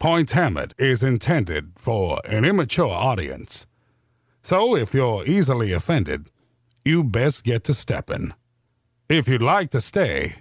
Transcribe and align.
Point 0.00 0.30
Hammered 0.30 0.74
is 0.78 1.04
intended 1.04 1.72
for 1.76 2.22
an 2.24 2.46
immature 2.46 2.88
audience. 2.88 3.66
So 4.42 4.74
if 4.74 4.94
you're 4.94 5.26
easily 5.26 5.72
offended, 5.72 6.30
you 6.86 7.04
best 7.04 7.44
get 7.44 7.64
to 7.64 7.74
stepping. 7.74 8.32
If 9.10 9.28
you'd 9.28 9.42
like 9.42 9.72
to 9.72 9.80
stay, 9.82 10.36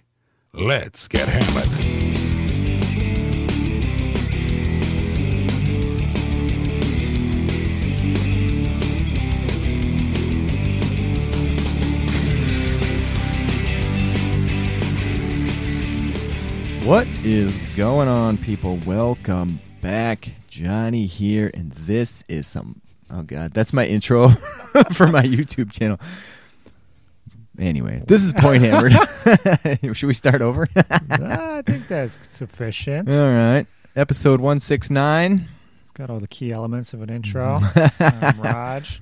let's 0.53 1.09
get 1.09 1.27
hammered. 1.27 2.08
What 16.89 17.05
is 17.23 17.55
going 17.77 18.07
on, 18.07 18.39
people? 18.39 18.79
Welcome 18.83 19.59
back. 19.79 20.27
Johnny 20.47 21.05
here, 21.05 21.51
and 21.53 21.71
this 21.71 22.23
is 22.27 22.47
some. 22.47 22.81
Oh, 23.11 23.21
God. 23.21 23.53
That's 23.53 23.73
my 23.73 23.85
intro 23.85 24.29
for 24.93 25.05
my 25.05 25.21
YouTube 25.21 25.71
channel. 25.71 25.99
Anyway, 27.59 28.01
this 28.07 28.23
is 28.23 28.33
Point 28.33 28.63
Hammered. 28.63 28.93
Should 29.95 30.07
we 30.07 30.15
start 30.15 30.41
over? 30.41 30.67
I 30.75 31.61
think 31.63 31.87
that's 31.87 32.17
sufficient. 32.27 33.11
All 33.11 33.33
right. 33.33 33.67
Episode 33.95 34.39
169. 34.39 35.47
It's 35.83 35.91
got 35.91 36.09
all 36.09 36.19
the 36.19 36.27
key 36.27 36.51
elements 36.51 36.93
of 36.93 37.03
an 37.03 37.11
intro. 37.11 37.61
I'm 37.99 38.41
Raj. 38.41 38.99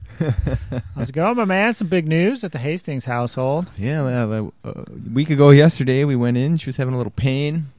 How's 0.94 1.08
it 1.08 1.14
going, 1.14 1.38
my 1.38 1.46
man? 1.46 1.74
Some 1.74 1.88
big 1.88 2.06
news 2.06 2.44
at 2.44 2.52
the 2.52 2.60
Hastings 2.60 3.06
household. 3.06 3.72
Yeah, 3.78 4.04
uh, 4.04 4.50
a 4.66 4.74
week 5.14 5.30
ago 5.30 5.52
yesterday, 5.52 6.04
we 6.04 6.18
went 6.18 6.36
in. 6.36 6.58
She 6.58 6.66
was 6.66 6.76
having 6.76 6.94
a 6.94 6.98
little 6.98 7.12
pain. 7.12 7.72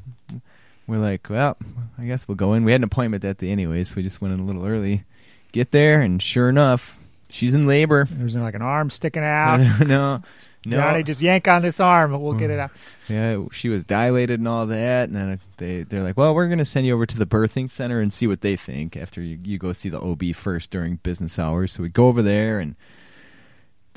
We're 0.89 0.97
like, 0.97 1.29
well, 1.29 1.57
I 1.99 2.07
guess 2.07 2.27
we'll 2.27 2.37
go 2.37 2.55
in. 2.55 2.65
We 2.65 2.73
had 2.73 2.81
an 2.81 2.85
appointment 2.85 3.23
that 3.23 3.37
day 3.37 3.51
anyway, 3.51 3.85
so 3.85 3.97
we 3.97 4.03
just 4.03 4.23
went 4.23 4.33
in 4.33 4.41
a 4.41 4.45
little 4.45 4.67
early. 4.67 5.05
Get 5.53 5.71
there, 5.71 6.01
and 6.01 6.23
sure 6.23 6.49
enough, 6.49 6.99
she's 7.29 7.53
in 7.53 7.67
labor. 7.67 8.07
There's 8.11 8.35
like 8.35 8.55
an 8.55 8.63
arm 8.63 8.89
sticking 8.89 9.23
out. 9.23 9.59
no, 9.87 10.23
no. 10.65 10.77
Johnny, 10.77 11.03
just 11.03 11.21
yank 11.21 11.47
on 11.47 11.61
this 11.61 11.79
arm, 11.79 12.15
and 12.15 12.23
we'll 12.23 12.33
get 12.33 12.51
it 12.51 12.59
mm. 12.59 12.63
out. 12.63 12.71
Yeah, 13.07 13.45
she 13.53 13.69
was 13.69 13.85
dilated 13.85 14.41
and 14.41 14.49
all 14.49 14.65
that, 14.67 15.09
and 15.09 15.17
then 15.17 15.41
they 15.59 15.83
they're 15.83 16.03
like, 16.03 16.17
well, 16.17 16.35
we're 16.35 16.49
gonna 16.49 16.65
send 16.65 16.87
you 16.87 16.95
over 16.95 17.05
to 17.05 17.19
the 17.19 17.27
birthing 17.27 17.71
center 17.71 18.01
and 18.01 18.11
see 18.11 18.27
what 18.27 18.41
they 18.41 18.57
think 18.57 18.97
after 18.97 19.21
you, 19.21 19.39
you 19.45 19.59
go 19.59 19.75
see 19.75 19.91
the 19.91 20.01
OB 20.01 20.35
first 20.35 20.71
during 20.71 20.97
business 20.97 21.39
hours. 21.39 21.73
So 21.73 21.83
we 21.83 21.91
go 21.91 22.09
over 22.09 22.23
there 22.23 22.61
and 22.61 22.77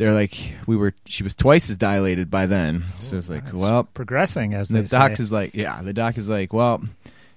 they're 0.02 0.16
like 0.16 0.56
we 0.66 0.76
were 0.76 0.96
she 1.06 1.22
was 1.24 1.36
twice 1.36 1.70
as 1.70 1.76
dilated 1.76 2.32
by 2.32 2.48
then. 2.48 2.84
So 2.98 3.18
it's 3.18 3.30
like 3.30 3.44
well 3.54 3.84
progressing 3.84 4.56
as 4.56 4.70
the 4.70 4.82
doc 4.82 5.16
say. 5.18 5.22
is 5.24 5.32
like 5.32 5.54
yeah 5.54 5.84
the 5.84 5.94
doc 5.94 6.18
is 6.18 6.28
like 6.28 6.52
well 6.54 6.82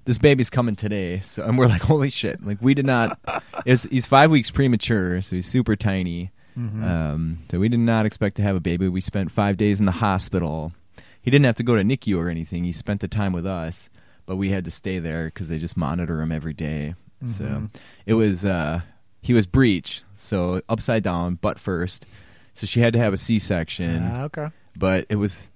this 0.06 0.16
baby's 0.16 0.48
coming 0.48 0.74
today. 0.74 1.20
So 1.20 1.44
and 1.44 1.58
we're 1.58 1.66
like 1.66 1.82
holy 1.92 2.08
shit. 2.08 2.42
Like 2.42 2.56
we 2.62 2.72
did 2.72 2.86
not 2.86 3.18
it's 3.66 3.82
he's 3.84 4.06
five 4.06 4.30
weeks 4.30 4.50
premature 4.50 5.20
so 5.20 5.36
he's 5.36 5.46
super 5.46 5.76
tiny. 5.76 6.30
Mhm. 6.58 6.82
um 6.82 7.38
so 7.50 7.58
we 7.58 7.68
did 7.68 7.80
not 7.80 8.06
expect 8.06 8.36
to 8.36 8.42
have 8.42 8.56
a 8.56 8.60
baby. 8.60 8.88
We 8.88 9.02
spent 9.02 9.30
five 9.30 9.58
days 9.58 9.78
in 9.78 9.84
the 9.84 9.92
hospital. 9.92 10.72
He 11.20 11.30
didn't 11.30 11.44
have 11.44 11.56
to 11.56 11.62
go 11.62 11.76
to 11.76 11.82
NICU 11.82 12.16
or 12.16 12.30
anything. 12.30 12.64
He 12.64 12.72
spent 12.72 13.02
the 13.02 13.08
time 13.08 13.34
with 13.34 13.46
us 13.46 13.90
but 14.24 14.36
we 14.36 14.48
had 14.48 14.64
to 14.64 14.70
stay 14.70 14.98
there 15.00 15.26
because 15.26 15.48
they 15.48 15.58
just 15.58 15.76
monitor 15.76 16.22
him 16.22 16.32
every 16.32 16.54
day. 16.54 16.94
So 17.26 17.44
Mhm. 17.44 17.70
it 18.06 18.14
was 18.14 18.46
uh 18.46 18.80
he 19.20 19.34
was 19.34 19.46
breech 19.46 20.02
so 20.14 20.62
upside 20.68 21.02
down 21.02 21.34
butt 21.34 21.58
first 21.58 22.06
so 22.54 22.66
she 22.66 22.80
had 22.80 22.92
to 22.94 22.98
have 22.98 23.12
a 23.12 23.18
C-section, 23.18 24.02
Ah, 24.02 24.22
okay. 24.24 24.48
but 24.76 25.04
it 25.10 25.16
was 25.16 25.50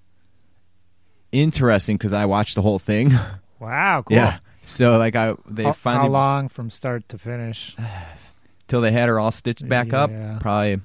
interesting 1.33 1.97
because 1.97 2.13
I 2.13 2.27
watched 2.27 2.55
the 2.55 2.63
whole 2.63 2.79
thing. 2.79 3.13
Wow, 3.61 4.03
cool. 4.07 4.17
Yeah. 4.17 4.39
So 4.63 4.99
like 4.99 5.17
I 5.17 5.35
they 5.49 5.65
how, 5.65 5.73
finally 5.73 6.05
how 6.07 6.13
long 6.13 6.49
from 6.49 6.71
start 6.71 7.09
to 7.09 7.19
finish? 7.19 7.75
till 8.69 8.81
they 8.81 8.93
had 8.93 9.09
her 9.09 9.19
all 9.19 9.33
stitched 9.33 9.69
back 9.69 9.93
up. 9.93 10.11
Yeah. 10.11 10.39
Probably 10.41 10.81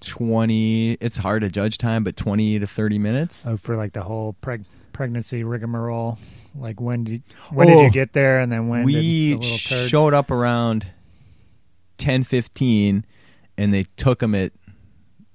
twenty. 0.00 0.92
It's 0.94 1.18
hard 1.18 1.42
to 1.42 1.50
judge 1.50 1.76
time, 1.76 2.04
but 2.04 2.16
twenty 2.16 2.58
to 2.58 2.66
thirty 2.66 2.98
minutes. 2.98 3.44
Oh, 3.46 3.58
for 3.58 3.76
like 3.76 3.92
the 3.92 4.02
whole 4.02 4.34
preg- 4.40 4.64
pregnancy 4.94 5.44
rigmarole. 5.44 6.18
Like 6.54 6.80
when 6.80 7.04
did 7.04 7.22
when 7.52 7.66
did 7.66 7.76
Oh, 7.76 7.82
you 7.82 7.90
get 7.90 8.14
there, 8.14 8.40
and 8.40 8.50
then 8.50 8.68
when 8.68 8.84
we 8.84 9.32
did 9.34 9.42
the 9.42 9.88
showed 9.88 10.14
up 10.14 10.30
around 10.30 10.86
ten 11.98 12.22
fifteen, 12.22 13.04
and 13.58 13.74
they 13.74 13.84
took 13.96 14.22
him 14.22 14.34
at. 14.34 14.52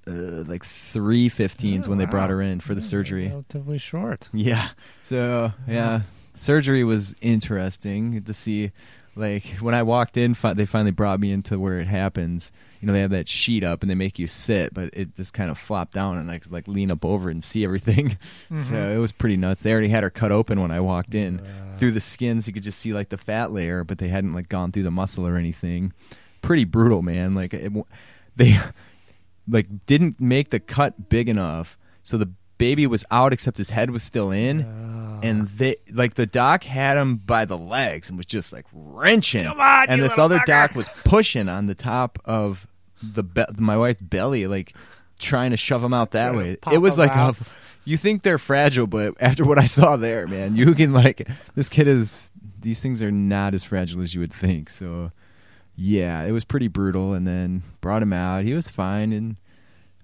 Uh, 0.06 0.44
like 0.48 0.66
three 0.66 1.30
fifteens 1.30 1.88
Oh, 1.88 1.90
when 1.90 1.98
they 1.98 2.06
wow. 2.06 2.12
brought 2.12 2.30
her 2.30 2.42
in 2.42 2.60
for 2.60 2.76
the 2.76 2.82
Yeah, 2.82 2.88
surgery. 2.88 3.28
Relatively 3.30 3.78
short. 3.78 4.30
Yeah. 4.34 4.70
So 5.04 5.54
yeah, 5.68 6.02
surgery 6.36 6.84
was 6.84 7.16
interesting 7.22 8.22
to 8.24 8.34
see. 8.34 8.72
Like 9.16 9.46
when 9.60 9.76
I 9.76 9.84
walked 9.84 10.18
in, 10.18 10.34
fi- 10.34 10.54
they 10.56 10.66
finally 10.66 10.90
brought 10.92 11.20
me 11.20 11.32
into 11.32 11.60
where 11.60 11.80
it 11.80 11.86
happens. 11.88 12.52
You 12.82 12.88
know, 12.88 12.94
they 12.94 13.02
have 13.02 13.12
that 13.12 13.30
sheet 13.30 13.64
up 13.64 13.84
and 13.84 13.90
they 13.92 13.96
make 13.96 14.18
you 14.18 14.26
sit, 14.26 14.74
but 14.74 14.90
it 14.92 15.16
just 15.16 15.34
kind 15.34 15.52
of 15.52 15.58
flopped 15.60 15.94
down 15.94 16.18
and 16.18 16.32
I 16.32 16.40
could 16.40 16.52
like 16.52 16.68
lean 16.68 16.90
up 16.90 17.06
over 17.06 17.30
and 17.30 17.44
see 17.44 17.64
everything. 17.64 18.18
So 18.50 18.74
Mhm. 18.74 18.96
it 18.96 18.98
was 18.98 19.12
pretty 19.12 19.38
nuts. 19.38 19.62
They 19.62 19.72
already 19.72 19.90
had 19.90 20.02
her 20.04 20.10
cut 20.10 20.32
open 20.32 20.60
when 20.60 20.72
I 20.72 20.80
walked 20.80 21.14
in. 21.16 21.42
Through 21.78 21.92
the 21.92 22.02
skins, 22.02 22.48
you 22.48 22.54
could 22.54 22.64
just 22.64 22.80
see 22.80 22.92
like 22.94 23.10
the 23.10 23.18
fat 23.18 23.52
layer, 23.54 23.84
but 23.84 24.00
they 24.00 24.08
hadn't 24.10 24.34
like 24.34 24.50
gone 24.50 24.72
through 24.72 24.84
the 24.84 24.92
muscle 24.92 25.28
or 25.28 25.38
anything. 25.38 25.94
Pretty 26.42 26.66
brutal, 26.66 27.02
man. 27.04 27.36
Like 27.36 27.54
it, 27.54 27.72
they 28.36 28.58
like 29.48 29.86
didn't 29.86 30.20
make 30.20 30.50
the 30.50 30.60
cut 30.60 31.10
big 31.10 31.28
enough, 31.30 31.78
so 32.02 32.18
the 32.18 32.32
baby 32.58 32.88
was 32.88 33.04
out 33.12 33.34
except 33.34 33.58
his 33.58 33.72
head 33.72 33.92
was 33.92 34.04
still 34.04 34.32
in. 34.32 34.62
Uh, 34.62 35.20
and 35.24 35.48
they 35.50 35.78
like 35.92 36.16
the 36.16 36.26
doc 36.26 36.64
had 36.64 36.98
him 36.98 37.18
by 37.18 37.46
the 37.46 37.58
legs 37.58 38.10
and 38.10 38.18
was 38.18 38.26
just 38.26 38.52
like 38.54 38.66
wrenching. 38.74 39.44
Come 39.46 39.60
on, 39.60 39.90
and 39.90 40.02
this 40.02 40.18
other 40.18 40.40
fucker. 40.40 40.46
doc 40.46 40.76
was 40.76 40.90
pushing 41.04 41.50
on 41.50 41.66
the 41.66 41.76
top 41.76 42.20
of 42.26 42.68
the 43.02 43.24
be- 43.24 43.46
my 43.58 43.78
wife's 43.78 44.02
belly 44.02 44.48
like 44.48 44.74
trying 45.20 45.52
to 45.52 45.58
shove 45.58 45.84
him 45.84 45.94
out 45.94 46.12
that 46.12 46.36
way. 46.36 46.58
it 46.72 46.78
was 46.78 46.98
like 46.98 47.12
a 47.14 47.36
you 47.86 47.98
think 47.98 48.24
they're 48.24 48.38
fragile 48.38 48.88
but 48.88 49.14
after 49.20 49.44
what 49.44 49.60
i 49.60 49.66
saw 49.66 49.98
there 49.98 50.26
man 50.26 50.56
you 50.56 50.74
can 50.74 50.94
like 50.94 51.28
this 51.56 51.68
kid 51.68 51.88
is 51.88 52.30
these 52.62 52.80
things 52.80 53.02
are 53.02 53.12
not 53.12 53.54
as 53.54 53.64
fragile 53.64 54.02
as 54.02 54.14
you 54.14 54.22
would 54.22 54.32
think 54.34 54.70
so 54.70 55.12
yeah 55.76 56.24
it 56.24 56.32
was 56.32 56.44
pretty 56.46 56.68
brutal 56.68 57.14
and 57.14 57.28
then 57.28 57.64
brought 57.82 58.02
him 58.02 58.14
out 58.14 58.44
he 58.44 58.54
was 58.54 58.68
fine 58.68 59.12
and 59.12 59.36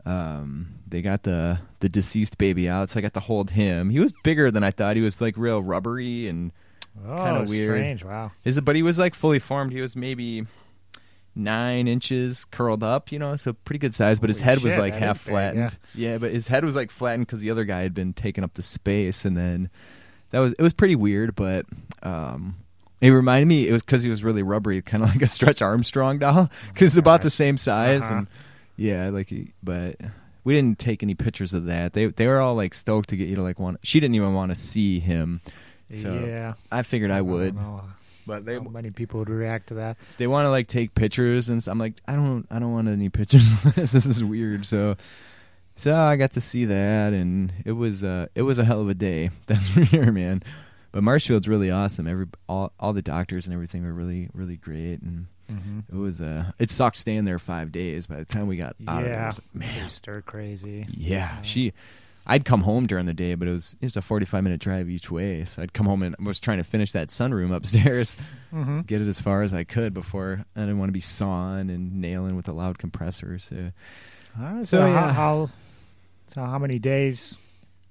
um 0.06 0.74
they 0.88 1.02
got 1.02 1.24
the 1.24 1.60
the 1.82 1.90
deceased 1.90 2.38
baby 2.38 2.68
out 2.68 2.90
so 2.90 2.98
i 2.98 3.02
got 3.02 3.14
to 3.14 3.20
hold 3.20 3.52
him 3.52 3.90
he 3.90 4.00
was 4.00 4.14
bigger 4.24 4.50
than 4.50 4.64
i 4.64 4.72
thought 4.72 4.96
he 4.96 5.02
was 5.02 5.22
like 5.22 5.36
real 5.38 5.62
rubbery 5.62 6.28
and 6.28 6.52
oh, 7.06 7.24
kinda 7.24 7.46
weird. 7.48 7.66
Strange. 7.66 8.04
Wow. 8.04 8.32
his 8.42 8.60
but 8.62 8.76
he 8.76 8.82
was 8.82 8.98
like 8.98 9.14
fully 9.14 9.40
formed 9.40 9.72
he 9.72 9.82
was 9.82 9.96
maybe 9.96 10.46
nine 11.36 11.88
inches 11.88 12.46
curled 12.46 12.84
up 12.84 13.12
you 13.12 13.20
know 13.20 13.36
so 13.36 13.54
pretty 13.54 13.80
good 13.80 13.94
size 13.94 14.20
but 14.20 14.30
his 14.30 14.40
Holy 14.40 14.50
head 14.50 14.64
was 14.64 14.78
like 14.78 14.96
half 14.96 15.24
big, 15.24 15.32
flattened 15.32 15.78
yeah. 15.94 16.18
but 16.18 16.32
his 16.32 16.48
head 16.48 16.66
was 16.66 16.76
like 16.76 16.92
flattened 16.92 17.28
because 17.28 17.40
the 17.40 17.52
other 17.52 17.66
guy 17.66 17.82
had 17.82 17.94
been 17.94 18.14
taking 18.14 18.44
up 18.44 18.54
the 18.54 18.64
space 18.64 19.26
and 19.26 19.38
then 19.38 19.70
that 20.32 20.40
was 20.40 20.54
it 20.54 20.62
was 20.62 20.74
pretty 20.74 20.96
weird 20.96 21.36
but 21.36 21.66
um 22.04 22.56
it 23.02 23.10
reminded 23.12 23.48
me 23.48 23.68
it 23.68 23.72
was 23.72 23.84
because 23.84 24.04
he 24.04 24.10
was 24.10 24.24
really 24.24 24.44
rubbery 24.44 24.82
kind 24.82 25.04
of 25.04 25.10
like 25.10 25.22
a 25.22 25.28
stretch 25.28 25.62
armstrong 25.62 26.20
doll 26.20 26.50
because 26.74 26.98
about 26.98 27.22
the 27.22 27.30
same 27.30 27.58
size 27.58 28.02
Uh-huh. 28.04 28.16
and 28.20 28.28
yeah 28.76 29.10
like 29.10 29.30
he, 29.30 29.54
but 29.64 29.96
we 30.44 30.54
didn't 30.56 30.80
take 30.80 31.04
any 31.04 31.16
pictures 31.16 31.54
of 31.54 31.66
that. 31.66 31.94
They 31.94 32.08
they 32.08 32.26
were 32.28 32.40
all 32.40 32.56
like 32.56 32.74
stoked 32.74 33.10
to 33.10 33.18
get 33.18 33.28
you 33.28 33.36
to 33.36 33.44
like 33.44 33.60
want 33.60 33.78
she 33.84 34.00
didn't 34.00 34.16
even 34.16 34.34
want 34.34 34.52
to 34.52 34.56
see 34.56 35.00
him. 35.00 35.42
So 35.92 36.14
yeah. 36.14 36.54
i 36.72 36.82
figured 36.84 37.10
i 37.12 37.18
don't 37.18 37.28
would. 37.28 37.56
know 37.56 37.82
but 38.28 38.46
they 38.46 38.56
how 38.56 38.62
many 38.62 38.92
people 38.92 39.20
would 39.20 39.30
react 39.30 39.68
to 39.70 39.74
that. 39.76 39.98
they 40.20 40.28
want 40.28 40.46
to 40.46 40.50
like 40.52 40.68
take 40.68 40.94
pictures 40.94 41.50
and 41.50 41.66
I'm 41.68 41.80
like 41.80 41.96
I 42.08 42.16
don't 42.16 42.46
I 42.52 42.60
don't 42.60 42.72
want 42.72 42.88
any 42.88 43.10
pictures 43.10 43.52
of 43.66 43.76
this. 43.76 43.92
This 43.92 44.06
is 44.06 44.24
weird. 44.24 44.66
So 44.68 44.98
so 45.76 45.96
I 45.96 46.16
got 46.16 46.34
to 46.34 46.42
see 46.42 46.66
that 46.66 47.14
and 47.14 47.52
it 47.66 47.72
was 47.72 48.04
uh 48.04 48.28
it 48.36 48.44
was 48.44 48.60
a 48.60 48.66
hell 48.66 48.82
of 48.82 48.90
a 48.90 48.94
day. 48.94 49.32
That's 49.48 49.68
for 49.68 49.84
sure 49.84 50.12
man 50.12 50.44
but 50.92 51.04
Marshfield's 51.04 51.48
really 51.48 51.70
awesome 51.72 52.08
every 52.08 52.28
all 52.48 52.72
all 52.80 52.94
the 52.94 53.02
doctors 53.02 53.46
and 53.46 53.54
everything 53.54 53.84
were 53.86 53.94
really 53.94 54.30
really 54.34 54.58
great 54.58 55.02
and 55.02 55.28
Mm-hmm. 55.52 55.80
it 55.92 55.98
was 56.00 56.22
uh 56.22 56.52
it 56.60 56.70
sucked 56.70 56.96
staying 56.98 57.26
there 57.26 57.40
5 57.40 57.72
days 57.72 58.06
by 58.06 58.18
the 58.18 58.26
time 58.26 58.46
we 58.46 58.56
got 58.56 58.76
out 58.88 59.00
of 59.00 59.04
there 59.06 59.14
it 59.14 59.18
Yeah. 59.18 59.26
was 59.26 59.40
like, 59.40 59.56
man 59.56 59.90
stir 59.90 60.22
crazy. 60.22 60.86
yeah, 60.90 61.42
she. 61.42 61.74
I'd 62.28 62.46
come 62.46 62.62
home 62.62 62.86
during 62.86 63.08
the 63.08 63.14
day, 63.16 63.34
but 63.34 63.48
it 63.48 63.52
was 63.54 63.76
it 63.82 63.86
was 63.88 63.98
a 63.98 64.04
forty 64.04 64.28
five 64.28 64.44
minute 64.44 64.60
drive 64.60 64.88
each 64.88 65.10
way. 65.10 65.46
So 65.46 65.64
I'd 65.64 65.74
come 65.74 65.88
home 65.88 66.04
and 66.04 66.16
I 66.20 66.24
was 66.24 66.40
trying 66.40 66.60
to 66.60 66.64
finish 66.64 66.92
that 66.92 67.08
sunroom 67.08 67.52
upstairs, 67.52 68.16
Mm-hmm. 68.54 68.82
get 68.82 69.02
it 69.02 69.08
as 69.08 69.20
far 69.20 69.42
as 69.42 69.52
I 69.52 69.64
could 69.64 69.92
before 69.96 70.46
I 70.56 70.60
didn't 70.60 70.78
want 70.78 70.90
to 70.90 70.94
be 70.94 71.00
sawing 71.00 71.72
and 71.72 72.00
nailing 72.00 72.36
with 72.36 72.48
a 72.48 72.52
loud 72.54 72.78
compressor. 72.78 73.40
So 73.40 73.72
right, 74.38 74.60
So, 74.68 74.78
so, 74.82 74.86
yeah. 74.86 74.94
how, 75.08 75.14
how 75.14 75.50
so 76.28 76.44
how 76.46 76.60
many 76.60 76.78
days 76.78 77.36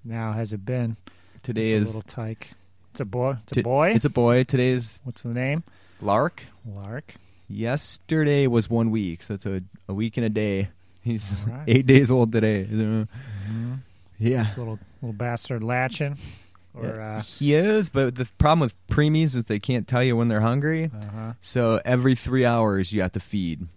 now 0.05 0.31
has 0.33 0.53
it 0.53 0.65
been? 0.65 0.97
today 1.43 1.71
is 1.71 1.87
little 1.87 2.03
tyke. 2.03 2.53
It's 2.99 3.03
a 3.03 3.05
boy. 3.05 3.37
It's 3.47 3.57
a 3.57 3.63
boy. 3.63 3.91
it's 3.91 4.05
a 4.07 4.11
boy. 4.11 4.43
Today's 4.43 5.01
What's 5.05 5.23
the 5.23 5.29
name? 5.29 5.63
Lark. 6.01 6.43
Lark. 6.67 7.15
Yesterday 7.49 8.49
was 8.49 8.69
one 8.69 8.91
week, 8.91 9.23
so 9.23 9.35
it's 9.35 9.47
a 9.47 9.63
a 9.89 9.95
week 9.95 10.17
and 10.17 10.27
a 10.27 10.29
day. 10.29 10.71
He's 11.03 11.33
right. 11.47 11.63
eight 11.69 11.87
days 11.87 12.11
old 12.11 12.33
today. 12.33 12.67
Mm-hmm. 12.69 13.75
yeah, 14.19 14.43
This 14.43 14.59
little 14.59 14.81
little 15.01 15.13
bastard 15.13 15.63
latching. 15.63 16.19
Or 16.75 17.01
uh, 17.01 17.23
he 17.23 17.55
is, 17.55 17.89
but 17.89 18.17
the 18.17 18.25
problem 18.39 18.61
with 18.61 18.75
preemies 18.89 19.37
is 19.37 19.45
they 19.45 19.61
can't 19.61 19.87
tell 19.87 20.03
you 20.03 20.17
when 20.17 20.27
they're 20.27 20.41
hungry. 20.41 20.91
uh-huh. 20.93 21.35
So 21.41 21.81
every 21.85 22.17
three 22.17 22.45
hours 22.45 22.93
you 22.93 23.01
have 23.03 23.13
to 23.13 23.21
feed. 23.21 23.69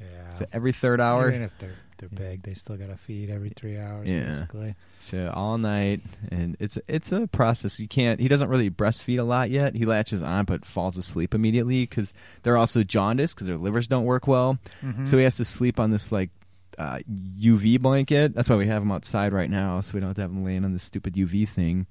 yeah. 0.00 0.32
So 0.34 0.46
every 0.52 0.70
third 0.72 1.00
hour, 1.00 1.28
Even 1.30 1.42
if 1.42 1.52
they're 1.58 1.74
they're 1.98 2.08
big, 2.08 2.42
they 2.42 2.54
still 2.54 2.76
gotta 2.76 2.96
feed 2.96 3.30
every 3.30 3.50
three 3.50 3.78
hours 3.78 4.08
Yeah. 4.10 4.26
basically. 4.26 4.74
so 5.00 5.30
all 5.34 5.58
night, 5.58 6.00
and 6.30 6.56
it's 6.60 6.78
it's 6.88 7.12
a 7.12 7.26
process. 7.28 7.78
You 7.78 7.88
can't. 7.88 8.18
He 8.20 8.28
doesn't 8.28 8.48
really 8.48 8.70
breastfeed 8.70 9.18
a 9.18 9.22
lot 9.24 9.50
yet. 9.50 9.74
He 9.76 9.84
latches 9.84 10.22
on, 10.22 10.44
but 10.46 10.64
falls 10.64 10.96
asleep 10.96 11.34
immediately 11.34 11.82
because 11.82 12.12
they're 12.42 12.56
also 12.56 12.82
jaundiced 12.82 13.34
because 13.34 13.46
their 13.48 13.58
livers 13.58 13.86
don't 13.88 14.04
work 14.04 14.26
well. 14.26 14.58
Mhm. 14.82 15.06
So 15.06 15.16
he 15.18 15.24
has 15.24 15.36
to 15.36 15.44
sleep 15.44 15.78
on 15.78 15.90
this 15.90 16.10
like 16.10 16.30
uh, 16.78 17.00
UV 17.40 17.80
blanket. 17.80 18.34
That's 18.34 18.48
why 18.48 18.56
we 18.56 18.68
have 18.68 18.82
him 18.82 18.92
outside 18.92 19.32
right 19.32 19.50
now, 19.50 19.80
so 19.80 19.94
we 19.94 20.00
don't 20.00 20.08
have 20.10 20.16
to 20.16 20.22
have 20.22 20.30
him 20.30 20.44
laying 20.44 20.64
on 20.64 20.72
this 20.72 20.84
stupid 20.84 21.14
UV 21.14 21.48
thing. 21.48 21.86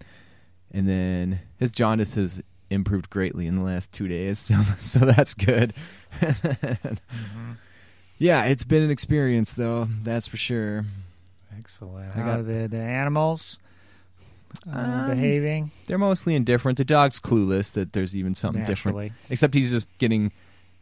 And 0.71 0.87
then 0.87 1.39
his 1.57 1.71
jaundice 1.71 2.13
has 2.15 2.41
improved 2.69 3.09
greatly 3.09 3.47
in 3.47 3.55
the 3.55 3.63
last 3.63 3.91
two 3.93 4.07
days, 4.07 4.39
so 4.39 4.55
so 4.79 4.99
that's 4.99 5.33
good. 5.33 5.73
Mhm. 6.21 7.57
Yeah, 8.17 8.45
it's 8.45 8.63
been 8.63 8.83
an 8.83 8.91
experience 8.91 9.53
though, 9.53 9.87
that's 10.03 10.27
for 10.27 10.37
sure. 10.37 10.85
Excellent. 11.57 12.09
I 12.15 12.19
How 12.19 12.25
got- 12.25 12.39
are 12.39 12.43
the 12.43 12.67
the 12.67 12.77
animals 12.81 13.59
uh, 14.71 14.77
Um, 14.79 15.09
behaving? 15.09 15.71
They're 15.87 15.97
mostly 15.97 16.35
indifferent. 16.35 16.77
The 16.77 16.85
dog's 16.85 17.19
clueless 17.19 17.71
that 17.73 17.93
there's 17.93 18.15
even 18.15 18.33
something 18.35 18.63
different. 18.65 19.11
Except 19.29 19.53
he's 19.53 19.71
just 19.71 19.89
getting 19.97 20.31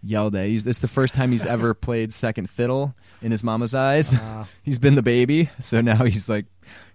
yelled 0.03 0.35
at. 0.35 0.47
He's 0.47 0.67
it's 0.67 0.79
the 0.79 0.87
first 0.87 1.13
time 1.13 1.31
he's 1.31 1.45
ever 1.45 1.73
played 1.87 2.13
second 2.13 2.49
fiddle 2.49 2.93
in 3.21 3.31
his 3.31 3.43
mama's 3.43 3.73
eyes. 3.73 4.13
Uh, 4.13 4.45
he's 4.63 4.77
been 4.79 4.95
the 4.95 5.01
baby, 5.01 5.49
so 5.59 5.81
now 5.81 6.03
he's 6.05 6.29
like 6.29 6.45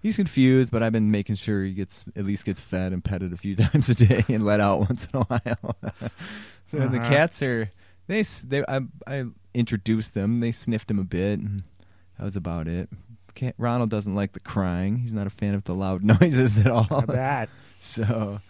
he's 0.03 0.17
confused. 0.17 0.71
But 0.71 0.83
I've 0.83 0.93
been 0.93 1.11
making 1.11 1.35
sure 1.37 1.65
he 1.65 1.73
gets 1.73 2.05
at 2.15 2.25
least 2.25 2.45
gets 2.45 2.61
fed 2.61 2.93
and 2.93 3.03
petted 3.03 3.33
a 3.33 3.37
few 3.37 3.57
times 3.57 3.89
a 3.89 3.95
day 3.95 4.25
and 4.29 4.45
let 4.45 4.61
out 4.61 4.81
once 4.81 5.07
in 5.13 5.21
a 5.21 5.25
while. 5.25 5.77
so 6.67 6.79
the 6.79 6.99
Uh-huh. 6.99 7.09
cats 7.09 7.43
are 7.43 7.71
they 8.07 8.23
they 8.23 8.63
I, 8.69 8.81
I 9.07 9.25
introduced 9.55 10.15
them. 10.15 10.41
They 10.41 10.53
sniffed 10.53 10.91
him 10.91 10.99
a 10.99 11.05
bit, 11.05 11.39
and 11.39 11.63
that 12.19 12.25
was 12.25 12.37
about 12.37 12.69
it. 12.69 12.89
Cat, 13.35 13.55
Ronald 13.59 13.91
doesn't 13.91 14.15
like 14.15 14.33
the 14.33 14.41
crying. 14.41 14.97
He's 14.99 15.13
not 15.13 15.27
a 15.27 15.31
fan 15.31 15.55
of 15.55 15.65
the 15.65 15.75
loud 15.75 16.03
noises 16.21 16.59
at 16.59 16.67
all. 16.67 16.87
not 16.91 17.07
bad. 17.07 17.49
So, 17.83 18.41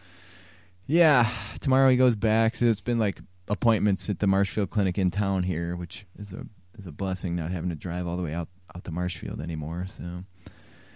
yeah, 0.88 1.30
tomorrow 1.60 1.88
he 1.88 1.96
goes 1.96 2.16
back. 2.16 2.56
So 2.56 2.64
it's 2.64 2.80
been 2.80 2.98
like 2.98 3.20
appointments 3.46 4.10
at 4.10 4.18
the 4.18 4.26
Marshfield 4.26 4.70
Clinic 4.70 4.98
in 4.98 5.12
town 5.12 5.44
here, 5.44 5.76
which 5.76 6.04
is 6.18 6.32
a 6.32 6.46
is 6.78 6.86
a 6.86 6.90
blessing 6.92 7.36
not 7.36 7.52
having 7.52 7.68
to 7.70 7.76
drive 7.76 8.08
all 8.08 8.16
the 8.16 8.24
way 8.24 8.34
out 8.34 8.48
out 8.74 8.82
to 8.84 8.90
Marshfield 8.90 9.40
anymore. 9.40 9.84
So, 9.86 10.02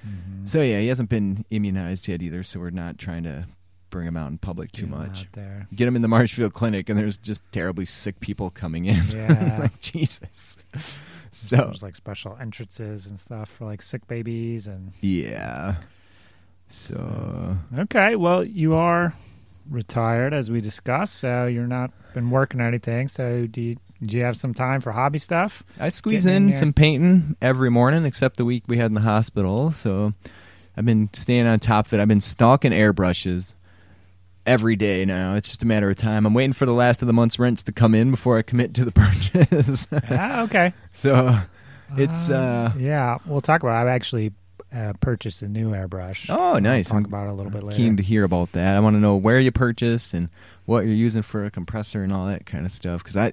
Mhm. 0.04 0.48
so 0.48 0.62
yeah, 0.62 0.80
he 0.80 0.88
hasn't 0.88 1.08
been 1.10 1.44
immunized 1.50 2.08
yet 2.08 2.22
either. 2.22 2.42
So 2.42 2.58
we're 2.58 2.70
not 2.70 2.98
trying 2.98 3.22
to 3.22 3.46
bring 3.94 4.08
him 4.08 4.16
out 4.16 4.28
in 4.28 4.36
public 4.38 4.72
too 4.72 4.82
Get 4.86 4.90
much. 4.90 5.28
there. 5.32 5.68
Get 5.74 5.86
him 5.86 5.94
in 5.94 6.02
the 6.02 6.08
Marshfield 6.16 6.52
Clinic, 6.52 6.88
and 6.88 6.98
there's 6.98 7.16
just 7.16 7.42
terribly 7.52 7.84
sick 7.84 8.18
people 8.20 8.50
coming 8.50 8.86
in. 8.86 9.02
Yeah. 9.14 9.58
like 9.60 9.80
Jesus. 9.80 10.56
So 11.30 11.56
There's 11.56 11.82
like 11.82 11.94
special 11.96 12.36
entrances 12.40 13.06
and 13.06 13.18
stuff 13.18 13.48
for 13.48 13.64
like 13.66 13.82
sick 13.82 14.06
babies 14.08 14.66
and 14.66 14.92
yeah. 15.00 15.76
So 16.68 17.56
Okay, 17.78 18.16
well, 18.16 18.44
you 18.44 18.74
are 18.74 19.14
retired 19.70 20.34
as 20.34 20.50
we 20.50 20.60
discussed, 20.60 21.14
so 21.16 21.46
you're 21.46 21.66
not 21.66 21.90
been 22.14 22.30
working 22.30 22.60
or 22.60 22.66
anything. 22.66 23.08
So 23.08 23.46
do 23.46 23.60
you, 23.60 23.76
do 24.04 24.16
you 24.16 24.24
have 24.24 24.36
some 24.36 24.54
time 24.54 24.80
for 24.80 24.90
hobby 24.92 25.18
stuff? 25.18 25.62
I 25.78 25.88
squeeze 25.88 26.24
Getting 26.24 26.48
in 26.48 26.52
in 26.52 26.56
some 26.58 26.72
painting 26.72 27.36
every 27.40 27.70
morning, 27.70 28.04
except 28.04 28.36
the 28.36 28.44
week 28.44 28.64
we 28.66 28.76
had 28.78 28.86
in 28.86 28.94
the 28.94 29.00
hospital. 29.00 29.70
So 29.70 30.12
I've 30.76 30.84
been 30.84 31.10
staying 31.12 31.46
on 31.46 31.58
top 31.60 31.86
of 31.86 31.94
it. 31.94 32.00
I've 32.00 32.08
been 32.08 32.20
stalking 32.20 32.72
airbrushes 32.72 33.54
every 34.46 34.76
day 34.76 35.04
now. 35.04 35.34
It's 35.34 35.48
just 35.48 35.62
a 35.62 35.66
matter 35.66 35.90
of 35.90 35.96
time. 35.96 36.26
I'm 36.26 36.34
waiting 36.34 36.52
for 36.52 36.66
the 36.66 36.72
last 36.72 37.00
of 37.02 37.06
the 37.06 37.12
month's 37.12 37.38
rents 37.38 37.62
to 37.64 37.72
come 37.72 37.94
in 37.94 38.10
before 38.10 38.38
I 38.38 38.42
commit 38.42 38.74
to 38.74 38.84
the 38.84 38.92
purchase. 38.92 39.86
ah, 40.10 40.42
okay. 40.42 40.72
so 40.92 41.38
it's 41.96 42.28
uh 42.30 42.72
yeah, 42.78 43.18
we'll 43.26 43.40
talk 43.40 43.62
about. 43.62 43.78
it. 43.78 43.82
I've 43.82 43.94
actually 43.94 44.32
uh, 44.74 44.92
purchased 45.00 45.42
a 45.42 45.48
new 45.48 45.70
airbrush. 45.70 46.28
oh 46.28 46.58
nice. 46.58 46.88
Talk 46.88 46.98
I'm 46.98 47.04
about 47.04 47.26
it 47.28 47.30
a 47.30 47.34
little 47.34 47.52
bit 47.52 47.62
later. 47.62 47.76
keen 47.76 47.96
to 47.96 48.02
hear 48.02 48.24
about 48.24 48.52
that. 48.52 48.76
I 48.76 48.80
want 48.80 48.94
to 48.96 49.00
know 49.00 49.16
where 49.16 49.38
you 49.38 49.52
purchase 49.52 50.12
and 50.14 50.28
what 50.66 50.84
you're 50.84 50.94
using 50.94 51.22
for 51.22 51.44
a 51.44 51.50
compressor 51.50 52.02
and 52.02 52.12
all 52.12 52.26
that 52.26 52.44
kind 52.46 52.66
of 52.66 52.72
stuff. 52.72 53.02
Because 53.02 53.16
I 53.16 53.32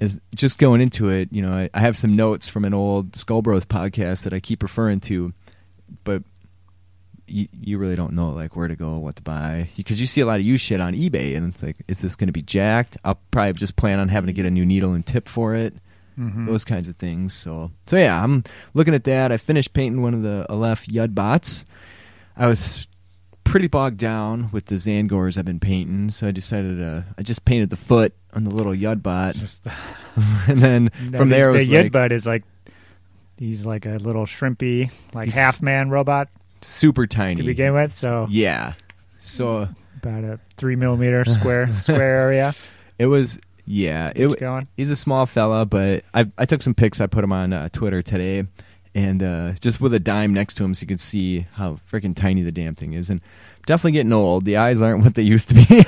is 0.00 0.18
just 0.34 0.58
going 0.58 0.80
into 0.80 1.08
it. 1.08 1.28
You 1.30 1.42
know, 1.42 1.52
I, 1.52 1.70
I 1.74 1.80
have 1.80 1.96
some 1.96 2.16
notes 2.16 2.48
from 2.48 2.64
an 2.64 2.74
old 2.74 3.14
Skull 3.14 3.42
Bros 3.42 3.64
podcast 3.64 4.24
that 4.24 4.32
I 4.32 4.40
keep 4.40 4.62
referring 4.62 4.98
to, 5.00 5.32
but 6.04 6.22
you, 7.30 7.48
you 7.60 7.78
really 7.78 7.96
don't 7.96 8.12
know 8.14 8.30
like 8.30 8.56
where 8.56 8.68
to 8.68 8.76
go, 8.76 8.98
what 8.98 9.16
to 9.16 9.22
buy, 9.22 9.70
because 9.76 10.00
you 10.00 10.06
see 10.06 10.20
a 10.20 10.26
lot 10.26 10.40
of 10.40 10.46
used 10.46 10.64
shit 10.64 10.80
on 10.80 10.94
eBay, 10.94 11.36
and 11.36 11.52
it's 11.52 11.62
like, 11.62 11.76
is 11.88 12.00
this 12.00 12.16
going 12.16 12.28
to 12.28 12.32
be 12.32 12.42
jacked? 12.42 12.96
I'll 13.04 13.18
probably 13.30 13.52
just 13.54 13.76
plan 13.76 13.98
on 13.98 14.08
having 14.08 14.26
to 14.26 14.32
get 14.32 14.46
a 14.46 14.50
new 14.50 14.66
needle 14.66 14.92
and 14.92 15.04
tip 15.06 15.28
for 15.28 15.54
it 15.54 15.74
Mhm. 16.18 16.44
those 16.46 16.64
kinds 16.64 16.88
of 16.88 16.96
things. 16.96 17.32
So, 17.34 17.70
so 17.86 17.96
yeah, 17.96 18.22
I'm 18.22 18.44
looking 18.74 18.94
at 18.94 19.04
that. 19.04 19.32
I 19.32 19.36
finished 19.38 19.72
painting 19.72 20.02
one 20.02 20.12
of 20.12 20.22
the 20.22 20.44
Aleph 20.50 20.86
Yud 20.86 21.14
bots. 21.14 21.64
I 22.36 22.46
was 22.46 22.86
pretty 23.44 23.68
bogged 23.68 23.96
down 23.96 24.50
with 24.52 24.66
the 24.66 24.74
Zangors 24.76 25.38
I've 25.38 25.44
been 25.46 25.60
painting, 25.60 26.10
so 26.10 26.28
I 26.28 26.30
decided 26.30 26.78
to. 26.78 27.04
I 27.16 27.22
just 27.22 27.44
painted 27.44 27.70
the 27.70 27.76
foot 27.76 28.12
on 28.34 28.44
the 28.44 28.50
little 28.50 28.72
Yud 28.72 29.02
bot, 29.02 29.34
Just 29.34 29.66
and 30.46 30.60
then 30.60 30.90
No, 31.10 31.18
from 31.18 31.28
the, 31.30 31.34
there 31.36 31.50
it 31.50 31.52
was 31.54 31.66
the 31.66 31.74
Yud 31.74 31.94
like 31.94 32.12
is 32.12 32.26
like 32.26 32.44
he's 33.38 33.64
like 33.64 33.86
a 33.86 33.96
little 33.96 34.26
shrimpy, 34.26 34.90
like 35.14 35.30
half 35.32 35.62
man 35.62 35.88
robot 35.90 36.28
super 36.62 37.06
tiny 37.06 37.36
to 37.36 37.42
begin 37.42 37.74
with. 37.74 37.96
So 37.96 38.26
Yeah, 38.30 38.74
so 39.18 39.68
about 39.96 40.24
a 40.24 40.40
three 40.56 40.76
millimeter 40.76 41.24
square 41.24 41.70
square 41.80 42.02
area. 42.02 42.54
it 42.98 43.06
was. 43.06 43.38
Yeah, 43.66 44.10
it, 44.16 44.40
going. 44.40 44.66
he's 44.76 44.90
a 44.90 44.96
small 44.96 45.26
fella, 45.26 45.64
but 45.64 46.02
I 46.12 46.26
I 46.36 46.44
took 46.44 46.60
some 46.60 46.74
pics. 46.74 47.00
I 47.00 47.06
put 47.06 47.22
him 47.22 47.32
on 47.32 47.52
uh, 47.52 47.68
Twitter 47.68 48.02
today, 48.02 48.44
and 48.96 49.22
uh, 49.22 49.52
just 49.60 49.80
with 49.80 49.94
a 49.94 50.00
dime 50.00 50.34
next 50.34 50.54
to 50.54 50.64
him, 50.64 50.74
so 50.74 50.82
you 50.82 50.88
can 50.88 50.98
see 50.98 51.46
how 51.52 51.78
freaking 51.90 52.16
tiny 52.16 52.42
the 52.42 52.50
damn 52.50 52.74
thing 52.74 52.94
is. 52.94 53.10
And 53.10 53.20
definitely 53.66 53.92
getting 53.92 54.12
old. 54.12 54.44
The 54.44 54.56
eyes 54.56 54.82
aren't 54.82 55.04
what 55.04 55.14
they 55.14 55.22
used 55.22 55.50
to 55.50 55.54
be. 55.54 55.84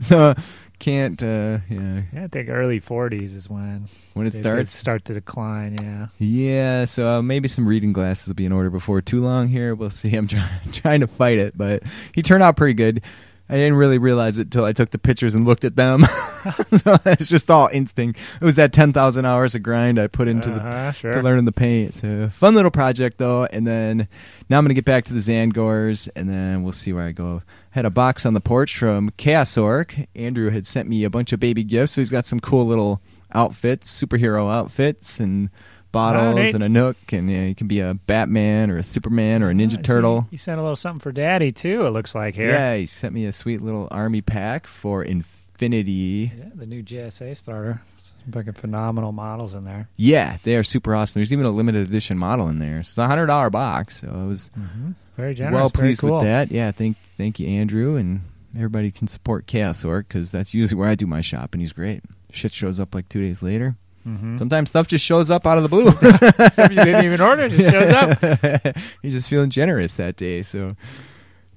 so 0.00 0.34
can't. 0.78 1.22
Uh, 1.22 1.58
yeah, 1.68 2.02
Yeah, 2.12 2.24
I 2.24 2.28
think 2.28 2.48
early 2.48 2.78
forties 2.78 3.34
is 3.34 3.48
when 3.50 3.86
when 4.14 4.26
it 4.26 4.30
they- 4.30 4.38
they 4.40 4.42
starts. 4.42 4.74
start 4.74 5.04
to 5.06 5.14
decline. 5.14 5.76
Yeah. 5.82 6.06
Yeah, 6.18 6.84
so 6.84 7.06
uh, 7.06 7.22
maybe 7.22 7.48
some 7.48 7.66
reading 7.66 7.92
glasses 7.92 8.28
will 8.28 8.34
be 8.34 8.46
in 8.46 8.52
order 8.52 8.70
before 8.70 9.00
too 9.00 9.20
long. 9.20 9.48
Here, 9.48 9.74
we'll 9.74 9.90
see. 9.90 10.14
I'm 10.14 10.28
trying 10.28 10.48
trying 10.72 11.00
to 11.00 11.06
fight 11.06 11.38
it, 11.38 11.56
but 11.56 11.82
he 12.14 12.22
turned 12.22 12.42
out 12.42 12.56
pretty 12.56 12.74
good. 12.74 13.02
I 13.48 13.54
didn't 13.54 13.74
really 13.76 13.98
realize 13.98 14.38
it 14.38 14.50
till 14.50 14.64
I 14.64 14.72
took 14.72 14.90
the 14.90 14.98
pictures 14.98 15.36
and 15.36 15.44
looked 15.44 15.64
at 15.64 15.76
them. 15.76 16.02
so 16.72 16.96
it's 17.06 17.28
just 17.28 17.48
all 17.48 17.68
instinct. 17.72 18.18
It 18.40 18.44
was 18.44 18.56
that 18.56 18.72
ten 18.72 18.92
thousand 18.92 19.24
hours 19.24 19.54
of 19.54 19.62
grind 19.62 20.00
I 20.00 20.08
put 20.08 20.26
into 20.26 20.48
the 20.50 20.56
uh-huh, 20.56 20.90
sure. 20.92 21.12
to 21.12 21.22
learning 21.22 21.44
the 21.44 21.52
paint. 21.52 21.94
So 21.94 22.28
fun 22.30 22.56
little 22.56 22.72
project 22.72 23.18
though. 23.18 23.44
And 23.44 23.64
then 23.64 24.08
now 24.50 24.58
I'm 24.58 24.64
gonna 24.64 24.74
get 24.74 24.84
back 24.84 25.04
to 25.04 25.12
the 25.14 25.20
Zangors, 25.20 26.08
and 26.16 26.28
then 26.28 26.64
we'll 26.64 26.72
see 26.72 26.92
where 26.92 27.04
I 27.06 27.12
go. 27.12 27.42
Had 27.76 27.84
a 27.84 27.90
box 27.90 28.24
on 28.24 28.32
the 28.32 28.40
porch 28.40 28.78
from 28.78 29.10
Chaos 29.18 29.58
Orc. 29.58 29.94
Andrew 30.14 30.48
had 30.48 30.66
sent 30.66 30.88
me 30.88 31.04
a 31.04 31.10
bunch 31.10 31.34
of 31.34 31.40
baby 31.40 31.62
gifts, 31.62 31.92
so 31.92 32.00
he's 32.00 32.10
got 32.10 32.24
some 32.24 32.40
cool 32.40 32.64
little 32.64 33.02
outfits, 33.34 34.02
superhero 34.02 34.50
outfits, 34.50 35.20
and 35.20 35.50
bottles 35.92 36.54
and 36.54 36.64
a 36.64 36.70
nook, 36.70 36.96
and 37.12 37.30
yeah, 37.30 37.42
you 37.42 37.54
can 37.54 37.66
be 37.66 37.80
a 37.80 37.92
Batman 37.92 38.70
or 38.70 38.78
a 38.78 38.82
Superman 38.82 39.42
or 39.42 39.50
a 39.50 39.52
Ninja 39.52 39.72
see 39.72 39.82
Turtle. 39.82 40.26
He 40.30 40.38
sent 40.38 40.58
a 40.58 40.62
little 40.62 40.74
something 40.74 41.00
for 41.00 41.12
Daddy 41.12 41.52
too. 41.52 41.84
It 41.84 41.90
looks 41.90 42.14
like 42.14 42.34
here. 42.34 42.48
Yeah, 42.48 42.76
he 42.76 42.86
sent 42.86 43.12
me 43.12 43.26
a 43.26 43.32
sweet 43.32 43.60
little 43.60 43.88
army 43.90 44.22
pack 44.22 44.66
for 44.66 45.02
Infinity. 45.02 46.32
Yeah, 46.34 46.48
the 46.54 46.64
new 46.64 46.82
JSA 46.82 47.36
starter. 47.36 47.82
Fucking 48.30 48.54
phenomenal 48.54 49.12
models 49.12 49.54
in 49.54 49.64
there. 49.64 49.88
Yeah, 49.96 50.38
they 50.42 50.56
are 50.56 50.64
super 50.64 50.94
awesome. 50.94 51.20
There's 51.20 51.32
even 51.32 51.46
a 51.46 51.50
limited 51.50 51.88
edition 51.88 52.18
model 52.18 52.48
in 52.48 52.58
there. 52.58 52.80
It's 52.80 52.98
a 52.98 53.06
hundred 53.06 53.26
dollar 53.26 53.50
box, 53.50 54.00
so 54.00 54.08
it 54.08 54.26
was 54.26 54.50
Mm-hmm. 54.58 54.90
Very 55.16 55.34
generous. 55.34 55.54
well 55.54 55.70
pleased 55.70 56.00
cool. 56.02 56.14
with 56.14 56.22
that. 56.24 56.50
Yeah, 56.50 56.72
thank 56.72 56.96
thank 57.16 57.38
you, 57.40 57.46
Andrew, 57.48 57.96
and 57.96 58.20
everybody 58.54 58.90
can 58.90 59.08
support 59.08 59.46
Chaos 59.46 59.84
Orc 59.84 60.08
because 60.08 60.30
that's 60.32 60.52
usually 60.54 60.78
where 60.78 60.88
I 60.88 60.94
do 60.94 61.06
my 61.06 61.20
shopping. 61.20 61.50
And 61.58 61.60
he's 61.62 61.72
great. 61.72 62.02
Shit 62.32 62.52
shows 62.52 62.78
up 62.80 62.94
like 62.94 63.08
two 63.08 63.20
days 63.20 63.42
later. 63.42 63.76
Mm-hmm. 64.06 64.36
Sometimes 64.36 64.70
stuff 64.70 64.86
just 64.88 65.04
shows 65.04 65.30
up 65.30 65.46
out 65.46 65.56
of 65.58 65.62
the 65.64 65.68
blue. 65.68 65.90
Stuff 66.50 66.70
you 66.70 66.76
didn't 66.76 67.04
even 67.04 67.20
order 67.20 67.46
it 67.46 67.50
just 67.52 67.70
shows 67.70 67.92
up. 67.92 68.76
You're 69.02 69.10
just 69.12 69.28
feeling 69.28 69.50
generous 69.50 69.94
that 69.94 70.14
day. 70.16 70.42
So, 70.42 70.70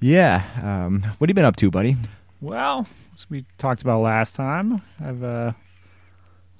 yeah. 0.00 0.42
Um, 0.60 1.02
what 1.18 1.28
have 1.28 1.30
you 1.30 1.34
been 1.34 1.44
up 1.44 1.54
to, 1.56 1.70
buddy? 1.70 1.96
Well, 2.40 2.88
as 3.14 3.28
we 3.30 3.44
talked 3.58 3.82
about 3.82 4.00
last 4.00 4.34
time, 4.34 4.80
I've 5.00 5.22
uh, 5.22 5.52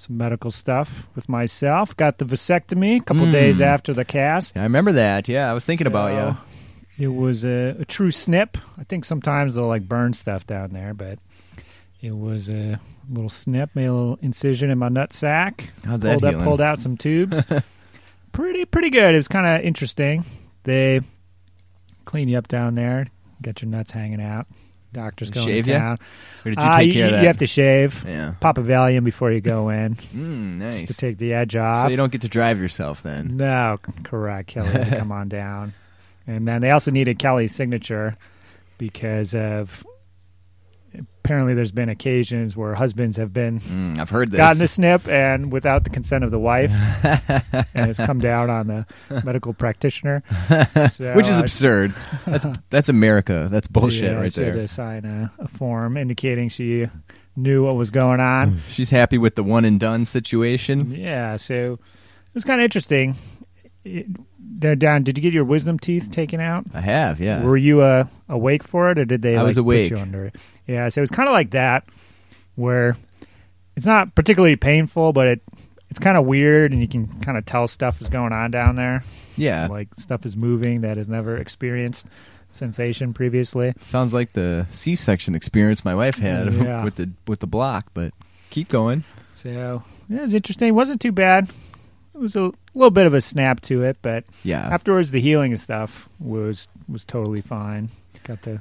some 0.01 0.17
medical 0.17 0.51
stuff 0.51 1.07
with 1.15 1.29
myself. 1.29 1.97
Got 1.97 2.19
the 2.19 2.25
vasectomy 2.25 3.01
a 3.01 3.05
couple 3.05 3.27
Mm. 3.27 3.33
days 3.33 3.61
after 3.61 3.93
the 3.93 4.05
cast. 4.05 4.57
I 4.59 4.63
remember 4.65 4.93
that. 4.93 5.29
Yeah, 5.29 5.51
I 5.51 5.55
was 5.55 5.65
thinking 5.65 5.87
about 5.87 6.11
So, 6.11 6.37
you. 6.99 7.07
It 7.07 7.09
was 7.15 7.45
a, 7.45 7.77
a 7.81 7.85
true 7.85 8.11
snip. 8.11 8.59
I 8.79 8.85
think 8.85 9.05
sometimes 9.05 9.55
they'll 9.55 9.67
like 9.69 9.89
burn 9.89 10.13
stuff 10.13 10.47
down 10.47 10.71
there, 10.73 10.93
but 10.95 11.19
it 12.03 12.15
was 12.15 12.51
a 12.51 12.79
little 13.11 13.31
snip, 13.31 13.71
made 13.75 13.87
a 13.87 13.93
little 13.93 14.19
incision 14.23 14.71
in 14.71 14.79
my 14.79 14.89
nut 14.89 15.13
sack. 15.13 15.71
How's 15.85 16.01
that 16.03 16.21
pulled 16.21 16.35
up, 16.35 16.43
pulled 16.43 16.61
out 16.61 16.79
some 16.81 16.97
tubes. 16.97 17.43
pretty, 18.33 18.65
pretty 18.67 18.91
good. 18.91 19.15
It 19.15 19.19
was 19.19 19.29
kind 19.29 19.47
of 19.47 19.65
interesting. 19.67 20.25
They 20.65 21.01
clean 22.05 22.29
you 22.29 22.37
up 22.39 22.49
down 22.49 22.75
there, 22.75 23.07
Get 23.43 23.63
your 23.63 23.71
nuts 23.71 23.93
hanging 23.93 24.21
out. 24.21 24.47
Doctor's 24.93 25.31
going 25.31 25.47
Shave 25.47 25.65
to 25.67 25.73
town. 25.79 25.99
Or 26.45 26.51
did 26.51 26.59
you 26.59 26.65
Uh, 26.67 26.77
take 26.77 26.87
you, 26.89 26.93
care 26.95 27.05
of 27.07 27.11
that? 27.13 27.21
you 27.21 27.27
have 27.29 27.39
to 27.39 27.47
shave. 27.47 28.05
Yeah. 28.07 28.35
Pop 28.41 28.59
a 28.59 28.63
Valium 28.63 29.05
before 29.05 29.31
you 29.31 29.41
go 29.41 29.69
in 29.69 29.95
Mm, 30.15 30.87
to 30.87 30.95
take 30.95 31.19
the 31.19 31.33
edge 31.33 31.55
off. 31.57 31.83
So 31.85 31.89
you 31.89 31.97
don't 31.97 32.11
get 32.11 32.23
to 32.23 32.29
drive 32.29 32.59
yourself 32.61 33.03
then. 33.03 33.37
No, 33.37 33.79
correct. 34.03 34.49
Kelly 34.49 34.69
come 34.99 35.13
on 35.13 35.29
down. 35.29 35.75
And 36.27 36.47
then 36.49 36.61
they 36.61 36.71
also 36.71 36.91
needed 36.91 37.19
Kelly's 37.19 37.55
signature 37.55 38.17
because 38.79 39.35
of 39.35 39.85
apparently 41.23 41.55
there's 41.55 41.71
been 41.73 41.89
occasions 41.89 42.57
where 42.57 42.75
husbands 42.75 43.17
have 43.17 43.33
been 43.33 43.61
Mm, 43.61 43.99
I've 43.99 44.11
heard 44.11 44.31
this. 44.31 44.39
gotten 44.39 44.59
the 44.59 44.67
snip 44.69 45.07
and 45.09 45.53
without 45.53 45.85
the 45.85 45.91
consent 45.91 46.25
of 46.25 46.31
the 46.31 46.39
wife 46.39 46.71
and 47.75 47.91
it's 47.91 47.99
come 48.01 48.21
down 48.21 48.51
on 48.51 48.67
the 48.67 48.87
medical 49.25 49.53
practitioner. 49.55 50.23
So, 50.93 51.15
Which 51.15 51.29
is 51.29 51.39
absurd. 51.39 51.95
That's 52.27 52.47
that's 52.71 52.89
America. 52.89 53.49
That's 53.51 53.69
bullshit 53.69 54.05
yeah, 54.05 54.13
right 54.13 54.33
she 54.33 54.43
had 54.43 54.55
there. 54.55 54.63
to 54.63 54.69
sign 54.69 55.05
a, 55.05 55.31
a 55.39 55.47
form 55.49 55.97
indicating 55.97 56.49
she 56.49 56.89
knew 57.37 57.65
what 57.65 57.77
was 57.77 57.91
going 57.91 58.21
on. 58.21 58.61
She's 58.69 58.91
happy 58.91 59.19
with 59.19 59.35
the 59.37 59.45
one 59.45 59.65
and 59.65 59.79
done 59.79 60.05
situation. 60.05 60.91
Yeah, 60.91 61.37
so 61.37 61.75
it 61.75 62.35
was 62.35 62.45
kind 62.45 62.61
of 62.61 62.65
interesting. 62.65 63.15
It, 63.85 64.07
they're. 64.59 64.77
Did 64.77 65.17
you 65.17 65.23
get 65.23 65.33
your 65.33 65.45
wisdom 65.45 65.79
teeth 65.79 66.11
taken 66.11 66.41
out? 66.41 66.65
I 66.75 66.81
have, 66.81 67.21
yeah. 67.21 67.43
Were 67.43 67.57
you 67.57 67.81
uh, 67.83 68.05
awake 68.29 68.63
for 68.63 68.91
it, 68.91 68.99
or 68.99 69.05
did 69.05 69.23
they? 69.23 69.35
I 69.37 69.39
like, 69.39 69.47
was 69.47 69.57
awake. 69.57 69.91
Put 69.91 69.97
you 69.99 70.03
under 70.03 70.25
it? 70.27 70.37
Yeah, 70.67 70.89
so 70.89 71.03
it's 71.03 71.11
kind 71.11 71.29
of 71.29 71.33
like 71.33 71.51
that, 71.51 71.85
where 72.57 72.97
it's 73.77 73.87
not 73.87 74.15
particularly 74.15 74.57
painful, 74.57 75.13
but 75.13 75.27
it 75.29 75.43
it's 75.89 75.99
kind 75.99 76.17
of 76.17 76.25
weird, 76.27 76.73
and 76.73 76.81
you 76.81 76.89
can 76.89 77.07
kind 77.21 77.37
of 77.37 77.45
tell 77.47 77.67
stuff 77.67 78.01
is 78.01 78.09
going 78.09 78.33
on 78.33 78.51
down 78.51 78.77
there. 78.77 79.03
yeah. 79.37 79.67
Like 79.67 79.89
stuff 79.97 80.25
is 80.27 80.37
moving 80.37 80.83
that 80.83 80.97
has 80.97 81.09
never 81.09 81.37
experienced 81.37 82.07
sensation 82.53 83.13
previously. 83.15 83.73
Sounds 83.87 84.13
like 84.13 84.33
the 84.33 84.67
C-section 84.71 85.35
experience 85.35 85.85
my 85.85 85.95
wife 85.95 86.17
had 86.17 86.53
Yeah. 86.55 86.85
with 86.85 86.97
the 86.97 87.11
with 87.27 87.41
the 87.41 87.47
block, 87.47 87.87
but 87.95 88.13
keep 88.51 88.69
going. 88.69 89.05
So 89.35 89.83
yeah, 90.09 90.19
it 90.19 90.23
was 90.23 90.35
interesting. 90.35 90.69
It 90.69 90.73
wasn't 90.73 91.01
too 91.01 91.13
bad. 91.13 91.49
It 92.15 92.19
was 92.21 92.37
a 92.37 92.51
little 92.75 92.91
bit 92.91 93.07
of 93.07 93.15
a 93.15 93.21
snap 93.21 93.61
to 93.63 93.83
it, 93.83 93.97
but 94.03 94.25
Yeah. 94.43 94.61
afterwards 94.69 95.11
the 95.11 95.21
healing 95.21 95.53
and 95.53 95.61
stuff 95.61 96.09
was 96.19 96.69
was 96.89 97.05
totally 97.05 97.41
fine. 97.41 97.89
Got 98.25 98.43
to 98.43 98.61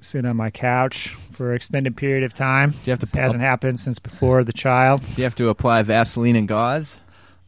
sit 0.00 0.24
on 0.24 0.36
my 0.36 0.50
couch 0.50 1.08
for 1.32 1.50
an 1.50 1.56
extended 1.56 1.96
period 1.96 2.24
of 2.24 2.32
time. 2.32 2.70
do 2.70 2.76
you 2.84 2.90
have 2.92 3.00
to 3.00 3.06
It 3.06 3.14
hasn't 3.20 3.42
happened 3.42 3.80
since 3.80 3.98
before 3.98 4.44
the 4.44 4.52
child. 4.52 5.02
do 5.02 5.08
you 5.16 5.24
have 5.24 5.34
to 5.36 5.48
apply 5.48 5.82
Vaseline 5.82 6.36
and 6.36 6.48
gauze? 6.48 6.98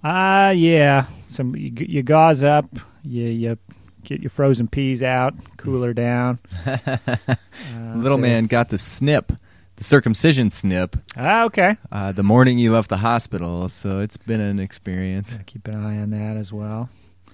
Ah, 0.03 0.51
yeah. 0.51 1.05
Some 1.29 1.55
you, 1.57 1.73
you 1.77 2.03
gauze 2.03 2.43
up. 2.43 2.67
You 3.03 3.25
you 3.27 3.59
get 4.05 4.21
your 4.21 4.31
frozen 4.31 4.67
peas 4.69 5.03
out, 5.03 5.35
cool 5.57 5.83
her 5.83 5.93
down. 5.95 6.39
Uh, 6.67 7.95
Little 7.97 8.19
so- 8.19 8.23
man 8.23 8.47
got 8.47 8.69
the 8.69 8.79
snip, 8.79 9.33
the 9.81 9.85
circumcision 9.85 10.51
snip, 10.51 10.95
Ah, 11.17 11.45
okay. 11.45 11.79
uh, 11.91 12.13
the 12.13 12.23
morning 12.23 12.59
you 12.59 12.71
left 12.73 12.91
the 12.91 12.99
hospital. 12.99 13.67
So 13.71 14.01
it's 14.01 14.19
been 14.19 14.41
an 14.41 14.61
experience. 14.61 15.33
Gotta 15.33 15.45
keep 15.45 15.67
an 15.69 15.75
eye 15.75 15.99
on 16.03 16.11
that 16.11 16.37
as 16.37 16.53
well. 16.53 16.91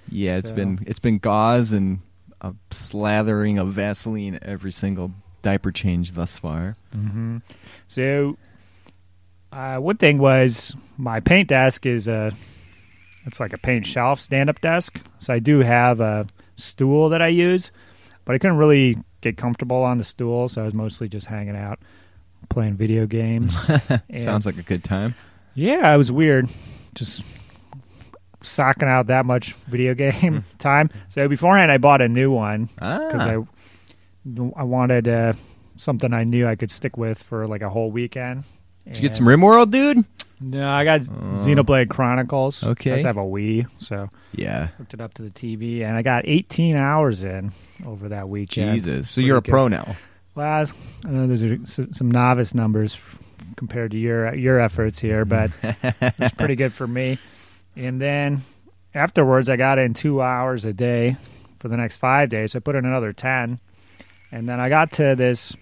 Yeah, 0.09 0.37
it's 0.37 0.51
So- 0.51 0.55
been 0.57 0.79
it's 0.87 1.01
been 1.01 1.19
gauze 1.19 1.73
and 1.73 1.99
a 2.41 2.55
slathering 2.71 3.61
of 3.61 3.73
Vaseline 3.73 4.39
every 4.43 4.71
single 4.71 5.11
diaper 5.43 5.73
change 5.73 6.13
thus 6.13 6.37
far. 6.39 6.77
hmm 6.93 7.39
So, 7.89 8.37
uh, 9.53 9.79
one 9.79 9.97
thing 9.97 10.19
was 10.19 10.77
my 10.97 11.19
paint 11.21 11.49
desk 11.49 11.85
is 11.87 12.07
a, 12.09 12.33
it's 13.27 13.41
like 13.41 13.53
a 13.53 13.59
paint 13.59 13.87
shelf 13.87 14.21
stand 14.21 14.49
up 14.51 14.61
desk. 14.61 15.01
So 15.19 15.33
I 15.35 15.39
do 15.41 15.61
have 15.61 16.01
a 16.01 16.27
stool 16.57 17.09
that 17.09 17.23
I 17.23 17.29
use, 17.29 17.73
but 18.25 18.35
I 18.35 18.39
couldn't 18.39 18.57
really 18.59 18.99
get 19.21 19.37
comfortable 19.37 19.83
on 19.83 19.99
the 19.99 20.05
stool. 20.05 20.49
So 20.49 20.63
I 20.63 20.65
was 20.65 20.75
mostly 20.75 21.09
just 21.09 21.27
hanging 21.27 21.57
out, 21.57 21.79
playing 22.49 22.77
video 22.77 23.07
games. 23.07 23.69
Sounds 24.17 24.47
like 24.47 24.57
a 24.59 24.63
good 24.63 24.83
time. 24.85 25.15
yeah, 25.55 25.93
it 25.93 25.97
was 25.97 26.11
weird. 26.13 26.49
Just 26.95 27.23
socking 28.43 28.89
out 28.89 29.09
that 29.09 29.27
much 29.27 29.53
video 29.69 29.95
game 29.95 30.45
time. 30.59 30.91
So 31.09 31.29
beforehand, 31.29 31.71
I 31.73 31.79
bought 31.79 32.01
a 32.03 32.09
new 32.09 32.31
one 32.31 32.67
because 32.67 33.21
Ah, 33.21 33.43
I 34.57 34.61
I 34.61 34.63
wanted 34.65 35.09
uh, 35.09 35.33
something 35.77 36.13
I 36.13 36.25
knew 36.25 36.47
I 36.47 36.57
could 36.57 36.71
stick 36.71 36.97
with 36.97 37.23
for 37.23 37.47
like 37.47 37.63
a 37.63 37.69
whole 37.71 37.91
weekend. 37.91 38.45
did 38.87 38.97
you 38.97 39.03
get 39.03 39.15
some 39.17 39.27
RimWorld, 39.27 39.71
dude? 39.71 40.05
No, 40.39 40.69
I 40.69 40.85
got 40.85 41.01
Xenoblade 41.01 41.89
Chronicles. 41.89 42.63
Okay. 42.63 42.93
I 42.93 42.95
just 42.97 43.07
have 43.07 43.17
a 43.17 43.21
Wii, 43.23 43.67
so 43.79 44.11
Yeah. 44.33 44.67
hooked 44.79 44.93
it 44.93 45.01
up 45.01 45.15
to 45.15 45.23
the 45.23 45.31
TV, 45.31 45.83
and 45.83 45.97
I 45.97 46.03
got 46.03 46.25
18 46.27 46.77
hours 46.77 47.23
in 47.23 47.53
over 47.87 48.11
that 48.11 48.29
weekend. 48.29 48.75
Jesus. 48.75 49.09
So 49.09 49.23
you're 49.23 49.39
a 49.39 49.43
pro 49.43 49.69
now. 49.69 49.97
Well, 50.37 50.67
I 51.03 51.09
know 51.09 51.27
there's 51.27 51.81
some 51.93 52.11
novice 52.11 52.55
numbers 52.55 53.03
compared 53.57 53.93
to 53.93 53.97
your 53.97 54.35
your 54.35 54.61
efforts 54.61 54.99
here, 54.99 55.25
but 55.25 55.51
it's 55.63 56.35
pretty 56.35 56.57
good 56.57 56.75
for 56.75 56.87
me. 56.87 57.19
And 57.75 57.99
then 58.01 58.43
afterwards, 58.95 59.49
I 59.49 59.57
got 59.57 59.79
in 59.79 59.95
two 59.95 60.21
hours 60.21 60.67
a 60.67 60.75
day 60.75 61.17
for 61.59 61.69
the 61.69 61.77
next 61.79 61.97
five 61.97 62.29
days. 62.29 62.55
I 62.55 62.59
put 62.59 62.77
in 62.77 62.85
another 62.85 63.15
ten, 63.15 63.61
and 64.31 64.47
then 64.47 64.61
I 64.61 64.69
got 64.69 64.93
to 64.93 65.15
this. 65.17 65.57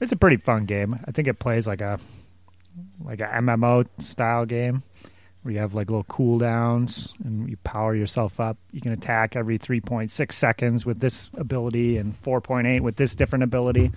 It's 0.00 0.10
a 0.10 0.16
pretty 0.16 0.36
fun 0.36 0.66
game. 0.66 0.98
I 1.06 1.12
think 1.12 1.28
it 1.28 1.38
plays 1.38 1.68
like 1.68 1.80
a 1.80 2.00
like 3.04 3.20
a 3.20 3.28
MMO 3.28 3.86
style 3.98 4.46
game 4.46 4.82
where 5.42 5.52
you 5.54 5.58
have 5.60 5.74
like 5.74 5.90
little 5.90 6.04
cooldowns 6.04 7.12
and 7.24 7.48
you 7.50 7.56
power 7.58 7.94
yourself 7.94 8.38
up. 8.40 8.56
You 8.70 8.80
can 8.80 8.92
attack 8.92 9.34
every 9.36 9.58
3.6 9.58 10.32
seconds 10.32 10.86
with 10.86 11.00
this 11.00 11.28
ability 11.34 11.96
and 11.98 12.14
4.8 12.22 12.80
with 12.80 12.96
this 12.96 13.14
different 13.14 13.42
ability. 13.42 13.90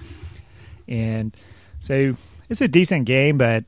And 0.88 1.36
so 1.80 2.16
it's 2.50 2.62
a 2.62 2.68
decent 2.68 3.06
game, 3.06 3.38
but 3.38 3.64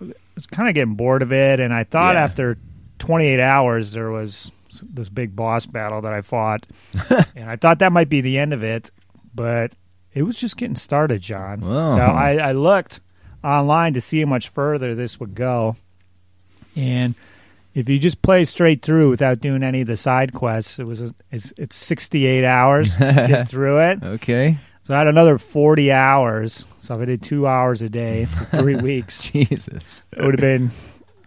I 0.00 0.12
was 0.34 0.46
kind 0.46 0.68
of 0.68 0.74
getting 0.74 0.94
bored 0.94 1.22
of 1.22 1.32
it. 1.32 1.58
And 1.60 1.74
I 1.74 1.84
thought 1.84 2.14
Yeah. 2.14 2.22
after 2.24 2.58
28 3.00 3.40
hours, 3.40 3.92
there 3.92 4.10
was 4.10 4.50
this 4.82 5.08
big 5.08 5.34
boss 5.34 5.66
battle 5.66 6.00
that 6.02 6.12
I 6.12 6.20
fought. 6.20 6.66
and 7.36 7.50
I 7.50 7.56
thought 7.56 7.80
that 7.80 7.92
might 7.92 8.08
be 8.08 8.20
the 8.20 8.38
end 8.38 8.52
of 8.52 8.62
it, 8.62 8.90
but 9.34 9.72
it 10.14 10.22
was 10.22 10.36
just 10.36 10.56
getting 10.56 10.76
started, 10.76 11.22
John. 11.22 11.60
Wow. 11.60 11.96
So 11.96 12.02
I, 12.02 12.36
I 12.36 12.52
looked 12.52 13.00
online 13.42 13.94
to 13.94 14.00
see 14.00 14.20
how 14.20 14.26
much 14.26 14.48
further 14.50 14.94
this 14.94 15.18
would 15.18 15.34
go. 15.34 15.74
And 16.76 17.14
if 17.74 17.88
you 17.88 17.98
just 17.98 18.22
play 18.22 18.44
straight 18.44 18.82
through 18.82 19.10
without 19.10 19.40
doing 19.40 19.62
any 19.62 19.80
of 19.82 19.86
the 19.86 19.96
side 19.96 20.32
quests, 20.32 20.78
it 20.78 20.86
was 20.86 21.00
a, 21.00 21.14
it's 21.30 21.52
it's 21.56 21.76
68 21.76 22.44
hours 22.44 22.96
to 22.96 23.24
get 23.28 23.48
through 23.50 23.78
it. 23.80 24.02
Okay. 24.02 24.58
So 24.82 24.94
I 24.94 24.98
had 24.98 25.06
another 25.06 25.36
40 25.38 25.92
hours. 25.92 26.66
So 26.80 26.94
if 26.96 27.02
I 27.02 27.04
did 27.04 27.22
two 27.22 27.46
hours 27.46 27.82
a 27.82 27.88
day 27.88 28.24
for 28.24 28.44
three 28.58 28.76
weeks, 28.90 29.28
Jesus. 29.30 30.02
it 30.12 30.22
would 30.22 30.34
have 30.34 30.40
been 30.40 30.70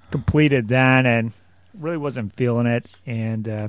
completed 0.10 0.68
then 0.68 1.06
and 1.06 1.32
really 1.78 1.98
wasn't 1.98 2.34
feeling 2.36 2.66
it. 2.66 2.86
And 3.06 3.48
uh, 3.48 3.68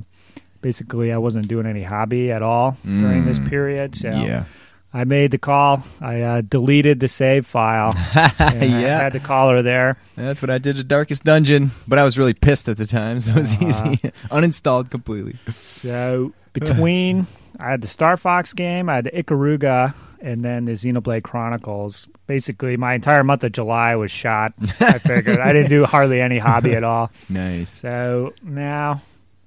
basically, 0.61 1.11
I 1.13 1.17
wasn't 1.17 1.47
doing 1.47 1.65
any 1.67 1.83
hobby 1.83 2.31
at 2.31 2.41
all 2.41 2.75
during 2.83 3.25
this 3.25 3.37
Mm. 3.39 3.49
period. 3.49 3.95
So 3.95 4.09
Yeah. 4.09 4.45
I 4.95 5.05
made 5.05 5.31
the 5.31 5.39
call. 5.39 5.83
I 5.99 6.21
uh, 6.21 6.41
deleted 6.41 6.99
the 6.99 7.07
save 7.07 7.47
file. 7.47 7.93
and 8.15 8.31
I 8.39 8.65
yeah. 8.81 9.01
had 9.09 9.23
call 9.23 9.49
her 9.49 9.61
there. 9.63 9.97
That's 10.15 10.41
what 10.41 10.51
I 10.51 10.59
did 10.59 10.77
at 10.77 10.87
Darkest 10.87 11.23
Dungeon, 11.23 11.71
but 11.87 11.97
I 11.97 12.03
was 12.03 12.17
really 12.17 12.35
pissed 12.35 12.69
at 12.69 12.77
the 12.77 12.85
time, 12.85 13.19
so 13.21 13.31
it 13.31 13.37
was 13.37 13.53
Uh-huh. 13.55 13.89
easy. 13.91 14.11
Uninstalled 14.29 14.91
completely. 14.91 15.35
So 15.49 16.33
between, 16.53 17.25
I 17.59 17.71
had 17.71 17.81
the 17.81 17.87
Star 17.87 18.17
Fox 18.17 18.53
game, 18.53 18.87
I 18.87 18.95
had 18.95 19.05
the 19.05 19.11
Ikaruga, 19.11 19.95
and 20.21 20.45
then 20.45 20.65
the 20.65 20.73
Xenoblade 20.73 21.23
Chronicles. 21.23 22.07
Basically, 22.27 22.77
my 22.77 22.93
entire 22.93 23.23
month 23.23 23.43
of 23.43 23.51
July 23.51 23.95
was 23.95 24.11
shot. 24.11 24.53
I 24.79 24.99
figured 24.99 25.39
I 25.39 25.51
didn't 25.53 25.69
do 25.69 25.85
hardly 25.85 26.21
any 26.21 26.37
hobby 26.37 26.75
at 26.75 26.83
all. 26.83 27.11
Nice. 27.29 27.71
So 27.71 28.33
now, 28.43 29.01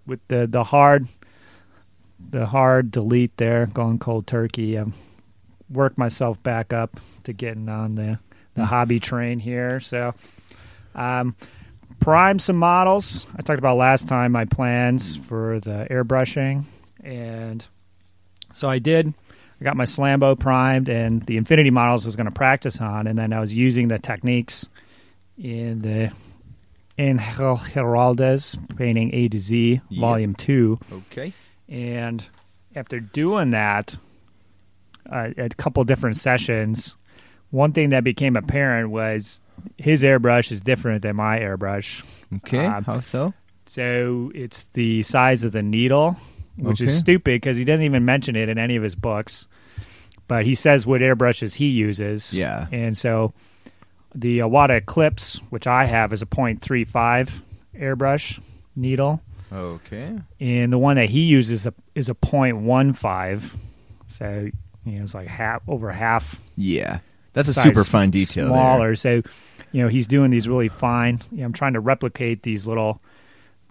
with 0.07 0.21
the 0.29 0.47
the 0.49 0.65
hard, 0.65 1.07
the 2.31 2.47
hard 2.47 2.91
delete 2.91 3.37
there, 3.37 3.67
going 3.67 3.99
cold 3.99 4.27
turkey, 4.27 4.77
I'm 4.77 4.93
worked 5.71 5.99
myself 5.99 6.43
back 6.43 6.73
up 6.73 6.99
to 7.25 7.33
getting 7.33 7.69
on 7.69 7.95
the 7.95 8.19
the 8.55 8.65
hobby 8.65 8.99
train 8.99 9.39
here. 9.39 9.81
So, 9.81 10.15
um, 10.95 11.37
prime 12.01 12.39
some 12.39 12.57
models. 12.57 13.27
I 13.37 13.43
talked 13.43 13.59
about 13.59 13.77
last 13.77 14.09
time 14.09 14.33
my 14.33 14.45
plans 14.47 15.17
for 15.17 15.61
the 15.61 15.87
airbrushing, 15.91 16.65
and 17.05 17.67
so 18.55 18.69
I 18.69 18.79
did. 18.79 19.13
I 19.61 19.65
got 19.65 19.77
my 19.77 19.85
Slambo 19.85 20.39
primed, 20.39 20.89
and 20.89 21.25
the 21.27 21.37
Infinity 21.39 21.71
models 21.71 22.05
I 22.07 22.09
was 22.09 22.17
going 22.17 22.27
to 22.29 22.33
practice 22.33 22.81
on, 22.81 23.07
and 23.07 23.19
then 23.19 23.33
I 23.33 23.41
was 23.41 23.53
using 23.53 23.89
the 23.89 23.99
techniques 23.99 24.69
in 25.39 25.83
the 25.83 26.13
in 26.99 27.19
Giraldez 27.19 28.57
painting 28.77 29.15
A 29.15 29.29
to 29.29 29.39
Z, 29.39 29.81
Yep. 29.91 30.01
Volume 30.01 30.35
Two. 30.35 30.79
Okay. 30.93 31.33
And 31.69 32.25
after 32.75 33.01
doing 33.01 33.51
that, 33.51 33.97
uh, 35.11 35.31
a 35.37 35.49
couple 35.51 35.83
different 35.85 36.17
sessions, 36.17 36.97
one 37.51 37.73
thing 37.73 37.91
that 37.91 38.05
became 38.05 38.37
apparent 38.37 38.91
was 38.91 39.41
his 39.79 40.03
airbrush 40.03 40.51
is 40.53 40.61
different 40.61 41.03
than 41.03 41.17
my 41.17 41.39
airbrush. 41.39 42.05
Okay. 42.37 42.67
Um, 42.67 42.85
How 42.85 43.01
so? 43.01 43.33
So 43.67 44.31
it's 44.35 44.65
the 44.75 45.03
size 45.03 45.45
of 45.45 45.53
the 45.53 45.63
needle 45.63 46.17
which 46.59 46.81
Okay. 46.81 46.89
is 46.91 46.97
stupid 46.99 47.25
because 47.25 47.57
he 47.59 47.65
doesn't 47.65 47.85
even 47.85 48.05
mention 48.07 48.35
it 48.35 48.49
in 48.49 48.57
any 48.59 48.77
of 48.77 48.83
his 48.83 48.95
books. 48.95 49.47
But 50.27 50.47
he 50.47 50.55
says 50.55 50.87
what 50.87 51.03
airbrushes 51.03 51.55
he 51.55 51.67
uses. 51.69 52.33
Yeah. 52.35 52.67
And 52.73 52.97
so 52.97 53.35
the 54.15 54.39
Iwata 54.39 54.79
Eclipse, 54.79 55.37
which 55.51 55.67
I 55.67 55.85
have, 55.85 56.13
is 56.15 56.23
a 56.23 56.27
.35 56.27 57.43
airbrush 57.79 58.41
needle, 58.75 59.21
Okay. 59.53 60.19
and 60.41 60.73
the 60.73 60.79
one 60.79 60.97
that 60.97 61.11
he 61.11 61.21
uses 61.25 61.61
is 61.61 61.67
a, 61.67 61.75
is 61.95 62.09
a 62.09 62.15
.15. 62.15 63.51
So 64.09 64.51
you 64.87 64.99
know, 64.99 65.05
it's 65.05 65.15
like 65.15 65.29
half 65.29 65.63
over 65.69 65.91
half 65.93 66.37
Yeah. 66.57 67.01
That's 67.33 67.49
a 67.49 67.55
super 67.55 67.85
fine 67.85 68.09
detail. 68.11 68.47
there. 68.47 68.55
Smaller. 68.55 68.97
So, 68.97 69.21
you 69.73 69.83
know, 69.83 69.89
he's 69.89 70.07
doing 70.07 70.31
these 70.31 70.49
really 70.49 70.69
fine. 70.71 71.21
You 71.31 71.41
know, 71.41 71.45
I'm 71.45 71.53
trying 71.53 71.75
to 71.75 71.81
replicate 71.81 72.43
these 72.43 72.67
little, 72.67 73.03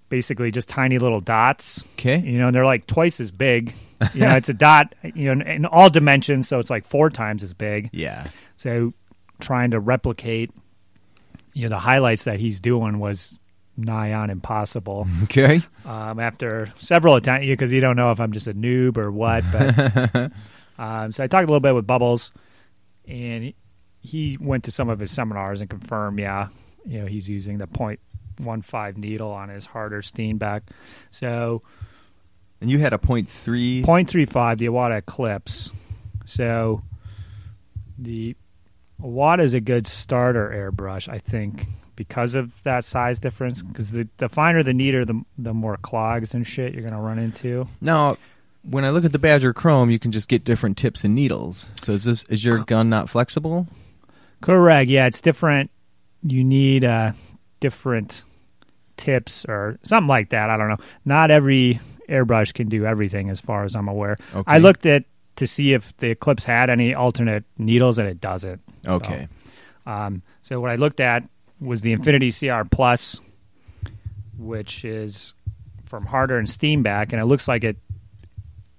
basically 0.09 0.51
just 0.51 0.69
tiny 0.69 0.99
little 0.99 1.19
dots. 1.19 1.83
Okay. 1.93 2.19
You 2.19 2.37
know, 2.37 2.47
and 2.47 2.55
they're 2.55 2.63
like 2.65 2.85
twice 2.85 3.19
as 3.19 3.31
big. 3.31 3.73
You 4.13 4.19
know, 4.21 4.35
it's 4.35 4.49
a 4.49 4.53
dot. 4.69 4.93
You 5.03 5.33
know, 5.33 5.43
in 5.43 5.65
all 5.65 5.89
dimensions, 5.89 6.47
so 6.47 6.59
it's 6.59 6.69
like 6.69 6.85
four 6.85 7.09
times 7.09 7.41
as 7.41 7.55
big. 7.55 7.89
Yeah. 7.91 8.27
So, 8.57 8.93
trying 9.39 9.71
to 9.71 9.79
replicate, 9.79 10.51
you 11.53 11.63
know, 11.63 11.69
the 11.69 11.79
highlights 11.79 12.25
that 12.25 12.39
he's 12.39 12.59
doing 12.59 12.99
was 12.99 13.35
nigh 13.77 14.13
on 14.13 14.29
impossible. 14.29 15.07
Okay. 15.23 15.61
um, 15.85 16.19
after 16.19 16.71
several 16.77 17.15
attempts, 17.15 17.47
because 17.47 17.73
you 17.73 17.81
don't 17.81 17.95
know 17.95 18.11
if 18.11 18.19
I'm 18.19 18.31
just 18.31 18.45
a 18.45 18.53
noob 18.53 18.97
or 18.97 19.11
what. 19.11 19.43
But 19.51 20.31
um, 20.77 21.11
so 21.11 21.23
I 21.23 21.27
talked 21.27 21.43
a 21.43 21.47
little 21.47 21.59
bit 21.59 21.75
with 21.75 21.87
Bubbles, 21.87 22.31
and 23.07 23.53
he, 23.99 24.37
went 24.39 24.65
to 24.65 24.71
some 24.71 24.89
of 24.89 24.99
his 24.99 25.11
seminars 25.11 25.61
and 25.61 25.69
confirmed, 25.69 26.19
yeah, 26.19 26.49
you 26.85 26.99
know, 26.99 27.05
he's 27.07 27.27
using 27.27 27.57
the 27.57 27.67
point 27.67 27.99
one 28.37 28.61
five 28.61 28.97
needle 28.97 29.31
on 29.31 29.49
his 29.49 29.65
harder 29.65 30.01
Steenbeck. 30.01 30.61
So 31.09 31.61
And 32.61 32.69
you 32.69 32.79
had 32.79 32.93
a 32.93 32.97
point 32.97 33.29
three. 33.29 33.83
point 33.83 34.09
three 34.09 34.25
five, 34.25 34.57
the 34.57 34.67
Iwata 34.67 34.97
Eclipse. 34.97 35.71
So 36.25 36.83
the 37.97 38.35
Iwata 39.01 39.41
is 39.41 39.53
a 39.53 39.61
good 39.61 39.87
starter 39.87 40.49
airbrush, 40.49 41.07
I 41.07 41.19
think, 41.19 41.67
because 41.95 42.35
of 42.35 42.61
that 42.63 42.85
size 42.85 43.19
difference. 43.19 43.63
Because 43.63 43.91
the, 43.91 44.07
the 44.17 44.29
finer 44.29 44.63
the 44.63 44.73
neater, 44.73 45.05
the 45.05 45.21
the 45.37 45.53
more 45.53 45.77
clogs 45.77 46.33
and 46.33 46.45
shit 46.45 46.73
you're 46.73 46.83
gonna 46.83 47.01
run 47.01 47.19
into. 47.19 47.67
Now, 47.81 48.17
when 48.69 48.83
I 48.85 48.89
look 48.89 49.05
at 49.05 49.11
the 49.11 49.19
Badger 49.19 49.53
Chrome, 49.53 49.89
you 49.89 49.99
can 49.99 50.11
just 50.11 50.27
get 50.29 50.43
different 50.43 50.77
tips 50.77 51.03
and 51.03 51.13
needles. 51.15 51.69
So 51.81 51.93
is 51.93 52.03
this 52.03 52.23
is 52.25 52.43
your 52.43 52.59
gun 52.63 52.89
not 52.89 53.09
flexible? 53.09 53.67
Correct. 54.41 54.89
Yeah, 54.89 55.07
it's 55.07 55.21
different. 55.21 55.71
You 56.23 56.43
need 56.43 56.83
uh, 56.83 57.11
different 57.59 58.23
tips 58.97 59.45
or 59.45 59.77
something 59.83 60.07
like 60.07 60.29
that. 60.29 60.49
I 60.49 60.57
don't 60.57 60.69
know. 60.69 60.77
Not 61.03 61.31
every 61.31 61.79
airbrush 62.09 62.53
can 62.53 62.69
do 62.69 62.85
everything, 62.85 63.29
as 63.29 63.39
far 63.39 63.63
as 63.63 63.75
I'm 63.75 63.87
aware. 63.87 64.17
Okay. 64.33 64.43
I 64.51 64.57
looked 64.59 64.85
at 64.85 65.05
to 65.37 65.47
see 65.47 65.73
if 65.73 65.95
the 65.97 66.11
Eclipse 66.11 66.43
had 66.43 66.69
any 66.69 66.93
alternate 66.95 67.43
needles, 67.57 67.97
and 67.99 68.07
it 68.07 68.21
doesn't. 68.21 68.61
So, 68.85 68.91
Okay. 68.91 69.27
um, 69.85 70.21
so 70.43 70.59
what 70.61 70.71
I 70.71 70.75
looked 70.75 70.99
at 70.99 71.23
was 71.59 71.81
the 71.81 71.91
Infinity 71.91 72.31
CR 72.31 72.61
Plus, 72.69 73.19
which 74.37 74.85
is 74.85 75.33
from 75.85 76.05
Harder 76.05 76.37
and 76.37 76.47
Steenbeck, 76.47 77.11
and 77.11 77.21
it 77.21 77.25
looks 77.25 77.47
like 77.47 77.63
it 77.63 77.77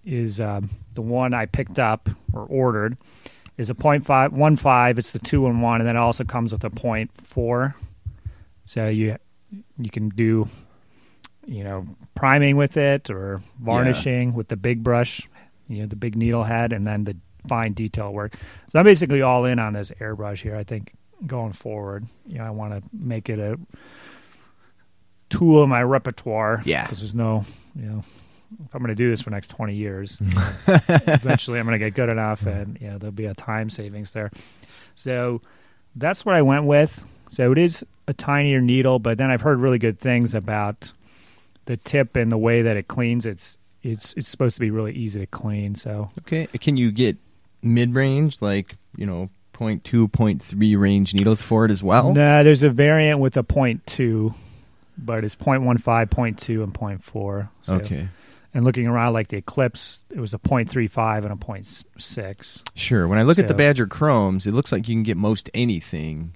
is 0.06 0.40
um, 0.40 0.70
the 0.94 1.02
one 1.02 1.34
I 1.34 1.44
picked 1.44 1.78
up 1.78 2.08
or 2.32 2.42
ordered 2.42 2.96
is 3.58 3.68
a 3.68 3.74
point 3.74 4.06
five 4.06 4.32
one 4.32 4.56
five. 4.56 4.98
It's 4.98 5.12
the 5.12 5.18
two 5.18 5.46
in 5.46 5.60
one, 5.60 5.80
and 5.80 5.88
then 5.88 5.96
it 5.96 5.98
also 5.98 6.24
comes 6.24 6.52
with 6.52 6.64
a 6.64 6.70
point 6.70 7.10
four. 7.12 7.74
So 8.64 8.88
you 8.88 9.16
you 9.78 9.90
can 9.90 10.08
do 10.08 10.48
you 11.44 11.64
know 11.64 11.86
priming 12.14 12.56
with 12.56 12.76
it 12.76 13.10
or 13.10 13.42
varnishing 13.60 14.34
with 14.34 14.48
the 14.48 14.56
big 14.56 14.82
brush, 14.82 15.28
you 15.68 15.80
know 15.80 15.86
the 15.86 15.96
big 15.96 16.16
needle 16.16 16.44
head, 16.44 16.72
and 16.72 16.86
then 16.86 17.04
the 17.04 17.16
fine 17.48 17.72
detail 17.72 18.12
work. 18.12 18.34
So 18.72 18.78
I'm 18.78 18.84
basically 18.84 19.22
all 19.22 19.44
in 19.44 19.58
on 19.58 19.72
this 19.72 19.90
airbrush 20.00 20.42
here. 20.42 20.56
I 20.56 20.64
think 20.64 20.94
going 21.26 21.52
forward, 21.52 22.06
you 22.26 22.38
know, 22.38 22.44
I 22.44 22.50
want 22.50 22.72
to 22.72 22.82
make 22.92 23.28
it 23.28 23.38
a 23.38 23.58
tool 25.30 25.62
in 25.62 25.70
my 25.70 25.82
repertoire. 25.82 26.62
Yeah. 26.64 26.84
because 26.84 27.00
there's 27.00 27.14
no, 27.14 27.44
you 27.74 27.86
know, 27.86 28.04
if 28.64 28.74
I'm 28.74 28.80
going 28.80 28.88
to 28.88 28.94
do 28.94 29.10
this 29.10 29.20
for 29.22 29.30
the 29.30 29.36
next 29.36 29.48
20 29.50 29.74
years, 29.74 30.18
eventually 30.66 31.58
I'm 31.58 31.66
going 31.66 31.78
to 31.78 31.84
get 31.84 31.94
good 31.94 32.08
enough, 32.08 32.46
and 32.46 32.78
you 32.80 32.88
know, 32.88 32.98
there'll 32.98 33.12
be 33.12 33.26
a 33.26 33.34
time 33.34 33.70
savings 33.70 34.12
there. 34.12 34.30
So 34.94 35.42
that's 35.94 36.24
what 36.24 36.34
I 36.34 36.42
went 36.42 36.64
with. 36.64 37.04
So 37.30 37.52
it 37.52 37.58
is 37.58 37.84
a 38.08 38.14
tinier 38.14 38.60
needle, 38.60 38.98
but 38.98 39.18
then 39.18 39.30
I've 39.30 39.42
heard 39.42 39.58
really 39.58 39.78
good 39.78 39.98
things 39.98 40.34
about 40.34 40.92
the 41.66 41.76
tip 41.76 42.16
and 42.16 42.30
the 42.30 42.38
way 42.38 42.62
that 42.62 42.76
it 42.76 42.88
cleans. 42.88 43.26
It's 43.26 43.58
it's 43.82 44.14
it's 44.14 44.28
supposed 44.28 44.56
to 44.56 44.60
be 44.60 44.70
really 44.70 44.92
easy 44.92 45.20
to 45.20 45.26
clean. 45.26 45.74
So 45.74 46.10
Okay. 46.20 46.46
Can 46.60 46.76
you 46.76 46.90
get 46.92 47.16
mid 47.62 47.94
range, 47.94 48.40
like 48.40 48.76
you 48.96 49.06
know, 49.06 49.28
point 49.52 49.84
two, 49.84 50.08
point 50.08 50.40
three 50.40 50.76
range 50.76 51.14
needles 51.14 51.42
for 51.42 51.64
it 51.64 51.70
as 51.70 51.82
well? 51.82 52.14
no, 52.14 52.42
there's 52.44 52.62
a 52.62 52.70
variant 52.70 53.18
with 53.20 53.36
a 53.36 53.42
point 53.42 53.84
two, 53.86 54.34
but 54.96 55.24
it's 55.24 55.34
point 55.34 55.62
one 55.62 55.78
five, 55.78 56.08
point 56.10 56.38
two, 56.38 56.62
and 56.62 56.72
point 56.72 57.02
four. 57.02 57.50
So, 57.62 57.74
Okay. 57.76 58.08
And 58.56 58.64
looking 58.64 58.86
around 58.86 59.12
like 59.12 59.28
the 59.28 59.36
Eclipse, 59.36 60.00
it 60.08 60.18
was 60.18 60.32
a 60.32 60.38
point 60.38 60.70
three 60.70 60.88
five 60.88 61.24
and 61.24 61.32
a 61.32 61.36
point 61.36 61.66
s- 61.66 61.84
six. 61.98 62.64
Sure. 62.74 63.06
When 63.06 63.18
I 63.18 63.22
look 63.22 63.38
at 63.38 63.48
the 63.48 63.52
Badger 63.54 63.86
Chromes, 63.86 64.46
it 64.46 64.52
looks 64.52 64.72
like 64.72 64.88
you 64.88 64.94
can 64.94 65.02
get 65.02 65.18
most 65.18 65.50
anything. 65.52 66.34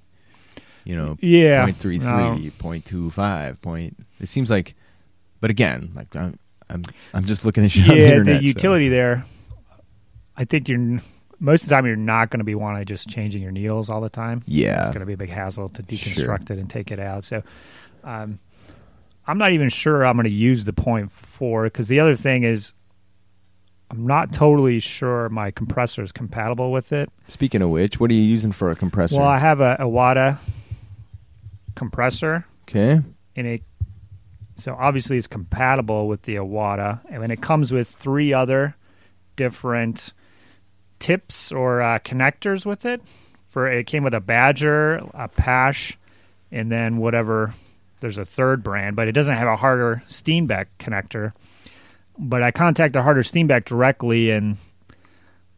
You 0.85 0.97
know, 0.97 1.17
Yeah, 1.23 1.65
point 1.65 1.77
three 1.79 1.97
no. 1.97 2.37
three, 2.37 2.51
point 2.51 2.85
two 2.85 3.11
five, 3.11 3.63
point. 3.63 3.97
It 4.21 4.29
seems 4.29 4.51
like, 4.51 4.75
but 5.41 5.49
again, 5.51 5.93
like 5.95 6.15
I'm, 6.15 6.39
I'm, 6.69 6.83
I'm 7.15 7.25
just 7.25 7.47
looking 7.47 7.65
at 7.65 7.71
shit 7.71 7.89
on 7.89 7.97
the 7.97 8.05
internet. 8.05 8.41
the 8.43 8.47
so- 8.49 8.51
utility 8.51 8.91
there. 8.91 9.25
I 10.37 10.45
think 10.45 10.69
you're 10.69 11.01
most 11.39 11.63
of 11.63 11.71
the 11.71 11.75
time 11.75 11.87
you're 11.87 11.97
not 11.97 12.29
going 12.29 12.41
to 12.41 12.45
be 12.45 12.55
wanting 12.55 12.85
just 12.85 13.09
changing 13.09 13.41
your 13.43 13.51
needles 13.53 13.89
all 13.89 14.03
the 14.03 14.11
time. 14.11 14.43
Yeah. 14.47 14.81
it's 14.81 14.91
going 14.91 15.01
to 15.01 15.07
be 15.07 15.15
a 15.15 15.17
big 15.17 15.31
hassle 15.31 15.71
to 15.71 15.83
deconstruct 15.83 16.51
it 16.51 16.59
and 16.59 16.69
take 16.69 16.91
it 16.91 17.01
out. 17.01 17.25
So, 17.25 17.43
um, 18.05 18.39
I'm 19.27 19.39
not 19.39 19.53
even 19.53 19.69
sure 19.69 20.05
I'm 20.05 20.17
going 20.17 20.25
to 20.25 20.31
use 20.31 20.65
the 20.65 20.73
point 20.73 21.11
four 21.11 21.65
because 21.65 21.89
the 21.89 22.01
other 22.01 22.17
thing 22.17 22.45
is, 22.45 22.73
I'm 23.91 24.07
not 24.07 24.33
totally 24.33 24.81
sure 24.81 25.29
my 25.29 25.51
compressor 25.51 26.03
is 26.03 26.13
compatible 26.13 26.71
with 26.71 26.93
it. 26.93 27.11
Speaking 27.29 27.61
of 27.63 27.71
which, 27.71 27.99
what 27.99 28.11
are 28.11 28.15
you 28.15 28.23
using 28.23 28.53
for 28.53 28.71
a 28.71 28.77
compressor? 28.77 29.19
Well, 29.19 29.29
I 29.29 29.39
have 29.39 29.61
a, 29.61 29.77
a 29.81 29.85
Iwata 29.85 30.39
compressor, 31.75 32.47
okay. 32.69 33.01
and 33.35 33.47
it 33.47 33.63
so 34.57 34.77
obviously 34.79 35.17
it's 35.17 35.27
compatible 35.27 36.07
with 36.07 36.23
the 36.23 36.37
Iwata, 36.37 37.01
and 37.09 37.23
then 37.23 37.31
it 37.31 37.41
comes 37.41 37.73
with 37.73 37.89
three 37.89 38.33
other 38.33 38.77
different 39.35 40.13
tips 40.99 41.51
or 41.51 41.81
uh, 41.81 41.99
connectors 42.01 42.67
with 42.67 42.85
it. 42.85 43.01
For 43.49 43.67
it 43.67 43.87
came 43.87 44.05
with 44.05 44.15
a 44.15 44.21
Badger, 44.21 44.97
a 45.15 45.29
Paasche, 45.29 45.97
and 46.53 46.71
then 46.71 46.99
whatever. 46.99 47.55
There's 48.01 48.19
a 48.19 48.25
third 48.25 48.63
brand, 48.63 48.97
but 48.97 49.09
it 49.09 49.13
doesn't 49.13 49.35
have 49.35 49.49
a 49.49 49.57
harder 49.57 50.03
Steenbeck 50.09 50.67
connector. 50.79 51.33
But 52.19 52.43
I 52.43 52.51
contacted 52.51 53.01
Harder 53.03 53.23
Steenbeck 53.23 53.65
directly, 53.65 54.31
and 54.31 54.57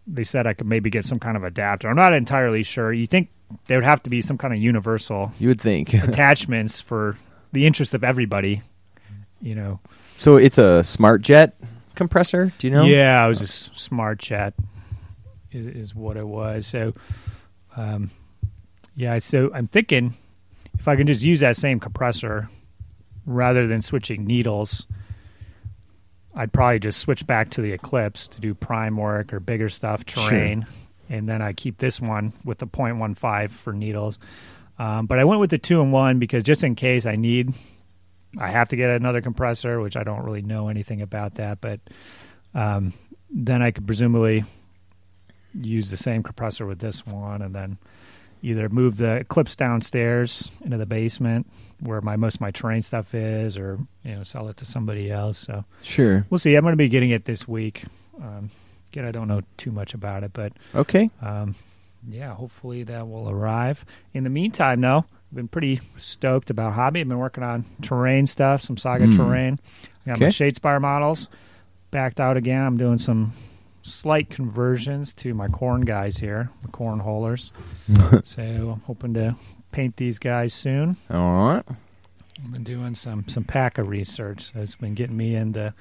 they 0.07 0.23
said 0.25 0.47
I 0.47 0.53
could 0.55 0.67
maybe 0.67 0.91
get 0.91 1.05
some 1.05 1.19
kind 1.19 1.37
of 1.37 1.43
adapter. 1.45 1.89
I'm 1.89 1.97
not 1.97 2.13
entirely 2.13 2.63
sure. 2.63 2.93
You 2.93 3.07
think 3.07 3.31
there 3.67 3.79
would 3.79 3.85
have 3.85 4.03
to 4.05 4.11
be 4.11 4.21
some 4.21 4.39
kind 4.39 4.55
of 4.55 4.61
universal 4.61 5.33
You 5.39 5.49
would 5.49 5.61
think. 5.61 5.93
attachments 5.95 6.81
for 6.81 7.17
the 7.53 7.67
interest 7.67 7.95
of 7.95 8.05
everybody. 8.05 8.63
You 9.41 9.57
know. 9.57 9.81
so 10.15 10.37
it's 10.37 10.57
a 10.59 10.85
smart 10.85 11.23
jet 11.23 11.57
compressor. 11.97 12.53
Do 12.59 12.67
you 12.69 12.73
know? 12.73 12.85
Yeah, 12.85 13.25
it 13.25 13.29
was 13.29 13.41
a 13.41 13.45
s- 13.45 13.71
smart 13.75 14.19
jet. 14.21 14.55
Is, 15.51 15.67
is 15.67 15.95
what 15.97 16.17
it 16.17 16.27
was. 16.27 16.67
So, 16.67 16.95
um, 17.77 18.11
yeah. 18.95 19.19
So 19.19 19.51
I'm 19.53 19.67
thinking 19.67 20.15
if 20.83 20.89
I 20.89 20.97
can 20.97 21.07
just 21.07 21.23
use 21.23 21.39
that 21.39 21.55
same 21.57 21.79
compressor 21.79 22.49
rather 23.25 23.69
than 23.69 23.83
switching 23.83 24.25
needles, 24.27 24.89
I'd 26.35 26.53
probably 26.53 26.81
just 26.81 26.99
switch 26.99 27.25
back 27.25 27.51
to 27.51 27.63
the 27.63 27.71
Eclipse 27.71 28.27
to 28.27 28.41
do 28.41 28.53
prime 28.53 28.97
work 28.97 29.33
or 29.33 29.39
bigger 29.39 29.69
stuff, 29.69 30.03
Sure. 30.09 30.29
terrain, 30.29 30.67
and 31.09 31.29
then 31.29 31.41
I 31.41 31.53
keep 31.53 31.79
this 31.79 32.01
one 32.01 32.33
with 32.45 32.59
the 32.59 32.67
.15 32.67 33.49
for 33.53 33.73
needles. 33.73 34.19
Um, 34.77 35.07
but 35.07 35.21
I 35.21 35.25
went 35.25 35.41
with 35.41 35.51
the 35.51 35.59
two 35.59 35.81
and 35.81 35.93
one 35.93 36.19
because 36.19 36.43
just 36.43 36.65
in 36.65 36.75
case 36.75 37.07
I 37.07 37.15
need, 37.15 37.55
I 38.41 38.49
have 38.49 38.67
to 38.71 38.77
get 38.77 38.91
another 38.91 39.21
compressor, 39.21 39.81
which 39.81 39.97
I 39.97 40.03
don't 40.03 40.25
really 40.25 40.43
know 40.43 40.67
anything 40.67 41.01
about 41.01 41.37
that. 41.37 41.61
But 41.61 41.79
um, 42.57 42.93
then 43.31 43.63
I 43.63 43.71
could 43.71 43.87
presumably 43.87 44.43
use 45.55 45.93
the 45.93 45.97
same 45.97 46.25
compressor 46.25 46.67
with 46.67 46.81
this 46.81 47.07
one, 47.07 47.41
and 47.41 47.55
then 47.55 47.79
either 48.43 48.69
move 48.69 48.97
the 48.97 49.25
clips 49.29 49.55
downstairs 49.57 50.51
into 50.65 50.77
the 50.77 50.87
basement 50.87 51.47
where 51.81 52.01
my 52.01 52.17
most 52.17 52.37
of 52.37 52.41
my 52.41 52.51
terrain 52.51 52.83
stuff 52.83 53.15
is, 53.15 53.57
or 53.57 53.79
you 54.05 54.15
know 54.15 54.23
sell 54.23 54.49
it 54.49 54.57
to 54.59 54.65
somebody 54.65 55.11
else. 55.11 55.39
So 55.39 55.65
Sure. 55.83 56.27
we'll 56.31 56.39
see. 56.39 56.55
I'm 56.55 56.63
going 56.63 56.73
to 56.73 56.77
be 56.77 56.89
getting 56.89 57.11
it 57.11 57.25
this 57.25 57.47
week. 57.49 57.85
Um, 58.23 58.51
again, 58.93 59.05
I 59.05 59.11
don't 59.11 59.29
know 59.29 59.43
too 59.57 59.73
much 59.73 59.95
about 59.95 60.23
it, 60.25 60.33
but 60.33 60.53
Okay. 60.75 61.11
um, 61.21 61.55
yeah, 62.09 62.35
hopefully 62.35 62.83
that 62.85 63.09
will 63.09 63.29
arrive. 63.31 63.85
In 64.15 64.25
the 64.25 64.31
meantime, 64.31 64.81
though, 64.81 64.99
I've 65.31 65.35
been 65.37 65.49
pretty 65.49 65.81
stoked 65.99 66.51
about 66.51 66.75
hobby. 66.75 67.01
I've 67.01 67.09
been 67.09 67.19
working 67.19 67.43
on 67.45 67.65
terrain 67.81 68.27
stuff, 68.27 68.61
some 68.61 68.77
Saga 68.77 69.07
Mm. 69.07 69.17
terrain. 69.17 69.59
I 70.07 70.11
got 70.11 70.21
my 70.21 70.27
Okay. 70.27 70.33
Shadespire 70.33 70.81
models. 70.81 71.29
backed 71.91 72.21
out 72.21 72.37
again. 72.39 72.63
I'm 72.65 72.77
doing 72.79 72.97
some 72.99 73.33
slight 73.83 74.31
conversions 74.31 75.13
to 75.15 75.35
my 75.35 75.49
Khorne 75.49 75.85
guys 75.85 76.19
here, 76.19 76.51
the 76.63 76.69
corn 76.69 77.01
holers. 77.01 77.53
so 78.25 78.43
I'm 78.43 78.83
hoping 78.87 79.15
to 79.15 79.37
paint 79.71 79.97
these 79.97 80.19
guys 80.19 80.55
soon. 80.55 80.97
All 81.11 81.49
right. 81.49 81.65
I've 82.43 82.53
been 82.53 82.65
doing 82.65 82.95
some 82.95 83.29
some 83.29 83.45
PACA 83.45 83.85
research, 83.85 84.53
so 84.53 84.61
it's 84.61 84.75
been 84.75 84.95
getting 84.95 85.17
me 85.17 85.35
into 85.35 85.75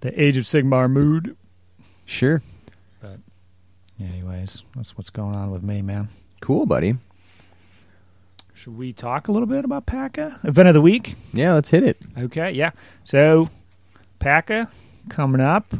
the 0.00 0.20
Age 0.22 0.36
of 0.36 0.44
Sigmar 0.44 0.90
mood. 0.90 1.36
Sure. 2.04 2.42
But 3.00 3.18
Anyways, 4.00 4.64
that's 4.74 4.96
what's 4.96 5.10
going 5.10 5.34
on 5.36 5.50
with 5.50 5.62
me, 5.62 5.82
man. 5.82 6.08
Cool, 6.40 6.66
buddy. 6.66 6.96
Should 8.54 8.76
we 8.76 8.92
talk 8.92 9.28
a 9.28 9.32
little 9.32 9.46
bit 9.46 9.64
about 9.64 9.86
PACA? 9.86 10.40
Event 10.44 10.68
of 10.68 10.74
the 10.74 10.80
week? 10.80 11.14
Yeah, 11.32 11.54
let's 11.54 11.70
hit 11.70 11.84
it. 11.84 11.98
Okay, 12.16 12.50
yeah. 12.52 12.70
So, 13.04 13.50
PACA 14.18 14.68
coming 15.08 15.40
up. 15.40 15.74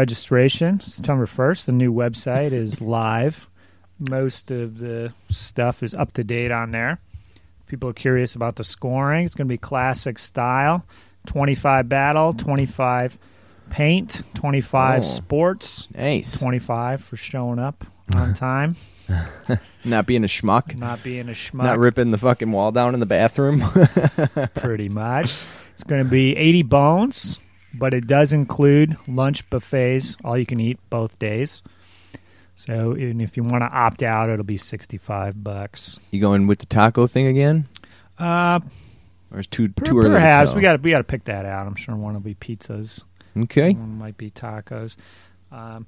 Registration 0.00 0.78
September 0.80 1.24
1st. 1.24 1.64
The 1.64 1.72
new 1.72 1.90
website 1.90 2.52
is 2.52 2.82
live. 2.82 3.46
Most 3.98 4.50
of 4.50 4.76
the 4.76 5.14
stuff 5.30 5.82
is 5.82 5.94
up 5.94 6.12
to 6.12 6.22
date 6.22 6.50
on 6.50 6.70
there. 6.70 7.00
People 7.66 7.88
are 7.88 7.94
curious 7.94 8.34
about 8.34 8.56
the 8.56 8.62
scoring. 8.62 9.24
It's 9.24 9.34
going 9.34 9.48
to 9.48 9.52
be 9.52 9.56
classic 9.56 10.18
style 10.18 10.84
25 11.24 11.88
battle, 11.88 12.34
25 12.34 13.16
paint, 13.70 14.20
25 14.34 15.02
Oh. 15.02 15.06
sports, 15.06 15.88
Nice. 15.94 16.38
25 16.40 17.00
for 17.00 17.16
showing 17.16 17.58
up 17.58 17.82
on 18.14 18.34
time, 18.34 18.76
Not 19.82 20.04
being 20.06 20.24
a 20.24 20.28
schmuck. 20.28 20.76
not 20.76 21.02
being 21.02 21.30
a 21.30 21.32
schmuck. 21.32 21.64
Not 21.64 21.78
ripping 21.78 22.10
the 22.10 22.18
fucking 22.18 22.52
wall 22.52 22.70
down 22.70 22.92
in 22.92 23.00
the 23.00 23.06
bathroom. 23.06 23.64
pretty 24.56 24.90
much. 24.90 25.34
It's 25.72 25.84
going 25.84 26.04
to 26.04 26.08
be 26.08 26.36
80 26.36 26.62
bones, 26.64 27.38
but 27.78 27.94
it 27.94 28.06
does 28.06 28.32
include 28.32 28.96
lunch 29.08 29.48
buffets, 29.50 30.16
all 30.24 30.36
you 30.38 30.46
can 30.46 30.60
eat 30.60 30.78
both 30.90 31.18
days. 31.18 31.62
So 32.54 32.92
if 32.96 33.36
you 33.36 33.42
want 33.42 33.62
to 33.62 33.68
opt 33.70 34.02
out, 34.02 34.30
it'll 34.30 34.44
be 34.44 34.56
65 34.56 35.44
bucks. 35.44 35.98
you 36.10 36.20
going 36.20 36.46
with 36.46 36.58
the 36.60 36.66
taco 36.66 37.06
thing 37.06 37.26
again? 37.26 37.68
Uh, 38.18 38.60
Or 39.30 39.40
is 39.40 39.46
too 39.46 39.68
per- 39.68 39.84
too 39.84 39.98
early? 39.98 40.08
perhaps 40.10 40.54
we 40.54 40.62
got 40.62 40.80
we 40.82 40.90
got 40.90 40.98
to 40.98 41.04
pick 41.04 41.24
that 41.24 41.44
out. 41.44 41.66
I'm 41.66 41.74
sure 41.74 41.94
one 41.94 42.14
will 42.14 42.20
be 42.20 42.34
pizzas, 42.34 43.02
Okay. 43.36 43.72
one 43.72 43.98
might 43.98 44.16
be 44.16 44.30
tacos. 44.30 44.96
Um, 45.52 45.86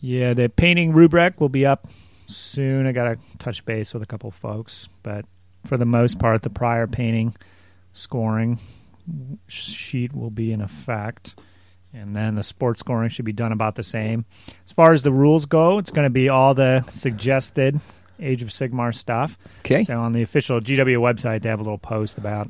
yeah, 0.00 0.34
the 0.34 0.48
painting 0.50 0.92
rubric 0.92 1.40
will 1.40 1.48
be 1.48 1.64
up 1.64 1.88
soon. 2.26 2.86
I 2.86 2.92
got 2.92 3.04
to 3.04 3.18
touch 3.38 3.64
base 3.64 3.94
with 3.94 4.02
a 4.02 4.06
couple 4.06 4.30
folks, 4.30 4.88
but 5.02 5.24
for 5.64 5.76
the 5.78 5.86
most 5.86 6.18
part, 6.18 6.42
the 6.42 6.50
prior 6.50 6.86
painting 6.86 7.34
scoring 7.94 8.58
sheet 9.46 10.14
will 10.14 10.30
be 10.30 10.52
in 10.52 10.60
effect. 10.60 11.38
And 11.94 12.16
then 12.16 12.36
the 12.36 12.42
sports 12.42 12.80
scoring 12.80 13.10
should 13.10 13.26
be 13.26 13.32
done 13.32 13.52
about 13.52 13.74
the 13.74 13.82
same. 13.82 14.24
As 14.64 14.72
far 14.72 14.92
as 14.92 15.02
the 15.02 15.12
rules 15.12 15.44
go, 15.44 15.78
it's 15.78 15.90
going 15.90 16.06
to 16.06 16.10
be 16.10 16.28
all 16.28 16.54
the 16.54 16.84
suggested 16.88 17.80
Age 18.18 18.42
of 18.42 18.48
Sigmar 18.48 18.94
stuff. 18.94 19.36
Okay. 19.60 19.84
So 19.84 20.00
on 20.00 20.12
the 20.12 20.22
official 20.22 20.60
GW 20.60 20.98
website, 20.98 21.42
they 21.42 21.48
have 21.48 21.60
a 21.60 21.62
little 21.62 21.78
post 21.78 22.16
about 22.18 22.48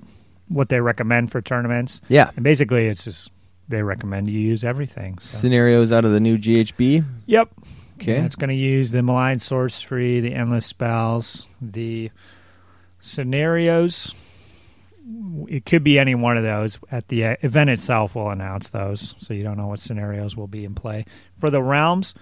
what 0.48 0.68
they 0.68 0.80
recommend 0.80 1.32
for 1.32 1.40
tournaments. 1.40 2.00
Yeah. 2.08 2.30
And 2.36 2.44
basically, 2.44 2.86
it's 2.86 3.04
just 3.04 3.30
they 3.68 3.82
recommend 3.82 4.28
you 4.28 4.38
use 4.38 4.64
everything. 4.64 5.18
So. 5.18 5.38
Scenarios 5.38 5.90
out 5.90 6.04
of 6.04 6.12
the 6.12 6.20
new 6.20 6.38
GHB. 6.38 7.04
Yep. 7.26 7.48
Okay. 7.96 8.16
Yeah, 8.16 8.24
it's 8.24 8.36
going 8.36 8.50
to 8.50 8.54
use 8.54 8.90
the 8.90 9.02
malign 9.02 9.38
sorcery, 9.38 10.20
the 10.20 10.34
endless 10.34 10.66
spells, 10.66 11.46
the 11.60 12.10
scenarios. 13.00 14.14
It 15.48 15.66
could 15.66 15.82
be 15.82 15.98
any 15.98 16.14
one 16.14 16.36
of 16.36 16.44
those. 16.44 16.78
At 16.90 17.08
the 17.08 17.24
uh, 17.24 17.36
event 17.42 17.70
itself, 17.70 18.14
we'll 18.14 18.30
announce 18.30 18.70
those, 18.70 19.14
so 19.18 19.34
you 19.34 19.42
don't 19.42 19.56
know 19.56 19.66
what 19.66 19.80
scenarios 19.80 20.36
will 20.36 20.46
be 20.46 20.64
in 20.64 20.74
play. 20.74 21.04
For 21.38 21.50
the 21.50 21.62
realms, 21.62 22.14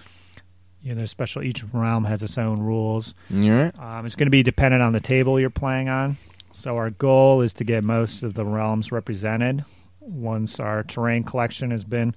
you 0.82 0.94
know, 0.94 1.04
special. 1.04 1.42
Each 1.42 1.62
realm 1.72 2.04
has 2.04 2.22
its 2.22 2.38
own 2.38 2.60
rules. 2.60 3.14
Right. 3.30 3.78
Um, 3.78 4.06
it's 4.06 4.14
going 4.14 4.26
to 4.26 4.30
be 4.30 4.42
dependent 4.42 4.82
on 4.82 4.92
the 4.92 5.00
table 5.00 5.38
you're 5.38 5.50
playing 5.50 5.88
on. 5.88 6.16
So 6.52 6.76
our 6.76 6.90
goal 6.90 7.42
is 7.42 7.54
to 7.54 7.64
get 7.64 7.84
most 7.84 8.22
of 8.22 8.34
the 8.34 8.44
realms 8.44 8.90
represented 8.90 9.64
once 10.00 10.58
our 10.58 10.82
terrain 10.82 11.22
collection 11.22 11.70
has 11.70 11.84
been 11.84 12.14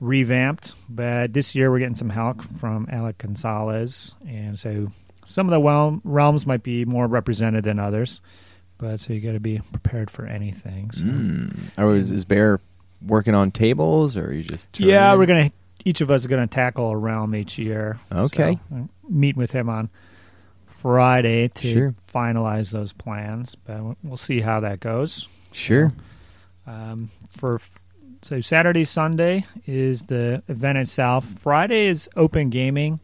revamped. 0.00 0.74
But 0.88 1.32
this 1.32 1.54
year 1.54 1.70
we're 1.70 1.80
getting 1.80 1.94
some 1.94 2.10
help 2.10 2.42
from 2.58 2.86
Alec 2.90 3.18
Gonzalez, 3.18 4.14
and 4.26 4.58
so 4.58 4.88
some 5.24 5.50
of 5.50 5.52
the 5.52 6.00
realms 6.04 6.46
might 6.46 6.62
be 6.62 6.84
more 6.84 7.06
represented 7.06 7.64
than 7.64 7.78
others. 7.78 8.20
But 8.78 9.00
so 9.00 9.12
you 9.12 9.20
got 9.20 9.32
to 9.32 9.40
be 9.40 9.60
prepared 9.72 10.10
for 10.10 10.26
anything. 10.26 10.90
So. 10.90 11.04
Mm. 11.04 11.56
Or 11.78 11.96
is, 11.96 12.10
is 12.10 12.24
Bear 12.24 12.60
working 13.06 13.34
on 13.34 13.50
tables, 13.50 14.16
or 14.16 14.26
are 14.26 14.32
you 14.34 14.42
just? 14.42 14.78
Yeah, 14.78 15.14
we're 15.14 15.26
gonna. 15.26 15.50
Each 15.84 16.00
of 16.00 16.10
us 16.10 16.24
are 16.24 16.28
gonna 16.28 16.46
tackle 16.46 16.90
a 16.90 16.96
realm 16.96 17.34
each 17.34 17.58
year. 17.58 17.98
Okay. 18.12 18.58
So, 18.70 18.76
uh, 18.76 18.80
meet 19.08 19.36
with 19.36 19.52
him 19.52 19.68
on 19.68 19.88
Friday 20.66 21.48
to 21.48 21.72
Sure. 21.72 21.94
finalize 22.12 22.72
those 22.72 22.92
plans, 22.92 23.54
but 23.54 23.96
we'll- 24.02 24.16
see 24.16 24.40
how 24.40 24.60
that 24.60 24.80
goes. 24.80 25.28
Sure. 25.52 25.92
Um, 26.66 27.10
for 27.36 27.60
so 28.22 28.40
Saturday, 28.40 28.84
Sunday 28.84 29.44
is 29.66 30.04
the 30.04 30.42
event 30.48 30.78
itself. 30.78 31.24
Friday 31.24 31.86
is 31.86 32.08
open 32.16 32.50
gaming. 32.50 33.00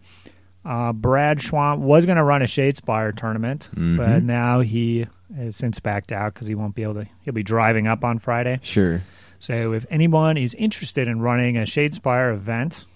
Uh, 0.64 0.92
Brad 0.92 1.38
Schwamp 1.38 1.78
was 1.78 2.04
going 2.06 2.16
to 2.18 2.22
run 2.22 2.40
a 2.42 2.44
Shadespire 2.44 3.14
tournament, 3.16 3.68
but 3.72 3.80
Mhm. 4.20 4.24
now 4.24 4.60
he 4.60 5.06
has 5.36 5.56
since 5.56 5.80
backed 5.80 6.12
out 6.12 6.34
because 6.34 6.46
he 6.46 6.54
won't 6.54 6.74
be 6.74 6.82
able 6.82 6.94
to. 6.94 7.06
He'll 7.22 7.34
be 7.34 7.42
driving 7.42 7.86
up 7.86 8.04
on 8.04 8.18
Friday. 8.18 8.60
Sure. 8.62 9.02
So 9.38 9.72
if 9.72 9.84
anyone 9.90 10.36
is 10.36 10.54
interested 10.54 11.08
in 11.08 11.20
running 11.20 11.56
a 11.56 11.62
Shadespire 11.62 12.32
event, 12.34 12.86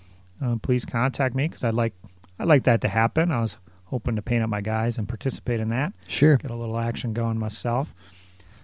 uh, 0.45 0.57
please 0.63 0.85
contact 0.85 1.35
me 1.35 1.49
because 1.49 1.65
I'd 1.65 1.75
like 1.75 1.95
I'd 2.39 2.47
like 2.49 2.65
that 2.65 2.81
to 2.83 2.89
happen. 2.89 3.33
I 3.33 3.41
was 3.41 3.57
hoping 3.87 4.17
to 4.17 4.23
paint 4.23 4.43
up 4.43 4.51
my 4.51 4.61
guys 4.61 4.99
and 4.99 5.09
participate 5.09 5.61
in 5.61 5.69
that, 5.71 5.93
Sure. 6.09 6.37
get 6.37 6.51
a 6.51 6.55
little 6.55 6.79
action 6.79 7.13
going 7.13 7.39
myself. 7.39 7.95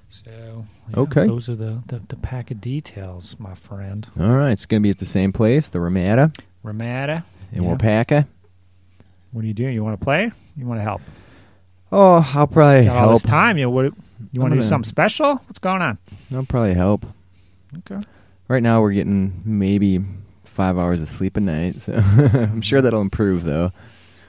So 0.08 0.66
yeah, 0.90 0.98
Okay. 0.98 1.26
those 1.26 1.48
are 1.48 1.54
the, 1.56 1.82
the 1.86 2.02
the 2.08 2.16
pack 2.16 2.50
of 2.50 2.60
details, 2.60 3.36
my 3.40 3.54
friend. 3.54 4.06
All 4.20 4.28
right. 4.28 4.50
It's 4.52 4.66
going 4.66 4.82
to 4.82 4.86
be 4.86 4.90
at 4.90 4.98
the 4.98 5.06
same 5.06 5.32
place, 5.32 5.68
the 5.68 5.80
Ramada 5.80 6.32
Ramada, 6.62 7.24
in 7.50 7.62
Yeah. 7.64 7.70
Waupaca. 7.74 8.26
what 9.32 9.42
are 9.42 9.48
you 9.48 9.54
doing? 9.54 9.74
You 9.74 9.82
want 9.82 9.98
to 9.98 10.04
play? 10.04 10.30
You 10.56 10.66
want 10.66 10.78
to 10.78 10.84
help? 10.84 11.00
Oh, 11.92 12.26
I'll 12.34 12.46
probably 12.46 12.86
Got 12.86 12.96
all 12.96 13.00
help. 13.10 13.22
this 13.22 13.30
time. 13.30 13.58
You 13.58 13.68
what? 13.70 13.92
You 14.32 14.40
want 14.40 14.52
to 14.52 14.56
do 14.56 14.60
gonna- 14.60 14.62
something 14.64 14.88
special? 14.88 15.36
What's 15.46 15.58
going 15.58 15.82
on? 15.82 15.98
I'll 16.34 16.44
probably 16.44 16.74
help. 16.74 17.04
Okay. 17.78 18.00
Right 18.48 18.62
now, 18.62 18.80
we're 18.80 18.92
getting 18.92 19.42
maybe 19.44 20.02
five 20.44 20.78
hours 20.78 21.00
of 21.00 21.08
sleep 21.08 21.36
a 21.36 21.40
night, 21.40 21.82
so 21.82 21.92
I'm 22.32 22.62
sure 22.62 22.80
that'll 22.80 23.00
improve 23.00 23.44
though. 23.44 23.72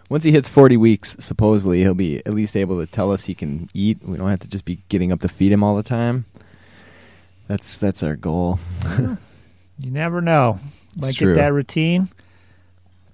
Once 0.09 0.23
he 0.25 0.31
hits 0.31 0.47
40 0.49 0.77
weeks, 0.77 1.15
supposedly 1.19 1.79
he'll 1.79 1.93
be 1.93 2.17
at 2.25 2.33
least 2.33 2.55
able 2.57 2.79
to 2.79 2.91
tell 2.91 3.11
us 3.11 3.25
he 3.25 3.33
can 3.33 3.69
eat. 3.73 3.97
We 4.03 4.17
don't 4.17 4.29
have 4.29 4.41
to 4.41 4.47
just 4.47 4.65
be 4.65 4.79
getting 4.89 5.11
up 5.11 5.21
to 5.21 5.29
feed 5.29 5.51
him 5.51 5.63
all 5.63 5.75
the 5.75 5.83
time. 5.83 6.25
That's 7.47 7.77
that's 7.77 8.03
our 8.03 8.15
goal. 8.15 8.59
You 9.79 9.89
never 9.89 10.21
know. 10.21 10.59
Might 10.95 11.09
It's 11.09 11.17
get 11.17 11.25
true. 11.25 11.33
that 11.33 11.51
routine. 11.51 12.07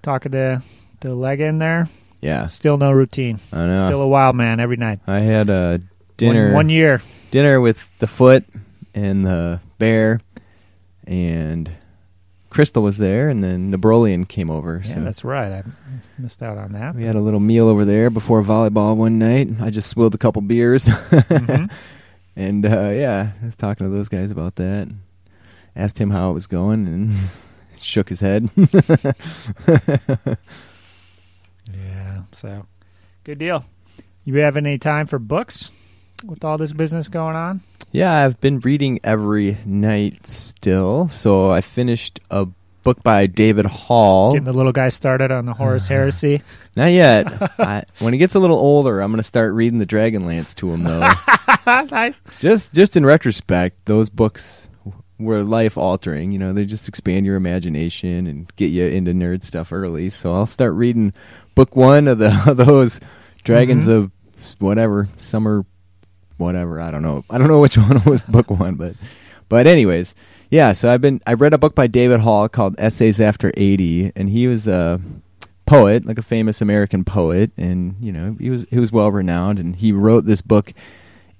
Talking 0.02 0.32
to 0.32 0.62
the 1.00 1.14
leg 1.14 1.40
in 1.40 1.56
there. 1.58 1.88
Yeah, 2.20 2.46
Still 2.46 2.76
no 2.76 2.92
routine. 2.92 3.38
I 3.52 3.66
know. 3.66 3.76
Still 3.76 4.02
a 4.02 4.08
wild 4.08 4.36
man 4.36 4.60
every 4.60 4.76
night. 4.76 5.00
I 5.06 5.20
had 5.20 5.48
a 5.48 5.80
dinner 6.16 6.46
One, 6.48 6.54
one 6.54 6.68
year. 6.68 7.00
dinner 7.30 7.60
with 7.60 7.90
the 7.98 8.06
foot 8.06 8.44
and 8.94 9.24
the 9.24 9.60
bear, 9.78 10.20
and 11.06 11.70
Crystal 12.50 12.82
was 12.82 12.98
there, 12.98 13.28
and 13.30 13.42
then 13.42 13.70
Nebrolian 13.70 14.26
came 14.26 14.50
over. 14.50 14.82
Yeah, 14.84 14.94
so 14.94 15.00
that's 15.00 15.24
right. 15.24 15.50
I 15.50 15.62
missed 16.18 16.42
out 16.42 16.58
on 16.58 16.72
that. 16.72 16.94
we 16.96 17.04
had 17.04 17.14
a 17.14 17.20
little 17.20 17.40
meal 17.40 17.68
over 17.68 17.84
there 17.84 18.10
before 18.10 18.42
volleyball 18.42 18.96
one 18.96 19.18
night. 19.18 19.48
I 19.60 19.70
just 19.70 19.88
swilled 19.88 20.14
a 20.14 20.18
couple 20.18 20.42
beers. 20.42 20.86
Mhm. 20.86 21.70
And 22.36 22.64
uh, 22.64 22.90
yeah, 22.90 23.32
I 23.42 23.44
was 23.46 23.56
talking 23.56 23.84
to 23.86 23.90
those 23.90 24.08
guys 24.08 24.30
about 24.30 24.54
that. 24.54 24.88
Asked 25.76 25.98
him 25.98 26.10
how 26.10 26.30
it 26.30 26.34
was 26.34 26.46
going, 26.46 26.86
and 26.86 27.16
shook 27.78 28.08
his 28.08 28.20
head. 28.20 28.48
Yeah. 32.32 32.38
So, 32.38 32.66
good 33.24 33.38
deal. 33.38 33.64
You 34.24 34.36
have 34.38 34.56
any 34.56 34.78
time 34.78 35.06
for 35.06 35.18
books 35.18 35.70
with 36.24 36.44
all 36.44 36.58
this 36.58 36.72
business 36.72 37.08
going 37.08 37.36
on? 37.36 37.62
yeah, 37.92 38.24
I've 38.24 38.40
been 38.40 38.60
reading 38.60 39.00
every 39.02 39.58
night 39.64 40.26
still. 40.26 41.08
So 41.08 41.50
I 41.50 41.60
finished 41.60 42.20
a 42.30 42.46
book 42.82 43.02
by 43.02 43.26
David 43.26 43.66
Hall. 43.66 44.32
Getting 44.32 44.44
the 44.44 44.52
little 44.52 44.72
guy 44.72 44.90
started 44.90 45.30
on 45.30 45.46
the 45.46 45.52
Horus 45.52 45.84
uh-huh. 45.84 45.94
Heresy. 45.94 46.42
Not 46.76 46.92
yet. 46.92 47.26
I, 47.58 47.84
when 47.98 48.12
he 48.12 48.18
gets 48.18 48.34
a 48.34 48.40
little 48.40 48.58
older, 48.58 49.00
I'm 49.00 49.10
going 49.10 49.18
to 49.18 49.24
start 49.24 49.54
reading 49.54 49.78
the 49.78 49.86
Dragonlance 49.86 50.54
to 50.56 50.72
him, 50.72 50.84
though. 50.84 51.10
nice. 51.90 52.20
just, 52.38 52.72
just 52.72 52.96
in 52.96 53.04
retrospect, 53.04 53.84
those 53.86 54.08
books 54.08 54.68
were 55.18 55.42
life 55.42 55.76
altering. 55.76 56.30
You 56.30 56.38
know, 56.38 56.52
they 56.52 56.64
just 56.64 56.88
expand 56.88 57.26
your 57.26 57.36
imagination 57.36 58.26
and 58.26 58.54
get 58.56 58.70
you 58.70 58.86
into 58.86 59.12
nerd 59.12 59.42
stuff 59.42 59.72
early. 59.72 60.10
So 60.10 60.32
I'll 60.32 60.46
start 60.46 60.74
reading 60.74 61.12
book 61.60 61.76
one 61.76 62.08
of 62.08 62.18
the 62.18 62.32
of 62.46 62.56
those 62.56 63.00
Dragons 63.44 63.86
Mhm. 63.86 63.96
of 63.96 64.10
whatever 64.58 65.08
summer, 65.18 65.66
whatever. 66.38 66.80
I 66.80 66.90
don't 66.90 67.02
know. 67.02 67.22
I 67.28 67.36
don't 67.36 67.48
know 67.48 67.60
which 67.60 67.76
one 67.88 68.02
was 68.04 68.22
book 68.22 68.50
one, 68.50 68.76
but 68.76 68.94
but 69.50 69.66
anyways, 69.66 70.14
yeah, 70.50 70.72
so 70.72 70.90
I've 70.90 71.02
been 71.02 71.20
I 71.26 71.34
read 71.34 71.52
a 71.52 71.58
book 71.58 71.74
by 71.74 71.86
David 71.86 72.20
Hall 72.20 72.48
called 72.48 72.74
Essays 72.78 73.20
After 73.20 73.52
80 73.56 74.12
and 74.16 74.30
he 74.30 74.46
was 74.46 74.66
a 74.66 75.00
poet, 75.66 76.06
like 76.06 76.18
a 76.18 76.22
famous 76.22 76.62
American 76.62 77.04
poet 77.04 77.50
and 77.58 77.94
you 78.00 78.10
know, 78.12 78.36
he 78.40 78.48
was 78.48 78.66
he 78.70 78.78
was 78.78 78.90
well 78.90 79.10
renowned 79.12 79.58
and 79.58 79.76
he 79.76 79.92
wrote 79.92 80.24
this 80.24 80.40
book 80.40 80.72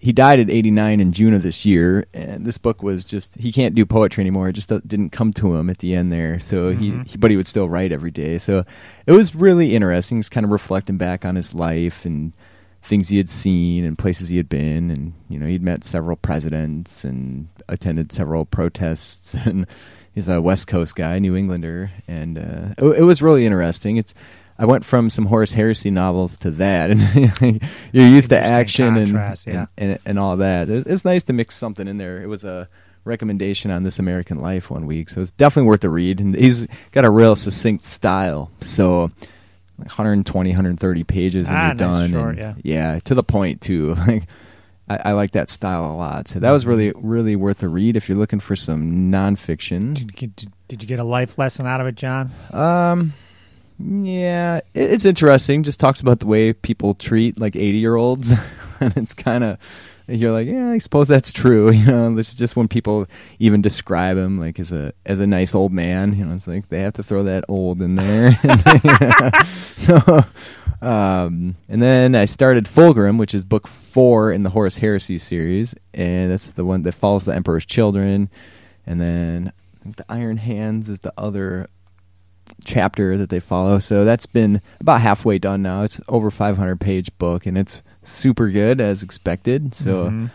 he 0.02 0.12
died 0.12 0.40
at 0.40 0.48
89 0.50 0.98
in 0.98 1.12
June 1.12 1.34
of 1.34 1.42
this 1.42 1.64
year, 1.66 2.06
and 2.14 2.44
this 2.46 2.56
book 2.58 2.82
was 2.82 3.04
just 3.04 3.34
he 3.38 3.52
can't 3.52 3.74
do 3.74 3.84
poetry 3.86 4.22
anymore. 4.22 4.48
It 4.48 4.54
just 4.54 4.70
didn't 4.88 5.10
come 5.10 5.30
to 5.34 5.54
him 5.56 5.68
at 5.70 5.78
the 5.78 5.94
end 5.94 6.10
there. 6.10 6.40
So 6.40 6.70
he, 6.74 6.90
Mhm. 6.92 7.06
he 7.06 7.18
but 7.18 7.30
he 7.30 7.36
would 7.36 7.46
still 7.46 7.68
write 7.68 7.92
every 7.92 8.10
day. 8.10 8.38
So 8.38 8.64
it 9.06 9.12
was 9.12 9.34
really 9.34 9.74
interesting. 9.74 10.16
He's 10.18 10.30
kind 10.30 10.44
of 10.44 10.50
reflecting 10.50 10.96
back 10.96 11.24
on 11.26 11.36
his 11.36 11.54
life 11.54 12.04
and 12.06 12.32
things 12.82 13.10
he 13.10 13.18
had 13.18 13.28
seen 13.28 13.84
and 13.84 13.98
places 13.98 14.30
he 14.30 14.38
had 14.38 14.48
been, 14.48 14.90
and 14.90 15.12
you 15.28 15.38
know 15.38 15.46
he'd 15.46 15.62
met 15.62 15.84
several 15.84 16.16
presidents 16.16 17.04
and 17.04 17.48
attended 17.68 18.10
several 18.10 18.44
protests 18.46 19.34
and. 19.44 19.66
He's 20.12 20.28
a 20.28 20.42
West 20.42 20.66
Coast 20.66 20.96
guy, 20.96 21.20
New 21.20 21.36
Englander, 21.36 21.92
and 22.08 22.36
uh, 22.36 22.74
it, 22.84 22.98
it 22.98 23.02
was 23.04 23.22
really 23.22 23.46
interesting. 23.46 23.96
It's 23.96 24.12
I 24.60 24.66
went 24.66 24.84
from 24.84 25.08
some 25.10 25.24
Horus 25.26 25.52
Heresy 25.52 25.90
novels 25.90 26.36
to 26.38 26.50
that, 26.52 26.90
and 26.90 27.60
you're 27.92 28.06
used 28.06 28.28
to 28.28 28.38
action 28.38 28.96
and, 28.96 29.08
yeah. 29.08 29.34
and, 29.46 29.66
and 29.92 29.98
and 30.04 30.18
all 30.18 30.36
that. 30.36 30.68
It's, 30.70 30.86
it's 30.86 31.04
nice 31.04 31.22
to 31.24 31.32
mix 31.32 31.56
something 31.56 31.88
in 31.88 31.96
there. 31.96 32.22
It 32.22 32.26
was 32.28 32.44
a 32.44 32.68
recommendation 33.04 33.70
on 33.70 33.82
This 33.82 33.98
American 33.98 34.38
Life 34.40 34.70
one 34.70 34.86
week, 34.86 35.08
so 35.08 35.22
it's 35.22 35.30
definitely 35.32 35.68
worth 35.68 35.82
a 35.84 35.88
read. 35.88 36.20
And 36.20 36.34
he's 36.36 36.66
got 36.92 37.04
a 37.06 37.10
real 37.10 37.34
succinct 37.36 37.84
style, 37.86 38.50
so 38.60 39.10
like 39.78 39.88
120, 39.88 40.50
130 40.50 41.04
pages, 41.04 41.48
and 41.48 41.56
Ah, 41.56 41.66
you're 41.68 41.74
nice, 41.74 42.10
done. 42.10 42.38
and, 42.38 42.60
yeah. 42.62 42.98
to 43.04 43.14
the 43.14 43.22
point 43.24 43.62
too. 43.62 43.96
Like 44.06 44.24
I, 44.90 45.10
I 45.10 45.12
like 45.12 45.30
that 45.30 45.48
style 45.48 45.86
a 45.86 45.94
lot. 45.96 46.26
So 46.28 46.40
that 46.40 46.50
was 46.50 46.64
Mm-hmm. 46.64 46.70
really 46.70 46.92
really 46.96 47.36
worth 47.36 47.62
a 47.62 47.68
read 47.68 47.96
if 47.96 48.08
you're 48.08 48.18
looking 48.18 48.40
for 48.40 48.56
some 48.56 49.10
nonfiction. 49.10 49.94
Did 49.94 50.00
you, 50.00 50.06
get, 50.28 50.36
did 50.68 50.82
you 50.82 50.88
get 50.88 50.98
a 50.98 51.04
life 51.04 51.38
lesson 51.38 51.64
out 51.66 51.80
of 51.80 51.86
it, 51.86 51.94
John? 51.94 52.30
Um, 52.52 53.14
yeah, 53.82 54.60
it's 54.74 55.04
interesting. 55.04 55.62
Just 55.62 55.80
talks 55.80 56.00
about 56.00 56.20
the 56.20 56.26
way 56.26 56.52
people 56.52 56.94
treat 56.94 57.38
like 57.38 57.56
eighty 57.56 57.78
year 57.78 57.96
olds, 57.96 58.30
and 58.80 58.96
it's 58.96 59.14
kind 59.14 59.44
of 59.44 59.58
you're 60.06 60.32
like, 60.32 60.48
yeah, 60.48 60.70
I 60.70 60.78
suppose 60.78 61.08
that's 61.08 61.32
true. 61.32 61.70
You 61.80 61.86
know, 61.86 62.14
this 62.14 62.30
is 62.30 62.34
just 62.34 62.56
when 62.56 62.68
people 62.68 63.06
even 63.38 63.62
describe 63.62 64.16
him 64.16 64.38
like 64.38 64.58
as 64.58 64.72
a 64.72 64.92
as 65.06 65.20
a 65.20 65.26
nice 65.26 65.54
old 65.54 65.72
man. 65.72 66.14
You 66.16 66.24
know, 66.26 66.34
it's 66.34 66.46
like 66.46 66.68
they 66.68 66.80
have 66.80 66.94
to 66.94 67.02
throw 67.02 67.22
that 67.22 67.44
old 67.48 67.80
in 67.80 67.94
there. 67.96 68.36
so, 69.76 70.24
um, 70.86 71.56
and 71.68 71.80
then 71.80 72.14
I 72.14 72.26
started 72.26 72.66
Fulgrim, 72.66 73.18
which 73.18 73.34
is 73.34 73.44
book 73.44 73.66
four 73.66 74.30
in 74.32 74.42
the 74.42 74.50
Horus 74.50 74.78
Heresy 74.78 75.18
series, 75.18 75.74
and 75.94 76.30
that's 76.30 76.50
the 76.50 76.64
one 76.64 76.82
that 76.82 76.92
follows 76.92 77.24
the 77.24 77.34
Emperor's 77.34 77.66
children. 77.66 78.28
And 78.86 79.00
then 79.00 79.52
the 79.84 80.04
Iron 80.08 80.38
Hands 80.38 80.86
is 80.88 81.00
the 81.00 81.14
other 81.16 81.68
chapter 82.64 83.16
that 83.16 83.28
they 83.30 83.40
follow. 83.40 83.78
So 83.78 84.04
that's 84.04 84.26
been 84.26 84.60
about 84.80 85.00
halfway 85.00 85.38
done 85.38 85.62
now. 85.62 85.82
It's 85.82 86.00
over 86.08 86.30
500 86.30 86.80
page 86.80 87.10
book, 87.18 87.46
and 87.46 87.56
it's 87.58 87.82
super 88.02 88.50
good 88.50 88.80
as 88.80 89.02
expected. 89.02 89.74
So 89.74 90.06
Mhm. 90.10 90.30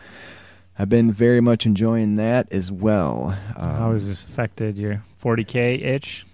I've 0.78 0.90
been 0.90 1.12
very 1.12 1.40
much 1.42 1.66
enjoying 1.66 2.16
that 2.16 2.52
as 2.52 2.72
well. 2.72 3.38
Um, 3.58 3.76
How 3.76 3.94
has 3.94 4.08
this 4.08 4.26
affected 4.26 4.78
your 4.78 5.04
40k 5.22 5.76
itch? 5.82 6.26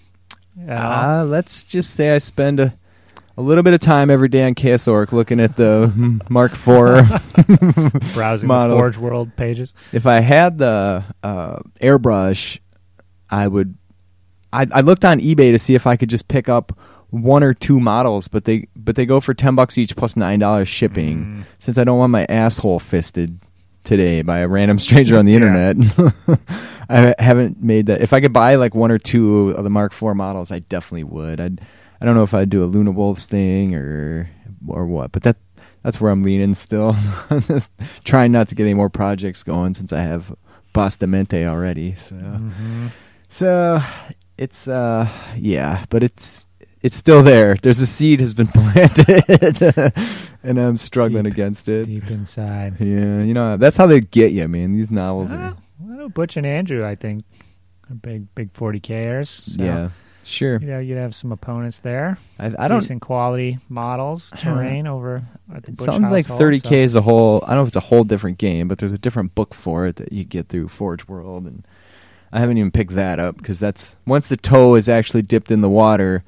at 0.67 0.77
all? 0.77 1.21
Uh, 1.21 1.23
let's 1.25 1.63
just 1.63 1.91
say 1.91 2.13
I 2.13 2.17
spend 2.17 2.59
a, 2.59 2.73
a 3.37 3.41
little 3.41 3.63
bit 3.63 3.73
of 3.73 3.79
time 3.79 4.09
every 4.11 4.27
day 4.29 4.43
on 4.45 4.53
Chaos 4.55 4.87
Orc 4.87 5.11
looking 5.13 5.39
at 5.39 5.55
the 5.57 6.19
Mark 6.29 6.53
IV. 6.53 7.07
browsing 8.13 8.47
models. 8.47 8.75
the 8.77 8.81
Forge 8.81 8.97
World 8.97 9.35
pages. 9.35 9.73
if 9.93 10.05
I 10.05 10.19
had 10.19 10.57
the 10.57 11.03
uh, 11.23 11.59
airbrush, 11.81 12.59
I 13.29 13.47
would. 13.47 13.75
I, 14.53 14.67
I 14.71 14.81
looked 14.81 15.05
on 15.05 15.19
eBay 15.19 15.51
to 15.51 15.59
see 15.59 15.75
if 15.75 15.87
I 15.87 15.95
could 15.95 16.09
just 16.09 16.27
pick 16.27 16.49
up 16.49 16.77
one 17.09 17.43
or 17.43 17.53
two 17.53 17.79
models, 17.79 18.27
but 18.27 18.45
they 18.45 18.67
but 18.75 18.95
they 18.95 19.05
go 19.05 19.19
for 19.19 19.33
ten 19.33 19.55
bucks 19.55 19.77
each 19.77 19.95
plus 19.95 20.15
nine 20.15 20.39
dollars 20.39 20.67
shipping. 20.67 21.23
Mm. 21.25 21.43
Since 21.59 21.77
I 21.77 21.83
don't 21.83 21.97
want 21.99 22.11
my 22.11 22.25
asshole 22.29 22.79
fisted 22.79 23.39
today 23.83 24.21
by 24.21 24.39
a 24.39 24.47
random 24.47 24.79
stranger 24.79 25.17
on 25.17 25.25
the 25.25 25.31
Yeah. 25.33 25.71
internet, 25.71 26.39
I 26.89 27.15
haven't 27.19 27.61
made 27.63 27.87
that. 27.87 28.01
If 28.01 28.13
I 28.13 28.21
could 28.21 28.33
buy 28.33 28.55
like 28.55 28.75
one 28.75 28.91
or 28.91 28.97
two 28.97 29.49
of 29.51 29.63
the 29.63 29.69
Mark 29.69 29.93
IV 29.93 30.15
models, 30.15 30.51
I 30.51 30.59
definitely 30.59 31.05
would. 31.05 31.39
I'd. 31.39 31.61
I 32.01 32.05
don't 32.05 32.15
know 32.15 32.23
if 32.23 32.33
I'd 32.33 32.49
do 32.49 32.63
a 32.63 32.65
Luna 32.65 32.91
Wolves 32.91 33.27
thing 33.27 33.75
or 33.75 34.29
or 34.67 34.85
what, 34.87 35.11
but 35.11 35.21
that's 35.23 35.39
that's 35.83 35.99
where 36.01 36.11
I'm 36.11 36.23
leaning 36.23 36.53
still. 36.55 36.95
I'm 37.29 37.41
just 37.41 37.71
trying 38.03 38.31
not 38.31 38.47
to 38.49 38.55
get 38.55 38.63
any 38.63 38.73
more 38.73 38.89
projects 38.89 39.43
going 39.43 39.73
since 39.73 39.91
I 39.93 40.01
have 40.01 40.33
Bastamente 40.73 41.45
already. 41.45 41.95
So 41.95 42.15
Mhm. 42.15 42.89
so 43.29 43.81
it's 44.41 44.67
uh 44.67 45.07
yeah, 45.37 45.85
but 45.89 46.01
it's 46.03 46.47
it's 46.81 46.95
still 46.95 47.21
there. 47.21 47.55
There's 47.61 47.79
a 47.79 47.85
seed 47.85 48.19
has 48.19 48.33
been 48.33 48.47
planted, 48.53 49.61
and 50.43 50.59
I'm 50.59 50.77
struggling 50.77 51.23
Deep. 51.25 51.33
against 51.33 51.69
it. 51.69 51.85
Deep 51.85 52.09
inside. 52.09 52.79
Yeah, 52.79 53.21
you 53.21 53.33
know 53.33 53.57
that's 53.57 53.77
how 53.77 53.85
they 53.85 54.01
get 54.01 54.31
you, 54.31 54.47
man. 54.47 54.73
These 54.73 54.89
novels 54.89 55.31
are 55.31 55.55
well, 55.79 56.09
Butch 56.09 56.37
and 56.37 56.45
Andrew, 56.45 56.83
I 56.85 56.95
think, 56.95 57.23
are 57.89 57.95
big, 57.95 58.33
big 58.33 58.51
40kers. 58.53 59.27
So, 59.57 59.63
yeah, 59.63 59.89
sure. 60.23 60.59
You 60.59 60.67
know, 60.67 60.79
you'd 60.79 60.97
have 60.97 61.13
some 61.13 61.31
opponents 61.31 61.77
there. 61.79 62.17
I, 62.39 62.51
I 62.57 62.67
don't. 62.67 62.79
Decent 62.79 63.03
quality 63.03 63.59
models, 63.69 64.33
terrain 64.39 64.87
over 64.87 65.23
at 65.53 65.61
the 65.61 65.71
It 65.73 65.77
Butch 65.77 65.85
sounds 65.85 66.09
like 66.09 66.25
30k 66.25 66.63
so- 66.67 66.73
is 66.73 66.95
a 66.95 67.01
whole. 67.01 67.43
I 67.43 67.49
don't 67.49 67.57
know 67.57 67.61
if 67.61 67.67
it's 67.67 67.75
a 67.77 67.81
whole 67.81 68.03
different 68.03 68.39
game, 68.39 68.67
but 68.67 68.79
there's 68.79 68.93
a 68.93 68.97
different 68.97 69.35
book 69.35 69.53
for 69.53 69.85
it 69.85 69.97
that 69.97 70.11
you 70.11 70.23
get 70.23 70.47
through 70.49 70.69
Forge 70.69 71.07
World, 71.07 71.45
and 71.45 71.63
I 72.33 72.39
haven't 72.39 72.57
even 72.57 72.71
picked 72.71 72.95
that 72.95 73.19
up 73.19 73.37
because 73.37 73.59
that's 73.59 73.95
once 74.05 74.27
the 74.27 74.37
toe 74.37 74.75
is 74.75 74.87
actually 74.87 75.21
dipped 75.23 75.51
in 75.51 75.61
the 75.61 75.69
water, 75.69 76.23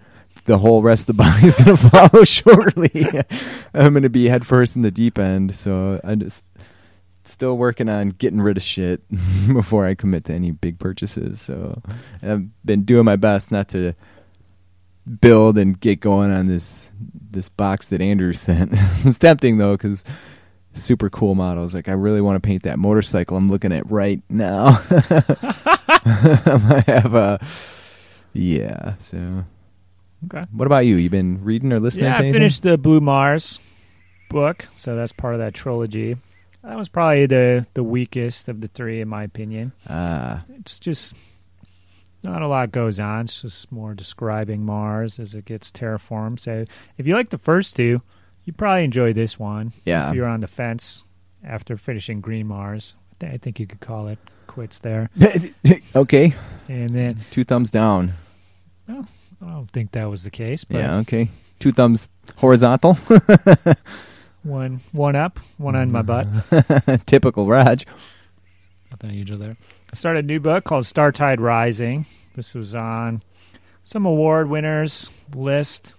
the 0.45 0.57
whole 0.57 0.81
rest 0.81 1.09
of 1.09 1.17
the 1.17 1.23
body 1.23 1.47
is 1.47 1.55
going 1.55 1.77
to 1.77 1.89
follow 1.89 2.23
shortly. 2.23 3.05
I'm 3.73 3.93
going 3.93 4.03
to 4.03 4.09
be 4.09 4.25
head 4.25 4.45
first 4.45 4.75
in 4.75 4.81
the 4.81 4.91
deep 4.91 5.17
end, 5.17 5.55
so 5.55 5.99
I'm 6.03 6.19
just 6.19 6.43
still 7.25 7.57
working 7.57 7.87
on 7.87 8.09
getting 8.09 8.41
rid 8.41 8.57
of 8.57 8.63
shit 8.63 9.01
before 9.53 9.85
I 9.85 9.95
commit 9.95 10.25
to 10.25 10.33
any 10.33 10.51
big 10.51 10.79
purchases. 10.79 11.41
So 11.41 11.81
I've 12.21 12.47
been 12.65 12.83
doing 12.83 13.05
my 13.05 13.15
best 13.15 13.51
not 13.51 13.69
to 13.69 13.93
build 15.21 15.57
and 15.57 15.79
get 15.79 15.99
going 15.99 16.31
on 16.31 16.47
this 16.47 16.89
this 17.31 17.49
box 17.49 17.87
that 17.87 18.01
Andrew 18.01 18.33
sent. 18.33 18.71
it's 18.73 19.17
tempting 19.17 19.57
though 19.57 19.75
because 19.75 20.03
super 20.73 21.09
cool 21.09 21.35
models. 21.35 21.73
Like 21.73 21.87
I 21.87 21.93
really 21.93 22.21
want 22.21 22.41
to 22.41 22.45
paint 22.45 22.63
that 22.63 22.79
motorcycle 22.79 23.37
I'm 23.37 23.49
looking 23.49 23.71
at 23.71 23.89
right 23.91 24.21
now. 24.29 24.81
I 26.05 26.83
have 26.87 27.13
a 27.13 27.39
yeah. 28.33 28.95
So 28.99 29.45
Okay. 30.25 30.45
what 30.51 30.65
about 30.65 30.85
you? 30.85 30.95
You 30.95 31.09
been 31.09 31.43
reading 31.43 31.73
or 31.73 31.79
listening? 31.79 32.05
Yeah, 32.05 32.11
to 32.15 32.17
I 32.17 32.23
anything? 32.23 32.39
finished 32.39 32.63
the 32.63 32.77
Blue 32.77 33.01
Mars 33.01 33.59
book, 34.29 34.67
so 34.77 34.95
that's 34.95 35.11
part 35.11 35.33
of 35.33 35.39
that 35.41 35.53
trilogy. 35.53 36.15
That 36.63 36.77
was 36.77 36.87
probably 36.87 37.25
the 37.25 37.67
the 37.73 37.83
weakest 37.83 38.47
of 38.47 38.61
the 38.61 38.67
three, 38.69 39.01
in 39.01 39.09
my 39.09 39.23
opinion. 39.23 39.73
Ah, 39.89 40.43
It's 40.59 40.79
just 40.79 41.13
not 42.23 42.41
a 42.41 42.47
lot 42.47 42.71
goes 42.71 43.01
on. 43.01 43.25
It's 43.25 43.41
just 43.41 43.69
more 43.69 43.93
describing 43.93 44.65
Mars 44.65 45.19
as 45.19 45.35
it 45.35 45.43
gets 45.43 45.71
terraformed. 45.71 46.39
So 46.39 46.63
if 46.97 47.05
you 47.05 47.15
like 47.15 47.29
the 47.29 47.37
first 47.37 47.75
two, 47.75 48.01
you 48.45 48.53
probably 48.53 48.83
enjoy 48.83 49.13
this 49.13 49.39
one. 49.39 49.73
Yeah. 49.85 50.09
If 50.09 50.15
you're 50.15 50.27
on 50.27 50.41
the 50.41 50.47
fence 50.47 51.03
after 51.43 51.77
finishing 51.77 52.21
Green 52.21 52.47
Mars, 52.47 52.95
I 53.21 53.37
think 53.37 53.59
you 53.59 53.67
could 53.67 53.79
call 53.79 54.07
it 54.07 54.19
quits 54.47 54.79
there. 54.79 55.09
okay. 55.95 56.33
And 56.67 56.89
then 56.89 57.19
Two 57.31 57.43
thumbs 57.43 57.69
down. 57.69 58.13
I 58.87 59.03
don't 59.41 59.71
think 59.71 59.91
that 59.91 60.09
was 60.09 60.23
the 60.23 60.29
case, 60.31 60.63
but 60.63 60.77
Yeah. 60.77 60.97
Okay. 60.99 61.29
Two 61.59 61.71
thumbs 61.71 62.09
horizontal. 62.37 62.93
one 64.43 64.81
one 64.91 65.15
up, 65.15 65.39
one 65.57 65.75
on 65.75 65.91
my 65.91 66.01
butt. 66.01 66.27
Typical 67.05 67.47
Raj. 67.47 67.85
Nothing 68.91 69.09
unusual 69.11 69.37
there. 69.37 69.57
I 69.91 69.95
started 69.95 70.25
a 70.25 70.27
new 70.27 70.39
book 70.39 70.63
called 70.63 70.85
Startide 70.85 71.39
Rising. 71.39 72.05
This 72.35 72.53
was 72.53 72.75
on 72.75 73.23
some 73.83 74.05
award 74.05 74.49
winners 74.49 75.09
list 75.35 75.93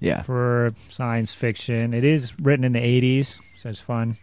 Yeah. 0.00 0.22
for 0.22 0.72
science 0.88 1.34
fiction. 1.34 1.94
It 1.94 2.04
is 2.04 2.32
written 2.40 2.64
in 2.64 2.72
the 2.72 2.80
80s, 2.80 3.38
so 3.56 3.68
it's 3.68 3.80
fun. 3.80 4.16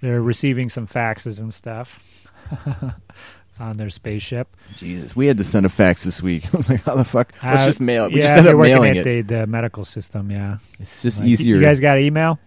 They're 0.00 0.22
receiving 0.22 0.68
some 0.68 0.86
faxes 0.86 1.40
and 1.40 1.52
stuff 1.52 2.00
on 3.60 3.76
their 3.76 3.90
spaceship. 3.90 4.48
Jesus, 4.76 5.16
we 5.16 5.26
had 5.26 5.38
to 5.38 5.44
send 5.44 5.66
a 5.66 5.68
fax 5.68 6.04
this 6.04 6.22
week. 6.22 6.46
I 6.54 6.56
was 6.56 6.68
like, 6.68 6.82
how 6.84 6.94
the 6.94 7.04
fuck? 7.04 7.32
Let's 7.42 7.62
Uh, 7.62 7.66
just 7.66 7.80
mail 7.80 8.04
it. 8.06 8.12
We 8.12 8.20
yeah, 8.20 8.26
just 8.26 8.36
ended 8.38 8.54
up 8.54 8.60
mailing 8.60 8.96
it. 8.96 9.04
The, 9.04 9.20
the 9.22 9.46
medical 9.46 9.84
system, 9.84 10.30
yeah. 10.30 10.58
It's 10.78 11.02
just 11.02 11.20
Like, 11.20 11.28
easier. 11.28 11.56
You 11.56 11.62
guys 11.62 11.80
got 11.80 11.98
email? 11.98 12.38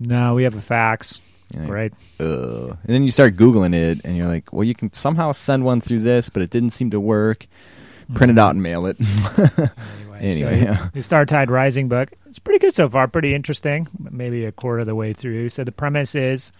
No, 0.00 0.34
we 0.34 0.44
have 0.44 0.54
a 0.56 0.60
fax. 0.60 1.20
Like, 1.56 1.70
Right. 1.70 1.92
"Ugh." 2.20 2.76
And 2.84 2.94
then 2.94 3.04
you 3.04 3.10
start 3.10 3.36
Googling 3.36 3.74
it, 3.74 4.00
and 4.04 4.16
you're 4.16 4.26
like, 4.28 4.52
well, 4.52 4.64
you 4.64 4.74
can 4.74 4.92
somehow 4.92 5.32
send 5.32 5.64
one 5.64 5.80
through 5.80 6.00
this, 6.00 6.28
but 6.28 6.42
it 6.42 6.50
didn't 6.50 6.70
seem 6.70 6.90
to 6.90 7.00
work. 7.00 7.46
Print 8.14 8.30
it 8.32 8.38
out 8.38 8.50
and 8.54 8.62
mail 8.62 8.84
it. 8.86 8.96
Anyway, 10.20 10.60
so 10.60 10.64
yeah. 10.66 10.88
the 10.92 11.00
Startide 11.00 11.50
Rising 11.50 11.88
book. 11.88 12.10
It's 12.28 12.38
pretty 12.38 12.58
good 12.58 12.74
so 12.74 12.88
far. 12.88 13.08
Pretty 13.08 13.34
interesting. 13.34 13.88
Maybe 13.98 14.44
a 14.44 14.52
quarter 14.52 14.80
of 14.80 14.86
the 14.86 14.94
way 14.94 15.12
through. 15.12 15.48
So 15.50 15.64
the 15.64 15.72
premise 15.72 16.14
is 16.14 16.52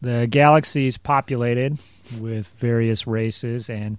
the 0.00 0.26
galaxy 0.28 0.86
is 0.86 0.96
populated 0.96 1.78
with 2.18 2.48
various 2.58 3.06
races, 3.06 3.68
and 3.70 3.98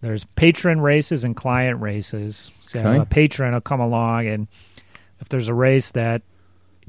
there's 0.00 0.24
patron 0.24 0.80
races 0.80 1.22
and 1.24 1.36
client 1.36 1.80
races. 1.80 2.50
So 2.62 2.80
Okay. 2.80 2.98
a 2.98 3.04
patron 3.04 3.52
will 3.54 3.60
come 3.60 3.80
along, 3.80 4.26
and 4.26 4.48
if 5.20 5.28
there's 5.28 5.48
a 5.48 5.54
race 5.54 5.92
that 5.92 6.22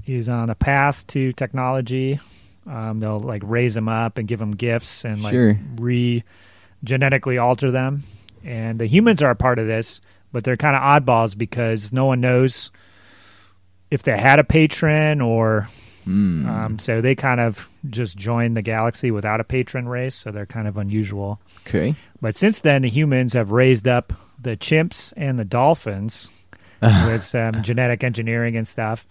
is 0.05 0.27
on 0.27 0.49
a 0.49 0.55
path 0.55 1.05
to 1.07 1.31
technology, 1.33 2.19
um, 2.67 2.99
they'll 2.99 3.19
like 3.19 3.41
raise 3.45 3.73
them 3.75 3.87
up 3.87 4.17
and 4.17 4.27
give 4.27 4.39
them 4.39 4.51
gifts 4.51 5.05
and 5.05 5.21
like 5.21 5.33
Sure. 5.33 5.57
re 5.77 6.23
genetically 6.83 7.37
alter 7.37 7.71
them. 7.71 8.03
And 8.43 8.79
the 8.79 8.87
humans 8.87 9.21
are 9.21 9.29
a 9.29 9.35
part 9.35 9.59
of 9.59 9.67
this, 9.67 10.01
but 10.33 10.43
they're 10.43 10.57
kind 10.57 10.75
of 10.75 10.81
oddballs 10.81 11.37
because 11.37 11.93
no 11.93 12.03
one 12.05 12.19
knows 12.19 12.69
if 13.89 14.03
they 14.03 14.17
had 14.17 14.39
a 14.39 14.43
patron 14.43 15.21
or 15.21 15.69
Mm. 16.05 16.45
um, 16.49 16.79
so 16.79 16.99
they 16.99 17.15
kind 17.15 17.39
of 17.39 17.69
just 17.89 18.17
joined 18.17 18.57
the 18.57 18.61
galaxy 18.61 19.09
without 19.09 19.39
a 19.39 19.45
patron 19.45 19.87
race, 19.87 20.15
so 20.15 20.31
they're 20.31 20.45
kind 20.45 20.67
of 20.67 20.75
unusual. 20.75 21.39
okay. 21.65 21.95
But 22.19 22.35
since 22.35 22.59
then, 22.59 22.81
the 22.81 22.89
humans 22.89 23.31
have 23.31 23.53
raised 23.53 23.87
up 23.87 24.11
the 24.37 24.57
chimps 24.57 25.13
and 25.15 25.39
the 25.39 25.45
dolphins 25.45 26.29
with 26.81 27.23
some 27.23 27.63
genetic 27.63 28.03
engineering 28.03 28.57
and 28.57 28.67
stuff. 28.67 29.07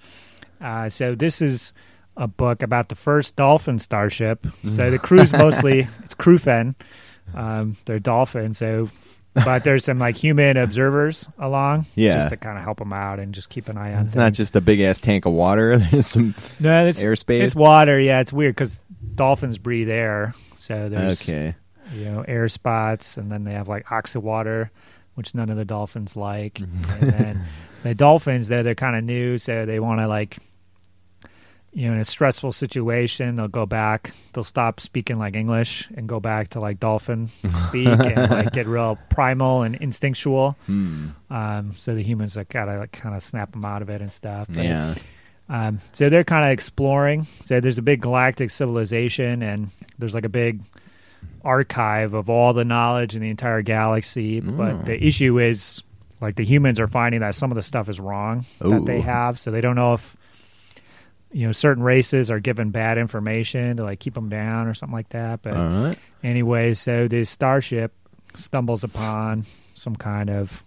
Uh, 0.61 0.91
so 0.91 1.15
this 1.15 1.41
is 1.41 1.73
a 2.19 2.29
book 2.29 2.61
about 2.63 2.91
the 2.91 2.95
first 2.95 3.37
dolphin 3.37 3.79
starship. 3.79 4.47
So 4.69 4.91
the 4.91 4.99
crew's 5.03 5.33
mostly 5.33 5.89
it's 6.05 6.15
crewfen. 6.15 6.75
Um, 7.35 7.79
they're 7.87 8.01
dolphins. 8.01 8.59
So, 8.59 8.91
but 9.35 9.65
there's 9.65 9.85
some 9.85 9.99
like 9.99 10.17
human 10.17 10.57
observers 10.57 11.29
along, 11.39 11.87
Yeah. 11.95 12.15
just 12.15 12.29
to 12.31 12.37
kind 12.37 12.59
of 12.59 12.65
help 12.65 12.79
them 12.79 12.93
out 12.93 13.19
and 13.19 13.35
just 13.35 13.49
keep 13.49 13.69
an 13.69 13.77
eye 13.79 13.95
on. 13.95 14.07
It's 14.07 14.15
not 14.15 14.33
just 14.33 14.55
a 14.57 14.61
big 14.61 14.81
ass 14.81 14.99
tank 14.99 15.25
of 15.27 15.33
water. 15.33 15.77
There's 15.91 16.07
some 16.07 16.35
no, 16.61 16.87
it's 16.87 17.03
airspace. 17.03 17.43
it's 17.43 17.55
water. 17.55 17.99
Yeah, 17.99 18.21
it's 18.21 18.33
weird 18.33 18.55
because 18.55 18.81
dolphins 19.15 19.59
breathe 19.59 19.89
air. 19.91 20.35
So 20.59 20.89
there's 20.89 21.23
okay. 21.23 21.55
you 21.93 22.05
know 22.05 22.23
air 22.29 22.49
spots, 22.49 23.17
and 23.17 23.33
then 23.33 23.45
they 23.45 23.53
have 23.55 23.69
like 23.69 23.87
oxywater, 23.87 24.71
which 25.15 25.35
none 25.35 25.51
of 25.51 25.57
the 25.57 25.65
dolphins 25.65 26.15
like. 26.15 26.61
and 26.61 26.85
then 27.01 27.45
the 27.83 27.95
dolphins, 27.95 28.49
though, 28.49 28.63
they're 28.63 28.75
kind 28.77 28.97
of 28.97 29.03
new, 29.03 29.39
so 29.39 29.67
they 29.67 29.81
want 29.81 29.99
to 30.01 30.07
like, 30.07 30.39
you 31.75 31.87
know, 31.89 31.95
in 31.95 32.01
a 32.01 32.05
stressful 32.05 32.53
situation, 32.53 33.37
they'll 33.37 33.49
go 33.49 33.65
back, 33.65 34.13
they'll 34.33 34.45
stop 34.45 34.79
speaking 34.79 35.19
like 35.19 35.35
English 35.35 35.89
and 35.97 36.07
go 36.07 36.21
back 36.21 36.49
to 36.49 36.61
like 36.61 36.79
dolphin 36.79 37.31
speak 37.55 37.87
and 37.89 38.31
like 38.31 38.53
get 38.53 38.67
real 38.67 38.99
primal 39.09 39.63
and 39.63 39.77
instinctual. 39.77 40.57
Hmm. 40.67 41.09
Um, 41.31 41.73
so 41.75 41.95
the 41.95 42.03
humans 42.03 42.37
like 42.37 42.51
gotta 42.51 42.77
like 42.79 42.93
kind 42.93 43.15
of 43.17 43.23
snap 43.23 43.53
them 43.53 43.65
out 43.65 43.81
of 43.83 43.89
it 43.89 44.03
and 44.03 44.13
stuff. 44.13 44.49
But, 44.51 44.65
Yeah. 44.65 44.95
um, 45.49 45.81
so 45.93 46.11
they're 46.11 46.25
kind 46.25 46.45
of 46.45 46.51
exploring. 46.51 47.27
So 47.45 47.59
there's 47.61 47.79
a 47.79 47.83
big 47.83 48.03
galactic 48.03 48.51
civilization, 48.51 49.43
and 49.43 49.71
there's 49.99 50.15
like 50.15 50.25
a 50.27 50.29
big 50.31 50.61
archive 51.45 52.15
of 52.15 52.29
all 52.31 52.53
the 52.53 52.65
knowledge 52.65 53.15
in 53.17 53.23
the 53.23 53.31
entire 53.31 53.63
galaxy. 53.63 54.41
But 54.41 54.75
Mm. 54.83 54.85
the 54.87 55.05
issue 55.05 55.39
is, 55.41 55.83
like, 56.21 56.37
the 56.37 56.45
humans 56.45 56.79
are 56.81 56.87
finding 56.87 57.21
that 57.21 57.35
some 57.35 57.51
of 57.51 57.57
the 57.57 57.63
stuff 57.63 57.89
is 57.89 57.99
wrong 57.99 58.45
that 58.61 58.85
they 58.87 59.01
have. 59.01 59.41
So 59.41 59.51
they 59.51 59.61
don't 59.61 59.77
know 59.77 59.95
if, 59.95 60.17
you 61.33 61.47
know, 61.47 61.53
certain 61.53 61.83
races 61.83 62.31
are 62.31 62.41
given 62.41 62.71
bad 62.71 62.99
information 62.99 63.79
to 63.79 63.85
like 63.85 64.01
keep 64.01 64.15
them 64.15 64.29
down 64.29 64.69
or 64.69 64.75
something 64.75 64.95
like 64.95 65.09
that. 65.11 65.43
But 65.43 65.55
right. 65.55 65.97
anyway, 66.23 66.75
so 66.75 67.09
this 67.09 67.31
starship 67.31 67.93
stumbles 68.35 68.85
upon 68.85 69.47
some 69.75 69.97
kind 69.97 70.31
of 70.31 70.63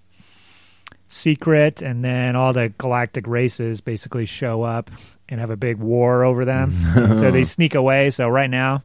secret, 1.07 1.81
and 1.81 2.03
then 2.03 2.35
all 2.35 2.51
the 2.51 2.69
galactic 2.77 3.27
races 3.27 3.79
basically 3.79 4.25
show 4.25 4.63
up 4.63 4.89
and 5.29 5.39
have 5.39 5.49
a 5.49 5.57
big 5.57 5.77
war 5.77 6.23
over 6.23 6.45
them. 6.45 6.73
So 7.15 7.31
they 7.31 7.43
sneak 7.43 7.75
away. 7.75 8.09
So 8.09 8.27
right 8.27 8.49
now, 8.49 8.83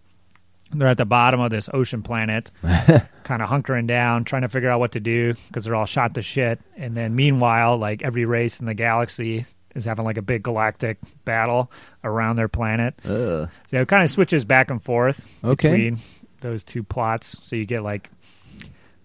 they're 0.73 0.89
at 0.89 0.99
the 0.99 1.05
bottom 1.05 1.41
of 1.41 1.51
this 1.51 1.69
ocean 1.73 2.03
planet, 2.03 2.51
kind 2.63 3.43
of 3.43 3.49
hunkering 3.49 3.87
down, 3.87 4.25
trying 4.25 4.43
to 4.43 4.49
figure 4.49 4.69
out 4.69 4.79
what 4.79 4.93
to 4.93 5.01
do 5.01 5.35
because 5.49 5.65
they're 5.65 5.75
all 5.75 5.87
shot 5.87 6.15
to 6.15 6.23
shit. 6.23 6.61
And 6.77 6.97
then 6.97 7.17
meanwhile, 7.17 7.77
like 7.77 8.03
every 8.03 8.25
race 8.25 8.61
in 8.61 8.67
the 8.67 8.75
galaxy 8.75 9.47
is 9.75 9.85
having 9.85 10.05
like 10.05 10.17
a 10.17 10.23
big 10.23 10.43
galactic 10.43 10.99
battle 11.25 11.71
around 12.05 12.37
their 12.37 12.49
planet. 12.49 12.95
Ugh. 13.05 13.49
So 13.71 13.81
it 13.81 13.89
kind 13.89 14.03
of 14.03 14.11
switches 14.11 14.45
back 14.45 14.71
and 14.71 14.83
forth 14.83 15.29
Okay. 15.45 15.69
between 15.71 15.99
those 16.41 16.63
two 16.63 16.83
plots. 16.83 17.39
So 17.43 17.57
you 17.57 17.65
get 17.67 17.83
like, 17.83 18.11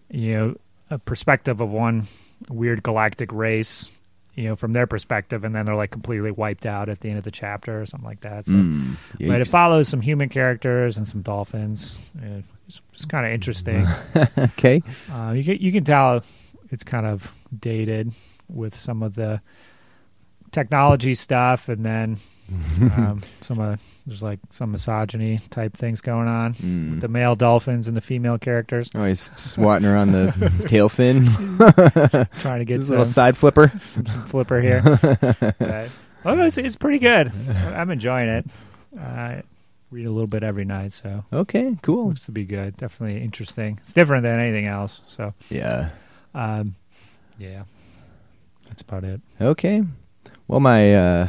you 0.10 0.34
know, 0.34 0.56
a 0.90 0.98
perspective 0.98 1.62
of 1.62 1.70
one 1.70 2.08
weird 2.50 2.84
galactic 2.84 3.32
race, 3.32 3.90
you 4.36 4.44
know, 4.44 4.56
from 4.56 4.74
their 4.74 4.88
perspective, 4.88 5.44
and 5.44 5.56
then 5.56 5.66
they're 5.66 5.76
like 5.76 5.92
completely 5.92 6.32
wiped 6.32 6.66
out 6.66 6.90
at 6.90 7.00
the 7.00 7.10
end 7.10 7.18
of 7.18 7.24
the 7.24 7.32
chapter 7.32 7.82
or 7.82 7.86
something 7.86 8.08
like 8.08 8.22
that. 8.22 8.46
So, 8.48 8.54
Mm. 8.54 8.96
but 9.20 9.42
it 9.42 9.48
follows 9.48 9.88
some 9.88 10.02
human 10.02 10.30
characters 10.30 10.98
and 10.98 11.08
some 11.08 11.22
dolphins. 11.22 11.98
It's, 12.68 12.82
it's 12.94 13.06
kind 13.06 13.26
of 13.26 13.32
interesting. 13.32 13.86
okay. 14.38 14.82
uh, 15.12 15.32
you 15.36 15.44
can 15.44 15.58
you 15.58 15.72
can 15.72 15.84
tell 15.84 16.24
it's 16.72 16.84
kind 16.84 17.06
of 17.06 17.32
dated 17.58 18.12
with 18.50 18.76
some 18.76 19.02
of 19.04 19.16
the 19.16 19.40
technology 20.56 21.14
stuff, 21.14 21.70
and 21.70 21.86
then 21.86 22.18
um, 22.98 23.22
some 23.42 23.60
of 23.60 23.80
there's 24.08 24.24
like 24.24 24.40
some 24.52 24.72
misogyny 24.72 25.40
type 25.50 25.74
things 25.76 26.02
going 26.02 26.28
on. 26.28 26.54
Mm. 26.56 27.02
The 27.02 27.08
male 27.08 27.36
dolphins 27.36 27.88
and 27.88 27.98
the 27.98 28.02
female 28.02 28.38
characters 28.38 28.90
Oh, 28.96 29.04
he's 29.04 29.30
swatting 29.36 29.88
around 29.88 30.12
the 30.12 30.32
tail 30.68 30.90
fin. 30.90 31.26
trying 32.40 32.60
to 32.60 32.66
get 32.66 32.80
His 32.80 32.88
some, 32.88 32.98
little 32.98 33.06
side 33.06 33.36
flipper. 33.36 33.72
some, 33.82 34.06
some 34.06 34.24
flipper 34.24 34.62
here. 34.62 34.82
But, 35.60 35.90
oh, 36.24 36.40
it's, 36.46 36.58
it's 36.58 36.76
pretty 36.76 37.00
good. 37.00 37.32
I'm 37.50 37.90
enjoying 37.90 38.30
it. 38.30 38.46
I 39.00 39.42
read 39.90 40.06
a 40.06 40.12
little 40.12 40.28
bit 40.28 40.44
every 40.44 40.66
night, 40.66 40.94
so 40.94 41.26
Okay, 41.34 41.76
cool. 41.82 42.10
looks 42.10 42.26
to 42.26 42.32
be 42.32 42.46
good. 42.46 42.78
Definitely 42.78 43.24
interesting. 43.24 43.80
It's 43.84 43.94
different 43.94 44.22
than 44.24 44.40
anything 44.40 44.68
else. 44.68 45.02
So, 45.08 45.34
Yeah. 45.50 45.90
um, 46.36 46.76
yeah, 47.40 47.64
that's 48.68 48.84
about 48.84 49.04
it. 49.04 49.20
Okay. 49.42 49.84
Well, 50.48 50.60
my 50.60 50.96
uh, 50.96 51.28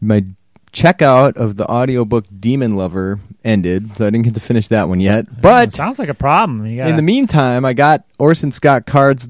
my 0.00 0.24
checkout 0.72 1.36
of 1.36 1.56
the 1.56 1.66
audiobook 1.70 2.26
Demon 2.38 2.76
Lover 2.76 3.20
ended, 3.44 3.96
so 3.96 4.06
I 4.06 4.10
didn't 4.10 4.24
get 4.24 4.34
to 4.34 4.40
finish 4.40 4.68
that 4.68 4.88
one 4.88 5.00
yet. 5.00 5.20
It 5.20 5.40
But 5.42 5.72
sounds 5.72 5.98
like 5.98 6.08
a 6.08 6.14
problem. 6.14 6.64
You 6.66 6.78
got 6.78 6.88
in 6.88 6.96
the 6.96 7.02
meantime, 7.02 7.64
I 7.64 7.72
got 7.72 8.04
Orson 8.18 8.52
Scott 8.52 8.86
Card's 8.86 9.28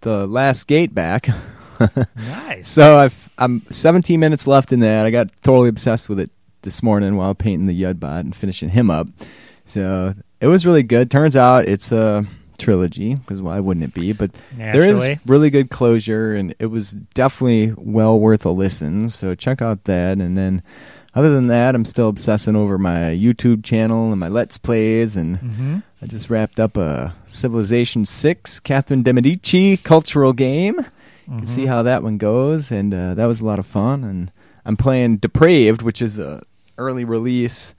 The 0.00 0.26
Lost 0.26 0.66
Gate 0.66 0.94
back. 0.94 1.28
nice. 2.16 2.68
So 2.68 2.98
I've, 2.98 3.30
I'm 3.38 3.62
17 3.70 4.18
minutes 4.20 4.46
left 4.46 4.72
in 4.72 4.80
that. 4.80 5.06
I 5.06 5.10
got 5.10 5.30
totally 5.42 5.68
obsessed 5.68 6.08
with 6.08 6.20
it 6.20 6.30
this 6.62 6.82
morning 6.82 7.16
while 7.16 7.34
painting 7.34 7.66
the 7.66 7.82
Yudbot 7.82 8.20
and 8.20 8.34
finishing 8.34 8.70
him 8.70 8.90
up. 8.90 9.08
So 9.66 10.14
it 10.40 10.46
was 10.46 10.66
really 10.66 10.82
good. 10.82 11.10
Turns 11.10 11.36
out 11.36 11.66
it's 11.66 11.92
a 11.92 12.26
trilogy 12.58 13.14
because 13.14 13.40
why 13.42 13.60
wouldn't 13.60 13.84
it 13.84 13.94
be? 13.94 14.12
But 14.12 14.32
there 14.56 14.82
Naturally. 14.82 15.12
is 15.12 15.18
really 15.26 15.50
good 15.50 15.70
closure, 15.70 16.34
and 16.34 16.54
it 16.58 16.66
was 16.66 16.92
definitely 16.92 17.72
well 17.76 18.18
worth 18.18 18.44
a 18.46 18.50
listen. 18.50 19.08
So 19.10 19.34
check 19.34 19.60
out 19.62 19.84
that, 19.84 20.18
and 20.18 20.36
then. 20.36 20.62
Other 21.16 21.32
than 21.32 21.46
that, 21.46 21.76
I'm 21.76 21.84
still 21.84 22.08
obsessing 22.08 22.56
over 22.56 22.76
my 22.76 22.98
YouTube 23.16 23.62
channel 23.62 24.10
and 24.10 24.18
my 24.18 24.26
Let's 24.26 24.58
Plays, 24.58 25.14
and 25.14 25.36
hmm 25.38 25.78
I 26.02 26.06
just 26.06 26.28
wrapped 26.28 26.58
up 26.58 26.76
a 26.76 27.14
Civilization 27.24 28.04
Six 28.04 28.58
Catherine 28.58 29.04
de 29.04 29.12
Medici 29.12 29.76
cultural 29.76 30.32
game. 30.32 30.74
You 30.78 30.84
Mm-hmm. 31.30 31.38
can 31.38 31.46
see 31.46 31.66
how 31.66 31.84
that 31.84 32.02
one 32.02 32.18
goes, 32.18 32.72
and 32.72 32.92
uh, 32.92 33.14
that 33.14 33.26
was 33.26 33.38
a 33.38 33.44
lot 33.46 33.60
of 33.60 33.64
fun. 33.66 34.02
And 34.02 34.32
I'm 34.66 34.76
playing 34.76 35.18
Depraved, 35.18 35.82
which 35.82 36.02
is 36.02 36.18
a 36.18 36.42
early 36.78 37.04
release 37.04 37.76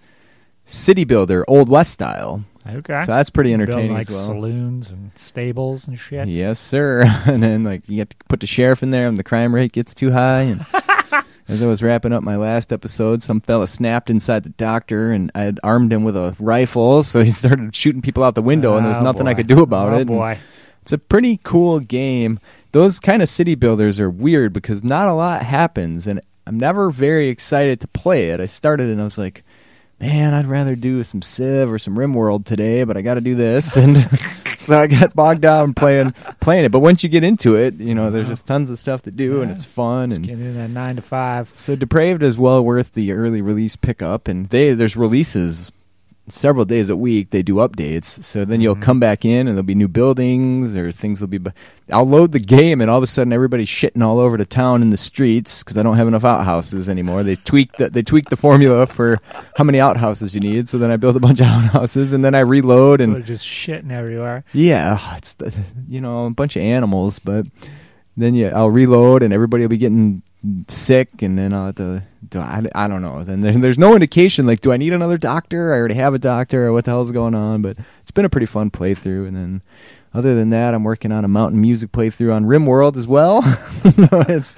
city 0.65 1.03
builder, 1.03 1.43
Old 1.47 1.67
West 1.67 1.91
style. 1.91 2.45
Okay. 2.67 3.01
So 3.05 3.11
that's 3.11 3.29
pretty 3.29 3.51
Building, 3.51 3.61
entertaining 3.67 3.93
like 3.93 4.09
as 4.09 4.15
well. 4.15 4.25
saloons 4.25 4.89
and 4.89 5.11
stables 5.15 5.87
and 5.87 5.97
shit. 5.99 6.27
Yes, 6.27 6.59
sir. 6.59 7.03
and 7.25 7.41
then 7.43 7.63
like 7.63 7.87
you 7.87 7.99
have 7.99 8.09
to 8.09 8.15
put 8.27 8.39
the 8.39 8.47
sheriff 8.47 8.81
in 8.83 8.89
there, 8.91 9.07
and 9.07 9.17
the 9.17 9.23
crime 9.23 9.53
rate 9.53 9.71
gets 9.71 9.93
too 9.93 10.11
high. 10.11 10.41
And 10.41 10.65
as 11.47 11.61
I 11.61 11.67
was 11.67 11.83
wrapping 11.83 12.11
up 12.13 12.23
my 12.23 12.37
last 12.37 12.73
episode, 12.73 13.21
some 13.21 13.39
fella 13.41 13.67
snapped 13.67 14.09
inside 14.09 14.43
the 14.43 14.49
doctor, 14.49 15.11
and 15.11 15.31
I 15.35 15.41
had 15.43 15.59
armed 15.63 15.93
him 15.93 16.03
with 16.03 16.17
a 16.17 16.35
rifle, 16.39 17.03
so 17.03 17.23
he 17.23 17.31
started 17.31 17.75
shooting 17.75 18.01
people 18.01 18.23
out 18.23 18.35
the 18.35 18.41
window, 18.41 18.75
and 18.75 18.85
there 18.85 18.89
was 18.89 18.97
Oh, 18.97 19.03
nothing 19.03 19.27
I 19.27 19.33
could 19.35 19.47
do 19.47 19.61
about 19.61 19.93
oh, 19.93 19.97
it. 19.97 20.01
And 20.01 20.07
boy. 20.09 20.37
It's 20.81 20.91
a 20.91 20.97
pretty 20.97 21.39
cool 21.43 21.79
game. 21.79 22.39
Those 22.71 22.99
kind 22.99 23.21
of 23.21 23.29
city 23.29 23.55
builders 23.55 23.99
are 23.99 24.09
weird 24.09 24.53
because 24.53 24.83
not 24.83 25.07
a 25.07 25.13
lot 25.13 25.41
happens, 25.43 26.05
and 26.07 26.19
I'm 26.47 26.59
never 26.59 26.89
very 26.91 27.29
excited 27.29 27.79
to 27.81 27.87
play 27.87 28.29
it. 28.29 28.39
I 28.39 28.45
started 28.47 28.89
and 28.89 29.01
I 29.01 29.03
was 29.03 29.17
like, 29.17 29.43
man, 29.99 30.33
I'd 30.33 30.45
rather 30.45 30.75
do 30.75 31.03
some 31.03 31.21
Civ 31.21 31.71
or 31.71 31.79
some 31.79 31.95
RimWorld 31.95 32.45
today, 32.45 32.83
but 32.83 32.97
I 32.97 33.01
got 33.01 33.15
to 33.15 33.21
do 33.21 33.35
this, 33.35 33.75
and 33.77 33.97
so 34.47 34.79
I 34.79 34.87
got 34.87 35.15
bogged 35.15 35.41
down 35.41 35.73
playing 35.73 36.13
playing 36.39 36.65
it. 36.65 36.71
But 36.71 36.79
once 36.79 37.03
you 37.03 37.09
get 37.09 37.23
into 37.23 37.55
it, 37.55 37.75
you 37.75 37.95
know, 37.95 38.11
there's 38.11 38.25
uh-huh. 38.25 38.31
just 38.33 38.45
tons 38.45 38.69
of 38.69 38.79
stuff 38.79 39.03
to 39.03 39.11
do, 39.11 39.41
and 39.41 39.51
it's 39.51 39.65
fun. 39.65 40.09
Just 40.09 40.19
And 40.19 40.27
getting 40.27 40.43
in 40.45 40.55
that 40.55 40.69
nine 40.69 40.95
to 40.97 41.01
five. 41.01 41.51
so 41.55 41.75
Depraved 41.75 42.23
is 42.23 42.37
well 42.37 42.63
worth 42.63 42.93
the 42.93 43.11
early 43.11 43.41
release 43.41 43.75
pickup, 43.75 44.27
and 44.27 44.49
they 44.49 44.73
there's 44.73 44.95
releases 44.95 45.71
several 46.27 46.65
days 46.65 46.89
a 46.89 46.95
week 46.95 47.29
they 47.29 47.43
do 47.43 47.55
updates. 47.55 48.23
So 48.23 48.45
then 48.45 48.59
you'll 48.61 48.75
Mhm. 48.75 48.81
come 48.81 48.99
back 48.99 49.25
in 49.25 49.47
and 49.47 49.49
there'll 49.49 49.61
be 49.63 49.75
new 49.75 49.87
buildings 49.87 50.75
or 50.75 50.91
things 50.91 51.21
will 51.21 51.27
be. 51.27 51.37
bu- 51.37 51.51
I'll 51.91 52.07
load 52.07 52.31
the 52.31 52.39
game 52.39 52.81
and 52.81 52.89
all 52.89 52.97
of 52.97 53.03
a 53.03 53.07
sudden 53.07 53.31
everybody's 53.31 53.67
shitting 53.69 54.01
all 54.03 54.19
over 54.19 54.35
the 54.37 54.45
town 54.45 54.81
in 54.81 54.89
the 54.89 54.97
streets 54.97 55.61
because 55.63 55.77
I 55.77 55.83
don't 55.83 55.97
have 55.97 56.07
enough 56.07 56.25
outhouses 56.25 56.89
anymore. 56.89 57.21
They 57.23 57.35
tweak 57.35 57.77
the, 57.77 57.89
they 57.91 58.01
tweaked 58.01 58.31
the 58.31 58.37
formula 58.37 58.87
for 58.87 59.19
how 59.55 59.63
many 59.63 59.79
outhouses 59.79 60.33
you 60.33 60.41
need. 60.41 60.67
So 60.67 60.77
then 60.79 60.89
I 60.89 60.97
build 60.97 61.15
a 61.15 61.19
bunch 61.19 61.41
of 61.41 61.45
outhouses 61.49 62.11
and 62.11 62.25
then 62.25 62.33
I 62.33 62.39
reload 62.39 63.01
and 63.01 63.13
People 63.13 63.27
just 63.27 63.45
shitting 63.45 63.91
everywhere. 63.91 64.43
yeah, 64.53 64.97
it's 65.17 65.35
the, 65.35 65.53
you 65.87 66.01
know 66.01 66.25
a 66.25 66.31
bunch 66.31 66.55
of 66.55 66.63
animals, 66.63 67.19
but 67.19 67.45
then 68.17 68.33
yeah, 68.33 68.51
I'll 68.55 68.69
reload 68.71 69.21
and 69.21 69.31
everybody 69.33 69.63
will 69.63 69.69
be 69.69 69.77
getting 69.77 70.23
sick, 70.67 71.21
and 71.21 71.37
then 71.37 71.53
I'll 71.53 71.67
have 71.67 71.75
to. 71.75 72.03
Do 72.29 72.39
I, 72.39 72.63
I 72.73 72.87
don't 72.87 73.01
know. 73.01 73.23
Then 73.23 73.41
there, 73.41 73.53
there's 73.53 73.77
no 73.77 73.93
indication 73.93 74.45
like, 74.47 74.61
do 74.61 74.71
I 74.71 74.77
need 74.77 74.93
another 74.93 75.17
doctor? 75.17 75.73
I 75.73 75.77
already 75.77 75.95
have 75.95 76.13
a 76.13 76.19
doctor, 76.19 76.67
or 76.67 76.73
what 76.73 76.85
the 76.85 76.91
hell's 76.91 77.11
going 77.11 77.35
on? 77.35 77.61
But 77.61 77.77
it's 78.01 78.11
been 78.11 78.25
a 78.25 78.29
pretty 78.29 78.45
fun 78.47 78.71
playthrough, 78.71 79.27
and 79.27 79.35
then 79.35 79.61
other 80.13 80.33
than 80.35 80.49
that, 80.51 80.73
I'm 80.73 80.83
working 80.83 81.11
on 81.11 81.25
a 81.25 81.27
mountain 81.27 81.59
music 81.61 81.91
playthrough 81.91 82.33
on 82.33 82.45
RimWorld 82.45 82.97
as 82.97 83.07
well. 83.07 83.41
so 83.83 84.25
it's 84.29 84.53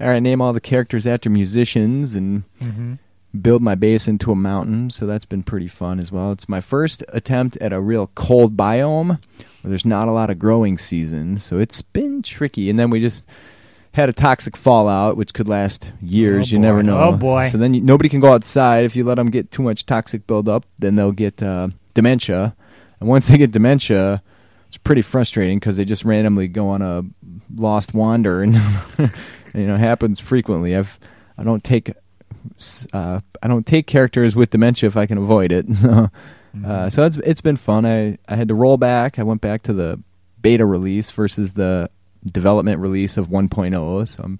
all 0.00 0.08
right. 0.08 0.20
Name 0.20 0.40
all 0.42 0.52
the 0.52 0.60
characters 0.60 1.06
after 1.06 1.30
musicians 1.30 2.14
and 2.14 2.42
Mm-hmm. 2.60 2.94
build 3.40 3.62
my 3.62 3.74
base 3.74 4.08
into 4.08 4.32
a 4.32 4.36
mountain, 4.36 4.90
so 4.90 5.06
that's 5.06 5.24
been 5.26 5.42
pretty 5.42 5.68
fun 5.68 6.00
as 6.00 6.10
well. 6.10 6.32
It's 6.32 6.48
my 6.48 6.60
first 6.60 7.04
attempt 7.08 7.56
at 7.58 7.72
a 7.72 7.80
real 7.80 8.10
cold 8.14 8.56
biome 8.56 9.08
where 9.62 9.70
there's 9.70 9.84
not 9.84 10.08
a 10.08 10.12
lot 10.12 10.30
of 10.30 10.38
growing 10.38 10.76
season, 10.78 11.38
so 11.38 11.58
it's 11.58 11.82
been 11.82 12.22
tricky. 12.22 12.68
And 12.70 12.78
then 12.78 12.90
we 12.90 13.00
just 13.00 13.28
had 13.96 14.08
a 14.10 14.12
toxic 14.12 14.56
fallout, 14.56 15.16
which 15.16 15.32
could 15.34 15.48
last 15.48 15.90
years. 16.02 16.52
Oh, 16.52 16.52
you 16.52 16.58
never 16.58 16.82
know. 16.82 16.98
Oh, 16.98 17.12
boy. 17.12 17.48
So 17.48 17.56
then 17.58 17.72
you, 17.74 17.80
nobody 17.80 18.08
can 18.08 18.20
go 18.20 18.32
outside 18.32 18.84
if 18.84 18.94
you 18.94 19.04
let 19.04 19.14
them 19.16 19.30
get 19.30 19.50
too 19.50 19.62
much 19.62 19.86
toxic 19.86 20.26
buildup. 20.26 20.64
Then 20.78 20.96
they'll 20.96 21.12
get 21.12 21.42
uh, 21.42 21.68
dementia, 21.94 22.54
and 23.00 23.08
once 23.08 23.28
they 23.28 23.38
get 23.38 23.52
dementia, 23.52 24.22
it's 24.68 24.76
pretty 24.76 25.02
frustrating 25.02 25.58
because 25.58 25.76
they 25.76 25.84
just 25.84 26.04
randomly 26.04 26.46
go 26.46 26.68
on 26.68 26.82
a 26.82 27.02
lost 27.54 27.94
wander, 27.94 28.42
and 28.42 28.54
you 29.54 29.66
know 29.66 29.76
happens 29.76 30.20
frequently. 30.20 30.76
I've 30.76 30.98
I 31.38 31.42
don't 31.42 31.64
take 31.64 31.92
uh, 32.92 33.20
I 33.42 33.48
don't 33.48 33.66
take 33.66 33.86
characters 33.86 34.36
with 34.36 34.50
dementia 34.50 34.86
if 34.88 34.96
I 34.96 35.06
can 35.06 35.18
avoid 35.18 35.52
it. 35.52 35.66
So, 35.76 36.10
Mm-hmm. 36.56 36.70
uh, 36.70 36.88
so 36.88 37.04
it's 37.04 37.18
it's 37.18 37.42
been 37.42 37.56
fun. 37.58 37.84
I 37.84 38.16
I 38.26 38.34
had 38.36 38.48
to 38.48 38.54
roll 38.54 38.78
back. 38.78 39.18
I 39.18 39.24
went 39.24 39.42
back 39.42 39.60
to 39.64 39.74
the 39.74 40.00
beta 40.40 40.64
release 40.64 41.10
versus 41.10 41.52
the 41.52 41.90
development 42.32 42.80
release 42.80 43.16
of 43.16 43.28
1.0. 43.28 44.08
So 44.08 44.22
I'm, 44.22 44.38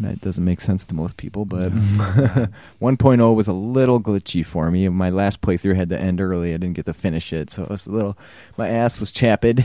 that 0.00 0.20
doesn't 0.20 0.44
make 0.44 0.60
sense 0.60 0.84
to 0.86 0.94
most 0.94 1.16
people, 1.16 1.44
but 1.44 1.72
No, 1.72 1.78
it 2.08 2.14
does 2.16 2.16
not. 2.36 2.50
1.0 2.80 3.34
was 3.34 3.48
a 3.48 3.52
little 3.52 4.00
glitchy 4.00 4.44
for 4.44 4.70
me. 4.70 4.88
My 4.88 5.10
last 5.10 5.40
playthrough 5.40 5.76
had 5.76 5.88
to 5.90 5.98
end 5.98 6.20
early. 6.20 6.52
I 6.54 6.58
didn't 6.58 6.74
get 6.74 6.86
to 6.86 6.94
finish 6.94 7.32
it, 7.32 7.50
so 7.50 7.62
it 7.62 7.70
was 7.70 7.86
a 7.86 7.90
little. 7.92 8.18
My 8.56 8.68
ass 8.68 9.00
was 9.00 9.10
chapped. 9.10 9.60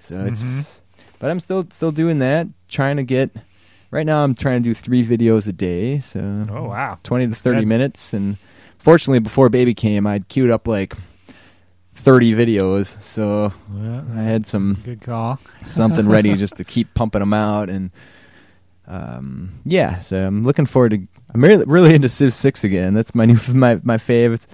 So 0.00 0.24
it's. 0.26 0.42
Mhm. 0.44 0.80
But 1.18 1.30
I'm 1.30 1.40
still 1.40 1.66
still 1.70 1.92
doing 1.92 2.18
that. 2.18 2.46
Trying 2.68 2.96
to 2.98 3.02
get. 3.04 3.30
Right 3.90 4.04
now, 4.04 4.22
I'm 4.24 4.34
trying 4.34 4.62
to 4.62 4.68
do 4.68 4.74
three 4.74 5.04
videos 5.06 5.46
a 5.48 5.52
day. 5.52 5.98
So 6.00 6.44
Oh 6.50 6.64
wow. 6.64 6.98
20 7.04 7.28
to 7.28 7.34
30 7.34 7.60
good. 7.60 7.68
minutes. 7.68 8.12
And 8.12 8.36
fortunately, 8.78 9.20
before 9.20 9.48
baby 9.48 9.72
came, 9.72 10.06
I'd 10.06 10.28
queued 10.28 10.50
up 10.50 10.66
like 10.68 10.94
30 11.94 12.32
videos. 12.34 13.00
So 13.02 13.52
Well, 13.70 14.04
I 14.14 14.22
had 14.22 14.46
some 14.46 14.78
good 14.84 15.00
call. 15.00 15.38
something 15.62 16.08
ready 16.08 16.34
just 16.34 16.56
to 16.56 16.64
keep 16.64 16.94
pumping 16.94 17.20
them 17.20 17.32
out. 17.32 17.68
And 17.70 17.90
um, 18.86 19.60
yeah, 19.64 20.00
so 20.00 20.26
I'm 20.26 20.42
looking 20.42 20.66
forward 20.66 20.90
to. 20.90 21.06
I'm 21.32 21.42
really, 21.42 21.64
really 21.64 21.94
into 21.94 22.08
Civ 22.08 22.34
6 22.34 22.64
again. 22.64 22.94
That's 22.94 23.14
my 23.14 23.24
new 23.24 23.38
my 23.48 23.80
my 23.82 23.96
fave. 23.96 24.34
It's, 24.34 24.46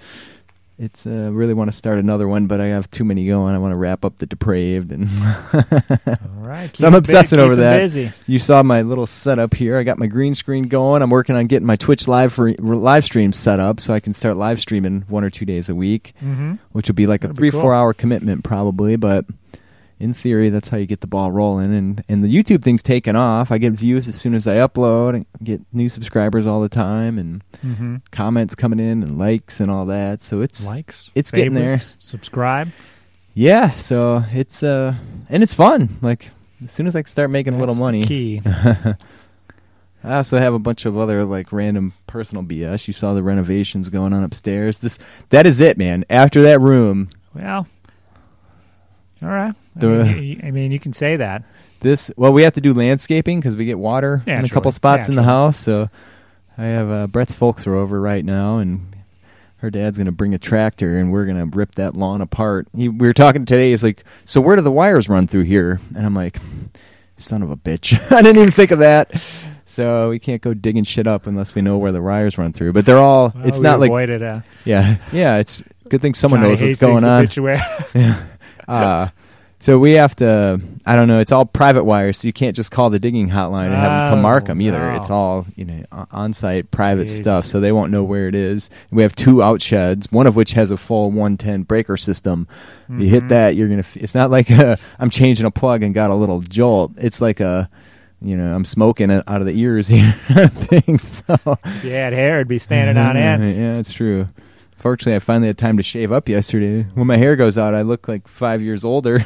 it's 0.82 1.06
uh, 1.06 1.30
really 1.30 1.52
want 1.52 1.70
to 1.70 1.76
start 1.76 1.98
another 1.98 2.26
one, 2.26 2.46
but 2.46 2.58
I 2.60 2.66
have 2.68 2.90
too 2.90 3.04
many 3.04 3.26
going. 3.26 3.54
I 3.54 3.58
want 3.58 3.74
to 3.74 3.78
wrap 3.78 4.02
up 4.04 4.16
the 4.16 4.24
Depraved, 4.26 4.90
and 4.92 5.08
All 5.52 6.46
right. 6.46 6.74
So 6.74 6.86
I'm 6.86 6.92
keep 6.92 6.96
it 6.96 6.96
bu- 6.96 6.96
obsessing 6.96 7.36
keep 7.38 7.44
over 7.44 7.56
that. 7.56 7.78
Busy. 7.80 8.12
you 8.26 8.38
saw 8.38 8.62
my 8.62 8.82
little 8.82 9.06
setup 9.06 9.54
here. 9.54 9.76
I 9.76 9.82
got 9.82 9.98
my 9.98 10.06
green 10.06 10.34
screen 10.34 10.68
going. 10.68 11.02
I'm 11.02 11.10
working 11.10 11.36
on 11.36 11.46
getting 11.46 11.66
my 11.66 11.76
Twitch 11.76 12.08
live 12.08 12.32
for 12.32 12.52
live 12.54 13.04
stream 13.04 13.32
set 13.32 13.60
up 13.60 13.78
so 13.80 13.92
I 13.92 14.00
can 14.00 14.14
start 14.14 14.36
live 14.36 14.60
streaming 14.60 15.02
one 15.08 15.22
or 15.24 15.30
two 15.30 15.44
days 15.44 15.68
a 15.68 15.74
week, 15.74 16.14
Mm-hmm. 16.22 16.54
which 16.72 16.88
would 16.88 16.96
be 16.96 17.06
like 17.06 17.24
a 17.24 17.28
That'd 17.28 17.36
be 17.36 17.40
three 17.40 17.50
cool. 17.50 17.60
four 17.60 17.74
hour 17.74 17.92
commitment 17.94 18.44
probably, 18.44 18.96
but. 18.96 19.24
In 20.00 20.14
theory, 20.14 20.48
that's 20.48 20.70
how 20.70 20.78
you 20.78 20.86
get 20.86 21.02
the 21.02 21.06
ball 21.06 21.30
rolling, 21.30 21.74
and 21.74 22.02
and 22.08 22.24
the 22.24 22.34
YouTube 22.34 22.62
thing's 22.64 22.82
taken 22.82 23.14
off. 23.16 23.52
I 23.52 23.58
get 23.58 23.74
views 23.74 24.08
as 24.08 24.16
soon 24.16 24.32
as 24.34 24.46
I 24.46 24.56
upload, 24.56 25.14
and 25.14 25.26
get 25.44 25.60
new 25.74 25.88
subscribers 25.90 26.46
all 26.46 26.60
the 26.62 26.68
time, 26.70 27.18
and 27.18 27.44
Mm-hmm. 27.62 27.96
comments 28.10 28.54
coming 28.54 28.78
in, 28.80 29.02
and 29.02 29.18
likes, 29.18 29.60
and 29.60 29.70
all 29.70 29.84
that. 29.86 30.22
So 30.22 30.40
it's 30.40 30.66
Likes. 30.66 31.10
it's 31.14 31.30
getting 31.30 31.52
there. 31.52 31.76
Subscribe. 31.98 32.70
yeah. 33.34 33.72
So 33.72 34.24
it's 34.32 34.62
uh, 34.62 34.94
and 35.28 35.42
it's 35.42 35.52
fun. 35.52 35.98
Like 36.00 36.30
as 36.64 36.72
soon 36.72 36.86
as 36.86 36.96
I 36.96 37.02
start 37.02 37.30
making 37.30 37.52
a 37.52 37.58
little 37.58 37.74
That's 37.74 37.82
money, 37.82 38.02
Key. 38.04 38.40
I 40.02 40.14
also 40.14 40.38
have 40.38 40.54
a 40.54 40.58
bunch 40.58 40.86
of 40.86 40.96
other 40.96 41.26
like 41.26 41.52
random 41.52 41.92
personal 42.06 42.42
BS. 42.42 42.86
You 42.86 42.94
saw 42.94 43.12
the 43.12 43.22
renovations 43.22 43.90
going 43.90 44.14
on 44.14 44.24
upstairs. 44.24 44.78
This 44.78 44.98
that 45.28 45.44
is 45.44 45.60
it, 45.60 45.76
man. 45.76 46.04
After 46.08 46.40
that 46.42 46.58
room, 46.60 47.10
Well. 47.34 47.66
All 49.22 49.28
right. 49.28 49.54
I 49.76 49.80
The- 49.80 49.88
mean, 50.04 50.22
you, 50.22 50.40
I 50.42 50.50
mean, 50.50 50.72
you 50.72 50.78
can 50.78 50.92
say 50.92 51.16
that. 51.16 51.44
this 51.80 52.10
well, 52.16 52.32
we 52.32 52.42
have 52.42 52.54
to 52.54 52.60
do 52.60 52.74
landscaping 52.74 53.40
because 53.40 53.56
we 53.56 53.64
get 53.64 53.78
water 53.78 54.22
in 54.26 54.44
a 54.44 54.48
couple 54.48 54.72
spots 54.72 55.08
in 55.08 55.14
the 55.14 55.22
house. 55.22 55.56
So 55.58 55.88
I 56.58 56.64
have 56.64 56.90
uh, 56.90 57.06
Brett's 57.06 57.34
folks 57.34 57.66
are 57.66 57.74
over 57.74 58.00
right 58.00 58.24
now, 58.24 58.58
and 58.58 58.94
her 59.58 59.70
dad's 59.70 59.98
gonna 59.98 60.12
bring 60.12 60.34
a 60.34 60.38
tractor, 60.38 60.98
and 60.98 61.12
we're 61.12 61.26
gonna 61.26 61.46
rip 61.46 61.74
that 61.76 61.94
lawn 61.96 62.20
apart. 62.20 62.68
He, 62.74 62.88
we 62.88 63.06
were 63.06 63.14
talking 63.14 63.44
today. 63.44 63.70
He's 63.70 63.82
like, 63.82 64.04
"So 64.24 64.40
where 64.40 64.56
do 64.56 64.62
the 64.62 64.70
wires 64.72 65.08
run 65.08 65.26
through 65.26 65.42
here?" 65.44 65.80
And 65.94 66.04
I'm 66.04 66.14
like, 66.14 66.38
"Son 67.18 67.42
of 67.42 67.50
a 67.50 67.56
bitch! 67.56 67.98
I 68.12 68.22
didn't 68.22 68.38
even 68.42 68.50
think 68.52 68.70
of 68.70 68.78
that." 68.80 69.14
So 69.66 70.08
we 70.10 70.18
can't 70.18 70.42
go 70.42 70.52
digging 70.52 70.82
shit 70.84 71.06
up 71.06 71.26
unless 71.28 71.54
we 71.54 71.62
know 71.62 71.78
where 71.78 71.92
the 71.92 72.02
wires 72.02 72.36
run 72.36 72.52
through. 72.52 72.72
But 72.72 72.86
they're 72.86 72.98
all. 72.98 73.32
Well, 73.34 73.46
it's 73.46 73.60
not 73.60 73.78
like 73.80 73.88
avoided 73.90 74.20
a 74.22 74.44
Yeah, 74.64 74.96
yeah. 75.12 75.36
It's 75.36 75.62
good 75.88 76.00
thing 76.02 76.14
someone 76.14 76.40
Johnny 76.40 76.50
knows 76.50 76.62
what's 76.62 76.76
going 76.76 77.04
on. 77.04 77.28
Yeah. 77.94 78.22
Uh, 78.84 79.08
so 79.62 79.78
we 79.78 79.92
have 79.92 80.16
to. 80.16 80.58
I 80.86 80.96
don't 80.96 81.06
know. 81.06 81.18
It's 81.18 81.32
all 81.32 81.44
private 81.44 81.84
wires, 81.84 82.16
so 82.18 82.26
you 82.28 82.32
can't 82.32 82.56
just 82.56 82.70
call 82.70 82.88
the 82.88 82.98
digging 82.98 83.28
hotline 83.28 83.66
and 83.66 83.74
have 83.74 84.06
them 84.06 84.12
come 84.14 84.22
mark 84.22 84.44
Oh, 84.44 84.46
them 84.46 84.62
either. 84.62 84.92
It's 84.92 85.10
all 85.10 85.44
you 85.54 85.66
know 85.66 85.84
on-site 86.10 86.70
private 86.70 87.08
Jesus. 87.08 87.18
stuff, 87.18 87.44
so 87.44 87.60
they 87.60 87.70
won't 87.70 87.92
know 87.92 88.02
where 88.02 88.26
it 88.26 88.34
is. 88.34 88.70
We 88.90 89.02
have 89.02 89.14
two 89.14 89.34
outsheds, 89.36 90.10
one 90.10 90.26
of 90.26 90.34
which 90.34 90.52
has 90.52 90.70
a 90.70 90.78
full 90.78 91.10
110 91.10 91.64
breaker 91.64 91.98
system. 91.98 92.48
You 92.88 93.06
hit 93.06 93.24
Mhm. 93.24 93.28
that, 93.28 93.54
you're 93.56 93.68
gonna. 93.68 93.80
F- 93.80 93.98
it's 93.98 94.14
not 94.14 94.30
like 94.30 94.50
i 94.50 94.78
I'm 94.98 95.10
changing 95.10 95.44
a 95.44 95.50
plug 95.50 95.82
and 95.82 95.92
got 95.92 96.08
a 96.08 96.14
little 96.14 96.40
jolt. 96.40 96.92
It's 96.96 97.20
like 97.20 97.40
a. 97.40 97.68
You 98.22 98.36
know, 98.38 98.54
I'm 98.54 98.64
smoking 98.64 99.10
it 99.10 99.24
out 99.26 99.40
of 99.42 99.46
the 99.46 99.58
ears 99.60 99.88
here. 99.94 100.12
things. 100.48 101.22
So 101.26 101.38
If 101.66 101.84
you 101.84 101.90
had 101.92 102.12
hair, 102.14 102.36
it'd 102.36 102.48
be 102.48 102.58
standing 102.58 102.96
on 102.96 103.16
end. 103.16 103.42
yeah, 103.44 103.76
it's 103.78 103.92
true. 103.92 104.28
Fortunately, 104.80 105.14
I 105.14 105.18
finally 105.18 105.48
had 105.48 105.58
time 105.58 105.76
to 105.76 105.82
shave 105.82 106.10
up 106.10 106.26
yesterday. 106.26 106.86
When 106.94 107.06
my 107.06 107.18
hair 107.18 107.36
goes 107.36 107.58
out, 107.58 107.74
I 107.74 107.82
look 107.82 108.08
like 108.08 108.26
five 108.26 108.62
years 108.62 108.82
older. 108.82 109.18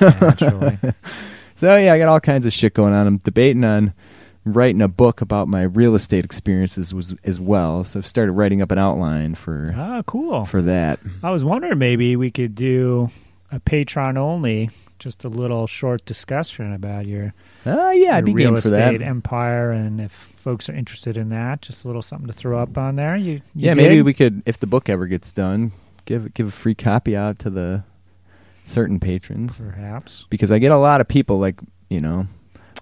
Naturally. 0.00 0.76
so 1.54 1.76
yeah, 1.76 1.92
I 1.92 1.98
got 1.98 2.08
all 2.08 2.18
kinds 2.18 2.46
of 2.46 2.52
shit 2.52 2.74
going 2.74 2.92
on. 2.92 3.06
I'm 3.06 3.18
debating 3.18 3.62
on 3.62 3.94
writing 4.44 4.82
a 4.82 4.88
book 4.88 5.20
about 5.20 5.46
my 5.46 5.62
real 5.62 5.94
estate 5.94 6.24
experiences 6.24 6.92
was, 6.92 7.14
as 7.22 7.38
well. 7.38 7.84
So 7.84 8.00
I've 8.00 8.08
started 8.08 8.32
writing 8.32 8.60
up 8.60 8.72
an 8.72 8.78
outline 8.78 9.36
for 9.36 9.72
ah, 9.76 10.02
cool. 10.04 10.46
for 10.46 10.62
that. 10.62 10.98
I 11.22 11.30
was 11.30 11.44
wondering 11.44 11.78
maybe 11.78 12.16
we 12.16 12.32
could 12.32 12.56
do 12.56 13.08
a 13.52 13.60
Patreon 13.60 14.16
only, 14.16 14.70
just 14.98 15.22
a 15.22 15.28
little 15.28 15.68
short 15.68 16.04
discussion 16.04 16.72
about 16.72 17.06
your, 17.06 17.34
Oh 17.66 17.92
yeah, 17.92 18.16
I'd 18.16 18.24
be 18.24 18.32
real 18.32 18.52
game 18.52 18.60
for 18.60 18.70
that. 18.70 18.94
estate 18.94 19.06
empire, 19.06 19.70
and 19.70 20.00
if 20.00 20.29
folks 20.40 20.68
are 20.68 20.74
interested 20.74 21.16
in 21.16 21.28
that, 21.30 21.62
just 21.62 21.84
a 21.84 21.86
little 21.86 22.02
something 22.02 22.26
to 22.26 22.32
throw 22.32 22.58
up 22.58 22.76
on 22.78 22.96
there. 22.96 23.16
You, 23.16 23.34
you 23.34 23.42
yeah, 23.54 23.74
maybe 23.74 24.02
we 24.02 24.14
could, 24.14 24.42
if 24.46 24.58
the 24.58 24.66
book 24.66 24.88
ever 24.88 25.06
gets 25.06 25.32
done, 25.32 25.72
give 26.06 26.32
give 26.34 26.48
a 26.48 26.50
free 26.50 26.74
copy 26.74 27.16
out 27.16 27.38
to 27.40 27.50
the 27.50 27.84
certain 28.64 29.00
patrons 29.00 29.58
perhaps. 29.58 30.26
because 30.30 30.50
I 30.50 30.58
get 30.58 30.70
a 30.72 30.76
lot 30.78 31.00
of 31.00 31.08
people 31.08 31.38
like 31.38 31.60
you 31.88 32.00
know. 32.00 32.26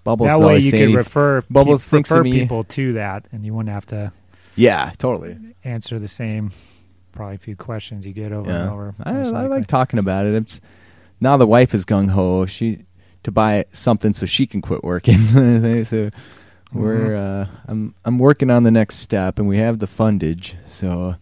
Bubbles 0.03 0.29
that 0.29 0.39
way 0.39 0.59
you 0.59 0.71
could 0.71 0.93
refer 0.95 1.41
Bubbles 1.49 1.85
pe- 1.87 1.91
thinks 1.97 2.09
refer 2.11 2.23
me- 2.23 2.31
people 2.31 2.63
to 2.63 2.93
that, 2.93 3.25
and 3.31 3.45
you 3.45 3.53
wouldn't 3.53 3.73
have 3.73 3.85
to 3.87 4.11
Yeah, 4.55 4.91
totally. 4.97 5.37
answer 5.63 5.99
the 5.99 6.07
same 6.07 6.51
probably 7.11 7.35
a 7.35 7.39
few 7.39 7.55
questions 7.55 8.05
you 8.05 8.13
get 8.13 8.31
over 8.31 8.49
and 8.49 8.69
over. 8.69 8.95
I, 9.03 9.11
I 9.19 9.47
like 9.47 9.67
talking 9.67 9.99
about 9.99 10.25
it. 10.25 10.35
It's 10.35 10.61
now 11.19 11.35
the 11.37 11.45
wife 11.47 11.73
is 11.73 11.83
gung 11.85 12.09
ho. 12.11 12.45
She 12.45 12.85
to 13.23 13.31
buy 13.31 13.65
something 13.73 14.13
so 14.13 14.25
she 14.25 14.47
can 14.47 14.61
quit 14.61 14.83
working. 14.85 15.83
so 15.85 16.09
we're 16.73 17.09
Mm-hmm. 17.09 17.51
uh, 17.53 17.55
I'm 17.67 17.95
I'm 18.05 18.19
working 18.19 18.49
on 18.51 18.63
the 18.63 18.71
next 18.71 18.97
step, 18.97 19.39
and 19.39 19.47
we 19.47 19.57
have 19.57 19.79
the 19.79 19.87
fundage. 19.87 20.55
So 20.67 21.15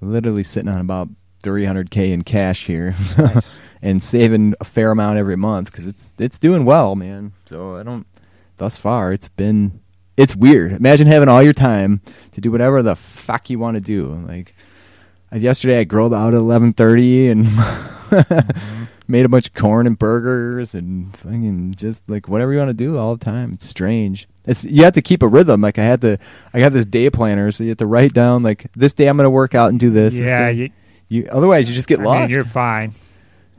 literally 0.00 0.42
sitting 0.42 0.68
on 0.68 0.80
about 0.80 1.08
300k 1.44 2.12
in 2.12 2.22
cash 2.22 2.66
here, 2.66 2.94
Nice. 3.18 3.58
and 3.80 4.02
saving 4.02 4.54
a 4.60 4.64
fair 4.64 4.90
amount 4.90 5.18
every 5.18 5.36
month 5.36 5.70
because 5.70 5.86
it's 5.86 6.14
it's 6.18 6.38
doing 6.38 6.64
well, 6.64 6.94
man. 6.96 7.32
So 7.46 7.76
I 7.76 7.82
don't. 7.82 8.06
Thus 8.58 8.76
far, 8.76 9.12
it's 9.12 9.28
been 9.28 9.80
it's 10.16 10.36
weird. 10.36 10.72
Imagine 10.72 11.06
having 11.06 11.28
all 11.28 11.42
your 11.42 11.52
time 11.54 12.00
to 12.32 12.40
do 12.40 12.50
whatever 12.52 12.82
the 12.82 12.94
fuck 12.94 13.48
you 13.50 13.58
want 13.58 13.76
to 13.76 13.80
do. 13.80 14.06
Like 14.28 14.54
Yesterday 15.34 15.78
I 15.80 15.84
grilled 15.84 16.12
out 16.12 16.34
at 16.34 16.38
eleven 16.38 16.74
thirty 16.74 17.28
and 17.28 17.48
made 19.08 19.24
a 19.24 19.28
bunch 19.28 19.48
of 19.48 19.54
corn 19.54 19.86
and 19.86 19.98
burgers 19.98 20.74
and 20.74 21.16
fucking 21.16 21.74
just 21.76 22.08
like 22.08 22.28
whatever 22.28 22.52
you 22.52 22.58
want 22.58 22.70
to 22.70 22.74
do 22.74 22.98
all 22.98 23.16
the 23.16 23.24
time. 23.24 23.52
It's 23.52 23.66
strange. 23.66 24.28
It's 24.46 24.64
you 24.64 24.84
have 24.84 24.94
to 24.94 25.02
keep 25.02 25.22
a 25.22 25.28
rhythm. 25.28 25.60
Like 25.60 25.78
I 25.78 25.84
had 25.84 26.00
to, 26.02 26.18
I 26.52 26.60
got 26.60 26.72
this 26.72 26.86
day 26.86 27.10
planner, 27.10 27.50
so 27.52 27.64
you 27.64 27.70
have 27.70 27.78
to 27.78 27.86
write 27.86 28.12
down 28.12 28.42
like 28.42 28.66
this 28.74 28.92
day 28.92 29.06
I'm 29.08 29.16
going 29.16 29.26
to 29.26 29.30
work 29.30 29.54
out 29.54 29.70
and 29.70 29.78
do 29.78 29.90
this. 29.90 30.12
this 30.14 30.22
yeah, 30.22 30.50
day- 30.50 30.54
you, 30.54 30.70
you, 31.08 31.28
otherwise 31.30 31.68
you 31.68 31.74
just 31.74 31.88
get 31.88 32.00
I 32.00 32.04
lost. 32.04 32.20
mean, 32.20 32.30
you're 32.30 32.44
fine. 32.44 32.92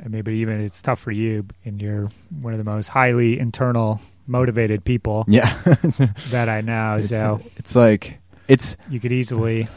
I 0.04 0.08
mean, 0.08 0.24
but 0.24 0.34
even 0.34 0.60
it's 0.62 0.82
tough 0.82 1.00
for 1.00 1.12
you, 1.12 1.46
and 1.64 1.82
you're 1.82 2.10
one 2.42 2.54
of 2.54 2.58
the 2.58 2.66
most 2.66 2.88
highly 2.88 3.40
internal 3.40 4.02
motivated 4.28 4.84
people 4.84 5.26
yeah, 5.28 5.58
that 6.32 6.50
I 6.50 6.62
know. 6.62 6.98
it's, 7.00 7.10
so 7.10 7.40
it's 7.58 7.76
like 7.76 8.20
it's. 8.48 8.76
you 8.90 9.00
could 9.00 9.12
easily 9.12 9.68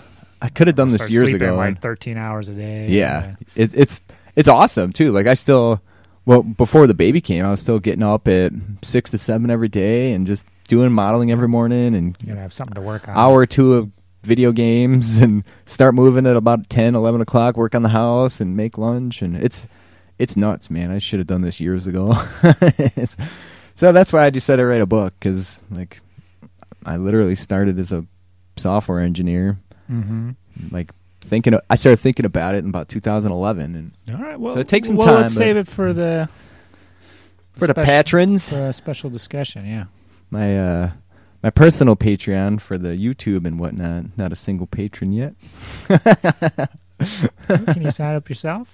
I 0.40 0.48
could 0.48 0.66
have 0.66 0.76
done 0.76 0.88
this 0.88 1.08
years 1.08 1.32
ago. 1.32 1.56
like 1.56 1.80
13 1.80 2.16
hours 2.16 2.48
a 2.48 2.52
day. 2.52 2.88
Yeah, 2.88 3.36
it, 3.54 3.70
it's 3.74 4.00
it's 4.36 4.48
awesome 4.48 4.92
too. 4.92 5.10
Like 5.12 5.26
I 5.26 5.34
still, 5.34 5.80
well, 6.24 6.42
before 6.42 6.86
the 6.86 6.94
baby 6.94 7.20
came, 7.20 7.44
I 7.44 7.50
was 7.50 7.60
still 7.60 7.78
getting 7.78 8.02
up 8.04 8.28
at 8.28 8.52
six 8.82 9.10
to 9.10 9.18
seven 9.18 9.50
every 9.50 9.68
day 9.68 10.12
and 10.12 10.26
just 10.26 10.46
doing 10.68 10.92
modeling 10.92 11.30
every 11.32 11.48
morning 11.48 11.94
and 11.94 12.16
you 12.22 12.34
have 12.34 12.52
something 12.52 12.74
to 12.74 12.80
work 12.80 13.08
on. 13.08 13.16
hour 13.16 13.38
or 13.38 13.46
two 13.46 13.74
of 13.74 13.90
video 14.22 14.50
games 14.52 15.16
and 15.22 15.44
start 15.64 15.94
moving 15.94 16.26
at 16.26 16.36
about 16.36 16.68
10, 16.68 16.94
11 16.94 17.20
o'clock. 17.20 17.56
Work 17.56 17.74
on 17.74 17.82
the 17.82 17.88
house 17.90 18.40
and 18.40 18.56
make 18.56 18.76
lunch 18.78 19.22
and 19.22 19.36
it's 19.36 19.66
it's 20.18 20.36
nuts, 20.36 20.70
man. 20.70 20.90
I 20.90 20.98
should 20.98 21.18
have 21.18 21.26
done 21.26 21.42
this 21.42 21.60
years 21.60 21.86
ago. 21.86 22.14
so 23.74 23.92
that's 23.92 24.12
why 24.12 24.24
I 24.24 24.30
decided 24.30 24.62
to 24.62 24.66
write 24.66 24.80
a 24.80 24.86
book 24.86 25.14
because 25.18 25.62
like 25.70 26.00
I 26.84 26.96
literally 26.96 27.34
started 27.34 27.78
as 27.78 27.92
a 27.92 28.06
software 28.56 29.00
engineer, 29.00 29.58
hmm 29.86 30.30
like 30.70 30.90
thinking. 31.26 31.54
I 31.68 31.74
started 31.74 31.98
thinking 32.00 32.24
about 32.26 32.54
it 32.54 32.58
in 32.58 32.68
about 32.70 32.88
2011 32.88 33.74
and. 33.74 33.92
All 34.16 34.22
right. 34.24 34.38
Well, 34.38 34.54
So 34.54 34.60
it 34.60 34.68
takes 34.68 34.88
some 34.88 34.96
well, 34.96 35.06
time, 35.06 35.20
Let's 35.22 35.34
save 35.34 35.56
it 35.56 35.66
for 35.66 35.92
the 35.92 36.28
For 37.54 37.66
the 37.66 37.74
patrons, 37.74 38.48
for 38.50 38.68
a 38.68 38.72
special 38.72 39.10
discussion. 39.10 39.66
Yeah. 39.66 39.84
my 40.30 40.58
uh 40.58 40.90
my 41.42 41.50
personal 41.50 41.94
Patreon 41.96 42.60
for 42.60 42.76
the 42.78 42.90
YouTube 42.90 43.46
and 43.46 43.58
whatnot. 43.60 44.16
Not 44.16 44.32
a 44.32 44.36
single 44.36 44.66
patron 44.66 45.12
yet. 45.12 45.34
Can 45.88 47.82
you 47.82 47.90
sign 47.90 48.14
up 48.16 48.28
yourself? 48.28 48.68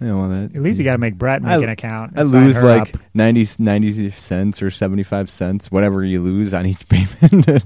Yeah, 0.00 0.14
well, 0.14 0.28
that, 0.28 0.54
At 0.54 0.62
least 0.62 0.78
you 0.78 0.84
got 0.84 0.92
to 0.92 0.98
make 0.98 1.14
Brett 1.16 1.40
make 1.40 1.50
I- 1.52 1.62
an 1.62 1.68
account. 1.70 2.12
I 2.16 2.22
lose 2.22 2.60
like 2.62 2.94
up. 2.94 3.00
90, 3.14 3.46
90 3.58 4.10
cents 4.10 4.60
or 4.62 4.70
75 4.70 5.30
cents, 5.30 5.70
whatever 5.70 6.04
you 6.04 6.20
lose 6.20 6.52
on 6.52 6.66
each 6.66 6.86
payment. 6.88 7.62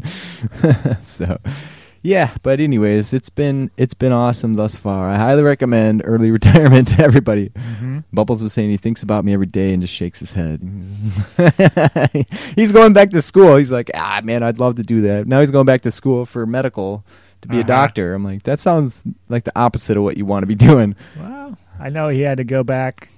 so, 1.07 1.39
yeah, 2.09 2.31
but 2.43 2.61
anyways, 2.61 3.13
it's 3.13 3.29
been 3.29 3.71
it's 3.77 3.95
been 3.95 4.13
awesome 4.13 4.55
thus 4.55 4.75
far. 4.77 5.09
I 5.11 5.17
highly 5.17 5.43
recommend 5.43 6.03
early 6.05 6.31
retirement 6.39 6.89
to 6.89 7.03
everybody. 7.03 7.51
Mhm. 7.51 8.05
Bubbles 8.13 8.43
was 8.43 8.53
saying 8.53 8.71
he 8.71 8.77
thinks 8.77 9.03
about 9.03 9.25
me 9.25 9.33
every 9.35 9.47
day 9.47 9.73
and 9.73 9.83
just 9.83 9.93
shakes 9.95 10.19
his 10.21 10.33
head. 10.33 10.61
he's 12.57 12.73
going 12.73 12.93
back 12.93 13.11
to 13.11 13.23
school. 13.23 13.57
He's 13.57 13.71
like, 13.71 13.91
"Ah, 13.95 14.21
man, 14.25 14.43
I'd 14.43 14.59
love 14.61 14.77
to 14.77 14.83
do 14.83 15.03
that." 15.03 15.27
Now 15.27 15.41
he's 15.41 15.51
going 15.51 15.67
back 15.67 15.83
to 15.83 15.91
school 15.91 16.27
for 16.27 16.47
medical 16.47 17.05
to 17.43 17.49
be 17.49 17.59
a 17.59 17.61
Uh-huh. 17.61 17.69
doctor. 17.69 18.15
I'm 18.15 18.25
like, 18.25 18.43
that 18.45 18.61
sounds 18.61 19.03
like 19.29 19.45
the 19.45 19.53
opposite 19.59 19.97
of 19.97 20.03
what 20.03 20.17
you 20.17 20.25
want 20.25 20.43
to 20.43 20.47
be 20.47 20.55
doing. 20.55 20.97
Well, 21.19 21.57
I 21.79 21.91
know 21.91 22.09
he 22.09 22.21
had 22.23 22.39
to 22.39 22.45
go 22.45 22.63
back. 22.65 23.09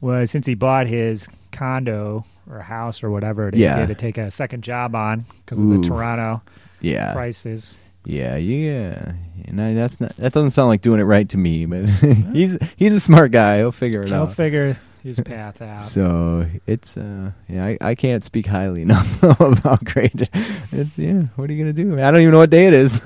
Well, 0.00 0.26
since 0.26 0.46
he 0.46 0.54
bought 0.54 0.86
his 0.86 1.26
condo 1.50 2.24
or 2.50 2.60
house 2.60 3.02
or 3.02 3.10
whatever 3.10 3.48
it 3.48 3.54
is, 3.54 3.60
Yeah. 3.60 3.74
he 3.74 3.80
had 3.80 3.88
to 3.88 3.94
take 3.94 4.18
a 4.18 4.30
second 4.30 4.62
job 4.62 4.94
on 4.94 5.24
because 5.44 5.58
of 5.58 5.68
the 5.68 5.80
Toronto 5.80 6.42
Yeah. 6.80 7.12
prices. 7.14 7.76
Yeah, 8.06 8.36
yeah, 8.36 9.12
and 9.46 9.60
I, 9.60 9.72
that's 9.72 9.98
not 10.00 10.14
that 10.16 10.32
doesn't 10.32 10.50
sound 10.50 10.68
like 10.68 10.82
doing 10.82 11.00
it 11.00 11.04
right 11.04 11.26
to 11.30 11.38
me, 11.38 11.64
but 11.66 11.88
he's 12.34 12.58
he's 12.76 12.92
a 12.94 13.00
smart 13.00 13.30
guy. 13.32 13.58
He'll 13.58 13.72
figure 13.72 14.02
it 14.02 14.06
out. 14.06 14.14
He'll 14.14 14.22
out. 14.24 14.34
figure 14.34 14.76
his 15.02 15.20
path 15.20 15.60
out. 15.62 15.82
so 15.82 16.46
it's 16.66 16.96
uh 16.96 17.30
yeah, 17.48 17.64
I, 17.66 17.78
I 17.80 17.94
can't 17.94 18.22
speak 18.24 18.46
highly 18.46 18.82
enough 18.88 19.22
of 19.40 19.58
how 19.60 19.76
great 19.76 20.14
it, 20.20 20.28
it's. 20.72 20.98
Yeah, 20.98 21.22
what 21.36 21.48
are 21.48 21.52
you 21.54 21.62
gonna 21.64 21.72
do? 21.72 21.94
I 21.94 22.10
don't 22.10 22.20
even 22.20 22.32
know 22.32 22.38
what 22.38 22.50
day 22.50 22.66
it 22.66 22.74
is. 22.74 22.98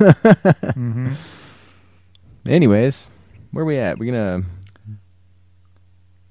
hmm 0.75 1.13
Anyways, 2.47 3.07
where 3.53 3.65
we 3.65 3.79
at? 3.79 3.99
We 3.99 4.07
gonna? 4.07 4.43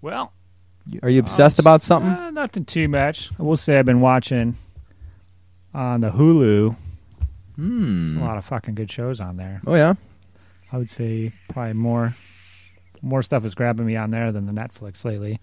Well, 0.02 0.32
Are 1.04 1.10
you 1.10 1.20
obsessed 1.20 1.60
um, 1.60 1.64
about 1.64 1.82
something? 1.82 2.10
uh, 2.12 2.30
nothing 2.32 2.66
too 2.66 2.88
much. 2.88 3.30
I 3.40 3.44
will 3.44 3.58
say 3.58 3.78
I've 3.78 3.86
been 3.86 4.00
watching 4.02 4.58
on 5.74 6.02
the 6.02 6.10
Hulu. 6.10 6.76
There's 7.58 8.14
Hmm. 8.14 8.20
a 8.20 8.26
lot 8.26 8.38
of 8.38 8.46
fucking 8.46 8.76
good 8.76 8.92
shows 8.92 9.20
on 9.20 9.38
there. 9.38 9.62
Oh 9.66 9.76
yeah. 9.76 9.96
I 10.72 10.78
would 10.78 10.92
say 10.92 11.32
probably 11.50 11.74
more 11.74 12.14
more 13.02 13.22
stuff 13.22 13.46
is 13.46 13.56
grabbing 13.56 13.86
me 13.86 13.96
on 13.96 14.12
there 14.12 14.32
than 14.32 14.46
the 14.48 14.52
Netflix 14.54 15.06
lately 15.06 15.40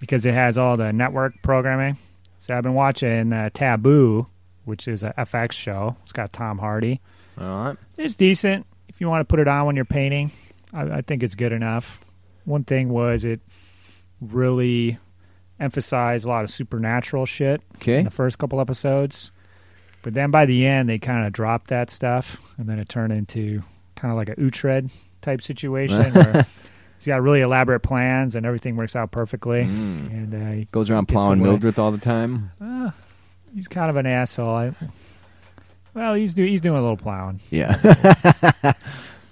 because 0.00 0.24
it 0.26 0.34
has 0.34 0.56
all 0.58 0.76
the 0.76 0.92
network 0.92 1.34
programming. 1.42 1.96
So 2.38 2.56
I've 2.56 2.62
been 2.62 2.74
watching 2.74 3.32
uh, 3.32 3.50
Taboo, 3.52 4.26
which 4.64 4.86
is 4.88 5.02
a 5.02 5.12
FX 5.18 5.52
show. 5.52 5.96
It's 6.04 6.12
got 6.12 6.32
Tom 6.32 6.58
Hardy. 6.58 7.00
All 7.40 7.64
right. 7.64 7.76
It's 7.98 8.14
decent 8.14 8.66
if 8.88 9.00
you 9.00 9.08
want 9.08 9.20
to 9.20 9.24
put 9.24 9.40
it 9.40 9.48
on 9.48 9.66
when 9.66 9.74
you're 9.76 9.84
painting. 9.84 10.30
I, 10.72 10.82
I 10.98 11.00
think 11.02 11.22
it's 11.22 11.34
good 11.34 11.52
enough. 11.52 12.00
One 12.44 12.62
thing 12.64 12.88
was 12.88 13.24
it 13.24 13.40
really 14.20 14.98
emphasized 15.58 16.24
a 16.26 16.28
lot 16.28 16.44
of 16.44 16.50
supernatural 16.50 17.26
shit 17.26 17.62
Okay. 17.76 17.98
in 17.98 18.04
the 18.04 18.10
first 18.10 18.38
couple 18.38 18.60
episodes. 18.60 19.30
But 20.06 20.14
then 20.14 20.30
by 20.30 20.46
the 20.46 20.64
end, 20.64 20.88
they 20.88 21.00
kind 21.00 21.26
of 21.26 21.32
dropped 21.32 21.66
that 21.70 21.90
stuff, 21.90 22.36
and 22.58 22.68
then 22.68 22.78
it 22.78 22.88
turned 22.88 23.12
into 23.12 23.60
kind 23.96 24.12
of 24.12 24.16
like 24.16 24.28
a 24.28 24.40
Utrecht 24.40 24.90
type 25.20 25.42
situation 25.42 26.12
where 26.12 26.46
he's 26.98 27.08
got 27.08 27.20
really 27.22 27.40
elaborate 27.40 27.80
plans 27.80 28.36
and 28.36 28.46
everything 28.46 28.76
works 28.76 28.94
out 28.94 29.10
perfectly. 29.10 29.64
Mm. 29.64 30.10
And 30.12 30.34
uh, 30.34 30.50
he- 30.58 30.68
Goes 30.70 30.90
around 30.90 31.06
plowing 31.06 31.40
away. 31.40 31.48
Mildred 31.48 31.76
all 31.80 31.90
the 31.90 31.98
time. 31.98 32.52
uh, 32.60 32.92
he's 33.52 33.66
kind 33.66 33.90
of 33.90 33.96
an 33.96 34.06
asshole. 34.06 34.54
I, 34.54 34.74
well, 35.92 36.14
he's 36.14 36.34
do, 36.34 36.44
he's 36.44 36.60
doing 36.60 36.78
a 36.78 36.80
little 36.82 36.96
plowing, 36.96 37.40
Yeah. 37.50 37.74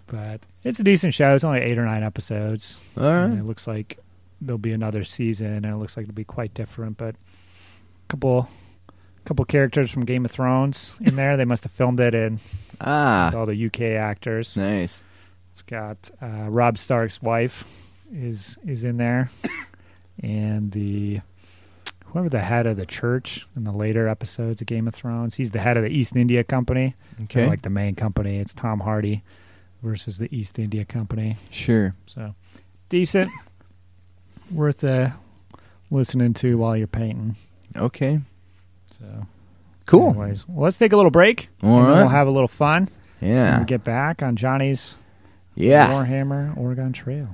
but 0.08 0.40
it's 0.64 0.80
a 0.80 0.82
decent 0.82 1.14
show. 1.14 1.36
It's 1.36 1.44
only 1.44 1.60
eight 1.60 1.78
or 1.78 1.84
nine 1.84 2.02
episodes. 2.02 2.80
all 2.96 3.04
And 3.04 3.38
it 3.38 3.44
looks 3.44 3.68
like 3.68 4.00
there'll 4.40 4.58
be 4.58 4.72
another 4.72 5.04
season, 5.04 5.52
and 5.52 5.66
it 5.66 5.76
looks 5.76 5.96
like 5.96 6.02
it'll 6.04 6.14
be 6.16 6.24
quite 6.24 6.52
different. 6.52 6.96
But 6.96 7.14
a 7.14 8.08
couple, 8.08 8.48
couple 9.24 9.44
characters 9.44 9.90
from 9.90 10.04
Game 10.04 10.24
of 10.24 10.30
Thrones 10.30 10.96
in 11.00 11.16
there. 11.16 11.36
They 11.36 11.44
must 11.44 11.62
have 11.64 11.72
filmed 11.72 12.00
it 12.00 12.14
in 12.14 12.38
Ah. 12.80 13.26
with 13.28 13.34
all 13.34 13.46
the 13.46 13.66
UK 13.66 13.96
actors. 13.96 14.56
Nice. 14.56 15.02
It's 15.52 15.62
got 15.62 16.10
uh, 16.22 16.48
Robb 16.50 16.78
Stark's 16.78 17.22
wife 17.22 17.64
is 18.12 18.58
is 18.66 18.84
in 18.84 18.96
there, 18.98 19.30
and 20.22 20.70
the 20.72 21.20
whoever 22.06 22.28
the 22.28 22.40
head 22.40 22.66
of 22.66 22.76
the 22.76 22.86
church 22.86 23.46
in 23.56 23.64
the 23.64 23.72
later 23.72 24.06
episodes 24.08 24.60
of 24.60 24.66
Game 24.66 24.86
of 24.88 24.94
Thrones. 24.94 25.34
He's 25.36 25.50
the 25.52 25.58
head 25.60 25.76
of 25.76 25.82
the 25.82 25.90
East 25.90 26.14
India 26.16 26.44
Company. 26.44 26.94
They're 27.16 27.24
Okay. 27.24 27.46
like 27.46 27.62
the 27.62 27.70
main 27.70 27.94
company. 27.94 28.38
It's 28.38 28.54
Tom 28.54 28.80
Hardy 28.80 29.22
versus 29.82 30.18
the 30.18 30.28
East 30.36 30.58
India 30.58 30.84
Company. 30.84 31.36
Sure. 31.50 31.94
So 32.06 32.34
decent, 32.88 33.30
worth 34.50 34.84
uh, 34.84 35.10
listening 35.90 36.34
to 36.34 36.56
while 36.58 36.76
you're 36.76 36.86
painting. 36.86 37.36
Okay. 37.76 38.20
So 39.04 39.26
Cool. 39.86 40.10
Anyways, 40.10 40.48
well, 40.48 40.64
let's 40.64 40.78
take 40.78 40.92
a 40.92 40.96
little 40.96 41.10
break. 41.10 41.48
All 41.62 41.78
and 41.78 41.86
right. 41.88 41.96
We'll 41.98 42.08
have 42.08 42.26
a 42.26 42.30
little 42.30 42.48
fun. 42.48 42.88
Yeah. 43.20 43.56
we'll 43.58 43.66
get 43.66 43.84
back 43.84 44.22
on 44.22 44.36
Johnny's 44.36 44.96
Yeah. 45.54 45.90
Warhammer 45.90 46.56
Oregon 46.56 46.92
Trail. 46.92 47.28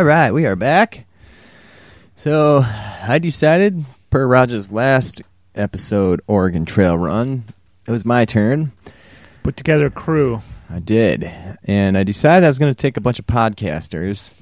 All 0.00 0.06
right, 0.06 0.30
we 0.32 0.46
are 0.46 0.56
back. 0.56 1.04
So 2.16 2.64
I 3.06 3.18
decided, 3.18 3.84
per 4.08 4.26
Roger's 4.26 4.72
last 4.72 5.20
episode, 5.54 6.22
Oregon 6.26 6.64
Trail 6.64 6.96
Run, 6.96 7.44
it 7.86 7.90
was 7.90 8.06
my 8.06 8.24
turn. 8.24 8.72
Put 9.42 9.58
together 9.58 9.84
a 9.84 9.90
crew. 9.90 10.40
I 10.70 10.78
did. 10.78 11.30
And 11.64 11.98
I 11.98 12.04
decided 12.04 12.46
I 12.46 12.48
was 12.48 12.58
going 12.58 12.72
to 12.72 12.74
take 12.74 12.96
a 12.96 13.00
bunch 13.02 13.18
of 13.18 13.26
podcasters. 13.26 14.32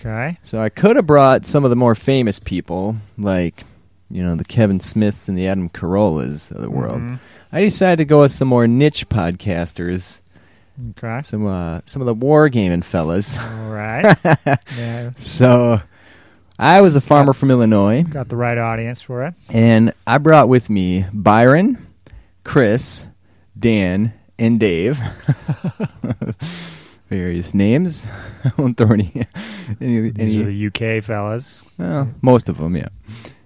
Okay. 0.00 0.38
So 0.42 0.58
I 0.58 0.70
could 0.70 0.96
have 0.96 1.06
brought 1.06 1.44
some 1.44 1.64
of 1.64 1.70
the 1.70 1.76
more 1.76 1.94
famous 1.94 2.38
people, 2.38 2.96
like 3.18 3.64
you 4.10 4.22
know, 4.22 4.34
the 4.36 4.42
Kevin 4.46 4.80
Smiths 4.80 5.28
and 5.28 5.36
the 5.36 5.46
Adam 5.46 5.68
Carollas 5.68 6.50
of 6.50 6.62
the 6.62 6.70
world. 6.70 7.02
Mhm. 7.02 7.20
I 7.52 7.60
decided 7.60 7.96
to 7.98 8.04
go 8.06 8.22
with 8.22 8.32
some 8.32 8.48
more 8.48 8.66
niche 8.66 9.10
podcasters, 9.10 10.22
Okay. 10.90 11.20
some 11.22 11.46
uh, 11.46 11.80
some 11.86 12.02
of 12.02 12.06
the 12.06 12.14
wargaming 12.14 12.82
fellas. 12.84 13.38
All 13.38 13.70
right. 13.70 14.16
yeah. 14.76 15.10
So 15.18 15.80
I 16.58 16.80
was 16.80 16.96
a 16.96 17.00
farmer 17.00 17.32
from 17.32 17.50
Illinois, 17.50 18.02
Got 18.02 18.28
the 18.28 18.36
right 18.36 18.58
audience 18.58 19.00
for 19.00 19.24
it. 19.26 19.34
and 19.48 19.92
I 20.06 20.18
brought 20.18 20.48
with 20.48 20.68
me 20.70 21.06
Byron, 21.12 21.86
Chris, 22.44 23.04
Dan, 23.58 24.12
and 24.38 24.58
Dave. 24.58 25.00
Various 27.10 27.54
names. 27.54 28.06
I 28.44 28.52
won't 28.56 28.76
throw 28.76 28.90
any 28.92 29.26
any, 29.80 30.10
These 30.10 30.12
any 30.18 30.42
are 30.42 30.44
the 30.70 30.96
UK 30.98 31.02
fellas. 31.04 31.62
Well, 31.78 32.10
most 32.22 32.48
of 32.48 32.58
them, 32.58 32.76
yeah. 32.76 32.88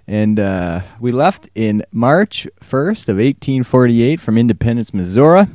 And 0.07 0.41
uh, 0.41 0.81
we 1.01 1.11
left 1.12 1.51
in 1.55 1.83
March 1.93 2.47
1st 2.62 3.09
of 3.11 3.16
1848 3.16 4.20
from 4.20 4.39
Independence, 4.39 4.95
Missouri. 4.95 5.47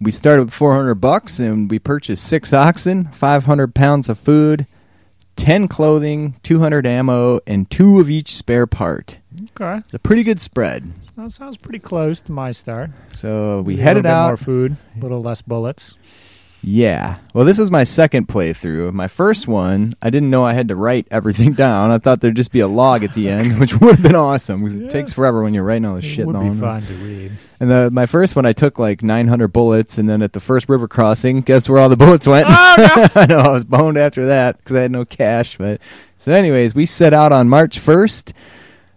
We 0.00 0.10
started 0.12 0.44
with 0.44 0.54
400 0.54 0.96
bucks 0.96 1.38
and 1.38 1.70
we 1.70 1.78
purchased 1.78 2.24
six 2.24 2.52
oxen, 2.52 3.08
500 3.12 3.74
pounds 3.74 4.08
of 4.08 4.18
food, 4.18 4.66
10 5.36 5.68
clothing, 5.68 6.36
200 6.42 6.86
ammo, 6.86 7.40
and 7.46 7.70
two 7.70 7.98
of 7.98 8.10
each 8.10 8.34
spare 8.34 8.66
part. 8.66 9.18
Okay. 9.58 9.78
It's 9.78 9.94
a 9.94 9.98
pretty 9.98 10.22
good 10.22 10.40
spread. 10.40 10.92
That 11.16 11.32
sounds 11.32 11.56
pretty 11.56 11.78
close 11.78 12.20
to 12.22 12.32
my 12.32 12.52
start. 12.52 12.90
So 13.14 13.62
we 13.62 13.78
A 13.78 13.82
headed 13.82 14.06
out. 14.06 14.28
More 14.28 14.36
food, 14.36 14.76
a 14.96 15.00
little 15.00 15.22
less 15.22 15.40
bullets. 15.40 15.94
Yeah. 16.68 17.18
Well, 17.32 17.44
this 17.44 17.60
is 17.60 17.70
my 17.70 17.84
second 17.84 18.26
playthrough. 18.26 18.92
My 18.92 19.06
first 19.06 19.46
one, 19.46 19.94
I 20.02 20.10
didn't 20.10 20.30
know 20.30 20.44
I 20.44 20.52
had 20.52 20.66
to 20.66 20.74
write 20.74 21.06
everything 21.12 21.52
down. 21.54 21.92
I 21.92 21.98
thought 21.98 22.20
there'd 22.20 22.34
just 22.34 22.50
be 22.50 22.58
a 22.58 22.66
log 22.66 23.04
at 23.04 23.14
the 23.14 23.28
end, 23.30 23.60
which 23.60 23.74
would 23.80 23.94
have 23.94 24.02
been 24.02 24.16
awesome 24.16 24.64
because 24.64 24.80
Yeah. 24.80 24.86
it 24.86 24.90
takes 24.90 25.12
forever 25.12 25.44
when 25.44 25.54
you're 25.54 25.62
writing 25.62 25.84
all 25.84 25.94
this 25.94 26.04
It 26.04 26.08
shit 26.08 26.26
would 26.26 26.32
be 26.40 26.52
fun 26.58 26.84
to 26.86 26.94
read. 26.94 27.32
And 27.60 27.70
the, 27.70 27.88
my 27.92 28.04
first 28.06 28.34
one, 28.34 28.46
I 28.46 28.52
took 28.52 28.80
like 28.80 29.00
900 29.00 29.46
bullets, 29.48 29.96
and 29.96 30.08
then 30.10 30.22
at 30.22 30.32
the 30.32 30.40
first 30.40 30.68
river 30.68 30.88
crossing, 30.88 31.40
guess 31.42 31.68
where 31.68 31.78
all 31.80 31.88
the 31.88 31.96
bullets 31.96 32.26
went? 32.26 32.48
Oh, 32.48 32.52
I 33.14 33.26
know 33.28 33.38
I 33.38 33.52
was 33.52 33.64
boned 33.64 33.96
after 33.96 34.26
that 34.26 34.58
because 34.58 34.74
I 34.76 34.80
had 34.82 34.90
no 34.90 35.04
cash. 35.04 35.56
But 35.58 35.80
so, 36.16 36.32
anyways, 36.32 36.74
we 36.74 36.84
set 36.84 37.14
out 37.14 37.30
on 37.30 37.48
March 37.48 37.78
1st. 37.80 38.32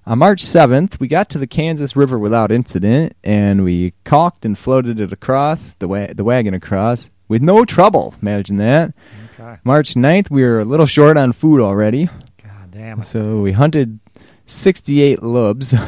On 0.07 0.17
March 0.17 0.43
7th, 0.43 0.99
we 0.99 1.07
got 1.07 1.29
to 1.29 1.37
the 1.37 1.45
Kansas 1.45 1.95
River 1.95 2.17
without 2.17 2.51
incident, 2.51 3.15
and 3.23 3.63
we 3.63 3.93
caulked 4.05 4.43
and 4.43 4.57
floated 4.57 4.99
it 4.99 5.13
across 5.13 5.75
the 5.77 5.87
wa- 5.87 6.07
the 6.15 6.23
wagon 6.23 6.55
across 6.55 7.11
with 7.29 7.41
no 7.41 7.63
trouble. 7.63 8.13
Imagine 8.21 8.57
that. 8.57 8.93
Okay. 9.39 9.57
March 9.63 9.93
9th, 9.93 10.29
we 10.29 10.43
were 10.43 10.59
a 10.59 10.65
little 10.65 10.85
short 10.85 11.15
on 11.17 11.31
food 11.31 11.61
already, 11.61 12.07
God 12.43 12.71
damn. 12.71 13.03
so 13.03 13.39
we 13.39 13.53
hunted 13.53 13.99
68 14.45 15.23
lubs. 15.23 15.73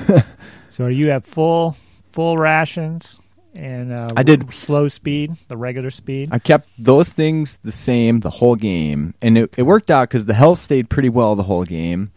So 0.72 0.88
you 0.88 1.10
have 1.10 1.26
full 1.26 1.76
full 2.12 2.38
rations 2.38 3.20
and 3.54 3.92
uh, 3.92 4.14
I 4.16 4.24
did- 4.24 4.54
slow 4.54 4.88
speed, 4.88 5.36
the 5.50 5.58
regular 5.58 5.90
speed. 5.92 6.30
I 6.32 6.40
kept 6.40 6.70
those 6.80 7.12
things 7.12 7.60
the 7.62 7.74
same 7.74 8.22
the 8.22 8.30
whole 8.30 8.56
game, 8.56 9.14
and 9.22 9.38
it, 9.38 9.54
it 9.58 9.64
worked 9.64 9.92
out 9.92 10.08
because 10.08 10.26
the 10.26 10.34
health 10.34 10.60
stayed 10.60 10.90
pretty 10.90 11.10
well 11.10 11.36
the 11.36 11.44
whole 11.44 11.66
game. 11.66 12.14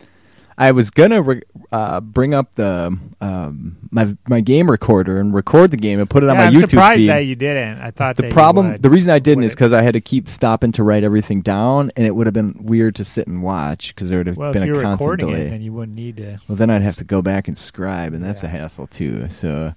I 0.56 0.70
was 0.70 0.90
gonna 0.90 1.20
re- 1.20 1.42
uh, 1.72 2.00
bring 2.00 2.32
up 2.32 2.54
the 2.54 2.96
um, 3.20 3.76
my 3.90 4.16
my 4.28 4.40
game 4.40 4.70
recorder 4.70 5.18
and 5.18 5.34
record 5.34 5.70
the 5.70 5.76
game 5.76 5.98
and 5.98 6.08
put 6.08 6.22
it 6.22 6.28
on 6.28 6.36
yeah, 6.36 6.42
my 6.42 6.46
I'm 6.46 6.54
YouTube 6.54 6.70
surprised 6.70 6.98
feed. 7.00 7.08
that 7.08 7.18
you 7.26 7.34
didn't. 7.34 7.80
I 7.80 7.90
thought 7.90 8.16
that 8.16 8.22
the 8.22 8.30
problem, 8.30 8.76
the 8.76 8.90
reason 8.90 9.10
I 9.10 9.18
didn't 9.18 9.44
is 9.44 9.54
because 9.54 9.72
I 9.72 9.82
had 9.82 9.94
to 9.94 10.00
keep 10.00 10.28
stopping 10.28 10.70
to 10.72 10.84
write 10.84 11.02
everything 11.02 11.40
down, 11.40 11.90
and 11.96 12.06
it 12.06 12.14
would 12.14 12.26
have 12.26 12.34
been 12.34 12.54
weird 12.60 12.94
to 12.96 13.04
sit 13.04 13.26
and 13.26 13.42
watch 13.42 13.94
because 13.94 14.10
there 14.10 14.20
would 14.20 14.28
have 14.28 14.36
well, 14.36 14.52
been 14.52 14.62
if 14.62 14.68
a 14.68 14.82
constant 14.82 15.00
recording 15.00 15.28
delay. 15.28 15.46
it, 15.46 15.50
then 15.50 15.62
you 15.62 15.72
wouldn't 15.72 15.96
need 15.96 16.18
to. 16.18 16.38
Well, 16.46 16.56
then 16.56 16.70
I'd 16.70 16.82
have 16.82 16.96
to 16.96 17.04
go 17.04 17.20
back 17.20 17.48
and 17.48 17.58
scribe, 17.58 18.14
and 18.14 18.22
that's 18.22 18.44
a 18.44 18.48
hassle 18.48 18.86
too. 18.86 19.28
So, 19.30 19.74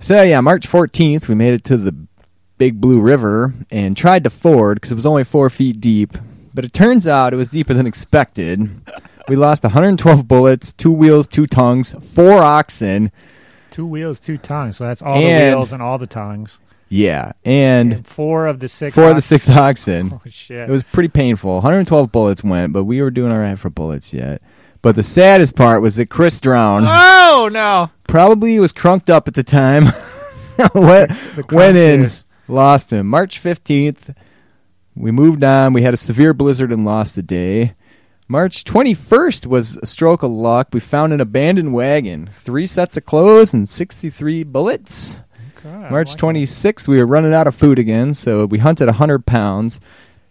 so 0.00 0.22
yeah, 0.22 0.40
March 0.40 0.66
14th, 0.66 1.28
we 1.28 1.34
made 1.34 1.52
it 1.52 1.64
to 1.64 1.76
the 1.76 1.94
Big 2.56 2.80
Blue 2.80 3.00
River 3.00 3.54
and 3.70 3.96
tried 3.96 4.24
to 4.24 4.30
ford 4.30 4.76
because 4.76 4.92
it 4.92 4.94
was 4.94 5.04
only 5.04 5.24
four 5.24 5.50
feet 5.50 5.80
deep. 5.80 6.16
But 6.54 6.64
it 6.64 6.72
turns 6.72 7.06
out 7.06 7.32
it 7.32 7.36
was 7.36 7.48
deeper 7.48 7.74
than 7.74 7.86
expected. 7.86 8.70
We 9.28 9.36
lost 9.36 9.62
112 9.62 10.26
bullets, 10.28 10.72
two 10.72 10.90
wheels, 10.92 11.26
two 11.26 11.46
tongues, 11.46 11.94
four 12.02 12.42
oxen. 12.42 13.10
Two 13.70 13.86
wheels, 13.86 14.20
two 14.20 14.36
tongues. 14.38 14.76
So 14.76 14.84
that's 14.84 15.02
all 15.02 15.14
And- 15.16 15.52
the 15.52 15.56
wheels 15.56 15.72
and 15.72 15.82
all 15.82 15.98
the 15.98 16.06
tongues. 16.06 16.58
Yeah, 16.88 17.32
and 17.42 18.06
four 18.06 18.46
of 18.46 18.60
the 18.60 18.68
six. 18.68 18.94
four 18.94 19.08
of 19.08 19.14
the 19.16 19.22
six 19.22 19.48
oxen. 19.48 20.10
Oh 20.14 20.20
shit! 20.28 20.68
It 20.68 20.70
was 20.70 20.84
pretty 20.84 21.08
painful. 21.08 21.54
112 21.54 22.12
bullets 22.12 22.44
went, 22.44 22.74
but 22.74 22.84
we 22.84 23.00
were 23.00 23.10
doing 23.10 23.32
all 23.32 23.38
right 23.38 23.58
for 23.58 23.70
bullets 23.70 24.12
yet. 24.12 24.42
But 24.82 24.94
the 24.94 25.02
saddest 25.02 25.56
part 25.56 25.80
was 25.80 25.96
that 25.96 26.10
Chris 26.10 26.38
drowned. 26.38 26.84
Oh 26.86 27.48
no! 27.50 27.90
Probably 28.08 28.58
was 28.58 28.72
crunked 28.72 29.08
up 29.08 29.26
at 29.26 29.32
the 29.32 29.42
time. 29.42 29.84
went, 30.74 31.10
The 31.34 31.44
went 31.50 31.78
in, 31.78 32.00
Crunkers. 32.00 32.24
lost 32.46 32.92
him. 32.92 33.06
March 33.06 33.42
15th, 33.42 34.14
we 34.94 35.10
moved 35.10 35.42
on. 35.42 35.72
We 35.72 35.80
had 35.80 35.94
a 35.94 35.96
severe 35.96 36.34
blizzard 36.34 36.72
and 36.72 36.84
lost 36.84 37.16
a 37.16 37.22
day. 37.22 37.72
March 38.28 38.64
21st 38.64 39.46
was 39.46 39.76
a 39.78 39.86
stroke 39.86 40.22
of 40.22 40.30
luck. 40.30 40.68
We 40.72 40.80
found 40.80 41.12
an 41.12 41.20
abandoned 41.20 41.74
wagon, 41.74 42.30
three 42.32 42.66
sets 42.66 42.96
of 42.96 43.04
clothes, 43.04 43.52
and 43.52 43.68
63 43.68 44.44
bullets. 44.44 45.20
March 45.64 46.10
like 46.10 46.18
26th, 46.18 46.88
we 46.88 46.98
were 46.98 47.06
running 47.06 47.32
out 47.34 47.46
of 47.46 47.54
food 47.54 47.78
again, 47.78 48.14
so 48.14 48.46
we 48.46 48.58
hunted 48.58 48.86
100 48.86 49.26
pounds. 49.26 49.80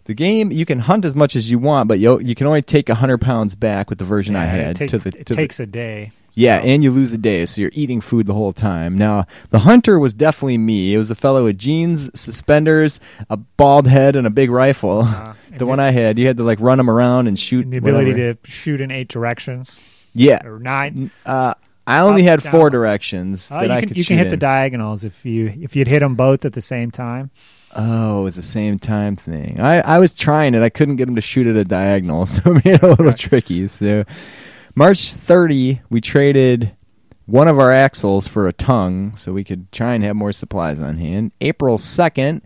The 0.04 0.14
game, 0.14 0.50
you 0.52 0.66
can 0.66 0.80
hunt 0.80 1.04
as 1.04 1.14
much 1.14 1.36
as 1.36 1.50
you 1.50 1.58
want, 1.58 1.88
but 1.88 1.98
you 2.00 2.18
you 2.20 2.34
can 2.34 2.46
only 2.46 2.60
take 2.60 2.88
100 2.88 3.18
pounds 3.18 3.54
back 3.54 3.88
with 3.88 3.98
the 3.98 4.04
it. 4.04 4.08
version 4.08 4.34
I 4.36 4.44
Yeah, 4.46 4.54
it 4.54 4.64
had. 4.66 4.76
take- 4.76 4.90
to 4.90 4.98
the, 4.98 5.08
it 5.10 5.26
to 5.26 5.34
the- 5.34 5.36
takes 5.36 5.60
a 5.60 5.64
day. 5.66 6.10
yeah, 6.34 6.60
so- 6.60 6.66
and 6.66 6.82
you 6.84 6.90
lose 6.90 7.12
a 7.12 7.18
day, 7.18 7.46
so 7.46 7.60
you're 7.62 7.70
eating 7.72 8.00
food 8.02 8.26
the 8.26 8.34
whole 8.34 8.52
time. 8.52 8.98
Now, 8.98 9.26
the 9.50 9.60
hunter 9.60 9.98
was 9.98 10.12
definitely 10.12 10.58
me. 10.58 10.92
It 10.92 10.98
was 10.98 11.10
a 11.10 11.14
fellow 11.14 11.44
with 11.44 11.56
jeans, 11.56 12.10
suspenders, 12.18 12.98
a 13.30 13.36
bald 13.38 13.86
head, 13.86 14.16
and 14.16 14.26
a 14.26 14.30
big 14.30 14.50
rifle. 14.50 15.02
Uh, 15.02 15.28
and 15.28 15.34
the 15.58 15.66
one 15.66 15.80
I 15.80 15.90
had, 15.90 16.18
you 16.18 16.26
had 16.26 16.36
to 16.38 16.42
like 16.44 16.60
run 16.60 16.78
them 16.78 16.88
around 16.90 17.26
and 17.28 17.38
shoot. 17.38 17.70
the 17.70 17.76
ability 17.78 18.12
whatever. 18.12 18.34
to 18.34 18.50
shoot 18.50 18.80
in 18.80 18.90
eight 18.90 19.08
directions 19.08 19.80
yeah. 20.14 20.44
or 20.46 20.58
nine. 20.58 21.10
Uh, 21.26 21.54
I 21.86 21.98
only 22.00 22.22
Up, 22.28 22.40
had 22.42 22.50
four 22.52 22.70
directions 22.70 23.50
Oh, 23.52 23.58
that 23.58 23.66
you 23.68 23.72
I 23.72 23.80
can 23.80 23.88
could 23.88 23.98
you 23.98 24.04
can 24.04 24.18
hit 24.18 24.30
the 24.30 24.36
diagonals 24.36 25.02
if 25.04 25.24
you 25.26 25.52
if 25.60 25.74
you'd 25.74 25.88
hit 25.88 26.00
them 26.00 26.14
both 26.14 26.44
at 26.44 26.52
the 26.52 26.60
same 26.62 26.90
time. 26.90 27.30
Oh, 27.74 28.20
it 28.20 28.24
was 28.24 28.36
the 28.36 28.42
same 28.42 28.78
time 28.78 29.16
thing. 29.16 29.58
I, 29.58 29.80
I 29.80 29.98
was 29.98 30.14
trying 30.14 30.54
it. 30.54 30.62
I 30.62 30.68
couldn't 30.68 30.96
get 30.96 31.06
them 31.06 31.14
to 31.14 31.22
shoot 31.22 31.46
at 31.46 31.56
a 31.56 31.64
diagonal, 31.64 32.26
so 32.26 32.42
it 32.44 32.64
made 32.64 32.74
it 32.74 32.82
a 32.82 32.88
little 32.88 33.06
Right. 33.06 33.16
tricky. 33.16 33.66
So, 33.66 34.04
March 34.74 35.14
30, 35.14 35.80
we 35.88 36.00
traded 36.02 36.72
one 37.24 37.48
of 37.48 37.58
our 37.58 37.72
axles 37.72 38.28
for 38.28 38.46
a 38.46 38.52
tongue 38.52 39.16
so 39.16 39.32
we 39.32 39.42
could 39.42 39.72
try 39.72 39.94
and 39.94 40.04
have 40.04 40.14
more 40.16 40.32
supplies 40.32 40.80
on 40.80 40.98
hand. 40.98 41.32
April 41.40 41.78
2nd, 41.78 42.42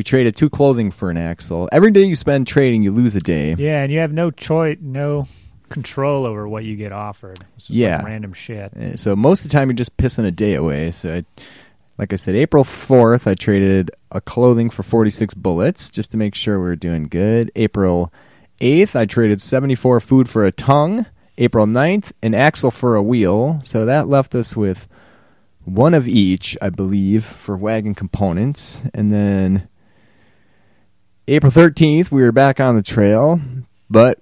we 0.00 0.04
traded 0.04 0.34
two 0.34 0.48
clothing 0.48 0.90
for 0.90 1.10
an 1.10 1.18
axle. 1.18 1.68
Every 1.72 1.90
day 1.90 2.04
you 2.04 2.16
spend 2.16 2.46
trading, 2.46 2.82
you 2.82 2.90
lose 2.90 3.14
a 3.16 3.20
day. 3.20 3.54
Yeah, 3.58 3.82
and 3.82 3.92
you 3.92 3.98
have 3.98 4.14
no 4.14 4.30
choice, 4.30 4.78
no 4.80 5.28
control 5.68 6.24
over 6.24 6.48
what 6.48 6.64
you 6.64 6.74
get 6.74 6.90
offered. 6.90 7.38
It's 7.58 7.66
just 7.66 7.78
Yeah. 7.78 7.98
like 7.98 8.06
random 8.06 8.32
shit. 8.32 8.72
Uh, 8.74 8.96
So 8.96 9.14
most 9.14 9.44
of 9.44 9.50
the 9.50 9.58
time 9.58 9.68
you're 9.68 9.74
just 9.74 9.98
pissing 9.98 10.24
a 10.24 10.30
day 10.30 10.54
away. 10.54 10.90
So 10.92 11.16
I, 11.16 11.24
like 11.98 12.14
I 12.14 12.16
said, 12.16 12.34
April 12.34 12.64
4th, 12.64 13.26
I 13.26 13.34
traded 13.34 13.90
a 14.10 14.22
clothing 14.22 14.70
for 14.70 14.82
46 14.82 15.34
bullets 15.34 15.90
just 15.90 16.10
to 16.12 16.16
make 16.16 16.34
sure 16.34 16.58
we 16.58 16.64
were 16.64 16.76
doing 16.76 17.02
good. 17.06 17.52
April 17.54 18.10
8th, 18.62 18.96
I 18.96 19.04
traded 19.04 19.42
74 19.42 20.00
food 20.00 20.30
for 20.30 20.46
a 20.46 20.50
tongue. 20.50 21.04
April 21.36 21.66
9th, 21.66 22.12
an 22.22 22.32
axle 22.32 22.70
for 22.70 22.94
a 22.96 23.02
wheel. 23.02 23.60
So 23.64 23.84
that 23.84 24.08
left 24.08 24.34
us 24.34 24.56
with 24.56 24.88
one 25.66 25.92
of 25.92 26.08
each, 26.08 26.56
I 26.62 26.70
believe, 26.70 27.22
for 27.22 27.54
wagon 27.54 27.94
components. 27.94 28.82
And 28.94 29.12
then 29.12 29.68
April 31.32 31.52
13th, 31.52 32.10
we 32.10 32.22
were 32.22 32.32
back 32.32 32.58
on 32.58 32.74
the 32.74 32.82
trail, 32.82 33.40
but 33.88 34.18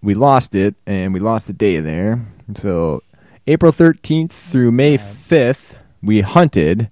we 0.00 0.14
lost 0.14 0.54
it 0.54 0.76
and 0.86 1.12
we 1.12 1.18
lost 1.18 1.48
the 1.48 1.52
day 1.52 1.80
there. 1.80 2.24
So 2.54 3.02
April 3.48 3.72
13th 3.72 4.30
through 4.30 4.70
May 4.70 4.96
5th, 4.96 5.74
we 6.00 6.20
hunted 6.20 6.88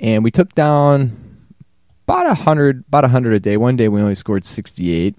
and 0.00 0.24
we 0.24 0.30
took 0.30 0.54
down 0.54 1.36
about 2.08 2.26
a 2.26 2.34
hundred, 2.34 2.84
about 2.88 3.04
a 3.04 3.08
hundred 3.08 3.34
a 3.34 3.40
day. 3.40 3.58
One 3.58 3.76
day 3.76 3.88
we 3.88 4.00
only 4.00 4.14
scored 4.14 4.46
68, 4.46 5.14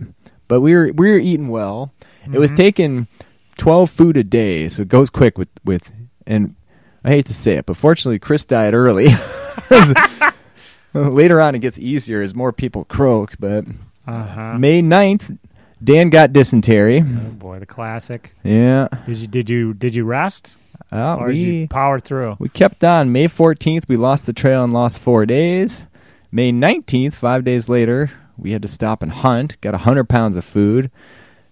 but 0.47 0.61
we 0.61 0.73
were 0.73 0.91
we 0.95 1.11
were 1.11 1.19
eating 1.19 1.49
well. 1.49 1.93
It 2.33 2.39
was 2.39 2.51
Mhm. 2.53 2.57
taking 2.57 3.07
12 3.57 3.91
food 3.91 4.17
a 4.17 4.23
day, 4.23 4.69
so 4.69 4.81
it 4.81 4.87
goes 4.89 5.11
quick 5.11 5.37
with 5.37 5.49
with. 5.63 5.91
And 6.25 6.55
I 7.03 7.09
hate 7.09 7.27
to 7.27 7.33
say 7.35 7.53
it, 7.57 7.67
but 7.67 7.77
fortunately 7.77 8.17
Chris 8.17 8.43
died 8.43 8.73
early. 8.73 9.09
Later 11.09 11.39
on, 11.41 11.55
it 11.55 11.59
gets 11.59 11.77
easier 11.79 12.21
as 12.21 12.33
more 12.35 12.51
people 12.51 12.85
croak. 12.85 13.33
But 13.39 13.65
Uh-huh. 14.07 14.57
May 14.57 14.81
9th, 14.81 15.37
Dan 15.83 16.09
got 16.09 16.33
dysentery. 16.33 17.01
Oh 17.01 17.29
boy, 17.31 17.59
the 17.59 17.65
classic. 17.65 18.33
Yeah. 18.43 18.87
Did 19.05 19.17
you 19.17 19.27
did 19.27 19.49
you 19.49 19.73
did 19.73 19.95
you 19.95 20.03
rest 20.05 20.57
Uh, 20.91 21.15
or 21.17 21.27
did 21.29 21.37
you 21.37 21.51
we 21.61 21.67
power 21.67 21.99
through? 21.99 22.35
we 22.39 22.49
kept 22.49 22.83
on. 22.83 23.11
May 23.11 23.27
14th, 23.27 23.87
we 23.87 23.97
lost 23.97 24.25
the 24.25 24.33
trail 24.33 24.63
and 24.63 24.73
lost 24.73 24.99
four 24.99 25.25
days. 25.25 25.85
May 26.31 26.51
19th, 26.51 27.13
five 27.13 27.43
days 27.43 27.69
later, 27.69 28.11
we 28.37 28.51
had 28.51 28.61
to 28.61 28.67
stop 28.67 29.01
and 29.03 29.11
hunt. 29.11 29.59
Got 29.61 29.73
100 29.73 30.09
pounds 30.09 30.35
of 30.35 30.43
food. 30.45 30.89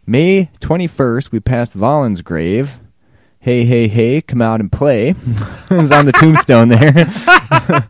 May 0.07 0.49
21st, 0.59 1.31
we 1.31 1.39
passed 1.39 1.73
Vollin's 1.75 2.21
grave. 2.21 2.77
Hey, 3.39 3.63
hey, 3.65 3.87
hey, 3.87 4.21
come 4.21 4.41
out 4.41 4.59
and 4.59 4.71
play. 4.71 5.09
it 5.69 5.69
was 5.69 5.91
on 5.91 6.05
the 6.05 6.11
tombstone 6.11 6.69
there. 6.69 7.07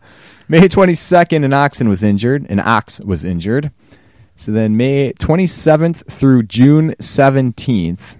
May 0.48 0.68
22nd, 0.68 1.44
an 1.44 1.52
oxen 1.52 1.88
was 1.88 2.04
injured. 2.04 2.46
An 2.48 2.60
ox 2.60 3.00
was 3.00 3.24
injured. 3.24 3.72
So 4.36 4.52
then 4.52 4.76
May 4.76 5.12
27th 5.14 6.08
through 6.08 6.44
June 6.44 6.94
17th, 7.00 8.16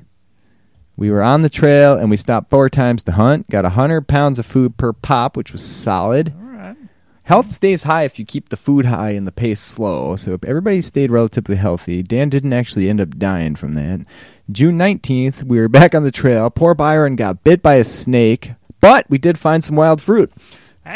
we 0.96 1.10
were 1.10 1.22
on 1.22 1.42
the 1.42 1.48
trail 1.48 1.96
and 1.96 2.10
we 2.10 2.16
stopped 2.16 2.50
four 2.50 2.68
times 2.68 3.04
to 3.04 3.12
hunt. 3.12 3.48
Got 3.48 3.64
100 3.64 4.08
pounds 4.08 4.40
of 4.40 4.46
food 4.46 4.76
per 4.76 4.92
pop, 4.92 5.36
which 5.36 5.52
was 5.52 5.62
solid. 5.62 6.34
All 6.36 6.46
right. 6.46 6.76
Health 7.24 7.46
stays 7.46 7.84
high 7.84 8.02
if 8.02 8.18
you 8.18 8.24
keep 8.24 8.48
the 8.48 8.56
food 8.56 8.86
high 8.86 9.10
and 9.10 9.26
the 9.26 9.32
pace 9.32 9.60
slow. 9.60 10.16
So 10.16 10.36
everybody 10.44 10.82
stayed 10.82 11.12
relatively 11.12 11.56
healthy. 11.56 12.02
Dan 12.02 12.28
didn't 12.28 12.54
actually 12.54 12.88
end 12.88 13.00
up 13.00 13.18
dying 13.18 13.54
from 13.54 13.74
that. 13.74 14.04
June 14.50 14.76
19th, 14.76 15.44
we 15.44 15.60
were 15.60 15.68
back 15.68 15.94
on 15.94 16.02
the 16.02 16.10
trail. 16.10 16.50
Poor 16.50 16.74
Byron 16.74 17.14
got 17.14 17.44
bit 17.44 17.62
by 17.62 17.74
a 17.74 17.84
snake, 17.84 18.52
but 18.80 19.08
we 19.08 19.18
did 19.18 19.38
find 19.38 19.62
some 19.62 19.76
wild 19.76 20.00
fruit. 20.00 20.32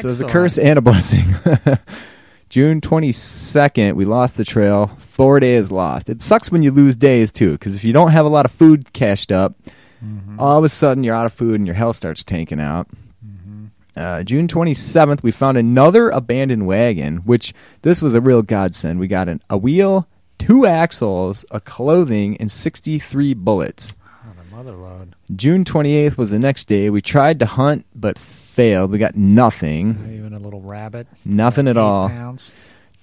So 0.00 0.08
it's 0.08 0.20
a 0.20 0.26
curse 0.26 0.58
and 0.58 0.78
a 0.78 0.82
blessing. 0.82 1.34
June 2.48 2.80
22nd, 2.80 3.94
we 3.94 4.04
lost 4.04 4.36
the 4.36 4.44
trail. 4.44 4.88
Four 4.98 5.38
days 5.40 5.70
lost. 5.70 6.08
It 6.08 6.20
sucks 6.22 6.50
when 6.50 6.62
you 6.62 6.72
lose 6.72 6.96
days, 6.96 7.30
too, 7.30 7.52
because 7.52 7.76
if 7.76 7.84
you 7.84 7.92
don't 7.92 8.10
have 8.10 8.26
a 8.26 8.28
lot 8.28 8.44
of 8.44 8.52
food 8.52 8.92
cached 8.92 9.32
up, 9.32 9.54
Mm-hmm. 10.02 10.40
all 10.40 10.56
of 10.56 10.64
a 10.64 10.68
sudden 10.70 11.04
you're 11.04 11.14
out 11.14 11.26
of 11.26 11.32
food 11.34 11.56
and 11.56 11.66
your 11.66 11.76
health 11.76 11.94
starts 11.94 12.24
tanking 12.24 12.58
out. 12.58 12.88
Mm-hmm. 13.22 13.66
Uh, 13.94 14.22
June 14.22 14.48
27th, 14.48 15.22
we 15.22 15.30
found 15.30 15.58
another 15.58 16.08
abandoned 16.08 16.66
wagon, 16.66 17.18
which 17.18 17.52
this 17.82 18.00
was 18.00 18.14
a 18.14 18.20
real 18.22 18.40
godsend. 18.40 18.98
We 18.98 19.08
got 19.08 19.28
an, 19.28 19.42
a 19.50 19.58
wheel, 19.58 20.08
two 20.38 20.64
axles, 20.64 21.44
a 21.50 21.60
clothing, 21.60 22.38
and 22.38 22.50
63 22.50 23.34
bullets. 23.34 23.94
Oh, 24.24 24.32
the 24.42 24.56
mother 24.56 24.72
load. 24.74 25.16
June 25.36 25.64
28th 25.66 26.16
was 26.16 26.30
the 26.30 26.38
next 26.38 26.64
day. 26.64 26.88
We 26.88 27.02
tried 27.02 27.38
to 27.40 27.44
hunt 27.44 27.84
but 27.94 28.16
failed. 28.60 28.90
We 28.90 28.98
got 28.98 29.16
nothing. 29.16 30.12
Even 30.12 30.34
a 30.34 30.38
little 30.38 30.60
rabbit. 30.60 31.06
Nothing 31.24 31.66
at 31.66 31.78
all. 31.78 32.10
Pounds. 32.10 32.52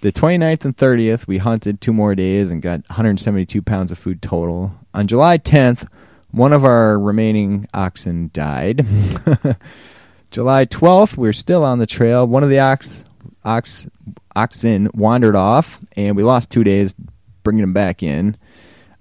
The 0.01 0.11
29th 0.11 0.65
and 0.65 0.77
30th, 0.77 1.25
we 1.25 1.39
hunted 1.39 1.81
two 1.81 1.91
more 1.91 2.13
days 2.13 2.51
and 2.51 2.61
got 2.61 2.87
172 2.89 3.63
pounds 3.63 3.91
of 3.91 3.97
food 3.97 4.21
total. 4.21 4.73
On 4.93 5.07
July 5.07 5.39
10th, 5.39 5.87
one 6.29 6.53
of 6.53 6.63
our 6.63 6.99
remaining 6.99 7.67
oxen 7.73 8.29
died. 8.33 8.85
July 10.31 10.65
12th, 10.67 11.17
we 11.17 11.27
are 11.27 11.33
still 11.33 11.63
on 11.63 11.79
the 11.79 11.87
trail. 11.87 12.27
One 12.27 12.43
of 12.43 12.51
the 12.51 12.59
ox, 12.59 13.03
ox, 13.43 13.87
oxen 14.35 14.91
wandered 14.93 15.35
off, 15.35 15.79
and 15.95 16.15
we 16.15 16.21
lost 16.21 16.51
two 16.51 16.63
days 16.63 16.93
bringing 17.41 17.63
him 17.63 17.73
back 17.73 18.03
in. 18.03 18.37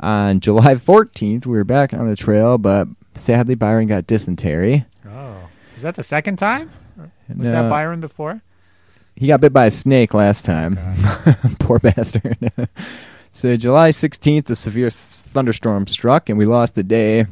On 0.00 0.40
July 0.40 0.74
14th, 0.76 1.44
we 1.44 1.59
were 1.59 1.64
back 1.64 1.92
on 1.92 2.09
the 2.09 2.16
trail, 2.16 2.57
but 2.57 2.88
sadly, 3.14 3.57
Byron 3.57 3.88
got 3.88 4.07
dysentery. 4.07 4.86
Oh. 5.07 5.45
Is 5.76 5.82
that 5.82 5.94
the 5.96 6.02
second 6.02 6.36
time? 6.38 6.70
Was 6.96 7.08
No. 7.28 7.50
that 7.62 7.68
Byron 7.70 8.00
before? 8.00 8.40
He 9.14 9.26
got 9.28 9.40
bit 9.40 9.52
by 9.52 9.66
a 9.66 9.70
snake 9.70 10.12
last 10.14 10.44
time. 10.44 10.78
Poor 11.58 11.78
bastard. 11.78 12.38
so 13.32 13.56
July 13.56 13.90
16th, 13.90 14.50
a 14.50 14.56
severe 14.56 14.86
s- 14.88 15.22
thunderstorm 15.32 15.86
struck, 15.86 16.28
and 16.28 16.38
we 16.38 16.44
lost 16.46 16.76
a 16.78 16.82
day. 16.82 17.26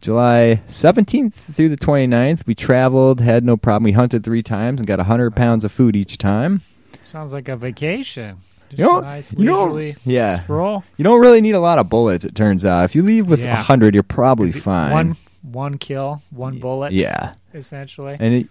July 0.00 0.60
17th 0.68 1.32
through 1.32 1.68
the 1.68 1.76
29th, 1.76 2.44
we 2.46 2.54
traveled, 2.54 3.20
had 3.20 3.44
no 3.44 3.56
problem. 3.56 3.84
We 3.84 3.92
hunted 3.92 4.24
three 4.24 4.42
times 4.42 4.80
and 4.80 4.86
got 4.86 4.98
100 4.98 5.34
pounds 5.36 5.64
of 5.64 5.70
food 5.72 5.94
each 5.96 6.18
time. 6.18 6.62
Sounds 7.04 7.32
like 7.32 7.48
a 7.48 7.56
vacation. 7.56 8.38
Just 8.70 8.80
You 8.80 8.84
know- 8.86 8.98
a 8.98 9.02
nice 9.02 9.32
you 9.32 9.38
leisurely 9.38 9.96
yeah. 10.04 10.42
stroll. 10.42 10.82
You 10.96 11.04
don't 11.04 11.20
really 11.20 11.40
need 11.40 11.54
a 11.54 11.60
lot 11.60 11.78
of 11.78 11.88
bullets, 11.88 12.24
it 12.24 12.34
turns 12.34 12.64
out. 12.64 12.84
If 12.84 12.94
you 12.94 13.02
leave 13.02 13.26
with 13.28 13.40
a 13.40 13.44
Yeah. 13.44 13.54
100, 13.56 13.94
you're 13.94 14.02
probably 14.02 14.50
fine. 14.52 14.92
One 14.92 15.16
one 15.42 15.76
kill, 15.78 16.22
one 16.30 16.58
bullet, 16.58 16.92
yeah. 16.92 17.34
Essentially. 17.54 18.16
And 18.18 18.34
it, 18.34 18.46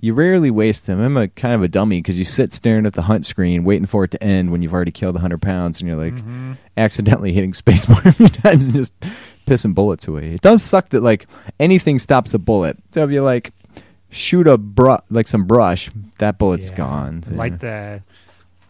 you 0.00 0.14
rarely 0.14 0.50
waste 0.50 0.86
them. 0.86 1.00
I'm 1.00 1.16
a 1.16 1.28
kind 1.28 1.54
of 1.54 1.62
a 1.62 1.68
dummy 1.68 1.98
because 2.00 2.18
you 2.18 2.24
sit 2.24 2.52
staring 2.52 2.86
at 2.86 2.94
the 2.94 3.02
hunt 3.02 3.24
screen, 3.24 3.62
waiting 3.64 3.86
for 3.86 4.04
it 4.04 4.10
to 4.12 4.22
end 4.22 4.50
when 4.50 4.60
you've 4.62 4.72
already 4.74 4.90
killed 4.90 5.14
100 5.14 5.40
pounds, 5.40 5.80
and 5.80 5.88
you're 5.88 5.96
like 5.96 6.14
Mhm. 6.14 6.56
accidentally 6.76 7.32
hitting 7.32 7.52
spacebar 7.62 8.04
a 8.06 8.12
few 8.12 8.28
times 8.28 8.66
and 8.66 8.74
just 8.74 8.92
pissing 9.46 9.74
bullets 9.74 10.08
away. 10.08 10.34
It 10.34 10.40
does 10.40 10.62
suck 10.62 10.88
that 10.90 11.02
like 11.02 11.26
anything 11.60 11.98
stops 11.98 12.34
a 12.34 12.38
bullet. 12.38 12.78
So 12.92 13.04
if 13.04 13.10
you 13.10 13.22
like 13.22 13.52
shoot 14.10 14.46
a 14.46 14.58
bru- 14.58 14.98
like 15.10 15.28
some 15.28 15.44
brush, 15.44 15.88
that 16.18 16.36
bullet's 16.38 16.70
Yeah. 16.70 16.76
gone. 16.76 17.22
So, 17.22 17.34
Like 17.34 17.58
the 17.60 18.02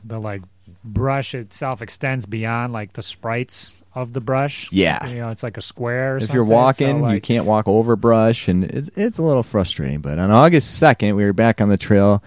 the 0.04 0.20
like 0.20 0.42
brush 0.84 1.34
itself 1.34 1.80
extends 1.80 2.26
beyond 2.26 2.72
like 2.72 2.92
the 2.94 3.02
sprites 3.02 3.74
of 3.94 4.12
the 4.12 4.20
brush. 4.20 4.68
Yeah. 4.72 5.06
You 5.06 5.16
know, 5.16 5.28
it's 5.30 5.42
like 5.42 5.56
a 5.56 5.62
square 5.62 6.14
or 6.14 6.18
if 6.18 6.32
you're 6.32 6.46
so, 6.46 6.52
walking, 6.52 7.08
you 7.10 7.20
can't 7.20 7.44
walk 7.44 7.68
over 7.68 7.96
brush, 7.96 8.48
and 8.48 8.64
it's 8.64 8.90
it's 8.96 9.18
a 9.18 9.22
little 9.22 9.42
frustrating. 9.42 10.00
But 10.00 10.18
on 10.18 10.30
August 10.30 10.78
second, 10.78 11.16
we 11.16 11.24
were 11.24 11.32
back 11.32 11.60
on 11.60 11.68
the 11.68 11.76
trail. 11.76 12.22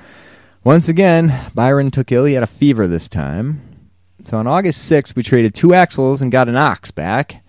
Once 0.64 0.90
again, 0.90 1.34
Byron 1.54 1.92
took 1.92 2.12
ill. 2.12 2.26
He 2.26 2.34
had 2.34 2.44
a 2.44 2.48
fever 2.48 2.88
this 2.88 3.08
time. 3.08 3.62
So 4.26 4.38
on 4.38 4.48
August 4.48 4.84
sixth, 4.86 5.16
we 5.16 5.22
traded 5.24 5.54
two 5.54 5.74
axles 5.74 6.22
and 6.22 6.32
got 6.32 6.50
an 6.50 6.58
ox 6.58 6.90
back 6.92 7.44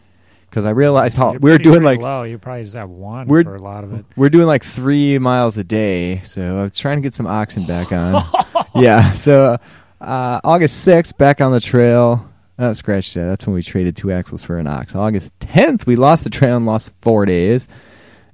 because 0.51 0.65
I 0.67 0.71
realized 0.71 1.17
how 1.17 1.33
we 1.33 1.51
were 1.51 1.59
doing 1.59 1.83
like 1.83 2.01
low. 2.01 2.23
You 2.23 2.39
probably 2.39 2.65
just 2.65 2.77
have 2.77 2.91
one 2.91 3.27
We're- 3.29 3.45
for 3.45 3.57
a 3.57 3.63
lot 3.63 3.85
of 3.85 3.93
it. 3.95 4.05
we're 4.17 4.29
doing 4.29 4.47
like 4.47 4.65
three 4.65 5.19
miles 5.19 5.57
a 5.57 5.65
day. 5.65 6.21
So 6.25 6.59
I 6.59 6.63
was 6.65 6.79
trying 6.79 6.99
to 6.99 7.03
get 7.03 7.15
some 7.15 7.27
oxen 7.27 7.65
back 7.65 7.93
on. 7.93 8.23
yeah. 8.75 9.15
So 9.15 9.59
uh, 10.01 10.41
August 10.45 10.87
6th, 10.87 11.17
back 11.17 11.41
on 11.41 11.53
the 11.53 11.61
trail. 11.61 12.31
Oh, 12.59 12.73
scratch 12.73 13.13
that. 13.15 13.27
That's 13.27 13.47
when 13.47 13.55
we 13.55 13.63
traded 13.63 13.97
two 13.97 14.11
axles 14.11 14.43
for 14.43 14.59
an 14.59 14.67
ox. 14.67 14.95
August 14.95 15.39
10th, 15.41 15.85
we 15.87 15.95
lost 15.97 16.25
the 16.25 16.31
trail 16.31 16.57
and 16.57 16.65
lost 16.67 16.91
four 17.01 17.27
days. 17.27 17.69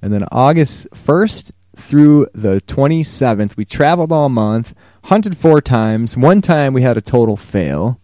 And 0.01 0.13
then 0.13 0.25
August 0.31 0.89
1st 0.91 1.51
through 1.75 2.27
the 2.33 2.61
27th, 2.61 3.57
we 3.57 3.65
traveled 3.65 4.11
all 4.11 4.29
month, 4.29 4.73
hunted 5.05 5.35
four 5.37 5.59
times. 5.59 6.15
One 6.15 6.41
time 6.41 6.73
we 6.73 6.83
had 6.83 6.97
a 6.97 7.01
total 7.01 7.35
fail. 7.35 7.99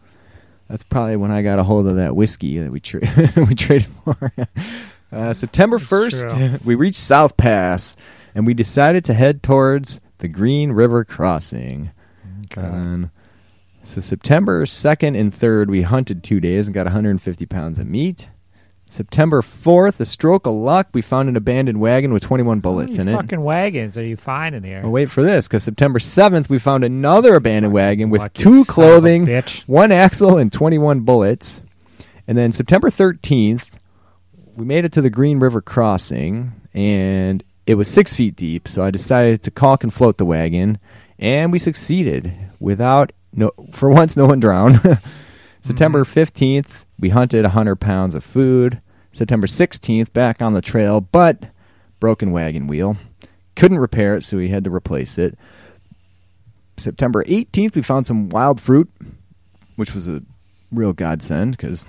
That's 0.67 0.83
probably 0.83 1.15
when 1.15 1.31
I 1.31 1.41
got 1.41 1.57
a 1.59 1.63
hold 1.63 1.87
of 1.87 1.95
that 1.95 2.15
whiskey 2.15 2.59
that 2.59 2.71
we 2.71 2.79
tra- 2.79 3.01
we 3.47 3.55
traded 3.55 3.87
for. 4.03 4.31
uh, 5.11 5.33
September 5.33 5.79
1st, 5.79 6.63
we 6.65 6.75
reached 6.75 6.99
South 6.99 7.37
Pass 7.37 7.95
and 8.35 8.45
we 8.45 8.53
decided 8.53 9.05
to 9.05 9.13
head 9.13 9.41
towards 9.41 9.99
the 10.19 10.27
Green 10.27 10.71
River 10.73 11.05
Crossing. 11.05 11.91
Okay. 12.45 12.61
And 12.61 13.09
so 13.89 14.01
September 14.01 14.65
2nd 14.65 15.19
and 15.19 15.33
3rd, 15.33 15.67
we 15.67 15.81
hunted 15.81 16.23
two 16.23 16.39
days 16.39 16.67
and 16.67 16.75
got 16.75 16.85
150 16.85 17.45
pounds 17.47 17.79
of 17.79 17.87
meat. 17.87 18.27
September 18.87 19.41
4th, 19.41 19.99
a 19.99 20.05
stroke 20.05 20.45
of 20.45 20.53
luck, 20.53 20.89
we 20.93 21.01
found 21.01 21.27
an 21.27 21.35
abandoned 21.35 21.79
wagon 21.79 22.13
with 22.13 22.21
21 22.23 22.59
bullets 22.59 22.97
in 22.97 23.07
it. 23.07 23.15
fucking 23.15 23.41
wagons 23.41 23.97
are 23.97 24.05
you 24.05 24.15
finding 24.15 24.63
here? 24.63 24.81
Well, 24.81 24.91
wait 24.91 25.09
for 25.09 25.23
this, 25.23 25.47
because 25.47 25.63
September 25.63 25.97
7th, 25.97 26.49
we 26.49 26.59
found 26.59 26.83
another 26.83 27.33
abandoned 27.35 27.73
wagon 27.73 28.11
with 28.11 28.21
Lucky 28.21 28.43
two 28.43 28.61
of 28.61 28.69
a 28.69 28.71
clothing, 28.71 29.25
bitch. 29.25 29.61
one 29.67 29.91
axle, 29.91 30.37
and 30.37 30.53
21 30.53 31.01
bullets. 31.01 31.61
And 32.27 32.37
then 32.37 32.51
September 32.51 32.89
13th, 32.89 33.65
we 34.55 34.65
made 34.65 34.85
it 34.85 34.91
to 34.93 35.01
the 35.01 35.09
Green 35.09 35.39
River 35.39 35.61
Crossing, 35.61 36.53
and 36.75 37.43
it 37.65 37.73
was 37.75 37.87
six 37.87 38.13
feet 38.15 38.35
deep. 38.35 38.67
So 38.67 38.83
I 38.83 38.91
decided 38.91 39.41
to 39.43 39.51
caulk 39.51 39.83
and 39.83 39.93
float 39.93 40.17
the 40.17 40.25
wagon, 40.25 40.77
and 41.17 41.51
we 41.51 41.57
succeeded 41.59 42.33
without 42.59 43.11
no. 43.33 43.51
For 43.71 43.89
once, 43.89 44.17
no 44.17 44.25
one 44.25 44.39
drowned. 44.39 44.81
September 45.61 46.03
mm-hmm. 46.03 46.19
15th, 46.19 46.85
we 46.99 47.09
hunted 47.09 47.43
100 47.43 47.77
pounds 47.77 48.15
of 48.15 48.23
food. 48.23 48.81
September 49.11 49.47
16th, 49.47 50.13
back 50.13 50.41
on 50.41 50.53
the 50.53 50.61
trail, 50.61 51.01
but 51.01 51.49
broken 51.99 52.31
wagon 52.31 52.67
wheel. 52.67 52.97
Couldn't 53.55 53.79
repair 53.79 54.15
it, 54.15 54.23
so 54.23 54.37
we 54.37 54.49
had 54.49 54.63
to 54.63 54.69
replace 54.69 55.17
it. 55.17 55.37
September 56.77 57.23
18th, 57.25 57.75
we 57.75 57.81
found 57.81 58.07
some 58.07 58.29
wild 58.29 58.61
fruit, 58.61 58.89
which 59.75 59.93
was 59.93 60.07
a 60.07 60.23
real 60.71 60.93
godsend 60.93 61.57
because 61.57 61.83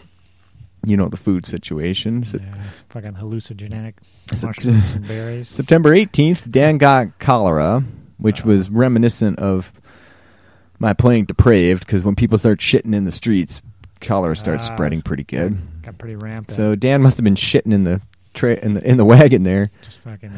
you 0.84 0.96
know 0.96 1.08
the 1.08 1.16
food 1.16 1.46
situation. 1.46 2.22
Yeah, 2.22 2.54
it's 2.68 2.82
fucking 2.88 3.14
hallucinogenic 3.14 3.94
mushrooms 4.42 4.94
and 4.94 5.06
berries. 5.06 5.48
September 5.48 5.90
18th, 5.90 6.50
Dan 6.50 6.78
got 6.78 7.18
cholera, 7.18 7.84
which 8.18 8.44
was 8.44 8.70
reminiscent 8.70 9.38
of 9.38 9.72
my 10.80 10.92
playing 10.92 11.26
depraved 11.26 11.86
because 11.86 12.02
when 12.02 12.16
people 12.16 12.38
start 12.38 12.58
shitting 12.58 12.94
in 12.94 13.04
the 13.04 13.12
streets, 13.12 13.62
cholera 14.00 14.34
starts 14.34 14.68
Ah, 14.68 14.74
spreading 14.74 15.02
pretty 15.02 15.22
good. 15.24 15.56
Got 15.82 15.98
pretty 15.98 16.16
rampant. 16.16 16.56
So 16.56 16.74
Dan 16.74 17.02
must 17.02 17.16
have 17.18 17.24
been 17.24 17.34
shitting 17.36 17.72
in 17.72 17.84
the 17.84 18.00
tra- 18.34 18.54
in 18.58 18.72
the 18.74 18.84
in 18.88 18.96
the 18.96 19.04
wagon 19.04 19.42
there. 19.44 19.70
just 19.82 20.00
fucking 20.00 20.32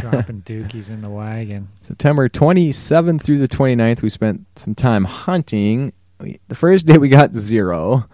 dropping 0.00 0.42
dookies 0.46 0.90
in 0.90 1.00
the 1.00 1.08
wagon. 1.10 1.68
September 1.82 2.28
27th 2.28 3.22
through 3.22 3.38
the 3.38 3.48
29th, 3.48 4.02
we 4.02 4.10
spent 4.10 4.46
some 4.56 4.74
time 4.74 5.04
hunting. 5.04 5.92
We, 6.20 6.38
the 6.48 6.54
first 6.54 6.86
day 6.86 6.98
we 6.98 7.08
got 7.08 7.32
zero. 7.34 8.06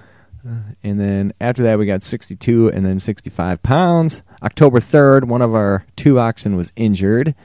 Uh, 0.45 0.55
and 0.83 0.99
then 0.99 1.33
after 1.41 1.63
that, 1.63 1.79
we 1.79 1.87
got 1.87 2.03
62 2.03 2.69
and 2.73 2.85
then 2.85 2.99
65 2.99 3.63
pounds. 3.63 4.25
October 4.43 4.81
3rd, 4.81 5.25
one 5.25 5.41
of 5.41 5.55
our 5.55 5.85
two 5.95 6.19
oxen 6.19 6.57
was 6.57 6.73
injured. 6.75 7.37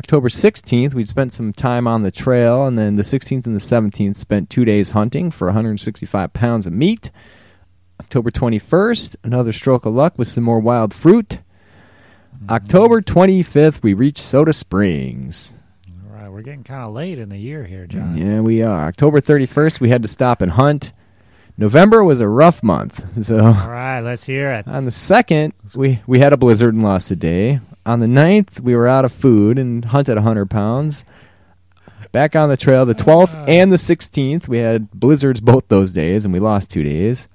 October 0.00 0.30
16th, 0.30 0.94
we'd 0.94 1.10
spent 1.10 1.30
some 1.30 1.52
time 1.52 1.86
on 1.86 2.00
the 2.00 2.10
trail. 2.10 2.66
And 2.66 2.78
then 2.78 2.96
the 2.96 3.02
16th 3.02 3.44
and 3.44 3.54
the 3.54 3.60
17th, 3.60 4.16
spent 4.16 4.48
two 4.48 4.64
days 4.64 4.92
hunting 4.92 5.30
for 5.30 5.48
165 5.48 6.32
pounds 6.32 6.66
of 6.66 6.72
meat. 6.72 7.10
October 8.00 8.30
21st, 8.30 9.16
another 9.22 9.52
stroke 9.52 9.84
of 9.84 9.92
luck 9.92 10.16
with 10.16 10.26
some 10.26 10.42
more 10.42 10.58
wild 10.58 10.94
fruit. 10.94 11.40
Mm-hmm. 12.34 12.50
October 12.50 13.02
25th, 13.02 13.82
we 13.82 13.92
reached 13.92 14.22
Soda 14.22 14.54
Springs. 14.54 15.52
All 15.86 16.16
right, 16.16 16.32
we're 16.32 16.40
getting 16.40 16.64
kind 16.64 16.82
of 16.82 16.94
late 16.94 17.18
in 17.18 17.28
the 17.28 17.36
year 17.36 17.64
here, 17.66 17.86
John. 17.86 18.14
Mm, 18.16 18.18
yeah, 18.18 18.40
we 18.40 18.62
are. 18.62 18.86
October 18.86 19.20
31st, 19.20 19.80
we 19.80 19.90
had 19.90 20.00
to 20.00 20.08
stop 20.08 20.40
and 20.40 20.52
hunt. 20.52 20.92
November 21.58 22.02
was 22.02 22.20
a 22.20 22.28
rough 22.28 22.62
month. 22.62 23.04
So 23.22 23.36
All 23.38 23.52
right, 23.52 24.00
let's 24.00 24.24
hear 24.24 24.50
it. 24.50 24.66
on 24.66 24.86
the 24.86 24.90
2nd, 24.90 25.52
we, 25.76 26.00
we 26.06 26.20
had 26.20 26.32
a 26.32 26.38
blizzard 26.38 26.72
and 26.72 26.82
lost 26.82 27.10
a 27.10 27.16
day. 27.16 27.60
On 27.86 28.00
the 28.00 28.06
9th, 28.06 28.60
we 28.60 28.76
were 28.76 28.86
out 28.86 29.04
of 29.04 29.12
food 29.12 29.58
and 29.58 29.84
hunted 29.86 30.16
100 30.16 30.50
pounds. 30.50 31.04
Back 32.12 32.34
on 32.36 32.48
the 32.48 32.56
trail, 32.56 32.84
the 32.84 32.94
12th 32.94 33.34
Ah. 33.34 33.44
and 33.46 33.72
the 33.72 33.78
16th, 33.78 34.48
we 34.48 34.58
had 34.58 34.90
blizzards 34.90 35.40
both 35.40 35.68
those 35.68 35.92
days 35.92 36.24
and 36.24 36.34
we 36.34 36.40
lost 36.40 36.70
two 36.70 36.82
days. 36.82 37.28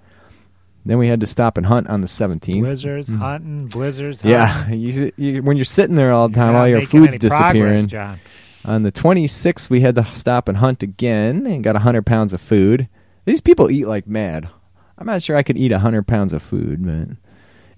Then 0.85 0.97
we 0.99 1.07
had 1.07 1.19
to 1.21 1.27
stop 1.27 1.57
and 1.57 1.65
hunt 1.65 1.87
on 1.87 2.01
the 2.01 2.07
17th. 2.07 2.59
Blizzards, 2.61 3.09
hunting, 3.09 3.67
blizzards. 3.67 4.21
Mm. 4.21 4.29
Yeah, 4.29 4.69
you, 4.69 5.11
you, 5.17 5.41
when 5.41 5.57
you're 5.57 5.65
sitting 5.65 5.95
there 5.95 6.11
all 6.11 6.27
the 6.29 6.35
time, 6.35 6.55
all 6.55 6.67
your 6.67 6.81
food's 6.81 7.15
progress, 7.17 7.19
disappearing. 7.19 7.87
John. 7.87 8.19
On 8.65 8.83
the 8.83 8.91
26th, 8.91 9.69
we 9.69 9.81
had 9.81 9.95
to 9.95 10.05
stop 10.05 10.47
and 10.47 10.57
hunt 10.57 10.83
again 10.83 11.47
and 11.47 11.63
got 11.63 11.73
100 11.75 12.05
pounds 12.05 12.33
of 12.33 12.41
food. 12.41 12.87
These 13.25 13.41
people 13.41 13.71
eat 13.71 13.87
like 13.87 14.05
mad. 14.07 14.47
I'm 14.97 15.07
not 15.07 15.23
sure 15.23 15.35
I 15.35 15.43
could 15.43 15.57
eat 15.57 15.71
100 15.71 16.05
pounds 16.05 16.33
of 16.33 16.43
food, 16.43 16.85
but 16.85 17.17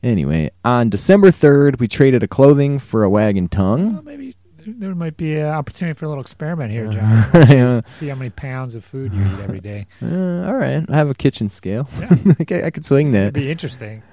anyway. 0.03 0.51
On 0.65 0.89
December 0.89 1.31
3rd, 1.31 1.79
we 1.79 1.87
traded 1.87 2.23
a 2.23 2.27
clothing 2.27 2.79
for 2.79 3.03
a 3.03 3.09
wagon 3.09 3.43
Well, 3.51 3.77
tongue. 3.77 4.01
maybe 4.05 4.35
there 4.65 4.93
might 4.95 5.15
be 5.15 5.37
an 5.37 5.45
opportunity 5.47 5.97
for 5.97 6.05
a 6.05 6.09
little 6.09 6.21
experiment 6.21 6.71
here, 6.71 6.87
John. 6.89 7.29
Yeah. 7.49 7.81
See 7.87 8.07
how 8.07 8.15
many 8.15 8.29
pounds 8.29 8.75
of 8.75 8.83
food 8.83 9.13
you 9.13 9.21
eat 9.21 9.39
every 9.41 9.59
day. 9.61 9.87
Uh, 10.01 10.45
all 10.47 10.55
right, 10.55 10.85
I 10.89 10.95
have 10.95 11.09
a 11.09 11.15
kitchen 11.15 11.49
scale. 11.49 11.87
Yeah. 11.99 12.09
I 12.39 12.43
could- 12.43 12.63
I 12.65 12.69
could 12.69 12.85
swing 12.85 13.07
It'd 13.13 13.27
that. 13.27 13.33
be 13.33 13.49
interesting. 13.49 14.03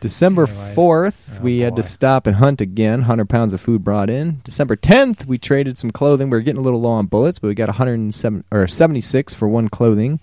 December 0.00 0.46
Anyways. 0.48 0.76
4th, 0.76 1.38
Oh, 1.38 1.42
we 1.42 1.58
had 1.58 1.74
to 1.74 1.82
stop 1.82 2.28
and 2.28 2.36
hunt 2.36 2.60
again. 2.60 3.00
100 3.00 3.28
pounds 3.28 3.52
of 3.52 3.60
food 3.60 3.82
brought 3.82 4.08
in. 4.08 4.40
December 4.44 4.76
10th, 4.76 5.26
we 5.26 5.38
traded 5.38 5.76
some 5.76 5.90
clothing. 5.90 6.30
We 6.30 6.36
were 6.38 6.42
getting 6.42 6.60
a 6.60 6.62
little 6.62 6.80
low 6.80 6.90
on 6.92 7.06
bullets, 7.06 7.40
but 7.40 7.48
we 7.48 7.54
got 7.54 7.68
107 7.68 8.44
or 8.52 8.68
76 8.68 9.34
for 9.34 9.48
one 9.48 9.68
clothing. 9.68 10.20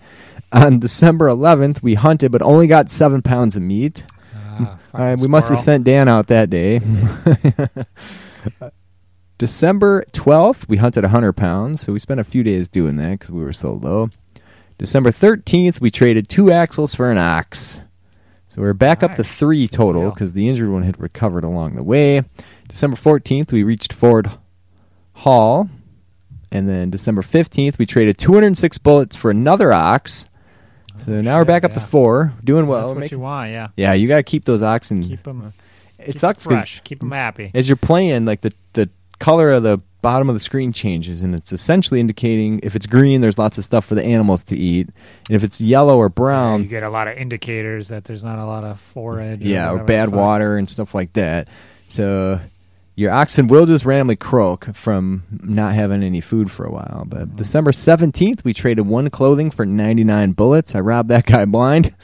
On 0.50 0.78
December 0.78 1.26
11th, 1.28 1.82
we 1.82 1.92
hunted, 1.92 2.32
but 2.32 2.40
only 2.40 2.66
got 2.66 2.88
seven 2.90 3.20
pounds 3.20 3.54
of 3.54 3.62
meat. 3.62 4.04
Ah, 4.58 4.78
All 4.94 5.00
right, 5.00 5.18
we 5.18 5.28
must 5.28 5.48
have 5.50 5.58
sent 5.58 5.84
Dan 5.84 6.08
out 6.08 6.28
that 6.28 6.50
day. 6.50 6.80
December 9.38 10.04
12th, 10.12 10.66
we 10.68 10.78
hunted 10.78 11.04
100 11.04 11.34
pounds, 11.34 11.82
so 11.82 11.92
we 11.92 11.98
spent 11.98 12.20
a 12.20 12.24
few 12.24 12.42
days 12.42 12.68
doing 12.68 12.96
that 12.96 13.10
because 13.10 13.30
we 13.30 13.44
were 13.44 13.52
so 13.52 13.74
low. 13.74 14.08
December 14.78 15.10
13th, 15.10 15.80
we 15.80 15.90
traded 15.90 16.28
two 16.28 16.50
axles 16.50 16.94
for 16.94 17.10
an 17.10 17.18
ox. 17.18 17.80
So 18.48 18.62
we're 18.62 18.72
back 18.72 19.02
up 19.02 19.16
to 19.16 19.24
three 19.24 19.68
total 19.68 20.10
because 20.10 20.32
the 20.32 20.48
injured 20.48 20.70
one 20.70 20.82
had 20.82 20.98
recovered 20.98 21.44
along 21.44 21.74
the 21.76 21.82
way. 21.82 22.22
December 22.68 22.96
14th, 22.96 23.52
we 23.52 23.62
reached 23.62 23.92
Fort 23.92 24.26
Hall. 25.14 25.68
And 26.50 26.66
then 26.68 26.90
December 26.90 27.20
15th, 27.20 27.76
we 27.76 27.84
traded 27.84 28.16
206 28.16 28.78
bullets 28.78 29.16
for 29.16 29.30
another 29.30 29.72
ox. 29.72 30.26
So 31.04 31.20
now 31.20 31.38
we're 31.38 31.44
back 31.44 31.64
up 31.64 31.72
to 31.74 31.80
four. 31.80 32.32
Doing 32.44 32.66
well. 32.66 32.82
That's 32.86 32.98
what 32.98 33.10
you 33.10 33.18
want, 33.18 33.50
yeah. 33.50 33.68
yeah, 33.76 33.92
you 33.92 34.08
got 34.08 34.16
to 34.16 34.22
keep 34.22 34.44
those 34.44 34.62
oxen. 34.62 35.02
Keep 35.02 35.22
them. 35.24 35.52
it 35.98 36.18
sucks 36.18 36.44
because 36.44 36.60
fresh. 36.60 36.80
Keep 36.84 37.00
them 37.00 37.10
happy. 37.12 37.50
as 37.54 37.68
you're 37.68 37.76
playing, 37.76 38.24
like 38.24 38.40
the 38.40 38.52
the 38.72 38.88
color 39.18 39.52
of 39.52 39.62
the 39.62 39.80
bottom 40.02 40.28
of 40.28 40.34
the 40.36 40.40
screen 40.40 40.72
changes, 40.72 41.22
and 41.22 41.34
it's 41.34 41.52
essentially 41.52 41.98
indicating 42.00 42.60
if 42.62 42.76
it's 42.76 42.86
green, 42.86 43.20
there's 43.20 43.38
lots 43.38 43.58
of 43.58 43.64
stuff 43.64 43.84
for 43.84 43.94
the 43.94 44.04
animals 44.04 44.44
to 44.44 44.56
eat, 44.56 44.88
and 45.28 45.36
if 45.36 45.42
it's 45.42 45.60
yellow 45.60 45.96
or 45.98 46.04
Yeah, 46.06 46.08
brown, 46.08 46.62
you 46.62 46.68
get 46.68 46.82
a 46.82 46.90
lot 46.90 47.08
of 47.08 47.16
indicators 47.16 47.88
that 47.88 48.04
there's 48.04 48.22
not 48.22 48.38
a 48.38 48.44
lot 48.44 48.64
of 48.64 48.78
forage. 48.80 49.40
yeah, 49.42 49.68
or 49.68 49.72
whatever 49.72 49.86
bad 49.86 50.08
water 50.10 50.58
and 50.58 50.68
stuff 50.68 50.94
like 50.94 51.12
that. 51.14 51.48
So 51.88 52.40
your 52.96 53.12
oxen 53.12 53.46
will 53.46 53.66
just 53.66 53.84
randomly 53.84 54.16
croak 54.16 54.74
from 54.74 55.22
not 55.30 55.74
having 55.74 56.02
any 56.02 56.20
food 56.20 56.50
for 56.50 56.64
a 56.64 56.70
while. 56.72 57.04
But 57.06 57.28
Mm-hmm. 57.28 57.36
December 57.36 57.70
17th, 57.72 58.42
we 58.42 58.52
traded 58.54 58.86
one 58.86 59.10
clothing 59.10 59.50
for 59.50 59.64
99 59.66 60.32
bullets. 60.32 60.74
I 60.74 60.80
robbed 60.80 61.10
that 61.10 61.26
guy 61.26 61.44
blind. 61.44 61.94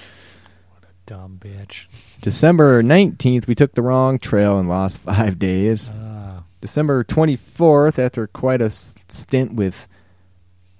What 0.70 0.84
a 0.84 0.92
dumb 1.06 1.38
bitch. 1.40 1.86
December 2.20 2.82
19th, 2.82 3.46
we 3.46 3.54
took 3.54 3.74
the 3.74 3.82
wrong 3.82 4.18
trail 4.18 4.58
and 4.58 4.68
lost 4.68 4.98
five 4.98 5.38
days. 5.38 5.90
Ah, 5.94 6.44
December 6.60 7.02
24th, 7.04 7.98
after 7.98 8.26
quite 8.28 8.60
a 8.60 8.70
stint 8.70 9.54
with 9.54 9.88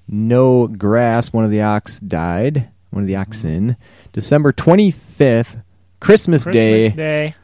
no 0.06 0.66
grass, 0.68 1.32
one 1.32 1.44
of 1.44 1.50
the 1.50 1.62
ox 1.62 1.98
died. 2.00 2.68
One 2.90 3.02
of 3.04 3.08
the 3.08 3.16
oxen. 3.16 3.76
December 4.12 4.52
25th, 4.52 5.62
Christmas, 6.00 6.44
Christmas 6.44 6.44
Day, 6.44 6.88
Day. 6.90 7.34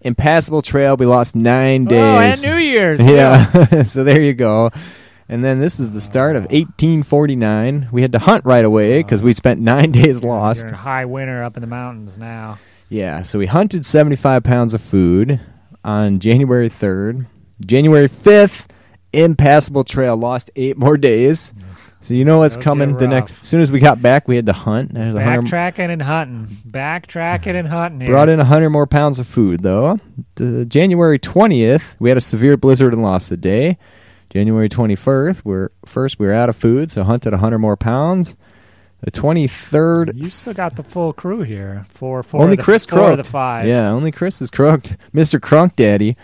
Impassable 0.00 0.62
trail. 0.62 0.96
We 0.96 1.06
lost 1.06 1.34
nine 1.34 1.84
days. 1.84 1.98
Oh, 1.98 2.18
and 2.18 2.42
New 2.42 2.56
Year's. 2.56 3.00
too. 3.00 3.12
yeah. 3.12 3.82
so 3.84 4.04
there 4.04 4.20
you 4.20 4.34
go. 4.34 4.70
And 5.28 5.44
then 5.44 5.60
this 5.60 5.78
is 5.78 5.92
the 5.92 6.00
start 6.00 6.34
of 6.34 6.42
1849. 6.44 7.88
We 7.92 8.02
had 8.02 8.12
to 8.12 8.18
hunt 8.18 8.44
right 8.44 8.64
away 8.64 8.94
uh-huh. 8.94 9.06
because 9.06 9.22
we 9.22 9.32
spent 9.32 9.60
nine 9.60 9.92
days 9.92 10.22
You're 10.22 10.32
lost. 10.32 10.66
in 10.68 10.74
high 10.74 11.04
winter 11.04 11.42
up 11.44 11.56
in 11.56 11.60
the 11.60 11.66
mountains 11.66 12.18
now. 12.18 12.58
Yeah, 12.88 13.22
so 13.22 13.38
we 13.38 13.46
hunted 13.46 13.86
75 13.86 14.42
pounds 14.42 14.74
of 14.74 14.82
food 14.82 15.40
on 15.84 16.18
January 16.18 16.68
3rd. 16.68 17.26
January 17.64 18.08
5th, 18.08 18.66
impassable 19.12 19.84
trail, 19.84 20.16
lost 20.16 20.50
eight 20.56 20.76
more 20.76 20.96
days. 20.96 21.52
Mm-hmm. 21.52 21.69
So 22.02 22.14
you 22.14 22.24
know 22.24 22.38
what's 22.38 22.56
Those 22.56 22.64
coming 22.64 22.90
get 22.90 22.98
the 22.98 23.04
rough. 23.06 23.12
next. 23.30 23.40
As 23.42 23.46
soon 23.46 23.60
as 23.60 23.70
we 23.70 23.78
got 23.78 24.00
back, 24.00 24.26
we 24.26 24.36
had 24.36 24.46
to 24.46 24.52
hunt. 24.54 24.94
There's 24.94 25.14
a 25.14 25.22
hundred, 25.22 25.44
Backtracking 25.46 25.90
and 25.90 26.00
hunting. 26.02 26.56
Backtracking 26.66 27.54
and 27.58 27.68
hunting. 27.68 28.00
Here. 28.00 28.08
brought 28.10 28.28
in 28.30 28.38
100 28.38 28.70
more 28.70 28.86
pounds 28.86 29.18
of 29.18 29.26
food, 29.26 29.62
though. 29.62 29.98
The 30.36 30.64
January 30.64 31.18
20th, 31.18 31.82
we 31.98 32.08
had 32.08 32.16
a 32.16 32.22
severe 32.22 32.56
blizzard 32.56 32.94
and 32.94 33.02
lost 33.02 33.30
a 33.30 33.36
day. 33.36 33.76
January 34.30 34.68
21st, 34.68 35.42
we're, 35.44 35.70
first 35.84 36.18
we 36.18 36.26
were 36.26 36.32
out 36.32 36.48
of 36.48 36.56
food, 36.56 36.90
so 36.90 37.02
hunted 37.02 37.32
100 37.32 37.58
more 37.58 37.76
pounds. 37.76 38.36
The 39.02 39.10
23rd, 39.10 40.14
You 40.14 40.30
still 40.30 40.54
got 40.54 40.76
the 40.76 40.82
full 40.82 41.12
crew 41.12 41.40
here. 41.42 41.84
Four, 41.88 42.22
four. 42.22 42.40
Only 42.42 42.52
of 42.52 42.58
the, 42.58 42.62
Chris 42.62 42.86
four 42.86 42.98
of 43.00 43.04
croaked. 43.06 43.24
the 43.24 43.30
five. 43.30 43.66
Yeah, 43.66 43.90
only 43.90 44.12
Chris 44.12 44.40
is 44.40 44.50
croaked. 44.50 44.96
Mr. 45.14 45.40
Crunk 45.40 45.74
Daddy. 45.76 46.16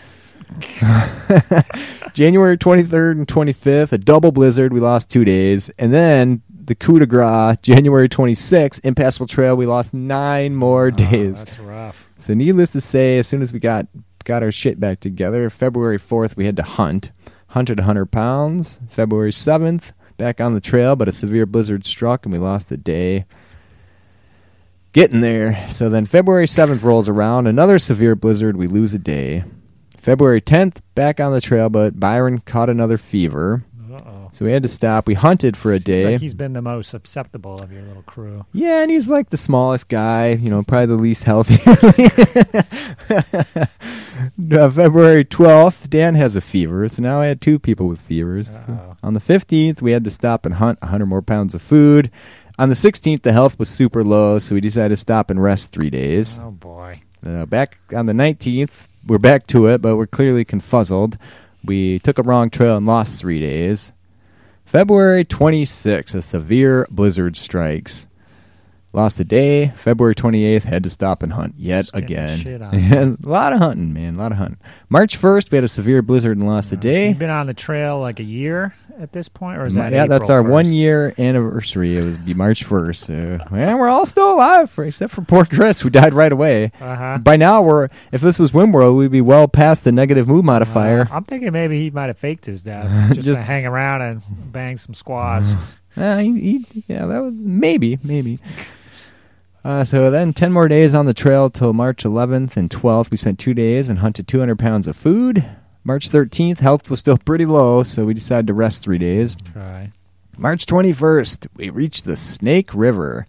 January 2.13 2.57
23rd 2.57 3.11
and 3.11 3.27
25th, 3.27 3.91
a 3.91 3.97
double 3.97 4.31
blizzard. 4.31 4.73
We 4.73 4.79
lost 4.79 5.09
two 5.09 5.23
days. 5.25 5.69
And 5.77 5.93
then 5.93 6.41
the 6.49 6.75
coup 6.75 6.99
de 6.99 7.05
grace, 7.05 7.57
January 7.61 8.09
26th, 8.09 8.79
Impassable 8.83 9.27
Trail. 9.27 9.55
We 9.55 9.65
lost 9.65 9.93
nine 9.93 10.55
more 10.55 10.87
Oh, 10.87 10.91
days. 10.91 11.45
That's 11.45 11.59
rough. 11.59 12.05
So, 12.19 12.33
needless 12.33 12.69
to 12.71 12.81
say, 12.81 13.17
as 13.19 13.27
soon 13.27 13.41
as 13.41 13.53
we 13.53 13.59
got 13.59 13.87
got 14.23 14.43
our 14.43 14.51
shit 14.51 14.79
back 14.79 14.99
together, 14.99 15.49
February 15.49 15.97
4th, 15.99 16.35
we 16.35 16.45
had 16.45 16.57
to 16.57 16.63
hunt. 16.63 17.11
Hunted 17.51 17.79
100 17.79 18.07
pounds. 18.07 18.79
February 18.89 19.31
7th, 19.31 19.93
back 20.17 20.41
on 20.41 20.53
the 20.53 20.59
trail, 20.59 20.95
but 20.95 21.07
a 21.07 21.13
severe 21.13 21.45
blizzard 21.45 21.85
struck 21.85 22.25
and 22.25 22.33
we 22.33 22.39
lost 22.39 22.71
a 22.71 22.77
day. 22.77 23.25
Getting 24.91 25.21
there. 25.21 25.65
So 25.69 25.89
then 25.89 26.05
February 26.05 26.47
7th 26.47 26.81
rolls 26.81 27.07
around, 27.07 27.47
another 27.47 27.77
severe 27.79 28.15
blizzard, 28.15 28.57
we 28.57 28.67
lose 28.67 28.93
a 28.93 28.99
day. 28.99 29.43
February 30.07 30.39
10th, 30.39 30.77
back 30.95 31.19
on 31.19 31.33
the 31.33 31.41
trail, 31.41 31.67
but 31.67 31.99
Byron 31.99 32.39
caught 32.39 32.69
another 32.69 32.97
fever. 32.97 33.65
Uh-oh. 33.91 34.29
So 34.31 34.45
we 34.45 34.53
had 34.53 34.63
to 34.63 34.69
stop. 34.69 35.05
We 35.05 35.15
hunted 35.15 35.57
for 35.57 35.73
a 35.73 35.79
day. 35.79 36.13
Like 36.13 36.21
he's 36.21 36.33
been 36.33 36.53
the 36.53 36.61
most 36.61 36.91
susceptible 36.91 37.59
of 37.59 37.73
your 37.73 37.81
little 37.81 38.03
crew. 38.03 38.45
Yeah, 38.53 38.83
and 38.83 38.89
he's 38.89 39.09
like 39.09 39.31
the 39.31 39.35
smallest 39.35 39.89
guy, 39.89 40.29
you 40.29 40.49
know, 40.49 40.63
probably 40.63 40.85
the 40.85 40.95
least 40.95 41.25
healthy. 41.25 41.59
Uh, 44.51 44.69
February 44.69 45.23
12th, 45.23 45.89
Dan 45.89 46.15
has 46.15 46.35
a 46.35 46.41
fever, 46.41 46.87
so 46.87 47.03
now 47.03 47.21
I 47.21 47.27
had 47.27 47.39
two 47.39 47.59
people 47.59 47.87
with 47.87 47.99
fevers. 47.99 48.55
Uh-oh. 48.55 48.97
On 49.03 49.13
the 49.13 49.19
15th, 49.19 49.81
we 49.81 49.91
had 49.91 50.03
to 50.05 50.09
stop 50.09 50.45
and 50.45 50.55
hunt 50.55 50.81
100 50.81 51.05
more 51.05 51.21
pounds 51.21 51.53
of 51.53 51.61
food. 51.61 52.09
On 52.57 52.69
the 52.69 52.75
16th, 52.75 53.21
the 53.21 53.31
health 53.31 53.59
was 53.59 53.69
super 53.69 54.03
low, 54.03 54.39
so 54.39 54.55
we 54.55 54.61
decided 54.61 54.89
to 54.89 54.97
stop 54.97 55.29
and 55.29 55.41
rest 55.41 55.71
three 55.71 55.91
days. 55.91 56.39
Oh 56.39 56.49
boy. 56.49 57.01
Uh, 57.25 57.45
back 57.45 57.77
on 57.93 58.07
the 58.07 58.13
19th, 58.13 58.86
we're 59.07 59.17
back 59.17 59.47
to 59.47 59.67
it, 59.67 59.81
but 59.81 59.95
we're 59.95 60.07
clearly 60.07 60.43
confuzzled. 60.43 61.17
We 61.63 61.99
took 61.99 62.17
a 62.17 62.23
wrong 62.23 62.49
trail 62.49 62.77
and 62.77 62.85
lost 62.85 63.19
three 63.19 63.39
days. 63.39 63.93
February 64.65 65.23
26th, 65.23 66.13
a 66.13 66.21
severe 66.21 66.85
blizzard 66.91 67.37
strikes. 67.37 68.07
Lost 68.93 69.19
a 69.19 69.25
day. 69.25 69.73
February 69.75 70.15
28th, 70.15 70.63
had 70.63 70.81
to 70.83 70.89
stop 70.89 71.21
and 71.21 71.33
hunt 71.33 71.55
yet 71.57 71.83
Just 71.85 71.95
again. 71.95 72.39
shit 72.39 72.61
on. 72.61 72.73
And 72.75 73.17
a 73.23 73.29
lot 73.29 73.51
of 73.53 73.59
hunting, 73.59 73.93
man. 73.93 74.15
A 74.15 74.17
lot 74.17 74.31
of 74.31 74.37
hunting. 74.37 74.57
March 74.89 75.19
1st, 75.19 75.51
we 75.51 75.57
had 75.57 75.63
a 75.65 75.67
severe 75.67 76.01
blizzard 76.01 76.37
and 76.37 76.47
lost 76.47 76.71
a 76.71 76.75
Uh, 76.75 76.79
So 76.79 76.81
day. 76.81 77.09
you've 77.09 77.19
been 77.19 77.29
on 77.29 77.47
the 77.47 77.53
trail 77.53 77.99
like 77.99 78.19
a 78.19 78.23
year 78.23 78.73
at 78.99 79.11
this 79.11 79.27
point, 79.27 79.59
or 79.59 79.65
is 79.65 79.75
that? 79.75 79.91
yeah, 79.91 80.05
April 80.05 80.17
that's 80.19 80.29
our 80.29 80.41
1st? 80.41 80.49
one 80.49 80.65
year 80.71 81.13
anniversary. 81.19 81.97
It 81.97 82.03
was 82.03 82.17
be 82.17 82.33
March 82.33 82.65
1st. 82.65 82.95
So, 82.95 83.39
man, 83.51 83.77
we're 83.77 83.89
all 83.89 84.05
still 84.05 84.33
alive, 84.33 84.71
for, 84.71 84.85
except 84.85 85.13
for 85.13 85.21
poor 85.21 85.45
Chris, 85.45 85.81
who 85.81 85.89
died 85.89 86.13
right 86.13 86.31
away. 86.31 86.71
Uh-huh. 86.79 87.17
By 87.19 87.35
now, 87.35 87.61
we're 87.61 87.89
if 88.13 88.21
this 88.21 88.39
was 88.39 88.51
RimWorld, 88.51 88.97
we'd 88.97 89.11
be 89.11 89.21
well 89.21 89.47
past 89.49 89.83
the 89.83 89.91
negative 89.91 90.27
mood 90.29 90.45
modifier. 90.45 91.01
Uh, 91.11 91.15
I'm 91.17 91.23
thinking 91.25 91.51
maybe 91.51 91.79
he 91.81 91.89
might 91.91 92.07
have 92.07 92.17
faked 92.17 92.45
his 92.45 92.63
death 92.63 92.89
just, 93.13 93.25
Just- 93.25 93.39
to 93.39 93.43
hang 93.43 93.65
around 93.67 94.01
and 94.01 94.21
bang 94.51 94.77
some 94.77 94.93
squaws. 94.95 95.55
Uh, 95.97 96.19
he, 96.19 96.59
he, 96.59 96.83
yeah, 96.87 97.07
that 97.07 97.23
was 97.23 97.33
maybe, 97.35 97.97
maybe. 98.03 98.37
Uh, 99.67 99.83
so 99.83 100.09
then 100.09 100.31
10 100.31 100.53
more 100.53 100.69
days 100.69 100.93
on 100.93 101.07
the 101.07 101.13
trail 101.13 101.49
till 101.49 101.73
March 101.73 102.05
11th 102.05 102.55
and 102.55 102.69
12th. 102.69 103.11
We 103.11 103.17
spent 103.17 103.37
two 103.37 103.53
days 103.53 103.89
and 103.89 103.99
hunted 103.99 104.25
200 104.25 104.57
pounds 104.57 104.87
of 104.87 104.95
food. 104.95 105.45
March 105.83 106.09
13th, 106.09 106.59
health 106.59 106.89
was 106.89 106.99
still 107.01 107.17
pretty 107.17 107.45
low, 107.45 107.83
so 107.83 108.05
we 108.05 108.13
decided 108.13 108.47
to 108.47 108.53
rest 108.53 108.81
three 108.81 108.97
days. 108.97 109.35
Okay. 109.49 109.91
March 110.37 110.65
21st, 110.67 111.47
we 111.57 111.69
reached 111.69 112.05
the 112.05 112.15
Snake 112.15 112.73
River. 112.73 113.27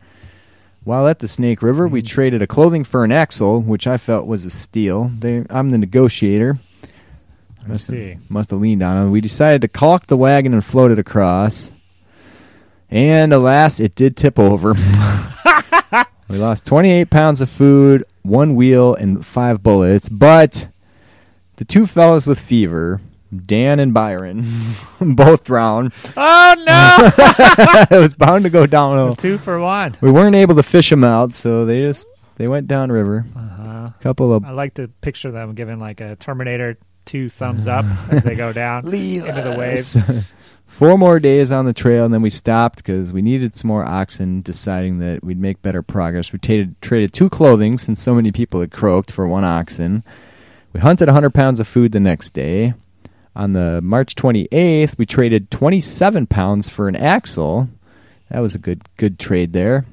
While 0.84 1.08
at 1.08 1.18
the 1.18 1.26
Snake 1.26 1.60
River, 1.60 1.88
we 1.88 2.02
Mhm. 2.02 2.06
traded 2.06 2.40
a 2.40 2.46
clothing 2.46 2.84
for 2.84 3.02
an 3.02 3.10
axle, 3.10 3.60
which 3.60 3.88
I 3.88 3.96
felt 3.96 4.28
was 4.28 4.44
a 4.44 4.50
steal. 4.50 5.10
They, 5.18 5.44
I'm 5.50 5.70
the 5.70 5.78
negotiator. 5.78 6.60
I 7.68 7.76
see. 7.78 8.18
Must 8.28 8.50
have 8.52 8.60
leaned 8.60 8.84
on 8.84 8.96
him. 8.96 9.10
We 9.10 9.20
decided 9.20 9.60
to 9.62 9.68
caulk 9.68 10.06
the 10.06 10.16
wagon 10.16 10.54
and 10.54 10.64
float 10.64 10.92
it 10.92 11.00
across. 11.00 11.72
And 12.90 13.32
alas, 13.32 13.80
it 13.80 13.96
did 13.96 14.16
tip 14.16 14.38
over. 14.38 14.74
we 16.28 16.36
lost 16.36 16.66
28 16.66 17.10
pounds 17.10 17.40
of 17.40 17.48
food, 17.48 18.04
one 18.22 18.54
wheel, 18.54 18.94
and 18.94 19.24
five 19.24 19.62
bullets. 19.62 20.08
But 20.08 20.68
the 21.56 21.64
two 21.64 21.86
fellas 21.86 22.26
with 22.26 22.38
fever, 22.38 23.00
Dan 23.34 23.80
and 23.80 23.92
Byron, 23.94 24.44
both 25.00 25.44
drowned. 25.44 25.92
Oh 26.16 26.54
no! 26.66 27.96
it 27.96 28.00
was 28.00 28.14
bound 28.14 28.44
to 28.44 28.50
go 28.50 28.66
downhill. 28.66 29.16
Two 29.16 29.38
for 29.38 29.58
one. 29.58 29.96
We 30.00 30.10
weren't 30.10 30.36
able 30.36 30.54
to 30.56 30.62
fish 30.62 30.90
them 30.90 31.04
out, 31.04 31.32
so 31.32 31.64
they 31.64 31.80
just 31.80 32.06
they 32.36 32.48
went 32.48 32.68
downriver. 32.68 33.26
Uh-huh. 33.34 33.90
couple 34.00 34.32
of 34.32 34.44
I 34.44 34.52
like 34.52 34.74
to 34.74 34.88
picture 35.00 35.30
them 35.30 35.54
giving 35.54 35.78
like 35.78 36.00
a 36.00 36.16
Terminator 36.16 36.78
two 37.04 37.28
thumbs 37.28 37.66
up 37.66 37.84
as 38.10 38.22
they 38.22 38.34
go 38.34 38.52
down 38.52 38.84
leave 38.84 39.24
into 39.24 39.42
the 39.42 39.56
waves. 39.58 39.96
Four 40.68 40.96
more 40.96 41.18
days 41.18 41.50
on 41.50 41.64
the 41.64 41.72
trail, 41.72 42.04
and 42.04 42.14
then 42.14 42.22
we 42.22 42.30
stopped 42.30 42.76
because 42.76 43.10
we 43.10 43.20
needed 43.20 43.54
some 43.54 43.66
more 43.66 43.84
oxen. 43.84 44.42
Deciding 44.42 44.98
that 45.00 45.24
we'd 45.24 45.40
make 45.40 45.60
better 45.60 45.82
progress, 45.82 46.30
we 46.30 46.38
traded 46.38 46.80
traded 46.80 47.12
two 47.12 47.28
clothing 47.28 47.78
since 47.78 48.00
so 48.00 48.14
many 48.14 48.30
people 48.30 48.60
had 48.60 48.70
croaked 48.70 49.10
for 49.10 49.26
one 49.26 49.44
oxen. 49.44 50.04
We 50.72 50.80
hunted 50.80 51.08
100 51.08 51.30
pounds 51.30 51.58
of 51.58 51.66
food 51.66 51.90
the 51.90 51.98
next 51.98 52.30
day. 52.30 52.74
On 53.34 53.54
the 53.54 53.80
March 53.82 54.14
28th, 54.14 54.98
we 54.98 55.06
traded 55.06 55.50
27 55.50 56.26
pounds 56.26 56.68
for 56.68 56.86
an 56.86 56.96
axle. 56.96 57.68
That 58.30 58.40
was 58.40 58.54
a 58.54 58.58
good 58.58 58.82
good 58.96 59.18
trade 59.18 59.54
there. 59.54 59.86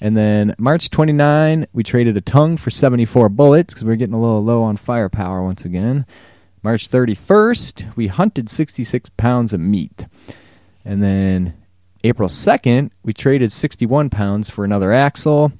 And 0.00 0.16
then 0.16 0.54
March 0.56 0.88
29, 0.88 1.66
we 1.74 1.82
traded 1.82 2.16
a 2.16 2.22
tongue 2.22 2.56
for 2.56 2.70
74 2.70 3.28
bullets 3.28 3.74
because 3.74 3.84
we 3.84 3.90
were 3.90 3.96
getting 3.96 4.14
a 4.14 4.20
little 4.20 4.42
low 4.42 4.62
on 4.62 4.78
firepower 4.78 5.42
once 5.42 5.64
again. 5.66 6.06
March 6.62 6.88
31st, 6.90 7.96
we 7.96 8.08
hunted 8.08 8.50
66 8.50 9.10
pounds 9.16 9.52
of 9.52 9.60
meat. 9.60 10.06
And 10.84 11.02
then 11.02 11.54
April 12.04 12.28
2nd, 12.28 12.90
we 13.02 13.12
traded 13.12 13.52
61 13.52 14.10
pounds 14.10 14.50
for 14.50 14.64
another 14.64 14.92
axle. 14.92 15.52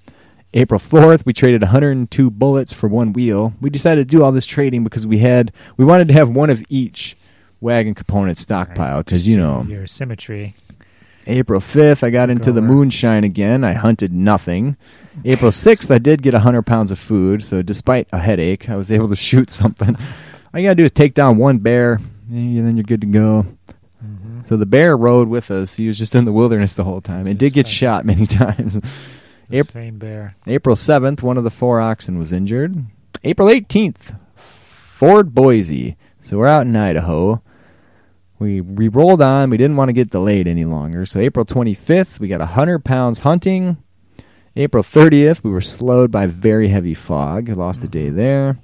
April 0.52 0.80
4th, 0.80 1.24
we 1.24 1.32
traded 1.32 1.62
102 1.62 2.30
bullets 2.30 2.72
for 2.72 2.88
one 2.88 3.12
wheel. 3.12 3.54
We 3.60 3.70
decided 3.70 4.08
to 4.08 4.16
do 4.16 4.22
all 4.22 4.32
this 4.32 4.46
trading 4.46 4.84
because 4.84 5.06
we 5.06 5.18
had 5.18 5.52
we 5.76 5.84
wanted 5.84 6.08
to 6.08 6.14
have 6.14 6.28
one 6.28 6.50
of 6.50 6.62
each 6.68 7.16
wagon 7.60 7.94
component 7.94 8.36
stockpile 8.38 8.98
because 9.02 9.28
you 9.28 9.36
know 9.36 9.64
your 9.68 9.86
symmetry. 9.86 10.54
April 11.26 11.60
5th, 11.60 12.02
I 12.02 12.10
got 12.10 12.30
into 12.30 12.50
the 12.50 12.60
Goer. 12.60 12.68
moonshine 12.68 13.24
again. 13.24 13.62
I 13.62 13.74
hunted 13.74 14.12
nothing. 14.12 14.76
April 15.24 15.50
6th, 15.50 15.90
I 15.90 15.98
did 15.98 16.22
get 16.22 16.32
100 16.32 16.62
pounds 16.62 16.90
of 16.90 16.98
food, 16.98 17.44
so 17.44 17.60
despite 17.60 18.08
a 18.10 18.18
headache, 18.18 18.70
I 18.70 18.76
was 18.76 18.90
able 18.90 19.08
to 19.08 19.16
shoot 19.16 19.50
something. 19.50 19.96
All 20.52 20.60
you 20.60 20.66
got 20.66 20.72
to 20.72 20.74
do 20.76 20.84
is 20.84 20.92
take 20.92 21.14
down 21.14 21.36
one 21.36 21.58
bear, 21.58 22.00
and 22.28 22.66
then 22.66 22.76
you're 22.76 22.84
good 22.84 23.00
to 23.02 23.06
go. 23.06 23.46
Mm-hmm. 24.04 24.40
So 24.46 24.56
the 24.56 24.66
bear 24.66 24.96
rode 24.96 25.28
with 25.28 25.50
us. 25.50 25.74
He 25.76 25.86
was 25.86 25.98
just 25.98 26.14
in 26.14 26.24
the 26.24 26.32
wilderness 26.32 26.74
the 26.74 26.84
whole 26.84 27.00
time 27.00 27.26
and 27.26 27.38
did 27.38 27.52
get 27.52 27.68
shot 27.68 28.04
many 28.04 28.26
times. 28.26 28.80
The 29.48 29.58
Ap- 29.60 29.66
same 29.66 29.98
bear. 29.98 30.36
April 30.46 30.76
7th, 30.76 31.22
one 31.22 31.36
of 31.36 31.44
the 31.44 31.50
four 31.50 31.80
oxen 31.80 32.18
was 32.18 32.32
injured. 32.32 32.84
April 33.22 33.48
18th, 33.48 34.18
Fort 34.36 35.34
Boise. 35.34 35.96
So 36.20 36.38
we're 36.38 36.46
out 36.46 36.66
in 36.66 36.74
Idaho. 36.74 37.42
We 38.38 38.60
we 38.60 38.88
rolled 38.88 39.20
on. 39.20 39.50
We 39.50 39.56
didn't 39.58 39.76
want 39.76 39.90
to 39.90 39.92
get 39.92 40.10
delayed 40.10 40.48
any 40.48 40.64
longer. 40.64 41.04
So 41.04 41.20
April 41.20 41.44
25th, 41.44 42.18
we 42.18 42.28
got 42.28 42.40
100 42.40 42.84
pounds 42.84 43.20
hunting. 43.20 43.76
April 44.56 44.82
30th, 44.82 45.44
we 45.44 45.50
were 45.50 45.60
slowed 45.60 46.10
by 46.10 46.26
very 46.26 46.68
heavy 46.68 46.94
fog. 46.94 47.48
Lost 47.50 47.84
a 47.84 47.88
day 47.88 48.08
there. 48.08 48.58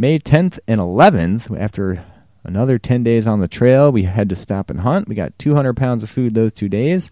May 0.00 0.18
10th 0.20 0.60
and 0.68 0.80
11th, 0.80 1.58
after 1.60 2.04
another 2.44 2.78
10 2.78 3.02
days 3.02 3.26
on 3.26 3.40
the 3.40 3.48
trail, 3.48 3.90
we 3.90 4.04
had 4.04 4.28
to 4.28 4.36
stop 4.36 4.70
and 4.70 4.80
hunt. 4.80 5.08
We 5.08 5.16
got 5.16 5.36
200 5.40 5.76
pounds 5.76 6.04
of 6.04 6.08
food 6.10 6.34
those 6.34 6.52
two 6.52 6.68
days. 6.68 7.10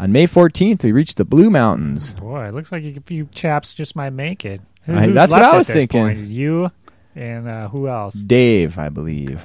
On 0.00 0.10
May 0.12 0.26
14th, 0.26 0.82
we 0.82 0.92
reached 0.92 1.18
the 1.18 1.24
Blue 1.26 1.50
Mountains. 1.50 2.14
Boy, 2.14 2.46
it 2.48 2.54
looks 2.54 2.72
like 2.72 2.82
you, 2.82 3.02
you 3.08 3.28
chaps 3.32 3.74
just 3.74 3.94
might 3.96 4.10
make 4.10 4.44
it. 4.46 4.60
Who, 4.84 4.94
I- 4.96 5.06
that's 5.08 5.32
what 5.32 5.42
I 5.42 5.56
was 5.56 5.68
thinking. 5.68 6.00
point? 6.02 6.18
You 6.26 6.70
and 7.14 7.48
uh, 7.48 7.68
who 7.68 7.88
else? 7.88 8.14
Dave, 8.14 8.78
I 8.78 8.88
believe. 8.88 9.44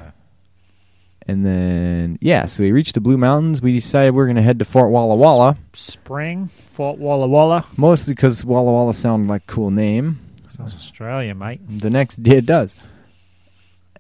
And 1.28 1.46
then, 1.46 2.18
yeah, 2.20 2.46
so 2.48 2.64
we 2.64 2.72
reached 2.72 2.96
the 2.96 3.02
Blue 3.02 3.18
Mountains. 3.18 3.62
We 3.62 3.74
decided 3.74 4.14
we 4.16 4.22
are 4.24 4.26
going 4.26 4.36
to 4.38 4.42
head 4.42 4.60
to 4.60 4.66
Fort 4.66 4.90
Walla 4.92 5.16
Walla, 5.16 5.58
Spring, 5.74 6.50
Fort 6.74 6.98
Walla 6.98 7.28
Walla. 7.28 7.66
mostly 7.78 8.14
because 8.16 8.44
Walla 8.44 8.72
Walla 8.72 8.94
sounded 8.94 9.30
like 9.30 9.44
a 9.44 9.52
cool 9.52 9.72
name. 9.72 10.20
Sounds 10.52 10.74
Australian, 10.76 11.38
mate. 11.38 11.62
The 11.68 11.90
next 11.90 12.22
day, 12.22 12.38
it 12.38 12.46
does. 12.46 12.76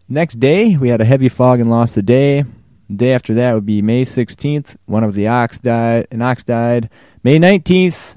Next 0.09 0.35
day, 0.41 0.75
we 0.75 0.89
had 0.89 0.99
a 0.99 1.05
heavy 1.05 1.29
fog 1.29 1.61
and 1.61 1.69
lost 1.69 1.95
a 1.95 2.01
day. 2.01 2.43
The 2.89 2.95
day 2.97 3.13
after 3.13 3.33
that 3.35 3.53
would 3.53 3.65
be 3.65 3.81
May 3.81 4.03
16th. 4.03 4.75
One 4.85 5.05
of 5.05 5.15
the 5.15 5.27
ox 5.27 5.59
died. 5.59 6.07
An 6.11 6.21
ox 6.21 6.43
died. 6.43 6.89
May 7.23 7.39
19th, 7.39 8.15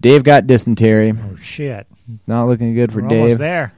Dave 0.00 0.24
got 0.24 0.46
dysentery. 0.46 1.12
Oh 1.12 1.36
shit! 1.36 1.86
Not 2.26 2.46
looking 2.46 2.74
good 2.74 2.92
for 2.92 3.02
We're 3.02 3.08
Dave. 3.08 3.20
almost 3.20 3.38
there. 3.38 3.72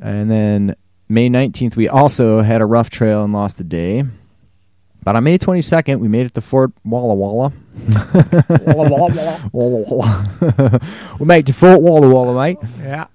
And 0.00 0.30
then 0.30 0.76
May 1.08 1.30
19th, 1.30 1.76
we 1.76 1.88
also 1.88 2.42
had 2.42 2.60
a 2.60 2.66
rough 2.66 2.90
trail 2.90 3.24
and 3.24 3.32
lost 3.32 3.60
a 3.60 3.64
day. 3.64 4.04
But 5.02 5.16
on 5.16 5.24
May 5.24 5.38
22nd, 5.38 5.98
we 6.00 6.08
made 6.08 6.26
it 6.26 6.34
to 6.34 6.40
Fort 6.42 6.72
Walla 6.84 7.14
Walla. 7.14 7.52
Walla 7.74 8.88
Walla 8.90 9.14
Walla. 9.14 9.50
Walla 9.52 9.84
Walla. 9.88 10.80
we 11.18 11.42
to 11.42 11.52
Fort 11.52 11.80
Walla 11.82 12.08
Walla, 12.08 12.34
mate. 12.34 12.58
Yeah, 12.80 13.06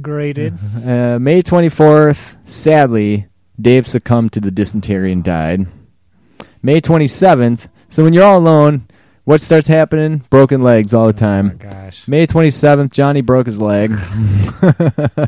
graded. 0.00 0.54
Uh, 0.76 1.18
May 1.20 1.42
24th, 1.42 2.36
sadly, 2.44 3.26
Dave 3.60 3.86
succumbed 3.86 4.32
to 4.32 4.40
the 4.40 4.50
dysentery 4.50 5.12
and 5.12 5.22
died. 5.22 5.66
May 6.62 6.80
27th, 6.80 7.68
so 7.88 8.02
when 8.04 8.12
you're 8.12 8.24
all 8.24 8.38
alone, 8.38 8.86
what 9.24 9.40
starts 9.40 9.68
happening? 9.68 10.24
Broken 10.30 10.62
legs 10.62 10.92
all 10.92 11.06
the 11.06 11.12
Oh 11.14 11.16
time. 11.16 11.46
my 11.46 11.54
gosh. 11.54 12.06
May 12.08 12.26
27th, 12.26 12.92
Johnny 12.92 13.20
broke 13.20 13.46
his 13.46 13.60
leg. 13.60 13.92
uh, 14.62 15.26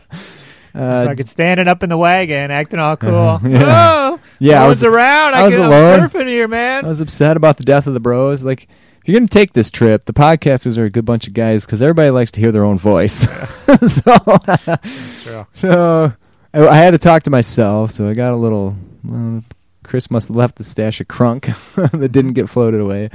Fucking 0.74 1.26
standing 1.26 1.68
up 1.68 1.82
in 1.82 1.88
the 1.88 1.96
wagon, 1.96 2.50
acting 2.50 2.78
all 2.80 2.96
cool. 2.96 3.40
Yeah. 3.44 4.16
Yeah, 4.38 4.62
I 4.62 4.66
one's 4.66 4.76
was, 4.76 4.84
around. 4.84 5.34
I, 5.34 5.40
I 5.40 5.42
was 5.44 5.54
alone. 5.54 6.00
I'm 6.00 6.10
surfing 6.10 6.28
here, 6.28 6.48
man. 6.48 6.84
I 6.84 6.88
was 6.88 7.00
upset 7.00 7.36
about 7.36 7.56
the 7.56 7.64
death 7.64 7.86
of 7.86 7.94
the 7.94 8.00
bros. 8.00 8.42
Like, 8.42 8.64
if 8.64 9.08
you're 9.08 9.18
going 9.18 9.28
to 9.28 9.32
take 9.32 9.52
this 9.52 9.70
trip, 9.70 10.06
the 10.06 10.12
podcasters 10.12 10.78
are 10.78 10.84
a 10.84 10.90
good 10.90 11.04
bunch 11.04 11.26
of 11.26 11.34
guys 11.34 11.66
because 11.66 11.82
everybody 11.82 12.10
likes 12.10 12.30
to 12.32 12.40
hear 12.40 12.50
their 12.50 12.64
own 12.64 12.78
voice. 12.78 13.20
so, 13.86 14.18
That's 14.64 15.22
true. 15.22 15.46
so 15.56 16.12
I, 16.54 16.66
I 16.66 16.76
had 16.76 16.92
to 16.92 16.98
talk 16.98 17.22
to 17.24 17.30
myself. 17.30 17.92
So 17.92 18.08
I 18.08 18.14
got 18.14 18.32
a 18.32 18.36
little. 18.36 18.76
Uh, 19.10 19.40
Chris 19.82 20.10
must 20.10 20.28
have 20.28 20.36
left 20.36 20.56
the 20.56 20.64
stash 20.64 21.00
of 21.00 21.08
crunk 21.08 21.54
that 22.00 22.12
didn't 22.12 22.32
get 22.32 22.48
floated 22.48 22.80
away. 22.80 23.10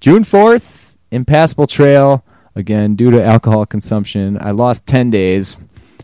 June 0.00 0.24
4th, 0.24 0.94
Impassable 1.10 1.66
Trail. 1.66 2.24
Again, 2.56 2.94
due 2.94 3.10
to 3.10 3.22
alcohol 3.22 3.66
consumption, 3.66 4.38
I 4.40 4.52
lost 4.52 4.86
10 4.86 5.10
days. 5.10 5.56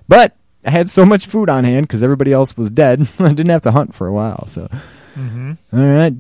But 0.09 0.37
I 0.65 0.71
had 0.71 0.91
so 0.91 1.07
much 1.07 1.27
food 1.27 1.49
on 1.49 1.65
hand 1.65 1.89
because 1.89 2.03
everybody 2.03 2.33
else 2.33 2.57
was 2.57 2.71
dead. 2.71 3.09
I 3.19 3.29
didn't 3.29 3.49
have 3.51 3.63
to 3.63 3.73
hunt 3.73 3.95
for 3.95 4.07
a 4.07 4.13
while. 4.13 4.47
So. 4.47 4.69
Mm-hmm. 5.17 5.53
All 5.73 5.87
right. 5.87 6.15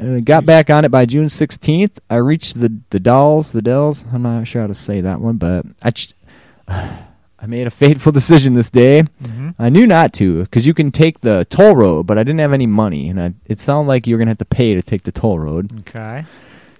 Uh, 0.00 0.20
got 0.20 0.46
back 0.46 0.70
on 0.70 0.84
it 0.84 0.90
by 0.90 1.04
June 1.04 1.26
16th. 1.26 1.98
I 2.08 2.16
reached 2.16 2.58
the 2.58 2.80
the 2.88 2.98
dolls, 3.00 3.52
the 3.52 3.60
dells. 3.60 4.04
I'm 4.12 4.22
not 4.22 4.46
sure 4.46 4.62
how 4.62 4.66
to 4.68 4.74
say 4.74 5.02
that 5.02 5.20
one, 5.20 5.36
but 5.36 5.66
I 5.82 5.90
ch- 5.90 6.14
I 6.68 7.46
made 7.46 7.66
a 7.66 7.70
fateful 7.70 8.12
decision 8.20 8.54
this 8.54 8.70
day. 8.70 9.04
Mm-hmm. 9.22 9.50
I 9.58 9.68
knew 9.68 9.86
not 9.86 10.14
to 10.14 10.42
because 10.44 10.66
you 10.66 10.72
can 10.72 10.90
take 10.90 11.20
the 11.20 11.46
toll 11.50 11.76
road, 11.76 12.06
but 12.06 12.16
I 12.16 12.22
didn't 12.22 12.40
have 12.40 12.54
any 12.54 12.66
money, 12.66 13.08
and 13.10 13.20
I, 13.20 13.34
it 13.44 13.60
sounded 13.60 13.88
like 13.88 14.06
you 14.06 14.14
were 14.14 14.18
gonna 14.18 14.30
have 14.30 14.38
to 14.38 14.44
pay 14.46 14.74
to 14.74 14.80
take 14.82 15.02
the 15.02 15.12
toll 15.12 15.38
road. 15.38 15.80
Okay. 15.80 16.24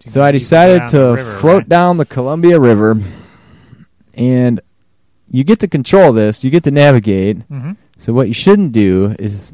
So 0.07 0.23
I 0.23 0.33
decided 0.33 0.89
to 0.89 1.15
river, 1.17 1.39
float 1.39 1.55
right? 1.59 1.69
down 1.69 1.99
the 1.99 2.07
Columbia 2.07 2.59
River, 2.59 2.99
and 4.15 4.61
you 5.31 5.45
get 5.45 5.61
to 5.61 5.69
control 5.69 6.13
this. 6.13 6.43
You 6.45 6.51
get 6.51 6.65
to 6.65 6.71
navigate. 6.71 7.39
Mm-hmm. 7.49 7.73
So 7.99 8.13
what 8.13 8.29
you 8.29 8.35
shouldn't 8.35 8.73
do 8.73 9.15
is 9.19 9.53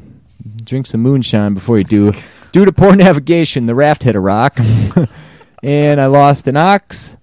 drink 0.63 0.87
some 0.87 1.01
moonshine 1.01 1.53
before 1.53 1.77
you 1.77 1.83
do. 1.83 2.13
Due 2.51 2.65
to 2.65 2.71
poor 2.71 2.95
navigation, 2.95 3.65
the 3.65 3.75
raft 3.75 4.03
hit 4.03 4.15
a 4.15 4.19
rock, 4.19 4.57
and 5.63 6.01
I 6.01 6.05
lost 6.05 6.47
an 6.47 6.55
ox, 6.55 7.17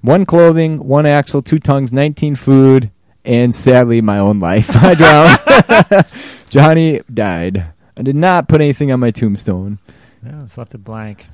one 0.00 0.24
clothing, 0.24 0.86
one 0.88 1.06
axle, 1.06 1.42
two 1.42 1.58
tongues, 1.58 1.92
nineteen 1.92 2.34
food, 2.34 2.90
and 3.24 3.54
sadly 3.54 4.00
my 4.00 4.18
own 4.18 4.40
life. 4.40 4.70
I 4.74 4.94
drowned. 4.94 6.06
Johnny 6.48 7.02
died. 7.12 7.72
I 7.96 8.02
did 8.02 8.16
not 8.16 8.48
put 8.48 8.60
anything 8.62 8.90
on 8.90 9.00
my 9.00 9.10
tombstone. 9.10 9.78
Yeah, 10.24 10.42
it's 10.42 10.56
left 10.56 10.74
a 10.74 10.78
blank. 10.78 11.26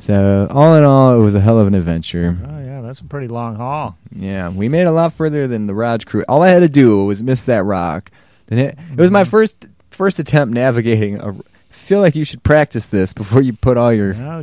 So 0.00 0.48
all 0.50 0.74
in 0.74 0.82
all, 0.84 1.14
it 1.14 1.22
was 1.22 1.34
a 1.34 1.40
hell 1.40 1.58
of 1.58 1.66
an 1.66 1.74
adventure. 1.74 2.36
Oh 2.44 2.58
yeah, 2.64 2.80
that's 2.80 3.00
a 3.00 3.04
pretty 3.04 3.28
long 3.28 3.54
haul. 3.56 3.96
Yeah, 4.14 4.48
we 4.48 4.68
made 4.68 4.84
a 4.86 4.92
lot 4.92 5.12
further 5.12 5.46
than 5.46 5.66
the 5.66 5.74
Raj 5.74 6.06
crew. 6.06 6.24
All 6.28 6.42
I 6.42 6.48
had 6.48 6.60
to 6.60 6.68
do 6.68 7.04
was 7.04 7.22
miss 7.22 7.42
that 7.42 7.64
rock. 7.64 8.10
Then 8.46 8.58
it, 8.58 8.78
it 8.92 8.98
was 8.98 9.10
my 9.10 9.24
Mhm. 9.24 9.28
first 9.28 9.66
first 9.90 10.18
attempt 10.18 10.54
navigating. 10.54 11.20
A, 11.20 11.34
feel 11.68 12.00
like 12.00 12.16
you 12.16 12.24
should 12.24 12.42
practice 12.42 12.86
this 12.86 13.12
before 13.12 13.42
you 13.42 13.52
put 13.52 13.76
all 13.76 13.92
your. 13.92 14.12
No, 14.14 14.42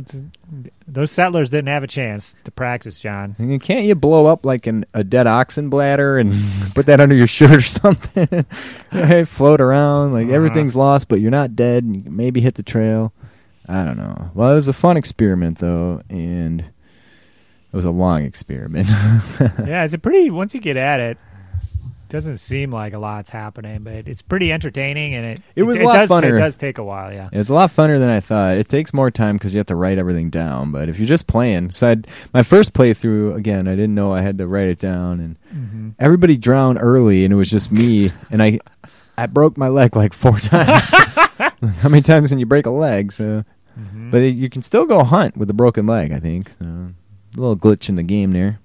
those 0.86 1.10
settlers 1.10 1.50
didn't 1.50 1.68
have 1.68 1.82
a 1.82 1.86
chance 1.88 2.34
to 2.44 2.50
practice, 2.50 2.98
John. 2.98 3.34
Mean, 3.38 3.58
Can't 3.58 3.84
you 3.84 3.94
blow 3.94 4.26
up 4.26 4.46
like 4.46 4.66
an, 4.66 4.86
a 4.94 5.04
dead 5.04 5.26
oxen 5.26 5.68
bladder 5.68 6.18
and 6.18 6.32
put 6.74 6.86
that 6.86 7.00
under 7.00 7.14
your 7.14 7.26
shirt 7.26 7.50
or 7.56 7.60
something? 7.60 8.46
Right, 8.92 9.28
Float 9.28 9.60
around 9.60 10.14
like 10.14 10.26
Uh-huh. 10.26 10.34
everything's 10.36 10.74
lost, 10.76 11.08
but 11.08 11.20
you're 11.20 11.30
not 11.30 11.54
dead, 11.54 11.84
and 11.84 11.94
you 11.96 12.02
can 12.02 12.16
maybe 12.16 12.40
hit 12.40 12.54
the 12.54 12.62
trail. 12.62 13.12
I 13.68 13.84
don't 13.84 13.96
know. 13.98 14.30
Well, 14.34 14.52
it 14.52 14.54
was 14.54 14.68
a 14.68 14.72
fun 14.72 14.96
experiment 14.96 15.58
though, 15.58 16.00
and 16.08 16.60
it 16.60 17.76
was 17.76 17.84
a 17.84 17.90
long 17.90 18.22
experiment. 18.24 18.88
yeah, 19.68 19.84
it's 19.84 19.94
a 19.94 19.98
pretty. 19.98 20.30
Once 20.30 20.54
you 20.54 20.60
get 20.60 20.76
at 20.78 21.00
it, 21.00 21.18
doesn't 22.08 22.38
seem 22.38 22.70
like 22.70 22.94
a 22.94 22.98
lot's 22.98 23.28
happening, 23.28 23.82
but 23.82 24.08
it's 24.08 24.22
pretty 24.22 24.50
entertaining, 24.50 25.14
and 25.14 25.26
it 25.26 25.42
It 25.54 25.64
was 25.64 25.76
a 25.78 25.82
it 25.82 25.84
lot 25.84 25.92
does, 25.92 26.10
funner. 26.10 26.34
It 26.34 26.38
does 26.40 26.56
take 26.56 26.78
a 26.78 26.82
while, 26.82 27.12
yeah. 27.12 27.28
It's 27.30 27.50
a 27.50 27.52
lot 27.54 27.70
funner 27.70 27.98
than 27.98 28.08
I 28.08 28.20
thought. 28.20 28.56
It 28.56 28.70
takes 28.70 28.94
more 28.94 29.10
time 29.10 29.36
because 29.36 29.52
you 29.52 29.58
have 29.58 29.66
to 29.66 29.74
write 29.76 29.98
everything 29.98 30.30
down. 30.30 30.72
But 30.72 30.88
if 30.88 30.98
you're 30.98 31.06
just 31.06 31.26
playing, 31.26 31.72
so 31.72 31.88
I'd, 31.88 32.06
my 32.32 32.42
first 32.42 32.72
playthrough 32.72 33.36
again, 33.36 33.68
I 33.68 33.72
didn't 33.72 33.94
know 33.94 34.14
I 34.14 34.22
had 34.22 34.38
to 34.38 34.46
write 34.46 34.68
it 34.68 34.78
down, 34.78 35.20
and 35.20 35.36
Mm-hmm. 35.54 35.90
everybody 35.98 36.36
drowned 36.38 36.78
early, 36.80 37.24
and 37.24 37.32
it 37.32 37.36
was 37.36 37.50
just 37.50 37.70
me, 37.72 38.12
and 38.30 38.42
I, 38.42 38.60
I 39.18 39.26
broke 39.26 39.56
my 39.58 39.68
leg 39.68 39.94
like 39.96 40.12
four 40.14 40.38
times. 40.40 40.90
How 41.80 41.88
many 41.90 42.00
times 42.02 42.30
can 42.30 42.38
you 42.38 42.46
break 42.46 42.64
a 42.66 42.70
leg? 42.70 43.12
So, 43.12 43.44
Mm-hmm. 43.78 44.10
but 44.10 44.18
you 44.18 44.50
can 44.50 44.62
still 44.62 44.86
go 44.86 45.04
hunt 45.04 45.36
with 45.36 45.48
a 45.50 45.54
broken 45.54 45.86
leg. 45.86 46.12
I 46.12 46.18
think 46.18 46.50
so. 46.58 46.64
A 46.64 47.40
little 47.40 47.56
glitch 47.56 47.88
in 47.88 47.94
the 47.94 48.02
game 48.02 48.32
there, 48.32 48.58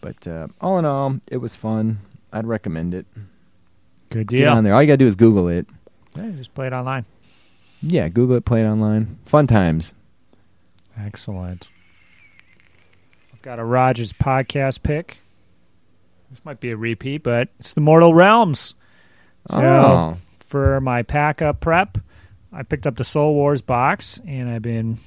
but 0.00 0.26
uh, 0.26 0.48
all 0.60 0.78
in 0.78 0.84
all, 0.84 1.20
it 1.30 1.38
was 1.38 1.54
fun. 1.54 2.00
I'd 2.32 2.46
recommend 2.46 2.92
it. 2.92 3.06
Good 4.10 4.26
deal. 4.26 4.40
Get 4.40 4.48
on 4.48 4.64
there. 4.64 4.74
All 4.74 4.82
you 4.82 4.86
gotta 4.86 4.98
do 4.98 5.06
is 5.06 5.16
Google 5.16 5.48
it. 5.48 5.66
Yeah, 6.16 6.30
just 6.32 6.54
play 6.54 6.66
it 6.66 6.74
online. 6.74 7.06
Yeah, 7.80 8.08
Google 8.08 8.36
it. 8.36 8.44
Play 8.44 8.60
it 8.60 8.66
online. 8.66 9.18
Fun 9.24 9.46
times. 9.46 9.94
Excellent. 10.98 11.68
I've 13.32 13.42
got 13.42 13.58
a 13.58 13.64
Rogers 13.64 14.12
podcast 14.12 14.82
pick. 14.82 15.18
This 16.30 16.44
might 16.44 16.60
be 16.60 16.70
a 16.70 16.76
repeat, 16.76 17.22
but 17.22 17.48
it's 17.58 17.72
the 17.72 17.80
Mortal 17.80 18.14
Realms. 18.14 18.74
So 19.50 19.60
oh. 19.60 20.16
for 20.46 20.80
my 20.80 21.02
pack 21.02 21.42
up 21.42 21.60
prep, 21.60 21.98
I 22.52 22.62
picked 22.62 22.86
up 22.86 22.96
the 22.96 23.04
Soul 23.04 23.34
Wars 23.34 23.62
box 23.62 24.20
and 24.26 24.48
I've 24.50 24.62
been 24.62 24.98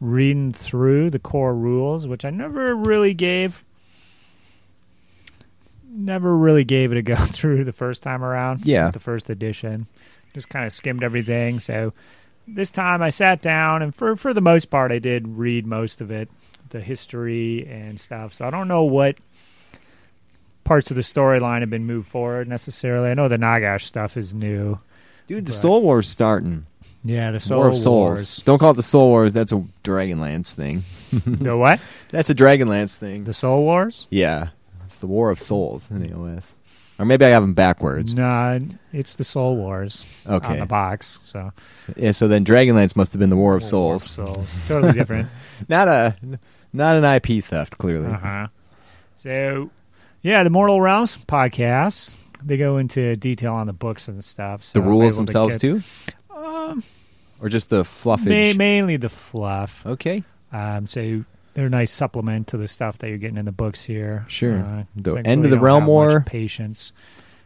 reading 0.00 0.52
through 0.52 1.10
the 1.10 1.18
core 1.18 1.54
rules, 1.54 2.06
which 2.06 2.24
I 2.24 2.30
never 2.30 2.74
really 2.74 3.14
gave 3.14 3.64
never 5.94 6.34
really 6.36 6.64
gave 6.64 6.90
it 6.90 6.98
a 6.98 7.02
go 7.02 7.16
through 7.26 7.64
the 7.64 7.72
first 7.72 8.02
time 8.02 8.24
around. 8.24 8.66
Yeah. 8.66 8.90
The 8.90 8.98
first 9.00 9.30
edition. 9.30 9.86
Just 10.34 10.48
kind 10.48 10.64
of 10.66 10.72
skimmed 10.72 11.02
everything. 11.04 11.60
So 11.60 11.92
this 12.48 12.70
time 12.70 13.02
I 13.02 13.10
sat 13.10 13.42
down 13.42 13.82
and 13.82 13.94
for 13.94 14.16
for 14.16 14.32
the 14.34 14.40
most 14.40 14.70
part 14.70 14.90
I 14.90 14.98
did 14.98 15.28
read 15.28 15.66
most 15.66 16.00
of 16.00 16.10
it, 16.10 16.28
the 16.70 16.80
history 16.80 17.66
and 17.68 18.00
stuff. 18.00 18.34
So 18.34 18.46
I 18.46 18.50
don't 18.50 18.68
know 18.68 18.84
what 18.84 19.18
parts 20.64 20.90
of 20.90 20.96
the 20.96 21.02
storyline 21.02 21.60
have 21.60 21.70
been 21.70 21.86
moved 21.86 22.08
forward 22.08 22.48
necessarily. 22.48 23.10
I 23.10 23.14
know 23.14 23.28
the 23.28 23.36
Nagash 23.36 23.82
stuff 23.82 24.16
is 24.16 24.32
new. 24.32 24.78
Dude, 25.26 25.46
the 25.46 25.52
Right. 25.52 25.60
Soul 25.60 25.82
War's 25.82 26.08
starting. 26.08 26.66
Yeah, 27.04 27.30
the 27.32 27.40
Soul 27.40 27.58
War 27.58 27.68
of 27.68 27.76
Souls. 27.76 27.84
Wars. 28.18 28.36
Don't 28.44 28.58
call 28.58 28.70
it 28.70 28.74
the 28.76 28.82
Soul 28.82 29.08
Wars. 29.08 29.32
That's 29.32 29.52
a 29.52 29.64
Dragonlance 29.84 30.54
thing. 30.54 30.84
the 31.12 31.56
what? 31.56 31.80
That's 32.10 32.30
a 32.30 32.34
Dragonlance 32.34 32.96
thing. 32.96 33.24
The 33.24 33.34
Soul 33.34 33.62
Wars? 33.64 34.06
yeah, 34.10 34.48
it's 34.86 34.96
the 34.98 35.06
War 35.06 35.30
of 35.30 35.40
Souls 35.40 35.90
in 35.90 36.02
AOS. 36.04 36.52
Or 36.98 37.04
maybe 37.04 37.24
I 37.24 37.30
have 37.30 37.42
them 37.42 37.54
backwards. 37.54 38.14
No, 38.14 38.60
it's 38.92 39.14
the 39.16 39.24
Soul 39.24 39.56
Wars 39.56 40.06
on 40.26 40.34
Okay. 40.34 40.60
the 40.60 40.66
box. 40.66 41.18
So 41.24 41.50
Yeah, 41.96 42.12
so 42.12 42.28
then 42.28 42.44
Dragonlance 42.44 42.94
must 42.94 43.12
have 43.12 43.18
been 43.18 43.30
the 43.30 43.36
War 43.36 43.56
of 43.56 43.62
War 43.62 43.68
Souls. 43.68 44.04
Souls. 44.10 44.48
Totally 44.68 44.92
different. 44.92 45.28
Not 45.68 45.88
a, 45.88 46.14
not 46.72 46.96
an 46.96 47.04
IP 47.04 47.42
theft, 47.44 47.78
clearly. 47.78 48.06
uh 48.08 48.18
huh. 48.18 48.46
So, 49.18 49.70
yeah, 50.22 50.42
the 50.44 50.50
Mortal 50.50 50.80
Realms 50.80 51.16
podcast. 51.26 52.14
They 52.44 52.56
go 52.56 52.76
into 52.78 53.14
detail 53.16 53.54
on 53.54 53.66
the 53.68 53.72
books 53.72 54.08
and 54.08 54.22
stuff. 54.24 54.64
So 54.64 54.80
The 54.80 54.86
rules 54.86 55.16
themselves 55.16 55.54
get- 55.56 55.60
too, 55.60 55.82
Um, 56.42 56.82
or 57.40 57.48
just 57.48 57.70
the 57.70 57.84
fluffage. 57.84 58.54
ma- 58.56 58.58
mainly 58.58 58.96
the 58.96 59.08
fluff. 59.08 59.84
Okay, 59.86 60.22
Um, 60.52 60.86
so 60.88 61.24
they're 61.54 61.66
a 61.66 61.70
nice 61.70 61.92
supplement 61.92 62.48
to 62.48 62.56
the 62.56 62.68
stuff 62.68 62.98
that 62.98 63.08
you're 63.08 63.18
getting 63.18 63.36
in 63.36 63.44
the 63.44 63.52
books 63.52 63.82
here. 63.84 64.24
Sure. 64.28 64.58
Uh, 64.58 64.84
The 64.96 65.16
End 65.16 65.44
of 65.44 65.50
the 65.50 65.58
Realm 65.60 65.86
War. 65.86 66.22
Patience. 66.26 66.92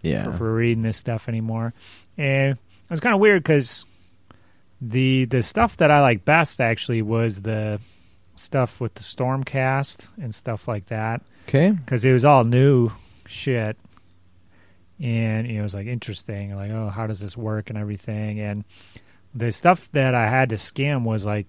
yeah. 0.03 0.24
for, 0.24 0.32
for 0.32 0.55
reading 0.55 0.82
this 0.82 0.97
stuff 0.97 1.28
anymore. 1.28 1.74
And 2.16 2.53
it 2.53 2.90
was 2.90 3.01
kind 3.01 3.14
of 3.14 3.20
weird 3.20 3.42
because 3.42 3.84
the 4.80 5.24
the 5.26 5.42
stuff 5.42 5.78
that 5.78 5.90
I 5.90 6.01
like 6.03 6.24
best 6.24 6.61
actually 6.61 7.03
was 7.03 7.42
the 7.42 7.80
stuff 8.36 8.80
with 8.80 8.94
the 8.94 9.03
Stormcast 9.03 10.09
and 10.20 10.34
stuff 10.34 10.68
like 10.68 10.86
that 10.86 11.22
Okay. 11.49 11.70
because 11.70 12.05
it 12.05 12.12
was 12.12 12.24
all 12.24 12.44
new 12.44 12.90
shit. 13.26 13.76
And 15.01 15.47
you 15.47 15.55
know, 15.55 15.61
it 15.61 15.62
was 15.64 15.74
like 15.74 15.86
interesting, 15.86 16.55
like 16.57 16.70
oh, 16.70 16.88
how 16.88 17.07
does 17.07 17.20
this 17.20 17.36
work 17.36 17.68
and 17.70 17.78
everything. 17.78 18.40
And 18.40 18.64
the 19.34 19.53
stuff 19.53 19.90
that 19.92 20.14
I 20.14 20.28
had 20.28 20.49
to 20.51 20.59
skim 20.59 21.05
was 21.05 21.24
like 21.24 21.47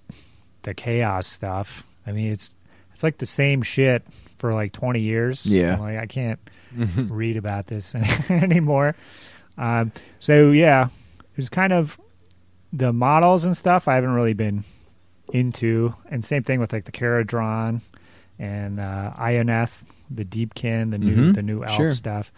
the 0.64 0.74
chaos 0.74 1.28
stuff. 1.28 1.86
I 2.06 2.12
mean, 2.12 2.32
it's 2.32 2.56
it's 2.94 3.04
like 3.04 3.18
the 3.20 3.26
same 3.26 3.62
shit 3.62 4.04
for 4.38 4.54
like 4.54 4.74
twenty 4.74 5.00
years. 5.02 5.46
Yeah. 5.46 5.76
I'm 5.76 5.80
like 5.80 5.98
I 5.98 6.06
can't 6.08 6.40
read 7.10 7.38
about 7.38 7.68
this 7.68 7.96
anymore. 8.30 8.96
Um, 9.58 9.92
so 10.20 10.52
yeah, 10.52 10.90
it's 11.38 11.50
kind 11.50 11.72
of 11.72 11.98
the 12.74 12.92
models 12.92 13.46
and 13.46 13.56
stuff. 13.56 13.88
I 13.88 13.96
haven't 13.96 14.12
really 14.14 14.34
been 14.34 14.66
into, 15.34 15.94
and 16.10 16.24
same 16.24 16.44
thing 16.44 16.60
with 16.60 16.74
like 16.74 16.86
the 16.86 16.92
Kharadron 16.92 17.82
and 18.40 18.80
uh, 18.80 19.14
Idoneth, 19.18 19.84
the 20.10 20.24
Deepkin, 20.26 20.92
the 20.92 20.98
new 20.98 21.32
Mhm. 21.32 21.36
the 21.36 21.42
new 21.42 21.64
elf 21.64 21.76
Sure. 21.76 21.94
stuff. 21.96 22.32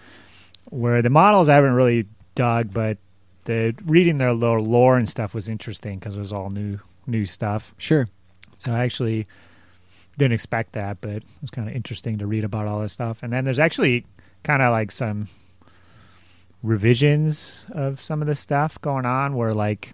Where 0.69 1.01
the 1.01 1.09
models 1.09 1.49
I 1.49 1.55
haven't 1.55 1.73
really 1.73 2.05
dug, 2.35 2.71
but 2.73 2.97
the 3.45 3.73
reading 3.85 4.17
their 4.17 4.33
little 4.33 4.63
lore 4.63 4.97
and 4.97 5.09
stuff 5.09 5.33
was 5.33 5.47
interesting 5.47 5.97
because 5.97 6.15
it 6.15 6.19
was 6.19 6.33
all 6.33 6.49
new 6.49 6.79
new 7.07 7.25
stuff. 7.25 7.73
Sure. 7.77 8.07
So 8.59 8.71
I 8.71 8.83
actually 8.83 9.27
didn't 10.17 10.33
expect 10.33 10.73
that, 10.73 11.01
but 11.01 11.09
it 11.09 11.23
was 11.41 11.49
kind 11.49 11.67
of 11.67 11.75
interesting 11.75 12.19
to 12.19 12.27
read 12.27 12.43
about 12.43 12.67
all 12.67 12.81
this 12.81 12.93
stuff. 12.93 13.23
And 13.23 13.33
then 13.33 13.45
there's 13.45 13.59
actually 13.59 14.05
kind 14.43 14.61
of 14.61 14.71
like 14.71 14.91
some 14.91 15.27
revisions 16.61 17.65
of 17.71 18.03
some 18.03 18.21
of 18.21 18.27
this 18.27 18.39
stuff 18.39 18.79
going 18.81 19.05
on 19.05 19.33
where 19.33 19.53
like 19.53 19.93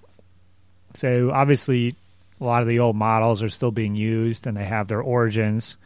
so 0.95 1.29
obviously 1.31 1.95
a 2.41 2.43
lot 2.43 2.63
of 2.63 2.67
the 2.67 2.79
old 2.79 2.95
models 2.95 3.43
are 3.43 3.49
still 3.49 3.71
being 3.71 3.95
used 3.95 4.47
and 4.47 4.57
they 4.57 4.65
have 4.65 4.87
their 4.87 5.01
origins 5.01 5.77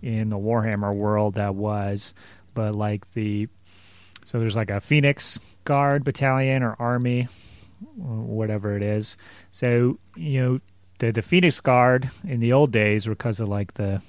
in 0.00 0.30
the 0.30 0.38
Warhammer 0.38 0.94
world 0.94 1.34
that 1.34 1.54
was, 1.54 2.14
but 2.54 2.74
like 2.74 3.12
the 3.14 3.48
so 4.28 4.38
there's 4.38 4.56
like 4.56 4.70
a 4.70 4.78
Phoenix 4.78 5.40
Guard 5.64 6.04
battalion 6.04 6.62
or 6.62 6.76
army, 6.78 7.28
whatever 7.96 8.76
it 8.76 8.82
is. 8.82 9.16
So 9.52 9.98
you 10.16 10.40
know 10.42 10.60
the 10.98 11.12
the 11.12 11.22
Phoenix 11.22 11.62
Guard 11.62 12.10
in 12.26 12.40
the 12.40 12.52
old 12.52 12.70
days 12.70 13.06
were 13.06 13.14
because 13.14 13.40
of 13.40 13.48
like 13.48 13.72
the 13.74 14.02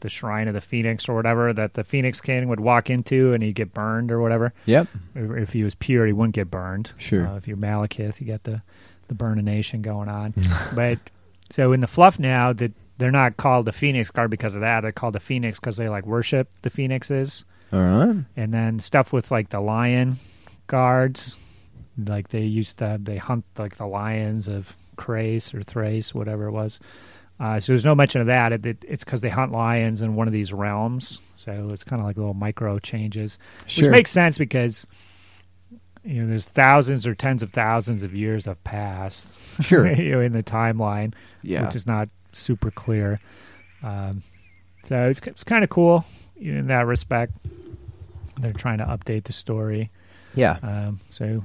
the 0.00 0.08
shrine 0.08 0.46
of 0.46 0.54
the 0.54 0.60
Phoenix 0.60 1.08
or 1.08 1.16
whatever 1.16 1.52
that 1.52 1.74
the 1.74 1.82
Phoenix 1.82 2.20
King 2.20 2.46
would 2.46 2.60
walk 2.60 2.88
into 2.88 3.32
and 3.32 3.42
he'd 3.42 3.56
get 3.56 3.74
burned 3.74 4.12
or 4.12 4.20
whatever. 4.20 4.54
Yep. 4.66 4.86
If 5.16 5.52
he 5.52 5.64
was 5.64 5.74
pure, 5.74 6.06
he 6.06 6.12
wouldn't 6.12 6.36
get 6.36 6.52
burned. 6.52 6.92
Sure. 6.96 7.26
Uh, 7.26 7.36
if 7.36 7.48
you're 7.48 7.56
Malekith, 7.56 8.20
you 8.20 8.26
get 8.26 8.44
the 8.44 8.62
the 9.08 9.14
burnination 9.14 9.82
going 9.82 10.08
on. 10.08 10.34
but 10.72 11.00
so 11.50 11.72
in 11.72 11.80
the 11.80 11.88
fluff 11.88 12.20
now 12.20 12.52
that 12.52 12.72
they're 12.98 13.10
not 13.10 13.36
called 13.36 13.66
the 13.66 13.72
Phoenix 13.72 14.12
Guard 14.12 14.30
because 14.30 14.54
of 14.54 14.60
that. 14.60 14.82
They're 14.82 14.92
called 14.92 15.14
the 15.14 15.20
Phoenix 15.20 15.58
because 15.58 15.78
they 15.78 15.88
like 15.88 16.06
worship 16.06 16.48
the 16.62 16.70
phoenixes. 16.70 17.44
All 17.72 17.80
right. 17.80 18.24
And 18.36 18.52
then 18.52 18.80
stuff 18.80 19.12
with 19.12 19.30
like 19.30 19.50
the 19.50 19.60
lion 19.60 20.18
guards, 20.66 21.36
like 22.06 22.28
they 22.28 22.42
used 22.44 22.78
to 22.78 22.98
they 23.02 23.16
hunt 23.16 23.44
like 23.56 23.76
the 23.76 23.86
lions 23.86 24.48
of 24.48 24.74
Chrace 24.96 25.52
or 25.54 25.62
Thrace, 25.62 26.14
whatever 26.14 26.46
it 26.46 26.52
was. 26.52 26.80
Uh, 27.40 27.60
so 27.60 27.72
there's 27.72 27.84
no 27.84 27.94
mention 27.94 28.20
of 28.20 28.26
that. 28.26 28.52
It, 28.52 28.66
it, 28.66 28.84
it's 28.88 29.04
because 29.04 29.20
they 29.20 29.28
hunt 29.28 29.52
lions 29.52 30.02
in 30.02 30.16
one 30.16 30.26
of 30.26 30.32
these 30.32 30.52
realms. 30.52 31.20
So 31.36 31.68
it's 31.72 31.84
kind 31.84 32.00
of 32.00 32.06
like 32.06 32.16
little 32.16 32.34
micro 32.34 32.78
changes, 32.80 33.38
Sure. 33.66 33.84
which 33.84 33.92
makes 33.92 34.10
sense 34.10 34.38
because 34.38 34.86
you 36.04 36.22
know 36.22 36.28
there's 36.28 36.46
thousands 36.48 37.06
or 37.06 37.14
tens 37.14 37.42
of 37.42 37.52
thousands 37.52 38.02
of 38.02 38.16
years 38.16 38.46
have 38.46 38.62
passed. 38.64 39.36
Sure. 39.60 39.90
you 39.92 40.12
know, 40.12 40.20
in 40.20 40.30
the 40.32 40.42
timeline 40.44 41.14
yeah. 41.42 41.64
which 41.66 41.74
is 41.74 41.84
not 41.84 42.08
super 42.30 42.70
clear. 42.70 43.18
Um, 43.82 44.22
so 44.84 45.08
it's 45.08 45.20
it's 45.26 45.42
kind 45.44 45.64
of 45.64 45.70
cool 45.70 46.04
in 46.40 46.66
that 46.68 46.86
respect. 46.86 47.32
They're 48.40 48.52
trying 48.52 48.78
to 48.78 48.84
update 48.84 49.24
the 49.24 49.32
story. 49.32 49.90
yeah. 50.34 50.58
Um, 50.62 51.00
so 51.10 51.44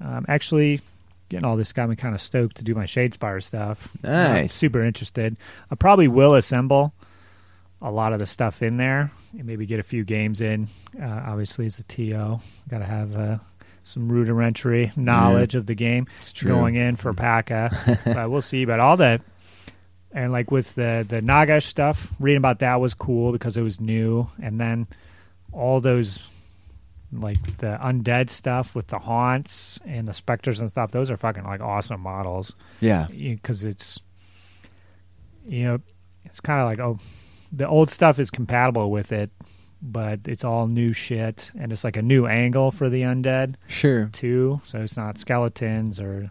um, 0.00 0.24
actually, 0.28 0.80
getting 1.28 1.44
all 1.44 1.56
this 1.56 1.72
got 1.72 1.88
me 1.88 1.96
kind 1.96 2.14
of 2.14 2.20
stoked 2.20 2.56
to 2.56 2.64
do 2.64 2.74
my 2.74 2.84
Shadespire 2.84 3.42
stuff. 3.42 3.88
I'm 4.02 4.10
Nice. 4.10 4.52
super 4.54 4.80
interested. 4.80 5.36
I 5.70 5.74
probably 5.74 6.08
will 6.08 6.34
assemble 6.34 6.92
a 7.82 7.90
lot 7.90 8.12
of 8.12 8.18
the 8.18 8.26
stuff 8.26 8.62
in 8.62 8.76
there 8.78 9.10
and 9.32 9.44
maybe 9.46 9.66
get 9.66 9.80
a 9.80 9.82
few 9.82 10.04
games 10.04 10.40
in. 10.40 10.68
Uh, 11.00 11.22
obviously, 11.26 11.66
as 11.66 11.78
a 11.78 11.82
TO, 11.84 12.40
got 12.68 12.78
to 12.78 12.84
have 12.84 13.14
uh, 13.16 13.38
some 13.84 14.10
rudimentary 14.10 14.92
knowledge 14.96 15.54
of 15.54 15.66
the 15.66 15.74
game 15.74 16.06
going 16.44 16.74
in 16.76 16.96
for 16.96 17.12
PACA. 17.12 18.00
but 18.06 18.30
we'll 18.30 18.42
see. 18.42 18.64
But 18.64 18.80
all 18.80 18.96
that 18.98 19.20
and 20.12 20.32
like 20.32 20.50
with 20.50 20.74
the 20.74 21.04
the 21.08 21.20
Nagash 21.20 21.64
stuff, 21.64 22.12
reading 22.18 22.38
about 22.38 22.58
that 22.60 22.80
was 22.80 22.94
cool 22.94 23.32
because 23.32 23.56
it 23.56 23.62
was 23.62 23.80
new, 23.80 24.28
and 24.42 24.60
then 24.60 24.86
all 25.52 25.80
those 25.80 26.18
like 27.12 27.58
the 27.58 27.76
undead 27.82 28.30
stuff 28.30 28.74
with 28.76 28.86
the 28.86 28.98
haunts 29.00 29.80
and 29.84 30.06
the 30.06 30.12
specters 30.12 30.60
and 30.60 30.70
stuff. 30.70 30.92
Those 30.92 31.10
are 31.10 31.16
fucking 31.16 31.42
like 31.44 31.60
awesome 31.60 32.00
models 32.00 32.54
Yeah. 32.80 33.08
because 33.10 33.64
it's 33.64 33.98
you 35.46 35.64
know 35.64 35.80
it's 36.24 36.40
kind 36.40 36.60
of 36.60 36.66
like 36.66 36.78
oh 36.78 36.98
the 37.50 37.66
old 37.66 37.90
stuff 37.90 38.18
is 38.20 38.30
compatible 38.30 38.90
with 38.90 39.10
it 39.10 39.30
but 39.82 40.20
it's 40.26 40.44
all 40.44 40.66
new 40.66 40.92
shit 40.92 41.50
and 41.58 41.72
it's 41.72 41.82
like 41.82 41.96
a 41.96 42.02
new 42.02 42.26
angle 42.26 42.70
for 42.70 42.88
the 42.90 43.00
undead 43.02 43.54
Sure. 43.66 44.10
too 44.12 44.60
so 44.64 44.78
it's 44.80 44.96
not 44.96 45.18
skeletons 45.18 45.98
or 45.98 46.30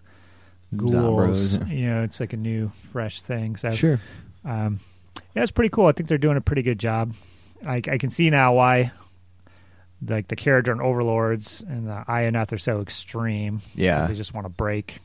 ghouls 0.76 1.58
Zombros. 1.58 1.70
you 1.72 1.90
know 1.90 2.04
it's 2.04 2.20
like 2.20 2.34
a 2.34 2.38
new 2.38 2.72
fresh 2.92 3.22
thing 3.22 3.56
so 3.56 3.72
Sure. 3.72 4.00
um, 4.46 4.80
yeah 5.36 5.42
it's 5.44 5.52
pretty 5.52 5.70
cool 5.70 5.88
i 5.88 5.92
think 5.92 6.08
they're 6.10 6.18
doing 6.18 6.38
a 6.38 6.42
pretty 6.42 6.62
good 6.62 6.78
job 6.80 7.14
i, 7.66 7.76
I 7.78 7.98
can 7.98 8.10
see 8.12 8.30
now 8.30 8.54
why 8.54 8.92
like 10.08 10.28
the 10.30 10.36
Kharadron 10.38 10.80
overlords 10.82 11.62
and 11.68 11.88
the 11.88 12.04
Idoneth 12.08 12.54
are 12.54 12.58
so 12.58 12.80
extreme 12.82 13.60
'cause 13.60 13.68
Yeah. 13.76 14.08
they 14.08 14.14
just 14.14 14.34
want 14.34 14.46
to 14.46 14.50
break 14.50 15.00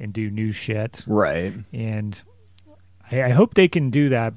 and 0.00 0.12
do 0.12 0.30
new 0.30 0.50
shit 0.52 1.04
Right. 1.06 1.52
and 1.72 2.20
I, 3.10 3.24
I 3.24 3.28
hope 3.30 3.54
they 3.54 3.68
can 3.68 3.90
do 3.90 4.08
that 4.10 4.32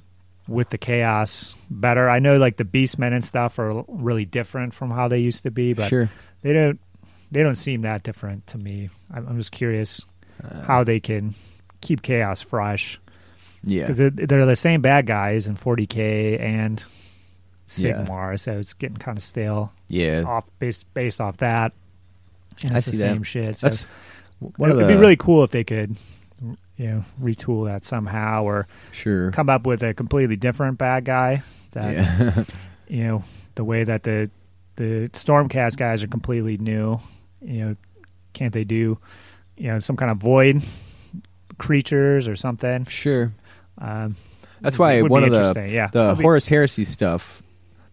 with 0.48 0.70
the 0.70 0.78
chaos 0.78 1.56
better. 1.70 2.10
I 2.10 2.20
know 2.20 2.38
like 2.38 2.56
the 2.58 2.64
beastmen 2.66 3.14
and 3.14 3.24
stuff 3.24 3.60
are 3.60 3.84
really 3.88 4.26
different 4.26 4.74
from 4.74 4.92
how 4.92 5.08
they 5.10 5.20
used 5.20 5.44
to 5.44 5.52
be, 5.52 5.74
but 5.74 5.88
sure. 5.90 6.10
they 6.42 6.52
don't 6.54 6.80
they 7.32 7.44
don't 7.44 7.56
seem 7.58 7.82
that 7.82 8.04
different 8.04 8.48
to 8.48 8.58
me. 8.58 8.90
I'm, 9.14 9.28
I'm 9.28 9.38
just 9.38 9.52
curious 9.52 10.02
Uh, 10.44 10.62
how 10.62 10.84
they 10.84 11.00
can 11.00 11.34
keep 11.82 12.02
chaos 12.02 12.42
fresh 12.42 13.00
Yeah. 13.64 13.84
because 13.84 13.98
they're, 13.98 14.10
they're 14.10 14.46
the 14.46 14.56
same 14.56 14.82
bad 14.82 15.06
guys 15.06 15.48
in 15.48 15.56
40k 15.56 16.40
and 16.40 16.84
Yeah. 17.78 18.04
Sigmar, 18.06 18.40
so 18.40 18.54
it's 18.60 18.74
getting 18.74 18.98
kind 18.98 19.18
of 19.18 19.24
stale 19.24 19.72
Yeah. 19.90 20.24
off 20.26 20.46
based 20.60 20.92
based 20.94 21.20
off 21.22 21.38
that. 21.38 21.74
And 22.64 22.74
I 22.74 22.78
it's 22.78 22.88
the 22.88 22.92
see 22.94 22.98
that. 23.00 23.14
same 23.14 23.24
shit. 23.24 23.60
So 23.60 23.68
That's 23.68 23.88
one 24.40 24.70
it'd 24.70 24.82
of 24.82 24.88
the 24.88 24.94
be 24.94 25.00
really 25.00 25.16
cool 25.18 25.44
if 25.44 25.52
they 25.52 25.64
could, 25.64 25.96
you 26.78 26.88
know, 26.88 27.04
retool 27.22 27.66
that 27.68 27.84
somehow 27.86 28.44
or 28.44 28.68
sure. 28.92 29.32
come 29.32 29.50
up 29.50 29.66
with 29.68 29.84
a 29.84 29.94
completely 29.94 30.36
different 30.36 30.78
bad 30.78 31.06
guy 31.06 31.42
that 31.72 31.94
Yeah. 31.94 32.44
you 32.88 33.04
know 33.04 33.24
the 33.56 33.64
way 33.64 33.84
that 33.84 34.04
the 34.04 34.30
the 34.78 35.10
stormcast 35.14 35.76
guys 35.78 36.04
are 36.04 36.08
completely 36.08 36.58
new 36.58 37.00
you 37.42 37.66
know 37.66 37.76
can't 38.34 38.54
they 38.54 38.64
do 38.64 38.98
you 39.58 39.68
know 39.68 39.80
some 39.80 39.96
kind 39.98 40.12
of 40.12 40.18
void 40.18 40.62
creatures 41.58 42.28
or 42.28 42.36
something 42.36 42.86
sure. 42.86 43.32
um 43.80 44.16
That's 44.62 44.78
why 44.78 45.02
would 45.02 45.12
one 45.12 45.24
be 45.30 45.36
of 45.36 45.54
the 45.54 45.70
yeah 45.72 45.88
the 45.92 46.14
be- 46.16 46.22
Horus 46.22 46.48
Heresy 46.48 46.84
stuff, 46.84 47.42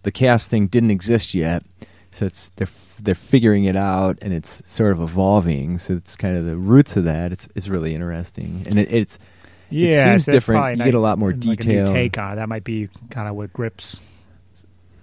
the 0.03 0.12
cast 0.12 0.51
thing 0.51 0.66
didn't 0.66 0.91
exist 0.91 1.35
yet. 1.35 1.62
So 2.11 2.27
it's 2.27 2.51
they're 2.57 2.66
f- 2.66 2.99
they're 3.03 3.15
figuring 3.15 3.65
it 3.65 3.74
out 3.77 4.19
and 4.23 4.32
it's 4.32 4.62
sort 4.70 4.93
of 4.93 5.01
evolving. 5.01 5.78
So 5.78 5.95
it's 5.95 6.15
kind 6.16 6.36
of 6.36 6.45
the 6.45 6.57
roots 6.57 6.97
of 6.97 7.05
that. 7.05 7.32
It's 7.32 7.49
it's 7.55 7.69
really 7.69 7.95
interesting 7.95 8.65
and 8.69 8.78
it, 8.78 8.93
it's 8.93 9.19
yeah 9.70 10.05
seems 10.05 10.27
so 10.27 10.32
different. 10.32 10.78
You 10.78 10.85
get 10.85 10.95
a 10.95 11.01
lot 11.01 11.19
more 11.19 11.31
like 11.31 11.41
detail. 11.41 11.89
take 11.93 12.19
on 12.19 12.32
it 12.35 12.36
that 12.36 12.49
might 12.49 12.65
be 12.65 12.89
kind 13.11 13.28
of 13.28 13.35
what 13.35 13.53
grips 13.53 14.01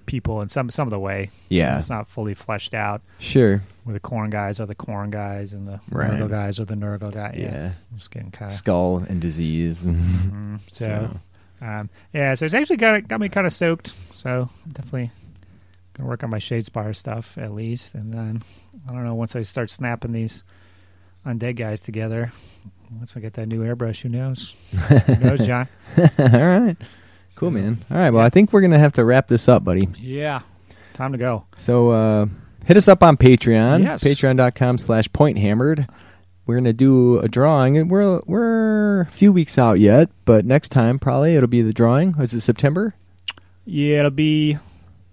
people 0.05 0.41
in 0.41 0.49
some 0.49 0.69
some 0.69 0.87
of 0.87 0.91
the 0.91 0.99
way 0.99 1.29
yeah 1.49 1.79
it's 1.79 1.89
not 1.89 2.07
fully 2.09 2.33
fleshed 2.33 2.73
out 2.73 3.01
sure 3.19 3.63
where 3.83 3.93
the 3.93 3.99
Khorne 3.99 4.29
guys 4.29 4.59
are 4.59 4.65
the 4.65 4.75
Khorne 4.75 5.09
guys 5.09 5.53
and 5.53 5.67
the 5.67 5.79
Right. 5.89 6.11
Nurgle 6.11 6.29
guys 6.29 6.59
are 6.59 6.65
the 6.65 6.75
Nurgle 6.75 7.11
guys 7.11 7.35
yeah, 7.37 7.51
yeah, 7.51 7.71
just 7.95 8.11
getting 8.11 8.31
kind 8.31 8.51
of 8.51 8.55
skull 8.57 8.97
and 8.97 9.19
disease. 9.21 9.81
Mhm. 9.85 10.59
So, 10.71 11.17
um, 11.61 11.89
yeah, 12.13 12.35
so 12.35 12.45
it's 12.45 12.53
actually 12.53 12.77
got 12.77 13.07
got 13.07 13.19
me 13.19 13.29
kind 13.29 13.47
of 13.47 13.53
stoked. 13.53 13.93
So 14.15 14.49
definitely 14.71 15.11
gonna 15.93 16.07
work 16.09 16.23
on 16.23 16.29
my 16.29 16.37
Shadespire 16.39 16.95
stuff 16.95 17.37
at 17.37 17.53
least, 17.53 17.95
and 17.95 18.13
then 18.13 18.43
I 18.87 18.93
don't 18.93 19.03
know 19.03 19.15
once 19.15 19.35
I 19.35 19.43
start 19.43 19.69
snapping 19.69 20.11
these 20.11 20.43
undead 21.25 21.55
guys 21.55 21.79
together. 21.79 22.31
Once 22.97 23.15
I 23.15 23.19
get 23.21 23.33
that 23.35 23.47
new 23.47 23.63
airbrush, 23.63 24.01
who 24.01 24.09
knows? 24.09 24.53
Who 25.05 25.15
knows, 25.15 25.45
John? 25.47 25.67
all 25.97 26.27
right, 26.27 26.75
cool, 27.35 27.49
man. 27.51 27.77
All 27.89 27.97
right, 27.97 28.09
well, 28.11 28.23
I 28.25 28.29
think 28.29 28.51
we're 28.51 28.61
gonna 28.61 28.79
have 28.79 28.93
to 28.93 29.05
wrap 29.05 29.27
this 29.27 29.47
up, 29.47 29.63
buddy. 29.63 29.87
Yeah, 29.97 30.41
time 30.93 31.13
to 31.13 31.17
go. 31.17 31.45
So 31.57 31.89
uh, 31.91 32.25
hit 32.65 32.77
us 32.77 32.87
up 32.87 33.03
on 33.03 33.17
Patreon, 33.17 33.83
Yes. 33.83 34.03
patreon.com 34.03 34.77
slash 34.77 35.11
point 35.13 35.37
hammered. 35.37 35.87
We're 36.45 36.55
gonna 36.55 36.73
do 36.73 37.19
a 37.19 37.27
drawing, 37.27 37.77
and 37.77 37.89
we're 37.89 38.19
we're 38.25 39.01
a 39.01 39.05
few 39.11 39.31
weeks 39.31 39.57
out 39.57 39.79
yet, 39.79 40.09
but 40.25 40.43
next 40.45 40.69
time 40.69 40.99
probably 40.99 41.35
it'll 41.35 41.47
be 41.47 41.61
the 41.61 41.71
drawing. 41.73 42.15
Is 42.19 42.33
it 42.33 42.41
September? 42.41 42.95
Yeah, 43.65 43.99
it'll 43.99 44.11
be 44.11 44.57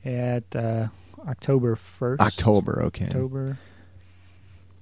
at 0.05 0.45
uh, 0.57 0.89
October 1.29 1.77
first. 1.77 2.20
October, 2.20 2.83
okay. 2.85 3.05
October, 3.07 3.59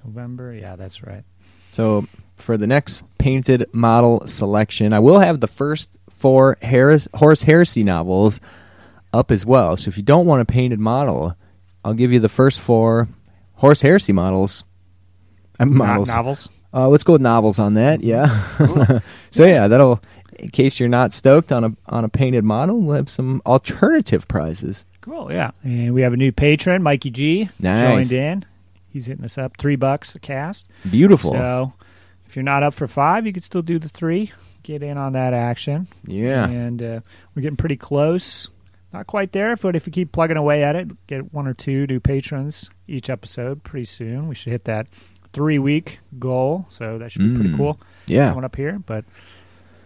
November. 0.05 0.55
Yeah, 0.55 0.77
that's 0.77 1.03
right. 1.03 1.25
So 1.73 2.07
for 2.37 2.57
the 2.57 2.67
next 2.67 3.03
painted 3.19 3.67
model 3.73 4.27
selection, 4.27 4.93
I 4.93 5.01
will 5.01 5.19
have 5.19 5.41
the 5.41 5.49
first 5.49 5.99
four 6.09 6.57
Harris, 6.63 7.09
Horus 7.15 7.43
Heresy 7.43 7.83
novels 7.83 8.41
up 9.13 9.31
as 9.31 9.45
well. 9.45 9.77
So 9.77 9.89
if 9.89 9.97
you 9.97 10.03
don't 10.03 10.27
want 10.27 10.43
a 10.43 10.47
painted 10.47 10.79
model, 10.79 11.35
I'll 11.87 11.95
give 11.95 12.13
you 12.13 12.19
the 12.19 12.29
first 12.29 12.59
four 12.61 13.07
Horus 13.55 13.81
Heresy 13.81 14.13
models. 14.13 14.65
Uh, 15.61 15.67
models. 15.67 16.09
novels. 16.09 16.49
Uh, 16.75 16.89
let's 16.89 17.05
go 17.05 17.13
with 17.13 17.23
novels 17.23 17.61
on 17.61 17.75
that. 17.75 18.01
Yeah. 18.03 18.43
so 19.31 19.45
yeah, 19.47 19.69
that'll. 19.69 20.03
In 20.39 20.49
case 20.51 20.79
you're 20.81 20.89
not 20.89 21.15
stoked 21.15 21.51
on 21.53 21.65
a 21.65 21.73
on 21.87 22.05
a 22.05 22.09
painted 22.09 22.45
model, 22.45 22.81
we'll 22.81 22.97
have 22.97 23.09
some 23.09 23.41
alternative 23.47 24.27
prizes. 24.29 24.85
Cool, 25.01 25.33
yeah. 25.33 25.53
And 25.63 25.95
we 25.95 26.03
have 26.03 26.13
a 26.13 26.17
new 26.17 26.33
patron, 26.33 26.83
Mikey 26.83 27.11
G, 27.11 27.49
Nice. 27.61 28.09
joined 28.09 28.13
in. 28.21 28.45
He's 28.93 29.07
hitting 29.07 29.25
us 29.25 29.39
up 29.39 29.57
three 29.57 29.77
bucks 29.77 30.15
a 30.17 30.19
cast. 30.19 30.67
Beautiful. 30.91 31.33
So 31.33 31.73
if 32.27 32.35
you're 32.35 32.43
not 32.43 32.65
up 32.65 32.75
for 32.75 32.89
five, 32.89 33.25
you 33.27 33.33
could 33.33 33.45
still 33.45 33.63
do 33.63 33.79
the 33.79 33.89
three. 33.89 34.33
Get 34.65 34.83
in 34.83 34.99
on 34.99 35.13
that 35.13 35.33
action. 35.33 35.87
yeah. 36.05 36.47
And 36.49 36.83
uh, 36.83 37.01
we're 37.35 37.43
getting 37.43 37.57
pretty 37.57 37.77
close. 37.77 38.49
Not 38.97 39.07
quite 39.07 39.33
there, 39.33 39.57
but 39.57 39.77
if 39.77 39.87
you 39.87 39.93
keep 39.93 40.11
plugging 40.11 40.39
away 40.39 40.65
at 40.65 40.75
it, 40.75 41.07
get 41.07 41.35
one 41.35 41.47
or 41.47 41.53
two 41.53 41.87
new 41.87 42.01
patrons 42.01 42.71
each 42.89 43.11
episode 43.11 43.63
pretty 43.63 43.85
soon. 43.85 44.27
We 44.27 44.35
should 44.35 44.53
hit 44.53 44.65
that 44.65 44.87
three 45.35 45.59
week 45.59 45.99
goal. 46.19 46.65
So 46.71 46.97
that 46.97 47.13
should 47.13 47.21
be 47.21 47.35
pretty 47.35 47.51
Mm. 47.51 47.57
cool 47.59 47.81
Yeah. 48.07 48.31
coming 48.31 48.45
up 48.45 48.57
here. 48.57 48.79
But 48.79 49.05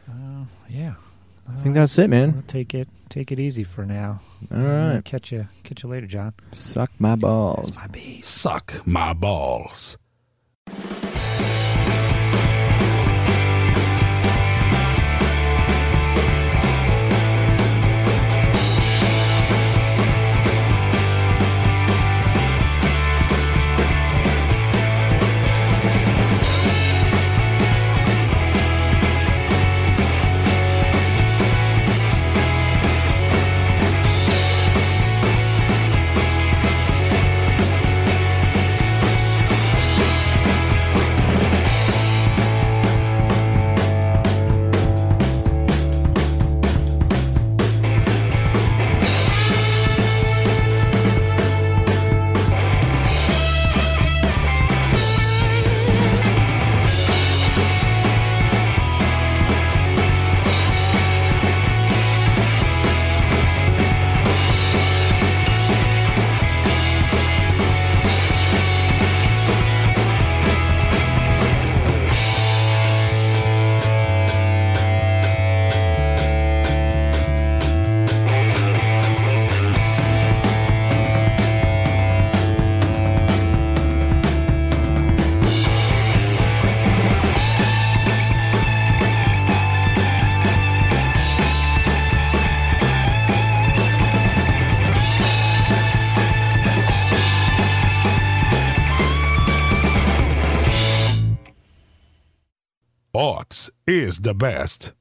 uh, 0.08 0.44
yeah. 0.68 0.94
I 1.48 1.60
think 1.62 1.74
that's 1.74 1.98
it, 1.98 2.08
man. 2.08 2.34
We'll 2.34 2.42
take 2.42 2.72
it 2.72 2.86
take 3.08 3.32
it 3.32 3.40
easy 3.40 3.64
for 3.64 3.84
now. 3.84 4.20
All 4.52 4.58
right. 4.58 5.04
Catch 5.04 5.32
you 5.32 5.48
catch 5.64 5.82
you 5.82 5.88
later, 5.88 6.06
John. 6.06 6.32
Suck 6.52 6.92
my 7.00 7.16
balls. 7.16 7.80
My. 7.92 8.20
Suck 8.22 8.86
my 8.86 9.12
balls. 9.12 9.98
Is 103.86 104.20
the 104.20 104.34
best. 104.34 104.92